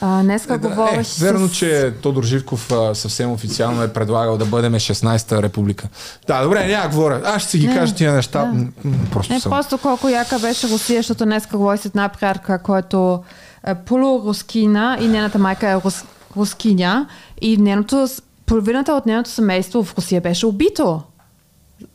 А, 0.00 0.22
днеска 0.22 0.54
е, 0.54 0.58
говориш 0.58 1.20
е, 1.20 1.24
верно, 1.24 1.48
с... 1.48 1.52
че 1.52 1.94
Тодор 2.02 2.24
Живков 2.24 2.72
а, 2.72 2.94
съвсем 2.94 3.32
официално 3.32 3.82
е 3.82 3.92
предлагал 3.92 4.36
да 4.36 4.44
бъдем 4.44 4.72
16-та 4.72 5.42
република. 5.42 5.88
Да, 6.26 6.42
добре, 6.42 6.66
няма 6.66 6.88
говоря. 6.88 7.22
Аз 7.24 7.42
ще 7.42 7.50
си 7.50 7.58
ги 7.58 7.66
не, 7.66 7.74
кажа 7.74 7.94
тия 7.94 8.12
неща. 8.12 8.52
Да. 8.54 8.90
Просто 9.10 9.32
не, 9.32 9.40
съм. 9.40 9.52
просто 9.52 9.78
колко 9.78 10.08
яка 10.08 10.38
беше 10.38 10.68
Русия, 10.68 10.98
защото 10.98 11.24
днеска 11.24 11.56
говори 11.56 11.78
с 11.78 11.84
една 11.84 12.08
приятелка, 12.08 12.62
който 12.62 13.22
е 13.66 13.74
полурускина 13.74 14.98
и 15.00 15.08
нейната 15.08 15.38
майка 15.38 15.68
е 15.70 15.76
рус, 15.84 16.04
рускиня 16.36 17.06
и 17.40 17.56
нейното, 17.56 18.06
половината 18.46 18.92
от 18.92 19.06
нейното 19.06 19.30
семейство 19.30 19.84
в 19.84 19.94
Русия 19.98 20.20
беше 20.20 20.46
убито. 20.46 21.02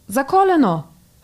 Заколено. 0.08 0.84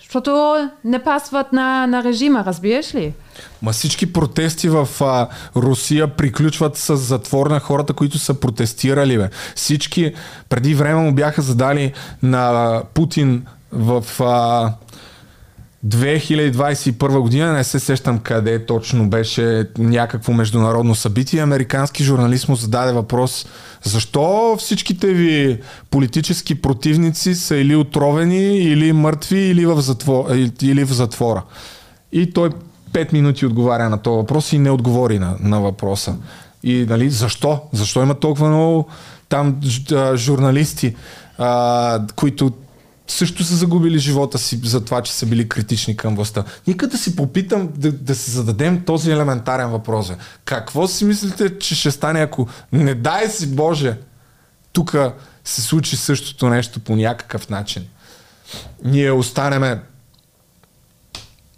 Защото 0.09 0.69
не 0.83 1.03
пасват 1.03 1.53
на, 1.53 1.87
на 1.87 2.03
режима, 2.03 2.43
разбираш 2.45 2.95
ли? 2.95 3.13
Ма 3.61 3.71
всички 3.71 4.13
протести 4.13 4.69
в 4.69 4.87
а, 5.01 5.27
Русия 5.55 6.07
приключват 6.07 6.77
с 6.77 6.97
затвор 6.97 7.47
на 7.47 7.59
хората, 7.59 7.93
които 7.93 8.19
са 8.19 8.33
протестирали. 8.33 9.17
Бе. 9.17 9.29
Всички 9.55 10.13
преди 10.49 10.75
време 10.75 10.99
му 10.99 11.13
бяха 11.13 11.41
задали 11.41 11.93
на 12.23 12.81
Путин 12.93 13.45
в 13.71 14.05
а, 14.19 14.73
2021 15.87 17.19
година, 17.19 17.53
не 17.53 17.63
се 17.63 17.79
сещам 17.79 18.19
къде 18.19 18.65
точно 18.65 19.09
беше 19.09 19.67
някакво 19.77 20.33
международно 20.33 20.95
събитие, 20.95 21.41
американски 21.41 22.03
журналист 22.03 22.49
му 22.49 22.55
зададе 22.55 22.91
въпрос 22.91 23.45
защо 23.83 24.55
всичките 24.59 25.07
ви 25.07 25.59
политически 25.89 26.61
противници 26.61 27.35
са 27.35 27.55
или 27.55 27.75
отровени, 27.75 28.57
или 28.57 28.93
мъртви, 28.93 29.39
или 29.39 29.65
в, 29.65 29.81
затвор, 29.81 30.25
или 30.61 30.83
в 30.83 30.93
затвора. 30.93 31.43
И 32.11 32.33
той 32.33 32.49
5 32.91 33.13
минути 33.13 33.45
отговаря 33.45 33.89
на 33.89 33.97
този 33.97 34.15
въпрос 34.15 34.53
и 34.53 34.59
не 34.59 34.71
отговори 34.71 35.19
на, 35.19 35.35
на 35.39 35.61
въпроса. 35.61 36.15
И 36.63 36.85
нали, 36.89 37.09
защо? 37.09 37.61
Защо 37.73 38.01
има 38.01 38.15
толкова 38.15 38.47
много 38.47 38.87
там 39.29 39.59
журналисти, 40.15 40.95
а, 41.37 42.01
които 42.15 42.51
също 43.11 43.43
са 43.43 43.55
загубили 43.55 43.99
живота 43.99 44.37
си 44.37 44.59
за 44.63 44.85
това, 44.85 45.01
че 45.01 45.13
са 45.13 45.25
били 45.25 45.49
критични 45.49 45.97
към 45.97 46.15
властта. 46.15 46.43
Нека 46.67 46.87
да 46.87 46.97
си 46.97 47.15
попитам, 47.15 47.69
да, 47.75 47.91
да 47.91 48.15
си 48.15 48.31
зададем 48.31 48.85
този 48.85 49.11
елементарен 49.11 49.69
въпрос. 49.69 50.11
Какво 50.45 50.87
си 50.87 51.05
мислите, 51.05 51.59
че 51.59 51.75
ще 51.75 51.91
стане, 51.91 52.21
ако 52.21 52.47
не 52.71 52.95
дай 52.95 53.29
си 53.29 53.47
Боже, 53.47 53.97
тук 54.73 54.95
се 55.45 55.61
случи 55.61 55.97
същото 55.97 56.49
нещо 56.49 56.79
по 56.79 56.95
някакъв 56.95 57.49
начин? 57.49 57.87
Ние 58.83 59.11
останеме 59.11 59.81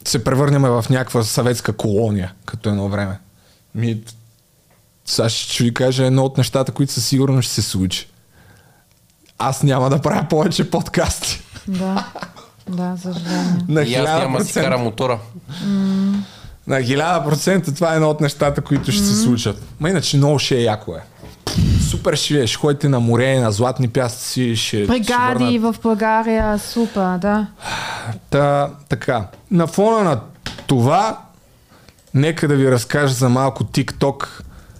се 0.07 0.23
превърнем 0.23 0.61
в 0.61 0.85
някаква 0.89 1.23
съветска 1.23 1.73
колония, 1.73 2.33
като 2.45 2.69
едно 2.69 2.89
време. 2.89 3.19
Ми, 3.75 4.03
сега 5.05 5.29
ще 5.29 5.63
ви 5.63 5.73
кажа 5.73 6.05
едно 6.05 6.23
от 6.23 6.37
нещата, 6.37 6.71
които 6.71 6.93
със 6.93 7.05
сигурност 7.05 7.45
ще 7.45 7.61
се 7.61 7.69
случи. 7.69 8.10
Аз 9.43 9.63
няма 9.63 9.89
да 9.89 10.01
правя 10.01 10.25
повече 10.29 10.69
подкасти. 10.69 11.41
Да, 11.67 12.05
да, 12.69 12.97
съжаление. 13.01 13.65
На 13.67 13.81
И 13.81 13.95
аз 13.95 14.05
няма 14.05 14.37
да 14.37 14.45
си 14.45 14.53
кара 14.53 14.77
мотора. 14.77 15.19
Mm. 15.65 16.13
На 16.67 16.75
1000% 16.75 17.75
това 17.75 17.93
е 17.93 17.95
едно 17.95 18.09
от 18.09 18.21
нещата, 18.21 18.61
които 18.61 18.91
ще 18.91 19.03
mm. 19.03 19.05
се 19.05 19.15
случат. 19.15 19.61
Ма 19.79 19.89
иначе 19.89 20.17
много 20.17 20.39
ще 20.39 20.57
е 20.57 20.61
яко 20.61 20.95
е. 20.95 21.01
Супер 21.89 22.15
ще 22.15 22.41
е, 22.41 22.47
ще 22.47 22.57
ходите 22.57 22.89
на 22.89 22.99
море, 22.99 23.39
на 23.39 23.51
златни 23.51 23.87
пясъци, 23.87 24.55
ще... 24.55 24.85
Бригади 24.85 25.45
ще 25.45 25.59
в 25.59 25.75
България, 25.83 26.59
супер, 26.59 27.17
да. 27.17 27.47
Та, 28.29 28.69
така, 28.89 29.27
на 29.51 29.67
фона 29.67 30.03
на 30.03 30.19
това, 30.67 31.17
нека 32.13 32.47
да 32.47 32.55
ви 32.55 32.71
разкажа 32.71 33.13
за 33.13 33.29
малко 33.29 33.63
TikTok 33.63 34.27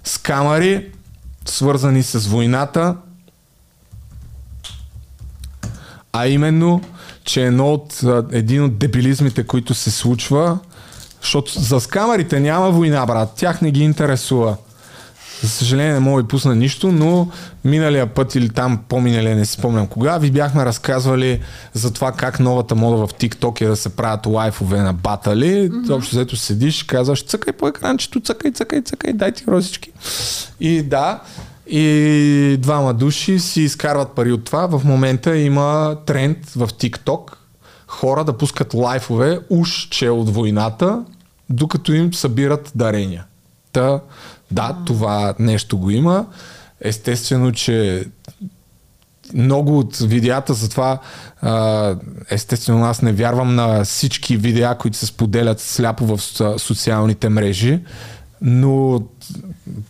с 0.03 0.17
камери, 0.17 0.91
свързани 1.45 2.03
с 2.03 2.27
войната, 2.27 2.95
а 6.13 6.27
именно, 6.27 6.81
че 7.23 7.45
едно 7.45 7.73
от, 7.73 8.01
един 8.31 8.63
от 8.63 8.77
дебилизмите, 8.77 9.43
които 9.43 9.73
се 9.73 9.91
случва, 9.91 10.59
защото 11.21 11.61
за 11.61 11.79
скамерите 11.79 12.39
няма 12.39 12.71
война, 12.71 13.05
брат. 13.05 13.33
Тях 13.35 13.61
не 13.61 13.71
ги 13.71 13.83
интересува. 13.83 14.57
За 15.41 15.49
съжаление 15.49 15.93
не 15.93 15.99
мога 15.99 16.21
да 16.21 16.27
пусна 16.27 16.55
нищо, 16.55 16.91
но 16.91 17.27
миналия 17.65 18.07
път 18.07 18.35
или 18.35 18.49
там 18.49 18.79
по-миналия, 18.89 19.35
не 19.35 19.45
си 19.45 19.53
спомням 19.53 19.88
кога, 19.88 20.17
ви 20.17 20.31
бяхме 20.31 20.65
разказвали 20.65 21.39
за 21.73 21.93
това 21.93 22.11
как 22.11 22.39
новата 22.39 22.75
мода 22.75 23.07
в 23.07 23.13
TikTok 23.13 23.61
е 23.61 23.67
да 23.67 23.75
се 23.75 23.89
правят 23.89 24.25
лайфове 24.25 24.81
на 24.81 24.93
батали. 24.93 25.69
Mm-hmm. 25.69 25.93
Общо 25.93 26.15
взето 26.15 26.35
седиш 26.35 26.81
и 26.81 26.88
казваш, 26.88 27.25
цъкай 27.25 27.53
по 27.53 27.67
екранчето, 27.67 28.19
цъкай, 28.19 28.51
цъкай, 28.51 28.81
цъкай, 28.81 29.13
дай 29.13 29.31
ти 29.31 29.43
розички. 29.47 29.91
И 30.59 30.83
да, 30.83 31.19
и 31.72 32.57
двама 32.60 32.93
души 32.93 33.39
си 33.39 33.61
изкарват 33.61 34.11
пари 34.11 34.31
от 34.31 34.45
това. 34.45 34.68
В 34.68 34.81
момента 34.85 35.38
има 35.38 35.98
тренд 36.06 36.38
в 36.49 36.68
TikTok 36.68 37.31
хора 37.88 38.23
да 38.23 38.38
пускат 38.38 38.73
лайфове, 38.73 39.39
уж 39.49 39.88
че 39.89 40.10
от 40.10 40.30
войната, 40.30 41.03
докато 41.49 41.93
им 41.93 42.14
събират 42.14 42.72
дарения. 42.76 43.26
Та, 43.72 43.99
да, 44.52 44.77
това 44.85 45.34
нещо 45.39 45.77
го 45.77 45.89
има. 45.89 46.26
Естествено, 46.81 47.52
че 47.52 48.06
много 49.34 49.80
от 49.80 49.98
видеята, 49.98 50.53
затова 50.53 50.99
естествено 52.30 52.85
аз 52.85 53.02
не 53.02 53.14
вярвам 53.14 53.56
на 53.56 53.84
всички 53.84 54.38
видеа, 54.38 54.76
които 54.77 54.98
се 54.98 55.06
споделят 55.06 55.60
сляпо 55.60 56.06
в 56.06 56.18
со- 56.18 56.57
социалните 56.57 57.30
мрежи, 57.30 57.80
но 58.41 59.01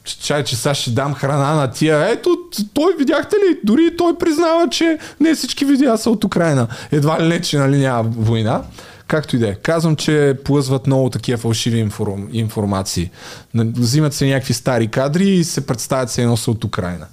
чай, 0.03 0.44
че 0.44 0.56
сега 0.56 0.73
ще 0.73 0.91
дам 0.91 1.14
храна 1.14 1.53
на 1.53 1.72
тия. 1.72 2.11
Ето, 2.11 2.38
той 2.73 2.95
видяхте 2.99 3.36
ли? 3.36 3.60
Дори 3.64 3.98
той 3.98 4.18
признава, 4.18 4.69
че 4.69 4.98
не 5.19 5.36
всички 5.36 5.65
видеа 5.65 5.98
са 5.98 6.10
от 6.10 6.23
Украина. 6.23 6.68
Едва 6.91 7.22
ли 7.22 7.28
не, 7.28 7.41
че 7.41 7.57
нали 7.57 7.78
няма 7.78 8.03
война. 8.03 8.64
Както 9.07 9.36
и 9.36 9.40
да 9.40 9.49
е. 9.49 9.56
Казвам, 9.56 9.95
че 9.95 10.38
плъзват 10.45 10.88
много 10.88 11.10
такива 11.10 11.38
фалшиви 11.38 11.78
информ, 11.78 12.30
информации. 12.32 13.10
Взимат 13.56 14.14
се 14.14 14.28
някакви 14.28 14.53
стари 14.53 14.88
кадри 14.88 15.30
и 15.30 15.44
се 15.44 15.68
представят 15.68 16.11
се 16.11 16.22
едно 16.22 16.38
са 16.38 16.52
от 16.52 16.64
Украина. 16.64 17.07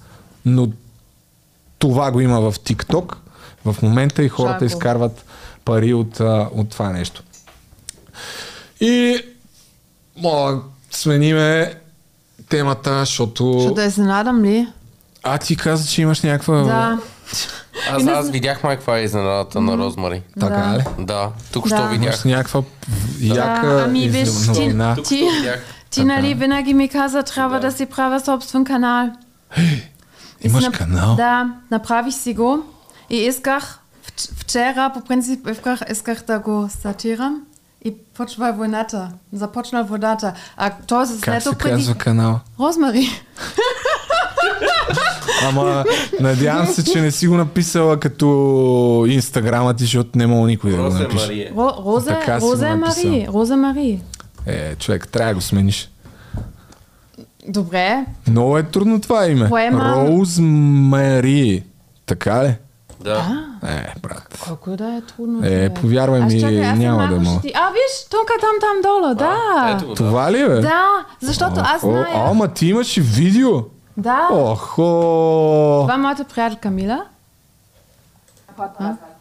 Но 0.45 0.69
това 1.79 2.11
го 2.11 2.21
има 2.21 2.41
в 2.41 2.59
TikTok 2.59 3.15
в 3.65 3.83
момента 3.83 4.23
и 4.23 4.29
хората 4.29 4.53
Жалко. 4.53 4.65
изкарват 4.65 5.25
пари 5.65 5.95
от, 5.95 6.21
от 6.55 6.71
това 6.71 6.91
нещо. 6.91 7.23
И 8.81 9.19
мога 10.17 10.61
смениме 10.99 11.75
темата, 12.49 12.99
защото... 12.99 13.61
Ще 13.63 13.71
да 13.73 13.85
изненадам 13.85 14.45
ли? 14.45 14.69
А 15.23 15.39
ти 15.39 15.57
каза, 15.57 15.89
че 15.89 16.03
имаш 16.03 16.23
някаква... 16.23 16.57
Да. 16.57 16.99
Аз, 17.91 18.07
аз 18.07 18.31
видях 18.31 18.63
май 18.63 18.77
каква 18.77 18.99
е 18.99 19.03
изненадата 19.03 19.61
на 19.61 19.77
Розмари. 19.79 20.23
Така 20.41 20.55
Да. 20.57 20.79
ли? 20.79 21.05
Да, 21.05 21.31
тук 21.53 21.65
Да. 21.65 21.69
що 21.69 21.85
Имаш 21.85 21.91
видях. 21.93 22.25
някаква 22.25 22.63
яка 23.21 23.67
Да, 23.67 23.83
ами 23.85 24.09
виж, 24.09 24.29
ти- 24.55 24.75
Ти, 25.05 25.29
ти 25.91 26.05
нали 26.05 26.35
винаги 26.35 26.75
ми 26.75 26.89
каза, 26.89 27.23
трябва 27.23 27.61
да 27.61 27.73
си 27.73 27.87
правя 27.87 28.21
собствен 28.21 28.65
канал. 28.65 29.09
Имаш 30.41 30.65
нап- 30.65 30.79
канал? 30.79 31.17
Да, 31.17 31.51
направих 31.71 32.15
си 32.15 32.35
го. 32.35 32.63
И 33.11 33.17
исках, 33.17 33.79
вч- 34.07 34.31
вчера 34.35 34.91
по 34.95 35.01
принцип 35.01 35.49
исках, 35.49 35.81
исках 35.91 36.23
да 36.27 36.39
го 36.39 36.69
стартирам. 36.71 37.43
И 37.85 37.95
почва 38.17 38.53
войната. 38.53 39.13
Започна 39.33 39.85
войната. 39.85 40.33
А 40.57 40.71
той 40.87 41.07
се 41.07 41.21
Как 41.21 41.35
се 41.35 41.49
след 41.49 41.59
преди... 41.59 41.75
казва 41.75 41.95
канал? 41.95 42.41
Розмари. 42.61 43.09
Ама 45.45 45.85
надявам 46.21 46.67
се, 46.67 46.85
че 46.85 47.01
не 47.01 47.11
си 47.11 47.29
го 47.29 47.37
написала 47.37 48.01
като 48.01 48.27
инстаграма 49.09 49.75
ти, 49.75 49.85
защото 49.85 50.11
не 50.15 50.27
мога 50.27 50.47
никой 50.49 50.71
да 50.71 50.77
го 50.79 50.83
напише. 50.83 51.27
Мария. 51.27 51.53
Ро, 51.53 51.73
Розе, 51.87 52.11
Така 52.11 52.41
си 52.41 52.47
го 52.47 52.53
Розе 52.53 52.69
написал. 52.69 53.11
Мари. 53.11 53.29
Розе 53.29 53.57
Мари. 53.57 54.01
Е, 54.47 54.75
човек, 54.75 55.09
трябва 55.09 55.31
да 55.31 55.35
го 55.35 55.41
смениш. 55.41 55.91
Добре. 57.49 58.05
Много 58.29 58.59
е 58.59 58.63
трудно 58.63 59.01
това 59.01 59.27
име. 59.27 59.49
Поема- 59.49 59.95
Роуз 59.97 60.39
Мари. 60.41 61.63
Така 62.07 62.45
ли? 62.45 62.55
Да. 63.01 63.45
Е, 63.65 63.95
брат. 64.01 64.39
Колко 64.41 64.71
да 64.71 64.85
е 64.87 65.01
трудно. 65.03 65.41
Е, 65.45 65.69
повярвай 65.71 66.21
ми, 66.21 66.41
чакай, 66.41 66.67
аз 66.67 66.79
няма 66.79 67.09
да 67.09 67.17
мога. 67.17 67.41
ти- 67.41 67.53
А, 67.57 67.71
виж, 67.71 68.09
тук 68.11 68.29
там, 68.41 68.51
там 68.61 68.77
долу, 68.83 69.15
да. 69.15 69.37
Ето 69.69 69.85
го, 69.85 69.91
да. 69.91 69.97
Това 69.97 70.33
ли 70.33 70.41
е, 70.41 70.49
бе? 70.49 70.61
Да, 70.61 70.87
защото 71.21 71.61
аз 71.61 71.83
О, 71.85 71.91
зная. 71.91 72.07
ама 72.15 72.49
ти 72.49 72.67
имаш 72.67 72.97
и 72.97 73.01
видео. 73.01 73.51
Да. 73.97 74.29
Охо. 74.33 74.83
Това 75.83 75.95
е 75.95 75.99
моята 75.99 76.25
приятелка 76.25 76.71
Мила. 76.71 77.05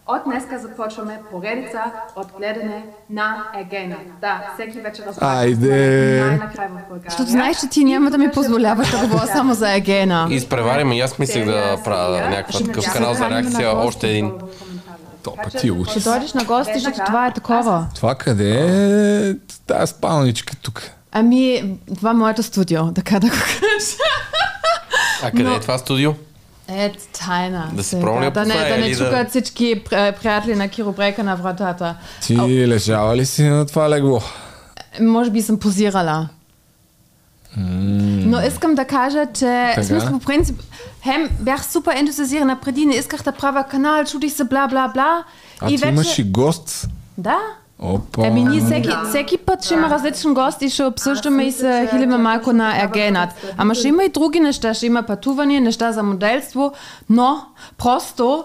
От 0.07 0.21
днеска 0.25 0.59
започваме 0.59 1.19
поредица 1.31 1.79
от 2.15 2.27
гледане 2.37 2.85
на 3.09 3.43
Егена. 3.59 3.95
Да, 4.21 4.41
всеки 4.53 4.79
вечер 4.79 5.03
разговаряме. 5.07 5.41
Айде. 5.41 6.25
Най-накрая 6.27 6.69
в 6.69 6.71
България. 6.89 7.09
Защото 7.09 7.29
знаеш, 7.29 7.59
че 7.59 7.69
ти 7.69 7.83
няма 7.83 8.11
да 8.11 8.17
ми 8.17 8.31
позволяваш 8.31 8.91
да 8.91 8.97
говоря 8.97 9.27
само 9.27 9.53
за 9.53 9.73
Егена. 9.73 10.27
Изпреваряме 10.29 10.97
и 10.97 11.01
аз 11.01 11.19
мислех 11.19 11.45
да 11.45 11.77
правя 11.83 12.29
някакъв 12.29 12.63
такъв 12.65 12.93
канал 12.93 13.13
за 13.13 13.29
реакция. 13.29 13.77
Още 13.77 14.09
един. 14.09 14.31
Топа 15.23 15.49
ти 15.49 15.71
учи. 15.71 15.91
Ще 15.91 16.09
дойдеш 16.09 16.33
на 16.33 16.43
гости, 16.43 16.79
защото 16.79 17.05
това 17.05 17.27
е 17.27 17.33
такова. 17.33 17.87
Това 17.95 18.15
къде 18.15 18.59
е 19.29 19.35
тази 19.67 19.91
спалничка 19.91 20.55
тук? 20.55 20.81
Ами, 21.11 21.75
това 21.95 22.09
е 22.09 22.13
моето 22.13 22.43
студио, 22.43 22.93
така 22.93 23.19
да 23.19 23.27
го 23.27 23.33
кажа. 23.33 23.97
А 25.23 25.31
къде 25.31 25.53
е 25.53 25.59
това 25.59 25.77
студио? 25.77 26.13
Е, 26.69 26.91
тайна. 27.25 27.69
Да 27.73 27.83
си 27.83 27.89
сега. 27.89 28.01
пробваме 28.01 28.31
да 28.31 28.45
не, 28.45 28.69
да 28.69 28.77
не 28.77 28.89
да- 28.89 28.97
чукат 28.97 29.29
всички 29.29 29.83
пр- 29.83 30.11
приятели 30.11 30.55
на 30.55 30.69
Киро 30.69 30.91
Брека 30.91 31.23
на 31.23 31.35
вратата. 31.35 31.95
Ти 32.21 32.37
лежала 32.67 33.15
ли 33.17 33.25
си 33.25 33.43
на 33.43 33.65
това 33.65 33.89
легло? 33.89 34.21
Може 35.01 35.31
би 35.31 35.41
съм 35.41 35.59
позирала. 35.59 36.29
Но 37.57 38.41
искам 38.41 38.75
да 38.75 38.85
кажа, 38.85 39.25
че 39.33 39.73
смисъл 39.83 40.09
по 40.09 40.19
принцип, 40.19 40.61
хем 41.03 41.29
бях 41.39 41.65
супер 41.65 41.95
ентусиазирана 41.95 42.59
преди, 42.61 42.85
не 42.85 42.95
исках 42.95 43.23
да 43.23 43.31
правя 43.31 43.63
канал, 43.63 44.05
чудих 44.05 44.33
се 44.33 44.43
бла 44.43 44.67
бла 44.67 44.87
бла. 44.87 45.23
А 45.59 45.67
ти 45.67 45.77
имаш 45.87 46.19
и 46.19 46.23
гост? 46.23 46.87
Да. 47.17 47.37
Опа. 47.79 48.27
Еми 48.27 48.43
ние 48.43 48.61
всеки, 48.61 48.89
всеки 49.09 49.37
път 49.37 49.65
ще 49.65 49.73
има 49.73 49.89
различен 49.89 50.33
гост 50.33 50.61
и 50.61 50.69
ще 50.69 50.83
обсъждаме 50.83 51.43
и 51.43 51.51
се 51.51 51.87
хилиме 51.91 52.17
малко 52.17 52.53
на 52.53 52.83
ергенат. 52.83 53.29
Ама 53.57 53.75
ще 53.75 53.87
има 53.87 54.03
и 54.03 54.09
други 54.09 54.39
неща, 54.39 54.73
ще 54.73 54.85
има 54.85 55.03
пътувания, 55.03 55.61
неща 55.61 55.91
за 55.91 56.03
моделство, 56.03 56.73
но 57.09 57.45
просто 57.77 58.43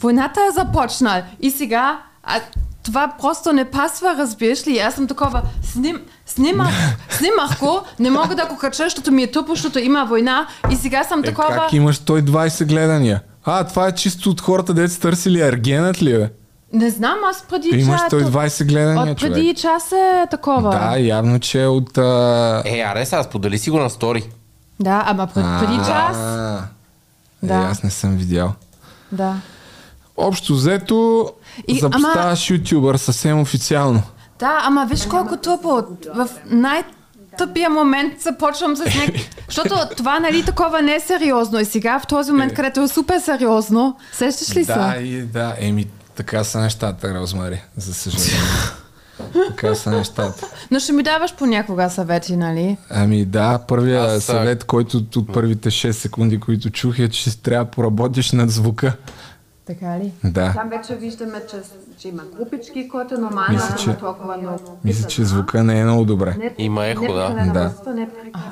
войната 0.00 0.40
е 0.40 0.54
започнала 0.54 1.22
и 1.40 1.50
сега 1.50 1.98
а, 2.24 2.40
това 2.82 3.12
просто 3.20 3.52
не 3.52 3.64
пасва, 3.64 4.14
разбираш 4.18 4.66
ли? 4.66 4.78
Аз 4.78 4.94
съм 4.94 5.06
такова, 5.06 5.42
сним, 5.62 6.00
снимах, 6.26 6.68
снимах 7.10 7.58
го, 7.58 7.80
не 7.98 8.10
мога 8.10 8.34
да 8.34 8.46
го 8.46 8.56
кача, 8.56 8.84
защото 8.84 9.12
ми 9.12 9.22
е 9.22 9.30
тъпо, 9.30 9.54
защото 9.54 9.78
има 9.78 10.04
война 10.04 10.46
и 10.70 10.76
сега 10.76 11.04
съм 11.04 11.20
Е, 11.20 11.22
такова... 11.22 11.48
как 11.48 11.72
имаш 11.72 11.98
120 11.98 12.64
гледания? 12.68 13.20
А, 13.44 13.64
това 13.64 13.86
е 13.86 13.94
чисто 13.94 14.30
от 14.30 14.40
хората, 14.40 14.74
дете 14.74 14.92
са 14.92 15.00
търсили 15.00 15.40
ергенът 15.40 16.02
ли, 16.02 16.18
бе? 16.18 16.28
Не 16.72 16.90
знам, 16.90 17.18
аз 17.24 17.42
преди 17.42 17.68
Имаш 17.68 18.00
час... 18.00 18.12
120 18.12 18.64
гледания, 18.64 19.12
От 19.12 19.18
преди 19.18 19.40
човек. 19.40 19.56
час 19.56 19.92
е 19.92 20.26
такова. 20.30 20.70
Да, 20.70 20.98
явно, 20.98 21.38
че 21.38 21.62
е 21.62 21.66
от... 21.66 21.98
А... 21.98 22.62
Е, 22.66 22.80
аре 22.80 23.06
сега, 23.06 23.22
сподели 23.22 23.58
си 23.58 23.70
го 23.70 23.78
на 23.78 23.90
стори. 23.90 24.22
Да, 24.80 25.02
ама 25.06 25.26
пред, 25.26 25.44
преди 25.60 25.76
час... 25.76 26.16
А, 26.16 26.62
Да. 27.42 27.54
Е, 27.54 27.58
аз 27.58 27.82
не 27.82 27.90
съм 27.90 28.16
видял. 28.16 28.52
Да. 29.12 29.34
Общо 30.16 30.54
взето, 30.54 31.30
И- 31.68 31.78
запоставаш 31.78 32.50
ютубър 32.50 32.96
съвсем 32.96 33.40
официално. 33.40 34.02
Да, 34.38 34.60
ама 34.62 34.86
виж 34.86 35.06
колко 35.06 35.36
тъпо. 35.36 35.82
В 36.14 36.28
най-тъпия 36.46 37.70
момент 37.70 38.20
започвам 38.20 38.76
с 38.76 38.84
някакви... 38.84 39.30
Защото 39.46 39.74
това, 39.96 40.20
нали, 40.20 40.44
такова 40.44 40.82
не 40.82 40.94
е 40.94 41.00
сериозно. 41.00 41.60
И 41.60 41.64
сега 41.64 41.98
в 42.00 42.06
този 42.06 42.32
момент, 42.32 42.54
където 42.54 42.80
е 42.80 42.88
супер 42.88 43.18
сериозно, 43.18 43.96
сещаш 44.12 44.56
ли 44.56 44.64
Да, 44.64 44.92
се? 44.92 44.98
и 44.98 45.22
да. 45.22 45.54
Еми, 45.58 45.86
така 46.20 46.44
са 46.44 46.60
нещата, 46.60 47.14
Розмари, 47.14 47.62
за 47.76 47.94
съжаление. 47.94 48.40
така 49.48 49.74
са 49.74 49.90
нещата. 49.90 50.46
Но 50.70 50.78
ще 50.78 50.92
ми 50.92 51.02
даваш 51.02 51.34
понякога 51.34 51.90
съвети, 51.90 52.36
нали? 52.36 52.76
Ами 52.90 53.24
да, 53.24 53.58
първия 53.58 54.00
Аз, 54.02 54.12
а- 54.12 54.20
съвет, 54.20 54.64
който 54.64 54.96
от 55.16 55.32
първите 55.32 55.70
6 55.70 55.90
секунди, 55.92 56.40
които 56.40 56.70
чух 56.70 56.98
е, 56.98 57.08
че 57.08 57.38
трябва 57.38 57.64
да 57.64 57.70
поработиш 57.70 58.32
над 58.32 58.50
звука. 58.50 58.92
Така 59.66 59.98
ли? 59.98 60.12
Да. 60.24 60.52
Там 60.52 60.70
вече 60.70 60.94
виждаме, 60.96 61.42
че, 61.50 61.56
че 61.98 62.08
има 62.08 62.22
групички, 62.36 62.88
което 62.88 63.14
е 63.14 63.18
нормално, 63.18 63.46
Мисля, 63.50 63.76
че- 63.76 63.96
толкова 63.96 64.36
много. 64.36 64.78
Мисля, 64.84 65.08
че 65.08 65.24
звука 65.24 65.64
не 65.64 65.80
е 65.80 65.84
много 65.84 66.04
добре. 66.04 66.36
Има 66.58 66.86
ехо, 66.86 67.04
да. 67.04 67.50
Да. 67.54 67.72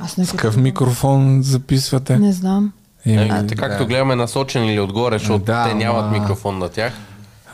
Аз 0.03 0.17
не, 0.17 0.27
С 0.27 0.31
какъв 0.31 0.57
микрофон 0.57 1.41
записвате? 1.43 2.19
не 2.19 2.33
знам. 2.33 2.73
Еми, 3.07 3.23
Е, 3.39 3.47
така 3.47 3.69
както 3.69 3.87
гледаме 3.87 4.17
насочен 4.17 4.65
или 4.65 4.81
отгоре, 4.81 5.19
защото 5.19 5.39
Да, 5.39 5.65
те 5.65 5.75
нямат 5.75 6.03
ама- 6.03 6.13
микрофон 6.13 6.59
на 6.59 6.69
тях. 6.69 6.93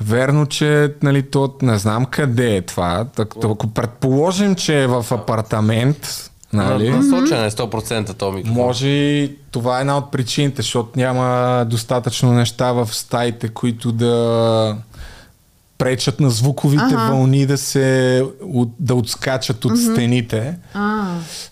Верно, 0.01 0.47
че 0.47 0.95
нали, 1.03 1.23
то, 1.23 1.55
не 1.62 1.79
знам 1.79 2.07
къде 2.07 2.57
е 2.57 2.62
това. 2.62 3.05
Так, 3.16 3.35
ако 3.45 3.66
предположим, 3.66 4.55
че 4.55 4.83
е 4.83 4.87
в 4.87 5.07
апартамент, 5.11 6.31
нали, 6.53 6.91
Насочен 6.91 7.45
е 7.45 7.51
100% 7.51 8.15
този 8.15 8.37
микрофон. 8.37 8.57
може 8.57 8.89
и 8.89 9.37
това 9.51 9.79
е 9.79 9.81
една 9.81 9.99
от 9.99 10.11
причините, 10.11 10.62
защото 10.62 10.91
няма 10.97 11.65
достатъчно 11.65 12.33
неща 12.33 12.73
в 12.73 12.95
стаите, 12.95 13.49
които 13.49 13.93
да 13.93 14.77
пречат 15.79 16.21
на 16.21 16.31
звуковите 16.31 16.85
Ага. 16.85 16.97
вълни 16.97 17.47
да 17.47 17.59
се 17.59 18.23
от, 18.43 18.71
да 18.81 18.95
отскачат 18.95 19.65
от 19.65 19.79
стените. 19.79 20.59
А, 20.75 21.07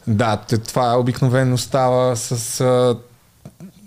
Да, 0.06 0.36
това 0.68 0.98
обикновено 0.98 1.58
става 1.58 2.16
с 2.16 2.60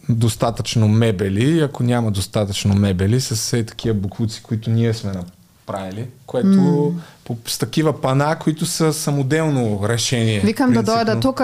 достатъчно 0.10 0.88
мебели. 0.88 1.61
Ако 1.61 1.84
няма 1.84 2.11
достатъчно 2.11 2.76
мебели, 2.76 3.22
с 3.22 3.57
е 3.57 3.65
такива 3.65 3.95
буклуци, 3.95 4.44
които 4.44 4.69
ние 4.69 4.94
сме 4.94 5.11
направили, 5.11 6.07
което 6.26 6.94
по, 7.23 7.38
с 7.48 7.57
такива 7.57 8.02
пана, 8.02 8.40
които 8.40 8.65
са 8.65 8.94
самоделно 8.94 9.90
решение. 9.90 10.40
викам 10.40 10.73
да 10.73 10.84
дойда 10.84 11.19
тук. 11.19 11.41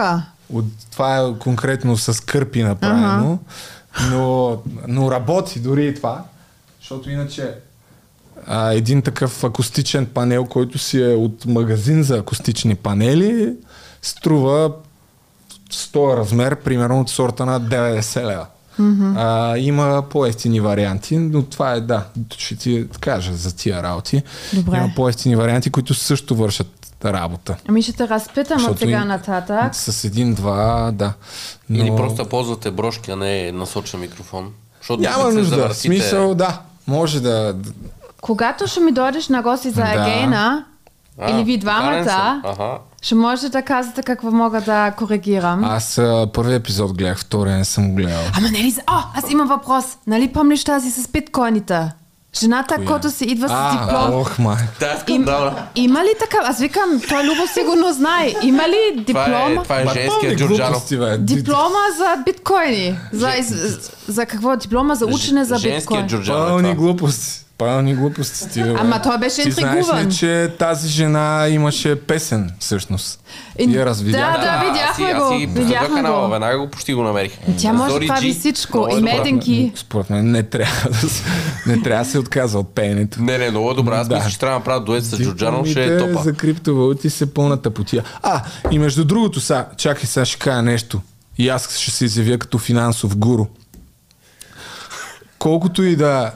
От, 0.54 0.66
това 0.92 1.18
е 1.18 1.40
конкретно 1.40 1.98
с 1.98 2.24
кърпи 2.26 2.64
направено, 2.64 3.40
но, 4.10 4.58
но 4.88 5.12
работи 5.12 5.60
дори 5.60 5.86
и 5.86 5.96
това, 5.96 6.24
защото 6.82 7.10
иначе 7.10 7.54
а, 8.48 8.74
един 8.74 9.02
такъв 9.02 9.44
акустичен 9.44 10.06
панел, 10.06 10.46
който 10.46 10.78
си 10.78 11.02
е 11.02 11.08
от 11.08 11.46
магазин 11.46 12.04
за 12.04 12.18
акустични 12.18 12.76
панели, 12.76 13.54
струва 14.02 14.72
с 15.72 15.92
този 15.92 16.18
размер, 16.18 16.56
примерно 16.56 17.02
от 17.02 17.10
сорта 17.10 17.46
на 17.46 17.62
90 17.62 18.26
лева. 18.26 18.46
А, 19.18 19.58
има 19.58 20.04
по-ефтини 20.10 20.60
варианти, 20.60 21.18
но 21.18 21.44
това 21.44 21.72
е 21.72 21.82
да, 21.82 22.04
ще 22.38 22.56
ти 22.56 22.88
кажа 23.00 23.34
за 23.34 23.56
тия 23.56 23.84
работи. 23.84 24.24
Добре. 24.54 24.78
Има 24.78 24.92
по-ефтини 24.96 25.36
варианти, 25.36 25.70
които 25.70 25.94
също 25.94 26.36
вършат 26.36 26.68
работа. 27.06 27.56
Ами 27.68 27.82
ще 27.82 27.94
те 27.94 28.08
разпитам 28.08 28.66
от 28.66 28.80
сега 28.80 29.06
нататък. 29.06 29.76
С 29.76 30.04
един-два, 30.04 30.92
да. 30.94 31.14
Но... 31.70 31.80
Или 31.86 31.96
просто 31.96 32.26
ползвате 32.26 32.72
брошки, 32.72 33.12
а 33.12 33.16
не 33.16 33.52
насочен 33.52 34.00
микрофон. 34.00 34.52
Защото 34.80 35.02
Няма 35.02 35.24
нужда. 35.24 35.42
В 35.44 35.50
завъртите- 35.50 35.80
смисъл, 35.80 36.36
да. 36.36 36.60
Може 36.88 37.20
да... 37.20 37.56
Когато 38.22 38.68
ще 38.68 38.80
ми 38.80 38.92
дойдеш 38.92 39.28
на 39.28 39.42
гости 39.42 39.70
за 39.70 39.82
Да. 39.82 39.92
Егейна, 39.92 40.66
или 41.30 41.44
ви 41.44 41.58
двамата. 41.58 42.42
Ще 43.02 43.16
можете 43.16 43.50
да 43.50 43.62
казвате 43.62 44.04
какво 44.04 44.32
мога 44.32 44.62
да 44.62 44.92
коригирам. 44.92 45.64
Аз 45.64 45.98
а, 45.98 46.28
първи 46.34 46.54
епизод 46.54 46.94
гледах, 46.94 47.20
втория 47.20 47.58
не 47.58 47.66
съм 47.66 47.90
го 47.90 47.96
гледал. 47.96 48.22
Ама 48.34 48.48
нали... 48.50 48.72
за- 48.72 48.82
О, 48.88 48.98
аз 49.16 49.32
имам 49.32 49.48
въпрос. 49.48 49.86
Нали 50.08 50.28
помниш 50.28 50.64
тази 50.64 50.92
с 50.92 51.08
биткоините? 51.08 51.92
Жената, 52.36 52.76
Коя? 52.76 52.88
която 52.88 53.10
си 53.12 53.26
идва 53.26 53.48
с 53.48 53.52
А, 53.54 53.72
диплом. 53.72 54.20
ох, 54.22 54.40
май. 54.40 54.58
Да, 54.80 54.92
Им, 54.92 55.00
скандала. 55.00 55.64
има 55.76 56.00
ли 56.00 56.14
така? 56.20 56.38
Аз 56.44 56.60
викам, 56.60 57.02
той 57.10 57.24
Любо 57.24 57.42
сигурно 57.54 57.94
знае. 57.94 58.34
Има 58.44 58.64
ли 58.64 59.04
Това 59.08 59.24
е, 59.24 59.30
диплома? 59.30 59.64
това 59.64 59.80
е 59.80 59.84
Ма, 59.84 59.94
женския 59.94 60.20
пълни 60.22 60.36
Джорджанов. 60.38 60.88
Диплома 61.20 61.60
за 61.98 62.24
биткоини. 62.26 62.98
За, 63.14 63.30
из, 63.32 63.50
за 64.08 64.26
какво? 64.26 64.56
Диплома 64.56 64.96
за 64.96 65.06
учене 65.06 65.46
за 65.46 65.56
Женския 65.56 65.78
биткоин. 65.80 66.08
Джорджанов. 66.10 66.42
е 66.42 66.50
Пълни 66.50 66.64
това. 66.64 66.76
глупости. 66.76 67.46
Пълни 67.62 67.96
глупости 67.96 68.50
ти. 68.50 68.64
бе. 68.64 68.76
Ама 68.78 69.02
той 69.02 69.18
беше 69.18 69.44
Ти 69.44 69.52
знаеш 69.52 69.76
интригуван. 69.76 70.08
ли, 70.08 70.12
че 70.12 70.54
тази 70.60 70.88
жена 70.88 71.48
имаше 71.50 71.96
песен, 71.98 72.52
всъщност? 72.60 73.24
И- 73.60 73.68
Вие 73.68 73.86
развидяхте? 73.86 74.40
Да, 74.40 74.46
да, 74.46 74.48
аз 74.48 74.66
видяхме 74.66 74.96
си- 75.08 75.14
го, 75.14 75.24
Аз 75.24 75.30
си 75.32 75.46
видяхме 75.48 75.96
канала, 75.96 76.26
го. 76.26 76.32
веднага 76.32 76.58
го 76.58 76.68
почти 76.68 76.94
го 76.94 77.04
намерих. 77.04 77.32
Тя 77.58 77.74
може 77.74 78.00
да 78.00 78.08
прави 78.08 78.34
всичко. 78.34 78.88
Е 78.92 78.98
И 78.98 79.02
меденки. 79.02 79.72
Според 79.76 80.10
мен 80.10 80.32
не 80.32 80.44
трябва 80.44 80.90
да 80.92 81.10
се, 81.10 81.24
не 81.68 81.82
трябва 81.82 82.04
да 82.06 82.12
се 82.12 82.20
отказва 82.20 82.60
от 82.60 82.76
пеенето. 82.76 83.22
Не, 83.22 83.38
не, 83.38 83.50
много 83.50 83.72
е 83.72 83.76
добра. 83.76 83.98
Аз 83.98 84.08
Да. 84.08 84.16
мисля, 84.16 84.30
че 84.30 84.40
трябва 84.40 84.54
да 84.54 84.60
направя 84.60 84.82
дует 84.82 85.04
с 85.06 85.18
Джорджанов, 85.18 85.68
ще 85.68 85.86
е 85.86 85.98
топа. 85.98 86.24
за 86.24 86.34
криптовалути 86.34 87.10
се 87.10 87.34
пълната 87.34 87.72
потия. 87.72 88.04
А, 88.24 88.42
и 88.72 88.80
между 88.80 89.06
другото, 89.06 89.40
са, 89.40 89.66
чакай 89.78 90.06
сега 90.06 90.26
ще 90.26 90.40
кажа 90.40 90.62
нещо. 90.62 91.02
И 91.38 91.50
аз 91.50 91.78
ще 91.78 91.92
се 91.92 92.06
изявя 92.06 92.38
като 92.38 92.58
финансов 92.58 93.18
гуру. 93.18 93.46
Колкото 95.40 95.84
и 95.84 95.96
да, 95.96 96.32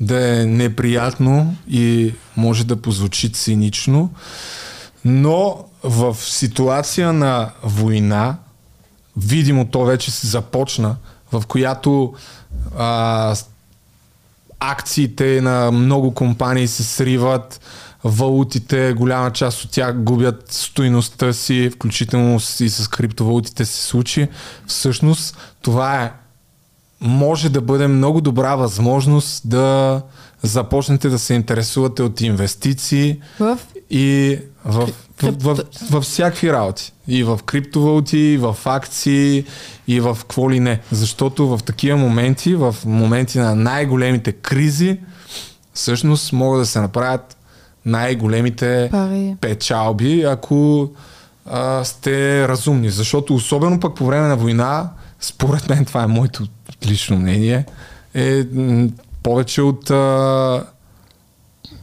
да 0.00 0.40
е 0.40 0.46
неприятно 0.46 1.56
и 1.70 2.14
може 2.36 2.64
да 2.64 2.82
позвучи 2.82 3.32
цинично, 3.32 4.10
но 5.04 5.64
в 5.82 6.16
ситуация 6.20 7.12
на 7.12 7.50
война, 7.62 8.36
видимо 9.16 9.64
то 9.64 9.84
вече 9.84 10.10
се 10.10 10.26
започна, 10.26 10.96
в 11.32 11.42
която 11.46 12.14
а, 12.78 13.36
акциите 14.60 15.40
на 15.40 15.70
много 15.70 16.14
компании 16.14 16.68
се 16.68 16.84
сриват, 16.84 17.60
валутите, 18.04 18.92
голяма 18.92 19.32
част 19.32 19.64
от 19.64 19.70
тях 19.70 20.02
губят 20.02 20.52
стойността 20.52 21.32
си, 21.32 21.70
включително 21.74 22.40
и 22.60 22.68
с 22.68 22.88
криптовалутите 22.88 23.64
се 23.64 23.82
случи. 23.82 24.28
Всъщност 24.66 25.36
това 25.62 26.02
е 26.02 26.12
може 27.00 27.48
да 27.48 27.60
бъде 27.60 27.86
много 27.86 28.20
добра 28.20 28.56
възможност 28.56 29.48
да 29.48 30.02
започнете 30.42 31.08
да 31.08 31.18
се 31.18 31.34
интересувате 31.34 32.02
от 32.02 32.20
инвестиции 32.20 33.20
В? 33.40 33.58
и 33.90 34.38
в, 34.64 34.88
в, 35.22 35.32
в, 35.40 35.54
в, 35.54 35.64
в 35.90 36.00
всякакви 36.00 36.52
работи. 36.52 36.92
И 37.08 37.24
в 37.24 37.40
криптовалути, 37.46 38.18
и 38.18 38.36
в 38.36 38.56
акции, 38.64 39.44
и 39.88 40.00
в 40.00 40.18
какво 40.20 40.50
ли 40.50 40.60
не. 40.60 40.80
Защото 40.92 41.48
в 41.56 41.62
такива 41.64 41.96
моменти, 41.96 42.54
в 42.54 42.76
моменти 42.84 43.38
на 43.38 43.54
най-големите 43.54 44.32
кризи, 44.32 44.98
всъщност 45.74 46.32
могат 46.32 46.62
да 46.62 46.66
се 46.66 46.80
направят 46.80 47.36
най-големите 47.86 48.88
Пари. 48.90 49.36
печалби, 49.40 50.22
ако 50.22 50.90
а, 51.46 51.84
сте 51.84 52.48
разумни. 52.48 52.90
Защото 52.90 53.34
особено 53.34 53.80
пък 53.80 53.94
по 53.94 54.06
време 54.06 54.28
на 54.28 54.36
война, 54.36 54.90
според 55.20 55.68
мен 55.68 55.84
това 55.84 56.02
е 56.02 56.06
моето 56.06 56.46
лично 56.86 57.18
мнение, 57.18 57.66
е 58.14 58.44
повече 59.22 59.62
от 59.62 59.90
а, 59.90 60.64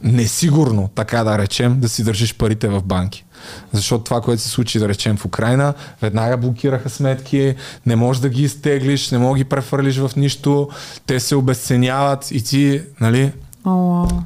несигурно, 0.02 0.90
така 0.94 1.24
да 1.24 1.38
речем, 1.38 1.80
да 1.80 1.88
си 1.88 2.04
държиш 2.04 2.34
парите 2.34 2.68
в 2.68 2.82
банки. 2.82 3.24
Защото 3.72 4.04
това, 4.04 4.20
което 4.20 4.42
се 4.42 4.48
случи, 4.48 4.78
да 4.78 4.88
речем, 4.88 5.16
в 5.16 5.24
Украина, 5.24 5.74
веднага 6.02 6.36
блокираха 6.36 6.90
сметки, 6.90 7.54
не 7.86 7.96
можеш 7.96 8.20
да 8.20 8.28
ги 8.28 8.42
изтеглиш, 8.42 9.10
не 9.10 9.18
можеш 9.18 9.38
да 9.40 9.44
ги 9.44 9.48
префърлиш 9.48 9.96
в 9.96 10.10
нищо, 10.16 10.68
те 11.06 11.20
се 11.20 11.36
обесценяват 11.36 12.30
и 12.30 12.44
ти, 12.44 12.82
нали, 13.00 13.32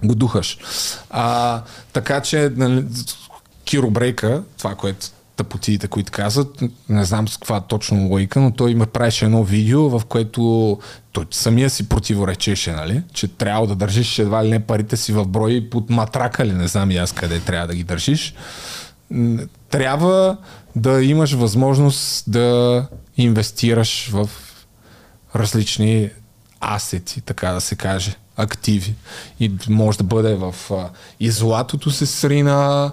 го 0.05 0.15
духаш. 0.15 0.59
А, 1.11 1.63
така 1.93 2.21
че 2.21 2.53
нали, 2.57 2.85
Киробрейка, 3.65 4.43
това, 4.59 4.75
което 4.75 5.07
тъпотиите, 5.41 5.89
които 5.89 6.13
казват, 6.13 6.63
не 6.89 7.05
знам 7.05 7.29
с 7.29 7.37
каква 7.37 7.61
точно 7.61 8.09
логика, 8.09 8.41
но 8.41 8.51
той 8.51 8.71
има 8.71 8.87
правеше 8.87 9.25
едно 9.25 9.45
видео, 9.45 9.99
в 9.99 10.05
което 10.05 10.79
той 11.13 11.25
самия 11.31 11.71
си 11.71 11.89
противоречеше, 11.89 12.73
нали? 12.73 13.03
че 13.13 13.29
трябва 13.29 13.67
да 13.67 13.75
държиш 13.75 14.19
едва 14.19 14.45
ли 14.45 14.51
не 14.51 14.61
парите 14.61 14.97
си 14.97 15.13
в 15.13 15.27
брой 15.27 15.69
под 15.71 15.91
матрака 15.91 16.47
ли, 16.47 16.53
не 16.53 16.69
знам 16.69 16.91
и 16.91 16.97
аз 16.97 17.13
къде 17.13 17.41
трябва 17.41 17.67
да 17.67 17.75
ги 17.75 17.85
държиш. 17.85 18.35
Трябва 19.71 20.37
да 20.77 21.05
имаш 21.05 21.33
възможност 21.33 22.31
да 22.31 22.87
инвестираш 23.17 24.09
в 24.13 24.31
различни 25.35 26.11
асети, 26.61 27.21
така 27.21 27.53
да 27.53 27.61
се 27.61 27.77
каже, 27.77 28.17
активи. 28.37 28.95
И 29.41 29.53
може 29.69 29.99
да 29.99 30.05
бъде 30.05 30.35
в... 30.35 30.55
А, 30.71 30.89
и 31.21 31.31
златото 31.31 31.91
се 31.91 32.07
срина, 32.07 32.93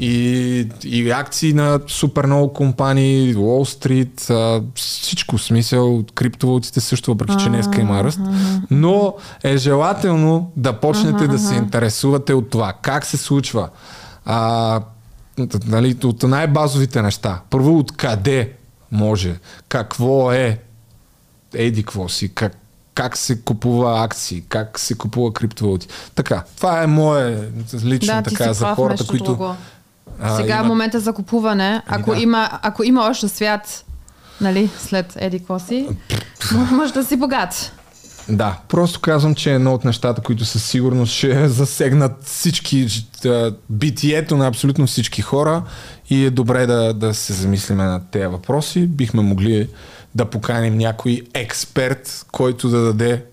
и, 0.00 0.68
и 0.84 1.10
акции 1.10 1.52
на 1.52 1.80
супер 1.86 2.26
много 2.26 2.52
компании, 2.52 3.36
Уолл 3.36 3.64
Стрит, 3.64 4.30
а, 4.30 4.62
всичко 4.74 5.38
смисъл, 5.38 6.04
криптовалутите 6.14 6.80
също, 6.80 7.10
въпреки 7.10 7.42
че 7.42 7.48
днеска 7.48 7.80
има 7.80 8.04
ръст. 8.04 8.20
Но 8.70 9.14
е 9.42 9.56
желателно 9.56 10.52
да 10.56 10.72
почнете 10.72 11.28
да 11.28 11.38
се 11.38 11.54
интересувате 11.54 12.34
от 12.34 12.50
това. 12.50 12.72
Как 12.82 13.06
се 13.06 13.16
случва? 13.16 13.68
А, 14.24 14.80
нали, 15.66 15.96
от 16.04 16.22
най-базовите 16.22 17.02
неща. 17.02 17.40
Първо, 17.50 17.78
откъде 17.78 18.52
може? 18.92 19.38
Какво 19.68 20.32
е 20.32 20.58
еди 21.54 21.82
какво 21.82 22.08
си, 22.08 22.34
как, 22.34 22.56
как 22.94 23.16
се 23.16 23.40
купува 23.40 24.04
акции, 24.04 24.42
как 24.48 24.78
се 24.78 24.94
купува 24.94 25.32
криптовалути. 25.32 25.86
Така, 26.14 26.44
това 26.56 26.82
е 26.82 26.86
мое 26.86 27.48
лично 27.84 28.14
Да, 28.14 28.22
така 28.22 28.52
за 28.52 28.66
хората, 28.66 29.06
които... 29.06 29.24
друго. 29.24 29.54
а, 30.20 30.36
Сега 30.36 30.54
е 30.54 30.56
имат- 30.56 30.66
момента 30.66 31.00
за 31.00 31.12
купуване. 31.12 31.82
Ако, 31.86 32.14
да. 32.14 32.20
има, 32.20 32.50
ако 32.62 32.84
има 32.84 33.02
още 33.02 33.28
свят, 33.28 33.84
нали, 34.40 34.70
след 34.78 35.12
Еди 35.16 35.38
Коси, 35.38 35.88
може 36.70 36.92
да 36.92 37.04
си 37.04 37.16
богат. 37.16 37.72
Да, 38.28 38.58
просто 38.68 39.00
казвам, 39.00 39.34
че 39.34 39.50
е 39.50 39.54
едно 39.54 39.74
от 39.74 39.84
нещата, 39.84 40.20
които 40.20 40.44
със 40.44 40.64
сигурност 40.64 41.12
ще 41.12 41.48
засегнат 41.48 42.24
всички, 42.24 42.86
а, 43.24 43.54
битието 43.70 44.36
на 44.36 44.46
абсолютно 44.46 44.86
всички 44.86 45.22
хора 45.22 45.62
и 46.10 46.24
е 46.24 46.30
добре 46.30 46.66
да, 46.66 46.94
да 46.94 47.14
се 47.14 47.32
замислиме 47.32 47.84
на 47.84 48.00
тези 48.10 48.26
въпроси. 48.26 48.86
Бихме 48.86 49.22
могли 49.22 49.68
да 50.14 50.24
поканим 50.24 50.78
някой 50.78 51.22
експерт, 51.34 52.26
който 52.32 52.68
да 52.68 52.80
даде 52.80 53.24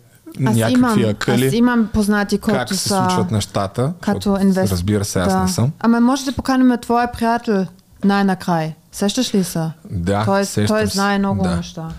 Аз 0.47 0.55
някакви 0.55 0.73
имам, 0.73 1.09
акъли, 1.09 1.47
аз 1.47 1.53
имам 1.53 1.89
познати, 1.93 2.37
които 2.37 2.59
как 2.59 2.69
се 2.69 2.75
са 2.77 2.89
случват 2.89 3.31
нещата. 3.31 3.93
като 4.01 4.37
инвест... 4.41 4.71
Разбира 4.71 5.05
се, 5.05 5.19
аз 5.19 5.33
да. 5.33 5.39
не 5.39 5.47
съм. 5.47 5.71
Ама 5.79 5.99
може 5.99 6.25
да 6.25 6.31
поканим 6.31 6.77
твоя 6.81 7.11
приятел 7.11 7.65
най-накрай. 8.03 8.73
Сещаш 8.91 9.35
ли 9.35 9.43
се? 9.43 9.71
Да, 9.91 10.25
той, 10.25 10.45
сещам 10.45 10.77
той 10.77 10.85
знае 10.85 11.19
много 11.19 11.43
Да. 11.43 11.55
неща. 11.55 11.89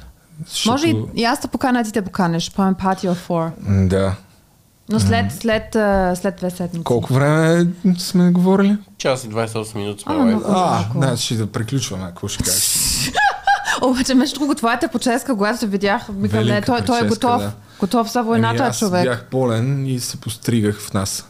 Защото- 0.48 0.70
Може 0.70 0.86
и, 0.86 0.96
и 1.14 1.24
аз 1.24 1.40
да 1.40 1.48
поканя, 1.48 1.84
ти 1.84 1.92
да 1.92 2.02
поканеш. 2.02 2.50
Правим 2.50 2.74
party 2.74 3.08
of 3.08 3.16
four. 3.28 3.50
Да. 3.88 4.14
Но 4.88 5.00
след, 5.00 5.32
след, 5.32 5.76
а, 5.76 6.16
след 6.16 6.36
две 6.36 6.50
седмици. 6.50 6.84
Колко 6.84 7.14
време 7.14 7.66
сме 7.98 8.30
говорили? 8.30 8.76
Час 8.98 9.24
и 9.24 9.28
28 9.28 9.74
минути 9.74 10.02
сме 10.02 10.14
А. 10.14 10.40
А, 10.48 10.84
значи 10.94 11.36
да 11.36 11.46
приключваме, 11.46 12.04
ако 12.08 12.28
ще 12.28 12.44
кажеш. 12.44 13.10
Обаче, 13.82 14.14
между 14.14 14.38
другото, 14.38 14.58
твоята 14.58 14.88
поческа, 14.88 15.34
когато 15.36 15.58
се 15.58 15.66
видях, 15.66 16.06
викам, 16.10 16.46
не, 16.46 16.62
той, 16.62 16.80
той 16.84 17.00
е 17.00 17.08
готов. 17.08 17.42
да. 17.42 17.52
Готов 17.80 18.12
за 18.12 18.22
войната, 18.22 18.62
Ами 18.62 18.68
аз 18.68 18.78
човек. 18.78 19.04
бях 19.04 19.26
болен 19.30 19.86
и 19.86 20.00
се 20.00 20.16
постригах 20.16 20.80
в 20.80 20.94
нас. 20.94 21.28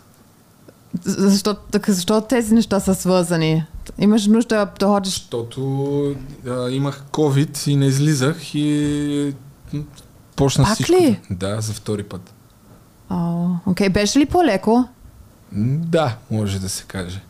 Защо, 1.04 1.54
така, 1.54 1.92
защо 1.92 2.20
тези 2.20 2.54
неща 2.54 2.80
са 2.80 2.94
свързани? 2.94 3.64
Имаш 3.98 4.26
нужда 4.26 4.68
да 4.80 4.86
ходиш... 4.86 5.12
Защото 5.12 6.14
а, 6.48 6.70
имах 6.70 7.02
COVID 7.12 7.68
и 7.68 7.76
не 7.76 7.86
излизах 7.86 8.54
и 8.54 9.34
почна 10.36 10.64
Пак 10.64 10.74
всичко. 10.74 10.92
ли? 10.92 11.20
Да, 11.30 11.60
за 11.60 11.72
втори 11.72 12.02
път. 12.02 12.34
О, 13.10 13.48
окей, 13.66 13.88
беше 13.88 14.18
ли 14.18 14.26
по-леко? 14.26 14.88
Да, 15.52 16.16
може 16.30 16.58
да 16.58 16.68
се 16.68 16.84
каже. 16.84 17.22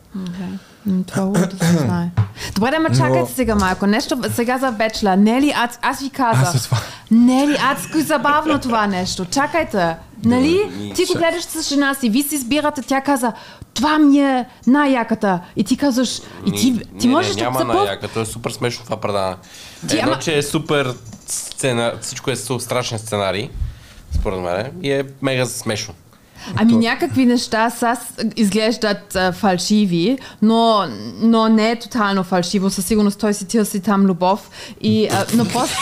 Това 1.07 1.39
е 1.39 1.45
да 1.45 1.65
се 1.65 1.77
знае. 1.77 2.09
Добре, 2.55 2.71
да 2.71 2.79
ме 2.79 2.89
чакайте 2.89 3.33
сега 3.33 3.55
малко. 3.55 3.87
Нещо 3.87 4.17
сега 4.33 4.57
за 4.57 4.71
Бечла. 4.71 5.17
Не 5.17 5.37
е 5.37 5.41
ли 5.41 5.53
аз, 5.55 5.79
аз 5.81 5.99
ви 5.99 6.05
Аз 6.05 6.11
казах. 6.11 6.53
за 6.53 6.63
това. 6.63 6.77
Не 7.11 7.43
е 7.43 7.47
ли 7.47 7.57
адско 7.61 7.97
и 7.97 8.01
забавно 8.01 8.59
това 8.59 8.87
нещо? 8.87 9.25
Чакайте. 9.25 9.95
Нали? 10.25 10.71
Ти 10.95 11.05
го 11.05 11.13
гледаш 11.13 11.43
с 11.43 11.69
жена 11.69 11.93
си, 11.93 12.09
ви 12.09 12.23
си 12.23 12.35
избирате, 12.35 12.81
тя 12.81 13.01
каза, 13.01 13.33
това 13.73 13.99
ми 13.99 14.19
е 14.19 14.45
най-яката. 14.67 15.39
И 15.55 15.63
ти 15.63 15.77
казваш, 15.77 16.19
и 16.47 16.51
ти, 16.51 16.79
ти 16.99 17.07
не, 17.07 17.13
можеш 17.13 17.35
не, 17.35 17.37
да 17.37 17.43
няма 17.43 17.59
се 17.59 17.65
на 17.65 17.85
яка, 17.85 18.07
то 18.07 18.21
е 18.21 18.25
супер 18.25 18.51
смешно 18.51 18.85
това 18.85 18.97
предаване. 18.97 19.35
Ти, 19.87 19.97
Едно, 19.97 20.11
ама- 20.11 20.19
че 20.21 20.37
е 20.37 20.43
супер 20.43 20.93
сцена, 21.27 21.93
всичко 22.01 22.31
е 22.31 22.35
страшен 22.35 22.99
сценарий, 22.99 23.49
според 24.11 24.39
мен, 24.39 24.71
и 24.81 24.91
е 24.91 25.03
мега 25.21 25.45
смешно. 25.45 25.93
Ами 26.55 26.73
някакви 26.73 27.25
неща 27.25 27.69
са, 27.69 27.97
изглеждат 28.35 29.15
а, 29.15 29.31
фалшиви, 29.31 30.17
но, 30.41 30.85
но 31.21 31.49
не 31.49 31.71
е 31.71 31.79
тотално 31.79 32.23
фалшиво. 32.23 32.69
Със 32.69 32.85
сигурност 32.85 33.19
той 33.19 33.33
си 33.33 33.47
търси 33.47 33.79
там 33.79 34.05
любов. 34.05 34.49
И, 34.81 35.07
а, 35.07 35.25
но 35.35 35.45
просто... 35.45 35.77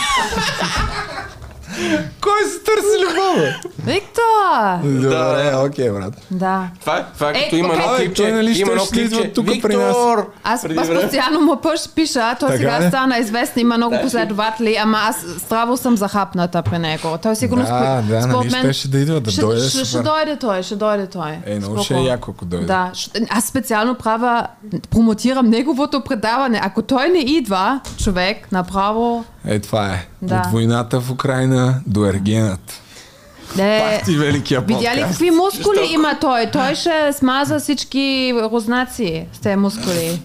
Кой 2.20 2.44
се 2.44 2.58
търси 2.58 2.96
любов? 3.02 3.54
Виктор! 3.86 5.02
Добре, 5.02 5.52
окей, 5.56 5.90
брат. 5.90 6.14
Да. 6.30 6.68
Това 6.80 6.96
е, 6.98 7.04
това 7.14 7.28
е 7.28 7.32
Е, 7.32 7.44
като 7.44 7.56
има 7.56 7.74
едно 7.74 7.84
клипче, 7.96 8.22
Той, 8.22 8.32
нали, 8.32 8.58
има 8.58 8.70
едно 8.72 8.84
ще 8.84 9.00
идва 9.00 9.16
клипче. 9.20 9.32
тук 9.32 9.46
при 9.62 9.76
нас. 9.76 9.96
Аз, 10.44 10.64
аз 10.78 10.88
постоянно 11.02 11.40
му 11.40 11.56
пъш, 11.56 11.80
пиша, 11.94 12.36
той 12.40 12.56
сега 12.56 12.80
ли? 12.80 12.88
стана 12.88 13.18
известен, 13.18 13.60
има 13.60 13.76
много 13.76 13.96
последователи, 14.02 14.76
ама 14.76 14.98
аз 15.00 15.24
здраво 15.26 15.76
съм 15.76 15.96
захапната 15.96 16.62
при 16.62 16.78
него. 16.78 17.18
Той 17.22 17.36
сигурно 17.36 17.62
Да, 17.62 17.68
спо- 17.68 18.02
да, 18.02 18.22
според 18.22 18.36
нали 18.36 18.50
мен... 18.50 18.62
щеше 18.62 18.88
да 18.88 18.98
идва, 18.98 19.20
да 19.20 19.30
ще, 19.30 19.40
дойде, 19.40 19.68
Ще, 19.68 19.84
ще 19.84 19.98
дойде 19.98 20.36
той, 20.36 20.62
ще 20.62 20.76
дойде 20.76 21.06
той. 21.06 21.38
Е, 21.46 21.58
много 21.58 21.82
ще 21.82 21.94
е 21.94 22.00
яко, 22.00 22.30
ако 22.30 22.44
дойде. 22.44 22.66
Да, 22.66 22.90
аз 23.30 23.44
специално 23.44 23.94
правя, 23.94 24.46
промотирам 24.90 25.46
неговото 25.46 26.00
предаване. 26.00 26.60
Ако 26.62 26.82
той 26.82 27.08
не 27.08 27.18
идва, 27.18 27.80
човек, 27.98 28.52
направо... 28.52 29.24
Е, 29.46 29.58
това 29.58 29.88
е. 29.88 30.06
Да. 30.22 30.42
От 30.46 30.52
войната 30.52 31.00
в 31.00 31.10
Украина 31.10 31.80
до 31.86 32.06
ергенът. 32.06 32.80
Не, 33.56 33.96
Пак 33.96 34.04
ти 34.04 34.16
великия 34.16 34.60
Видя 34.60 34.80
ли 34.80 34.84
подкаст. 34.84 35.08
какви 35.08 35.30
мускули 35.30 35.88
има 35.90 36.18
той? 36.20 36.50
Той 36.52 36.74
ще 36.74 37.12
смаза 37.12 37.58
всички 37.58 38.34
рузнаци 38.52 39.26
с 39.32 39.38
тези 39.38 39.56
мускули. 39.56 40.22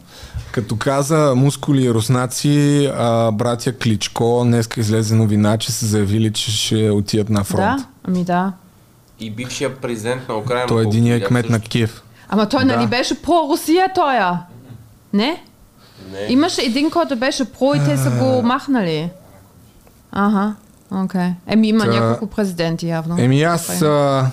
Като 0.51 0.75
каза 0.77 1.33
мускули 1.35 1.83
и 1.83 1.91
руснаци, 1.91 2.85
а, 2.97 3.31
братя 3.31 3.77
Кличко 3.77 4.41
днеска 4.45 4.79
излезе 4.79 5.15
новина, 5.15 5.57
че 5.57 5.71
са 5.71 5.85
заявили, 5.85 6.33
че 6.33 6.51
ще 6.51 6.89
отидат 6.89 7.29
на 7.29 7.43
фронт. 7.43 7.79
Да? 7.79 7.85
Ами 8.03 8.23
да. 8.23 8.53
И 9.19 9.31
бившия 9.31 9.75
президент 9.75 10.29
на 10.29 10.37
Украина. 10.37 10.67
Той 10.67 10.83
е 10.83 10.87
единия 10.87 11.13
видях 11.15 11.27
кмет 11.29 11.49
на 11.49 11.55
също. 11.57 11.69
Киев. 11.69 12.01
Ама 12.29 12.49
той 12.49 12.65
Да. 12.65 12.75
нали 12.75 12.87
беше 12.87 13.21
про-Русия 13.21 13.87
той? 13.95 14.15
Не? 15.13 15.43
Не. 16.03 16.25
Имаше 16.29 16.61
един, 16.61 16.91
който 16.91 17.15
беше 17.15 17.45
про 17.45 17.73
и 17.75 17.79
те 17.79 17.97
са 17.97 18.09
го 18.11 18.41
махнали. 18.41 19.09
Ага, 20.11 20.55
окей. 20.93 21.29
Еми 21.47 21.67
има 21.67 21.85
Та- 21.85 21.91
няколко 21.91 22.27
президенти 22.27 22.87
явно. 22.87 23.15
Еми 23.19 23.43
аз... 23.43 23.81
А, 23.81 24.31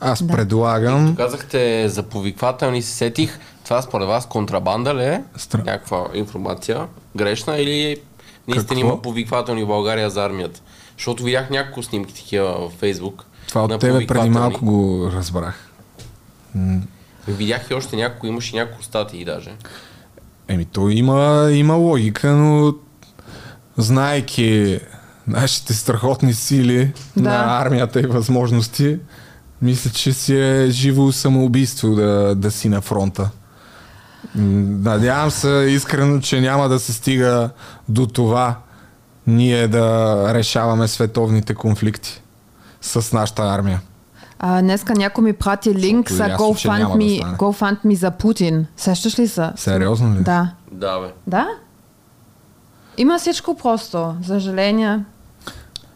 аз 0.00 0.22
Да. 0.22 0.34
предлагам... 0.34 1.16
Казахте 1.16 1.88
за 1.88 2.02
повиквателни, 2.02 2.82
се 2.82 2.92
сетих. 2.92 3.38
Това 3.64 3.82
според 3.82 4.08
вас 4.08 4.26
контрабанда 4.26 4.94
ли 4.94 5.04
е? 5.04 5.24
Стра- 5.38 5.64
Някаква 5.64 6.06
информация 6.14 6.86
грешна 7.16 7.56
или 7.56 7.96
наистина 8.48 8.80
има 8.80 9.02
повиквателни 9.02 9.64
в 9.64 9.66
България 9.66 10.10
за 10.10 10.24
армията? 10.24 10.60
Защото 10.96 11.24
видях 11.24 11.50
няколко 11.50 11.82
снимки 11.82 12.14
такива 12.14 12.68
в 12.68 12.72
Фейсбук. 12.78 13.24
Това 13.48 13.64
от 13.64 13.80
тебе 13.80 14.06
преди 14.06 14.30
малко 14.30 14.64
го 14.64 15.10
разбрах. 15.12 15.68
Видях 17.28 17.70
и 17.70 17.74
още 17.74 17.96
няколко, 17.96 18.26
имаше 18.26 18.56
няколко 18.56 18.84
статии 18.84 19.24
даже. 19.24 19.50
Еми, 20.48 20.64
то 20.64 20.88
има, 20.88 21.48
има 21.52 21.74
логика, 21.74 22.30
но 22.30 22.74
знаеки 23.76 24.80
нашите 25.26 25.74
страхотни 25.74 26.34
сили 26.34 26.92
Да. 27.16 27.30
на 27.30 27.60
армията 27.60 28.00
и 28.00 28.06
възможности, 28.06 28.98
мисля, 29.62 29.90
че 29.90 30.12
си 30.12 30.40
е 30.40 30.66
живо 30.70 31.12
самоубийство 31.12 31.94
да, 31.94 32.34
да 32.34 32.50
си 32.50 32.68
на 32.68 32.80
фронта. 32.80 33.30
Надявам 34.34 35.30
се 35.30 35.48
искрено, 35.68 36.20
че 36.20 36.40
няма 36.40 36.68
да 36.68 36.78
се 36.78 36.92
стига 36.92 37.50
до 37.88 38.06
това 38.06 38.56
ние 39.26 39.68
да 39.68 40.24
решаваме 40.34 40.88
световните 40.88 41.54
конфликти 41.54 42.22
с 42.80 43.12
нашата 43.12 43.42
армия. 43.42 43.80
А, 44.38 44.62
днеска 44.62 44.94
някой 44.94 45.24
ми 45.24 45.32
прати 45.32 45.74
линк 45.74 46.10
за 46.10 46.24
да 46.24 46.36
GoFundMe, 46.36 47.18
стане. 47.18 47.36
GoFundMe 47.36 47.94
за 47.94 48.10
Путин. 48.10 48.66
Сещаш 48.76 49.18
ли 49.18 49.28
се? 49.28 49.50
Сериозно 49.56 50.14
ли? 50.14 50.22
Да. 50.22 50.50
Да, 50.72 51.00
бе. 51.00 51.12
Да? 51.26 51.46
Има 52.96 53.18
всичко 53.18 53.56
просто. 53.56 54.14
Съжаление. 54.26 55.04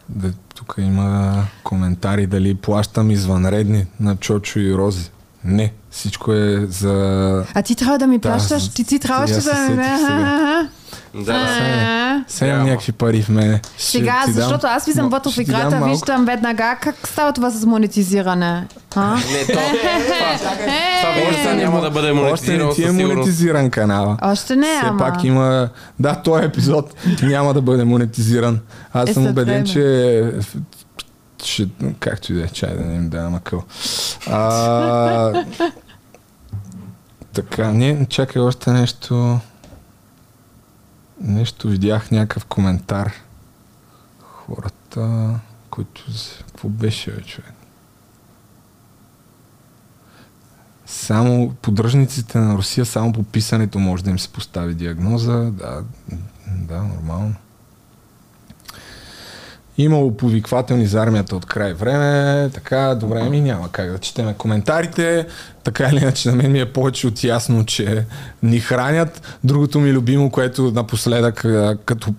Да, 0.09 0.31
тук 0.55 0.75
има 0.77 1.35
коментари 1.63 2.27
дали 2.27 2.55
плащам 2.55 3.11
извънредни 3.11 3.85
на 3.99 4.15
Чочо 4.15 4.59
и 4.59 4.73
Рози. 4.75 5.11
Не, 5.45 5.73
всичко 5.91 6.33
е 6.33 6.65
за... 6.69 7.45
А 7.53 7.61
ти 7.61 7.75
трябва 7.75 7.97
да 7.97 8.07
ми 8.07 8.17
Да, 8.17 8.29
плащаш. 8.29 8.69
Ти, 8.69 8.83
ти 8.83 8.99
трябваше 8.99 9.33
да 9.33 9.41
сега. 9.41 10.67
Да, 11.15 11.33
А, 11.33 12.23
Сега 12.27 12.47
имам 12.47 12.57
Няма. 12.57 12.69
някакви 12.69 12.91
пари 12.91 13.21
в 13.21 13.29
мене. 13.29 13.61
Ще 13.77 13.91
Сега, 13.91 14.21
дам- 14.25 14.33
защото 14.33 14.67
аз 14.67 14.85
влизам 14.85 15.09
вътре 15.09 15.31
в 15.31 15.37
играта, 15.37 15.69
малко. 15.69 15.89
виждам 15.89 16.25
веднага 16.25 16.77
как 16.81 17.07
става 17.07 17.33
това 17.33 17.49
с 17.49 17.65
монетизиране. 17.65 18.67
А? 18.95 19.15
Не, 19.15 19.21
то, 19.39 19.53
това, 19.53 20.37
това 20.37 21.15
Е, 21.15 21.29
вижда 21.29 21.55
няма 21.55 21.81
да 21.81 21.91
бъде 21.91 22.11
Още 22.11 22.21
монетизирано 22.51 22.69
не 22.69 22.75
ти 22.75 22.83
е 22.83 22.91
монетизиран 22.91 23.69
канала. 23.69 24.17
Още 24.21 24.55
не, 24.55 24.67
Все 24.67 24.85
ама. 24.85 24.97
пак 24.99 25.23
има... 25.23 25.69
Да, 25.99 26.15
този 26.15 26.45
епизод 26.45 26.93
няма 27.23 27.53
да 27.53 27.61
бъде 27.61 27.83
монетизиран. 27.83 28.59
Аз 28.93 29.09
Е, 29.09 29.13
съм 29.13 29.27
убеден, 29.27 29.65
че... 29.65 30.23
Ще, 31.43 31.69
както 31.99 32.33
и 32.33 32.35
да 32.35 32.43
е, 32.43 32.47
чай 32.47 32.77
да 32.77 32.85
не 32.85 32.95
им 32.95 33.09
дам 33.09 33.35
акъл. 33.35 33.63
А, 34.27 35.45
така, 37.33 37.71
не, 37.71 38.05
чакай 38.05 38.41
още 38.41 38.71
нещо. 38.71 39.39
Нещо 41.21 41.67
видях, 41.67 42.11
някакъв 42.11 42.45
коментар. 42.45 43.13
Хората, 44.21 45.39
които... 45.69 46.05
Какво 46.47 46.69
беше, 46.69 47.11
бе, 47.11 47.21
човек? 47.21 47.53
Само 50.85 51.53
поддръжниците 51.61 52.37
на 52.37 52.57
Русия, 52.57 52.85
само 52.85 53.13
по 53.13 53.23
писането 53.23 53.79
може 53.79 54.03
да 54.03 54.09
им 54.09 54.19
се 54.19 54.29
постави 54.29 54.73
диагноза. 54.73 55.51
Да, 55.51 55.83
да, 56.47 56.83
нормално. 56.83 57.35
Имало 59.77 60.17
повиквателни 60.17 60.85
за 60.85 61.01
армията 61.01 61.35
от 61.35 61.45
край 61.45 61.73
време, 61.73 62.49
така, 62.49 62.95
добре, 62.95 63.23
ми 63.23 63.41
няма 63.41 63.71
как 63.71 63.91
да 63.91 63.97
четеме 63.97 64.33
коментарите. 64.33 65.27
Така 65.63 65.89
или 65.89 65.97
иначе, 65.97 66.29
на 66.29 66.35
мен 66.35 66.51
ми 66.51 66.59
е 66.59 66.73
повече 66.73 67.07
от 67.07 67.23
ясно, 67.23 67.65
че 67.65 68.05
ни 68.43 68.59
хранят. 68.59 69.37
Другото 69.43 69.79
ми 69.79 69.93
любимо, 69.93 70.29
което 70.29 70.71
напоследък, 70.71 71.45
като 71.85 72.13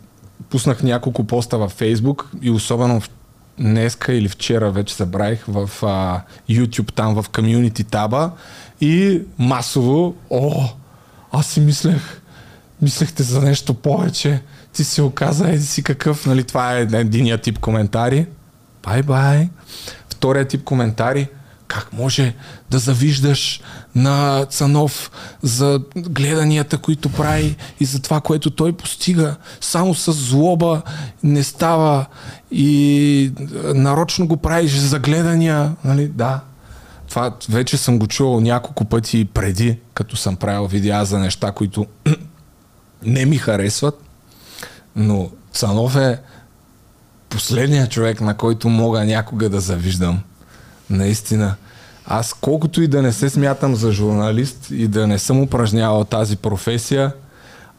пуснах 0.50 0.82
няколко 0.82 1.24
поста 1.24 1.58
във 1.58 1.72
Фейсбук 1.72 2.30
и 2.42 2.50
особено 2.50 3.00
в 3.00 3.10
днеска 3.58 4.12
или 4.12 4.28
вчера 4.28 4.70
вече 4.70 4.94
забравих 4.94 5.44
в 5.48 5.70
а, 5.82 6.20
YouTube, 6.50 6.92
там 6.92 7.22
в 7.22 7.28
комьюнити 7.28 7.84
таба 7.84 8.30
и 8.80 9.22
масово, 9.38 10.14
о, 10.30 10.68
аз 11.32 11.46
си 11.46 11.60
мислех, 11.60 12.20
мислехте 12.82 13.22
за 13.22 13.40
нещо 13.40 13.74
повече, 13.74 14.42
ти 14.74 14.84
си 14.84 15.00
оказа 15.00 15.48
еди 15.48 15.66
си 15.66 15.82
какъв, 15.82 16.26
нали, 16.26 16.44
това 16.44 16.78
е 16.78 16.80
единия 16.92 17.38
тип 17.38 17.58
коментари. 17.58 18.26
Бай-бай. 18.82 19.48
Втория 20.10 20.48
тип 20.48 20.64
коментари, 20.64 21.28
как 21.68 21.92
може 21.92 22.34
да 22.70 22.78
завиждаш 22.78 23.60
на 23.94 24.44
Цанов 24.44 25.10
за 25.42 25.80
гледанията, 25.96 26.78
които 26.78 27.12
прави 27.12 27.56
и 27.80 27.84
за 27.84 28.02
това, 28.02 28.20
което 28.20 28.50
той 28.50 28.72
постига. 28.72 29.36
Само 29.60 29.94
с 29.94 30.12
злоба 30.12 30.82
не 31.22 31.42
става 31.42 32.06
и 32.50 33.32
нарочно 33.74 34.26
го 34.26 34.36
правиш 34.36 34.72
за 34.72 34.98
гледания. 34.98 35.76
Нали? 35.84 36.08
Да, 36.08 36.40
това 37.08 37.36
вече 37.48 37.76
съм 37.76 37.98
го 37.98 38.06
чувал 38.06 38.40
няколко 38.40 38.84
пъти 38.84 39.24
преди, 39.24 39.78
като 39.94 40.16
съм 40.16 40.36
правил 40.36 40.66
видеа 40.66 41.04
за 41.04 41.18
неща, 41.18 41.52
които 41.52 41.86
не 43.02 43.26
ми 43.26 43.36
харесват, 43.36 44.00
но 44.96 45.30
Цанов 45.52 45.96
е 45.96 46.20
последният 47.28 47.90
човек, 47.90 48.20
на 48.20 48.36
който 48.36 48.68
мога 48.68 49.04
някога 49.04 49.48
да 49.48 49.60
завиждам. 49.60 50.20
Наистина. 50.90 51.54
Аз 52.06 52.34
колкото 52.34 52.82
и 52.82 52.88
да 52.88 53.02
не 53.02 53.12
се 53.12 53.30
смятам 53.30 53.74
за 53.74 53.92
журналист 53.92 54.66
и 54.70 54.88
да 54.88 55.06
не 55.06 55.18
съм 55.18 55.40
упражнявал 55.40 56.04
тази 56.04 56.36
професия, 56.36 57.12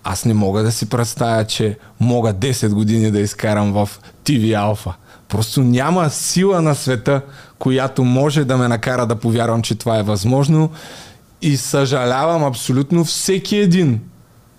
аз 0.04 0.26
не 0.26 0.34
мога 0.34 0.64
да 0.64 0.72
си 0.72 0.90
представя, 0.90 1.46
че 1.46 1.78
мога 2.00 2.34
10 2.34 2.70
години 2.70 3.12
да 3.12 3.20
изкарам 3.20 3.74
в 3.74 3.90
TV 4.26 4.42
Alpha. 4.42 4.94
Просто 5.28 5.62
няма 5.62 6.10
сила 6.10 6.62
на 6.62 6.76
света, 6.76 7.22
която 7.60 8.04
може 8.04 8.46
да 8.46 8.58
ме 8.58 8.68
накара 8.68 9.08
да 9.08 9.16
повярвам, 9.16 9.62
че 9.62 9.76
това 9.76 10.00
е 10.00 10.04
възможно. 10.04 10.70
И 11.42 11.58
съжалявам 11.58 12.44
абсолютно 12.44 13.06
всеки 13.06 13.58
един, 13.58 14.02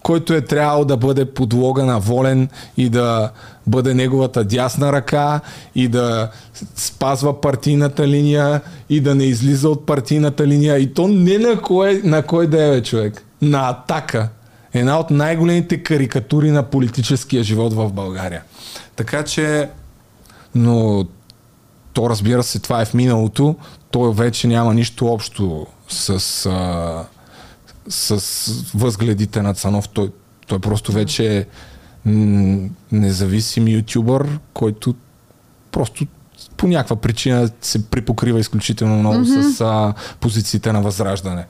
който 0.07 0.35
е 0.35 0.41
трябвало 0.41 0.85
да 0.85 0.97
бъде 0.97 1.25
подлога 1.25 1.85
на 1.85 2.01
волен 2.01 2.49
и 2.77 2.89
да 2.89 3.31
бъде 3.67 3.95
неговата 3.95 4.45
дясна 4.45 4.93
ръка 4.93 5.41
и 5.75 5.89
да 5.89 6.31
спазва 6.77 7.41
партийната 7.41 8.09
линия 8.09 8.61
и 8.89 9.01
да 9.01 9.15
не 9.15 9.25
излиза 9.25 9.69
от 9.69 9.87
партийната 9.87 10.47
линия. 10.47 10.79
И 10.79 10.95
то 10.95 11.09
не 11.09 11.39
на 11.39 11.63
кой, 11.63 12.01
на 12.05 12.23
кой 12.23 12.47
да 12.47 12.77
е 12.77 12.83
човек. 12.83 13.25
На 13.43 13.69
атака. 13.69 14.29
Една 14.75 14.99
от 14.99 15.11
най-големите 15.11 15.83
карикатури 15.83 16.51
на 16.51 16.63
политическия 16.63 17.43
живот 17.43 17.73
в 17.73 17.93
България. 17.93 18.43
Така 18.97 19.23
че, 19.23 19.69
но 20.55 21.07
то 21.93 22.11
разбира 22.11 22.43
се, 22.43 22.59
това 22.59 22.83
е 22.83 22.85
в 22.85 22.95
миналото. 22.95 23.57
То 23.91 24.13
вече 24.13 24.49
няма 24.49 24.75
нищо 24.75 25.07
общо 25.07 25.67
с, 25.89 26.47
а, 26.47 27.05
с 27.89 28.21
възгледите 28.75 29.43
на 29.43 29.55
Цанов. 29.55 29.89
Той, 29.89 30.11
той 30.47 30.59
просто 30.59 30.93
вече 30.93 31.37
е 31.37 31.47
независим 32.93 33.69
ютубър, 33.69 34.39
който 34.55 34.95
просто 35.73 36.07
по 36.57 36.69
някаква 36.69 36.97
причина 36.97 37.51
се 37.61 37.91
припокрива 37.91 38.41
изключително 38.41 38.99
много 38.99 39.17
mm-hmm. 39.17 39.53
с 39.53 39.61
а, 39.61 39.95
позициите 40.21 40.73
на 40.73 40.83
възраждане. 40.83 41.47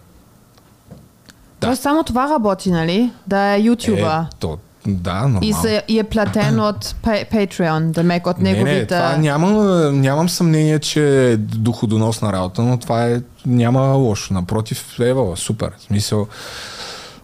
Да. 1.60 1.66
Тоест 1.66 1.82
само 1.82 2.04
това 2.04 2.28
работи, 2.28 2.70
нали? 2.70 3.12
Да 3.26 3.54
е 3.54 3.60
ютубър. 3.60 4.20
Е, 4.20 4.26
то, 4.38 4.58
да, 4.86 5.20
нормално. 5.22 5.40
И, 5.42 5.52
се, 5.52 5.82
и 5.88 5.98
е 5.98 6.04
платен 6.04 6.60
от 6.60 6.84
Patreon, 7.04 7.90
да 7.90 8.02
мек 8.02 8.26
от 8.26 8.38
неговите... 8.38 8.72
Не, 8.72 8.80
не, 8.80 8.86
това 8.86 9.16
нямам, 9.16 10.00
нямам 10.00 10.28
съмнение, 10.28 10.78
че 10.78 11.30
е 11.32 11.36
доходоносна 11.36 12.32
работа, 12.32 12.62
но 12.62 12.76
това 12.76 13.06
е, 13.06 13.20
няма 13.46 13.80
лошо. 13.80 14.34
Напротив, 14.34 14.96
е 15.32 15.36
супер. 15.36 15.70
В 15.78 15.82
смисъл, 15.82 16.26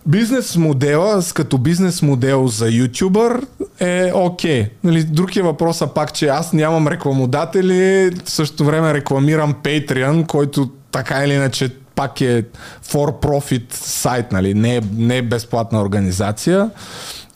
Бизнес 0.06 0.56
модела, 0.56 1.22
като 1.34 1.58
бизнес 1.58 2.02
модел 2.02 2.46
за 2.46 2.68
ютубър 2.68 3.46
е 3.80 4.12
окей. 4.14 4.62
Okay. 4.62 4.70
Нали, 4.84 5.04
друг 5.04 5.36
е 5.36 5.42
пак, 5.86 6.14
че 6.14 6.28
аз 6.28 6.52
нямам 6.52 6.88
рекламодатели, 6.88 8.10
в 8.24 8.30
същото 8.30 8.64
време 8.64 8.94
рекламирам 8.94 9.54
Patreon, 9.54 10.26
който 10.26 10.70
така 10.92 11.24
или 11.24 11.32
иначе 11.32 11.68
пак 11.94 12.20
е 12.20 12.44
for 12.86 13.22
profit 13.22 13.74
сайт, 13.74 14.32
нали? 14.32 14.54
не, 14.54 14.76
е, 14.76 14.80
не 14.96 15.16
е 15.16 15.22
безплатна 15.22 15.80
организация. 15.80 16.70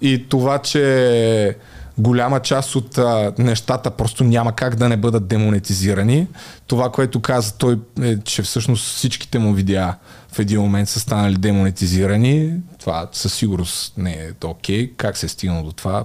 И 0.00 0.28
това, 0.28 0.58
че 0.58 1.56
голяма 1.98 2.40
част 2.40 2.76
от 2.76 2.98
а, 2.98 3.32
нещата 3.38 3.90
просто 3.90 4.24
няма 4.24 4.52
как 4.52 4.76
да 4.76 4.88
не 4.88 4.96
бъдат 4.96 5.26
демонетизирани. 5.26 6.26
Това, 6.66 6.92
което 6.92 7.20
каза 7.20 7.54
той, 7.54 7.78
е, 8.02 8.18
че 8.18 8.42
всъщност 8.42 8.84
всичките 8.84 9.38
му 9.38 9.52
видеа 9.52 9.94
в 10.32 10.38
един 10.38 10.60
момент 10.60 10.88
са 10.88 11.00
станали 11.00 11.36
демонетизирани. 11.36 12.52
Това 12.80 13.08
със 13.12 13.34
сигурност 13.34 13.98
не 13.98 14.12
е 14.12 14.46
окей. 14.46 14.86
Okay. 14.86 14.96
Как 14.96 15.16
се 15.16 15.26
е 15.26 15.28
стигнало 15.28 15.64
до 15.64 15.72
това? 15.72 16.04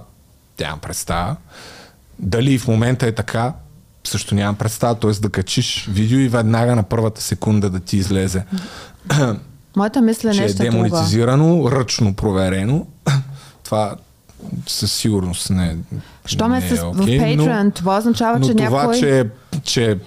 Нямам 0.60 0.78
представа. 0.78 1.36
Дали 2.18 2.58
в 2.58 2.68
момента 2.68 3.06
е 3.06 3.12
така, 3.12 3.52
също 4.04 4.34
нямам 4.34 4.54
представа. 4.54 4.94
Т.е. 4.94 5.10
да 5.10 5.30
качиш 5.30 5.88
видео 5.90 6.18
и 6.18 6.28
веднага 6.28 6.76
на 6.76 6.82
първата 6.82 7.22
секунда 7.22 7.70
да 7.70 7.80
ти 7.80 7.96
излезе. 7.96 8.44
Моята 9.76 10.02
мисля 10.02 10.30
е 10.30 10.32
че 10.32 10.44
е 10.44 10.52
демонетизирано, 10.52 11.56
друга. 11.56 11.76
ръчно 11.76 12.14
проверено. 12.14 12.86
Това 13.72 13.94
със 14.66 14.92
сигурност 14.92 15.50
не, 15.50 15.76
Що 16.24 16.48
ме 16.48 16.60
с, 16.60 16.76
okay, 16.76 16.92
в 16.92 17.06
Patreon, 17.06 17.62
но, 17.62 17.70
това 17.70 17.98
означава, 17.98 18.38
но 18.38 18.46
че 18.46 18.54
това, 18.54 18.82
някой... 18.82 18.98
че, 19.00 19.26
че 19.62 19.98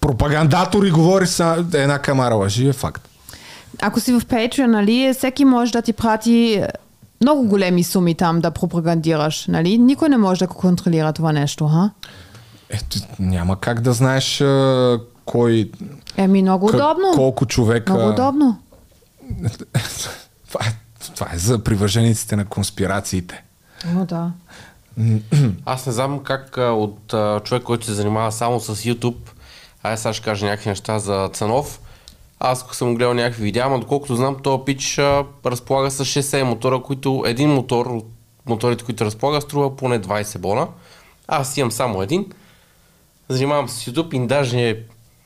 пропагандатори 0.00 0.90
говори 0.90 1.26
са 1.26 1.64
една 1.74 1.98
камара 1.98 2.34
лъжи 2.34 2.68
е 2.68 2.72
факт. 2.72 3.08
Ако 3.82 4.00
си 4.00 4.12
в 4.12 4.20
Patreon, 4.20 4.66
нали, 4.66 5.14
всеки 5.16 5.44
може 5.44 5.72
да 5.72 5.82
ти 5.82 5.92
прати 5.92 6.62
много 7.20 7.42
големи 7.42 7.84
суми 7.84 8.14
там 8.14 8.40
да 8.40 8.50
пропагандираш, 8.50 9.46
нали? 9.46 9.78
Никой 9.78 10.08
не 10.08 10.16
може 10.16 10.38
да 10.38 10.46
го 10.46 10.54
контролира 10.54 11.12
това 11.12 11.32
нещо, 11.32 11.68
ха? 11.68 11.90
Ето, 12.70 12.98
няма 13.18 13.60
как 13.60 13.80
да 13.80 13.92
знаеш 13.92 14.40
а, 14.40 15.00
кой... 15.24 15.70
Еми, 16.16 16.42
много 16.42 16.68
к- 16.68 16.74
удобно. 16.74 17.12
Колко 17.14 17.46
човека... 17.46 17.92
Много 17.92 18.10
удобно. 18.10 18.58
това, 21.20 21.34
е, 21.34 21.38
за 21.38 21.64
привържениците 21.64 22.36
на 22.36 22.44
конспирациите. 22.44 23.42
О, 23.96 24.04
да. 24.04 24.32
Аз 25.64 25.86
не 25.86 25.92
знам 25.92 26.18
как 26.18 26.56
от 26.56 27.14
човек, 27.44 27.62
който 27.62 27.86
се 27.86 27.92
занимава 27.92 28.32
само 28.32 28.60
с 28.60 28.76
YouTube, 28.76 29.30
ай 29.82 29.96
сега 29.96 30.12
ще 30.12 30.24
кажа 30.24 30.46
някакви 30.46 30.68
неща 30.68 30.98
за 30.98 31.30
Цанов. 31.32 31.80
Аз 32.40 32.64
съм 32.72 32.94
гледал 32.94 33.14
някакви 33.14 33.42
видеа, 33.42 33.68
но 33.68 33.80
доколкото 33.80 34.16
знам, 34.16 34.36
този 34.42 34.64
пич 34.64 34.98
а, 34.98 35.24
разполага 35.46 35.90
с 35.90 36.04
6-7 36.04 36.42
мотора, 36.42 36.82
които 36.82 37.24
един 37.26 37.50
мотор 37.50 37.86
от 37.86 38.06
моторите, 38.46 38.84
които 38.84 39.04
разполага, 39.04 39.40
струва 39.40 39.76
поне 39.76 40.00
20 40.00 40.38
бона. 40.38 40.68
Аз 41.28 41.56
имам 41.56 41.72
само 41.72 42.02
един. 42.02 42.26
Занимавам 43.28 43.68
се 43.68 43.78
с 43.78 43.92
YouTube 43.92 44.14
и 44.14 44.26
даже 44.26 44.84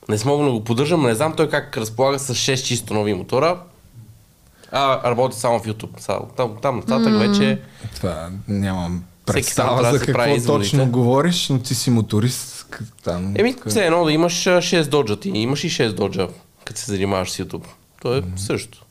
не 0.09 0.19
смогна 0.19 0.47
да 0.47 0.53
го 0.53 0.65
поддържам, 0.65 1.03
не 1.03 1.15
знам 1.15 1.37
той 1.37 1.49
как 1.49 1.77
разполага 1.77 2.19
с 2.19 2.35
6 2.35 2.65
чисто 2.65 2.95
нови 2.95 3.15
мотора. 3.15 3.61
А, 4.77 5.11
работи 5.11 5.37
само 5.37 5.59
в 5.59 5.67
YouTube. 5.67 6.35
Там, 6.37 6.57
там 6.63 6.77
нататък 6.77 7.13
mm. 7.13 7.29
вече... 7.29 7.61
Това 7.97 8.31
нямам 8.49 9.05
представа 9.27 9.93
за 9.93 10.07
какво 10.07 10.47
точно 10.47 10.87
говориш, 10.91 11.49
но 11.49 11.59
ти 11.59 11.75
си 11.75 11.91
моторист. 11.91 12.67
Там, 13.05 13.35
Еми, 13.37 13.57
все 13.67 13.87
едно 13.87 14.05
да 14.05 14.13
имаш 14.13 14.33
6 14.33 14.89
доджа. 14.89 15.21
Ти 15.21 15.29
имаш 15.29 15.65
и 15.65 15.71
6 15.71 15.93
доджа, 15.93 16.29
като 16.65 16.81
се 16.81 16.91
занимаваш 16.91 17.31
с 17.31 17.39
YouTube. 17.39 17.65
То 18.03 18.15
е 18.15 18.23
mm-hmm. 18.23 18.37
също. 18.37 18.85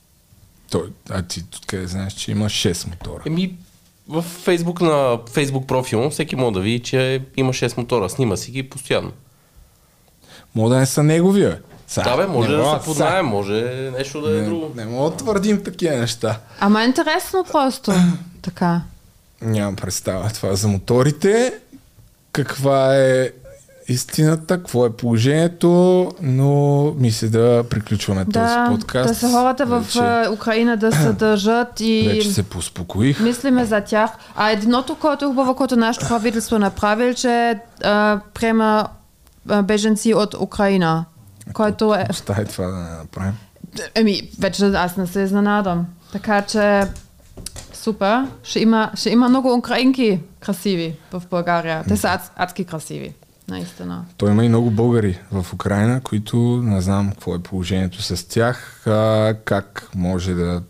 Той, 0.72 0.90
а 1.10 1.22
ти 1.22 1.44
къде 1.68 1.88
знаеш, 1.88 2.14
че 2.14 2.32
има 2.32 2.46
6 2.46 2.88
мотора? 2.90 3.24
Еми, 3.26 3.56
в 4.08 4.26
Facebook, 4.46 4.82
на 4.82 5.18
Facebook 5.18 5.66
профил 5.66 6.10
всеки 6.10 6.36
може 6.36 6.54
да 6.54 6.60
види, 6.60 6.80
че 6.80 7.24
има 7.38 7.54
6 7.54 7.78
мотора. 7.78 8.10
Снима 8.10 8.38
си 8.38 8.52
ги 8.52 8.70
постоянно. 8.70 9.12
Мога 10.56 10.70
да 10.70 10.80
не 10.80 10.86
са 10.86 11.04
неговия. 11.04 11.62
Са, 11.88 12.02
да, 12.02 12.18
бе, 12.18 12.28
може 12.28 12.52
да 12.52 12.80
се 12.80 12.86
познаем, 12.86 13.26
може 13.26 13.54
нещо 13.98 14.22
да 14.22 14.38
е 14.38 14.42
не, 14.42 14.48
друго. 14.48 14.72
Не 14.76 14.86
мога 14.86 15.10
да 15.10 15.18
твърдим 15.18 15.64
такива 15.64 15.96
неща. 15.96 16.40
Ама 16.60 16.82
е 16.84 16.86
интересно 16.86 17.46
просто. 17.52 17.94
така. 18.42 18.82
Нямам 19.42 19.76
представа 19.76 20.30
това 20.30 20.56
за 20.56 20.68
моторите. 20.68 21.54
Каква 22.32 22.96
е 22.96 23.30
истината, 23.88 24.58
какво 24.58 24.86
е 24.86 24.90
положението, 24.90 26.12
но 26.22 26.84
мисля 26.98 27.28
да 27.28 27.64
приключваме 27.70 28.26
да, 28.26 28.66
този 28.66 28.78
подкаст. 28.78 29.08
Да 29.10 29.16
са 29.16 29.32
хората 29.32 29.66
в 29.66 29.80
вече, 29.80 30.30
Украина 30.34 30.78
да 30.78 30.92
се 30.92 31.14
държат 31.20 31.80
и... 31.80 32.10
Вече 32.14 32.32
се 32.32 32.44
поуспокоих. 32.44 33.20
Мислиме 33.20 33.66
за 33.66 33.82
тях. 33.82 34.12
А 34.36 34.52
едното, 34.52 34.96
което 34.96 35.26
е 35.26 35.28
хубаво, 35.28 35.56
което 35.56 35.76
нашето 35.76 36.08
правителство 36.08 36.60
направи, 36.60 37.16
че 37.16 37.60
а, 37.84 38.20
приема 38.34 38.88
беженци 39.64 40.14
от 40.14 40.34
Украина. 40.34 41.06
Който 41.54 41.96
е... 41.96 42.08
Остави 42.10 42.46
това 42.46 42.68
да 42.68 42.78
не 42.78 42.90
направим. 42.90 43.38
Еми, 43.96 44.30
вече 44.40 44.66
аз 44.66 44.98
не 44.98 45.08
се 45.08 45.22
изненадам. 45.22 45.86
Така 46.12 46.42
че 46.42 46.84
супер. 47.74 48.28
Ще 48.44 48.60
има, 48.60 48.92
ще 48.96 49.10
има 49.10 49.30
много 49.30 49.54
украинки 49.54 50.20
красиви 50.40 50.96
в 51.12 51.24
България. 51.30 51.84
Те 51.88 51.98
са 51.98 52.08
ад, 52.08 52.32
адски 52.36 52.66
красиви. 52.66 53.14
Наистина. 53.48 54.06
Той 54.18 54.32
има 54.32 54.46
и 54.46 54.50
много 54.50 54.72
българи 54.72 55.20
в 55.32 55.54
Украина, 55.54 56.02
които 56.02 56.38
не 56.64 56.82
знам 56.82 57.10
какво 57.10 57.36
е 57.36 57.40
положението 57.40 58.02
с 58.02 58.28
тях, 58.28 58.88
а, 58.88 59.34
как 59.46 59.90
може 59.96 60.34
да. 60.34 60.64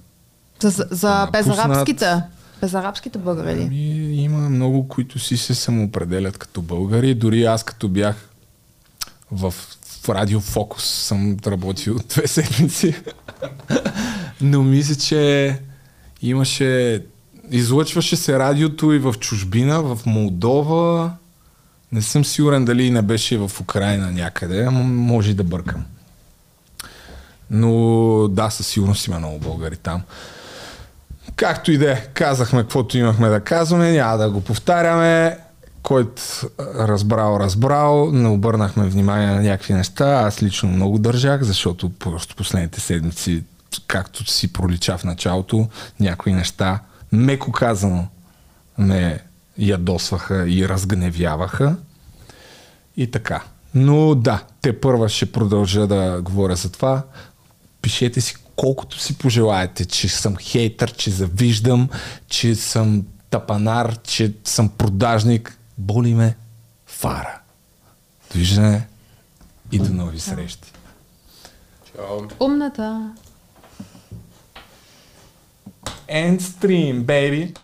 За, 0.62 0.86
за 0.91 1.10
да 1.10 1.30
безарабските. 1.32 2.22
Безарабските 2.62 3.18
българи. 3.18 3.62
Ами, 3.62 4.24
има 4.24 4.50
много, 4.50 4.88
които 4.88 5.20
си 5.20 5.38
се 5.38 5.56
самоопределят 5.56 6.38
като 6.38 6.62
българи. 6.62 7.16
Дори 7.16 7.44
аз 7.44 7.64
като 7.64 7.90
бях 7.90 8.16
в 9.32 9.54
в 10.04 10.10
Радио 10.10 10.40
Фокус 10.40 10.84
съм 10.84 11.38
работил 11.48 12.00
две 12.10 12.28
седмици. 12.28 12.96
Но 14.42 14.64
мисля, 14.64 14.96
че 14.96 15.60
имаше... 16.22 17.04
Излъчваше 17.52 18.16
се 18.16 18.40
радиото 18.40 18.94
и 18.94 19.00
в 19.00 19.16
чужбина, 19.20 19.82
в 19.82 20.00
Молдова. 20.06 21.12
Не 21.92 22.02
съм 22.02 22.26
сигурен 22.26 22.66
дали 22.66 22.92
не 22.92 23.02
беше 23.02 23.38
в 23.38 23.52
Украина 23.62 24.12
някъде, 24.12 24.64
ама 24.64 24.84
може 24.84 25.34
да 25.34 25.44
бъркам. 25.44 25.86
Но 27.50 28.28
да, 28.28 28.50
със 28.50 28.68
сигурност 28.68 29.08
има 29.08 29.20
много 29.20 29.40
българи 29.40 29.78
там. 29.78 30.02
Както 31.36 31.72
и 31.72 31.78
да 31.78 31.92
е, 31.92 32.06
казахме 32.14 32.62
каквото 32.62 32.98
имахме 32.98 33.30
да 33.30 33.40
казваме, 33.40 33.92
няма 33.92 34.18
да 34.18 34.30
го 34.30 34.42
повтаряме. 34.42 35.38
Който 35.84 36.22
разбрал, 36.60 37.40
разбрал, 37.40 38.12
не 38.12 38.28
обърнахме 38.28 38.90
внимание 38.90 39.28
на 39.28 39.42
някакви 39.42 39.74
неща. 39.74 40.06
Аз 40.06 40.44
лично 40.44 40.70
много 40.70 41.00
държах, 41.00 41.44
защото 41.44 41.90
просто 41.90 42.36
последните 42.36 42.80
седмици, 42.80 43.44
както 43.88 44.32
си 44.32 44.54
пролича 44.54 44.98
в 44.98 45.04
началото, 45.04 45.68
някои 46.00 46.34
неща, 46.34 46.80
меко 47.12 47.52
казано, 47.52 48.08
ме 48.78 49.20
ядосваха 49.58 50.50
и 50.50 50.70
разгневяваха. 50.70 51.76
И 52.98 53.12
така. 53.12 53.44
Но 53.76 54.16
да, 54.16 54.44
те 54.62 54.80
първа 54.80 55.10
ще 55.10 55.32
продължа 55.32 55.88
да 55.88 56.22
говоря 56.22 56.56
за 56.56 56.72
това. 56.72 57.04
Пишете 57.82 58.22
си 58.22 58.36
колкото 58.56 59.00
си 59.00 59.18
пожелаете, 59.18 59.86
че 59.86 60.10
съм 60.10 60.36
хейтър, 60.38 60.94
че 60.94 61.12
завиждам, 61.12 61.90
че 62.28 62.56
съм 62.56 63.04
тапанар, 63.30 63.98
че 64.04 64.34
съм 64.44 64.70
продажник. 64.70 65.58
Боли 65.78 66.14
ме 66.14 66.36
фара. 66.86 67.40
Довиждане 68.32 68.88
и 69.72 69.80
до 69.80 69.94
нови 69.94 70.20
срещи. 70.20 70.72
Чао. 71.95 72.22
Умната. 72.40 73.16
End 76.08 76.40
stream, 76.40 77.06
baby. 77.06 77.58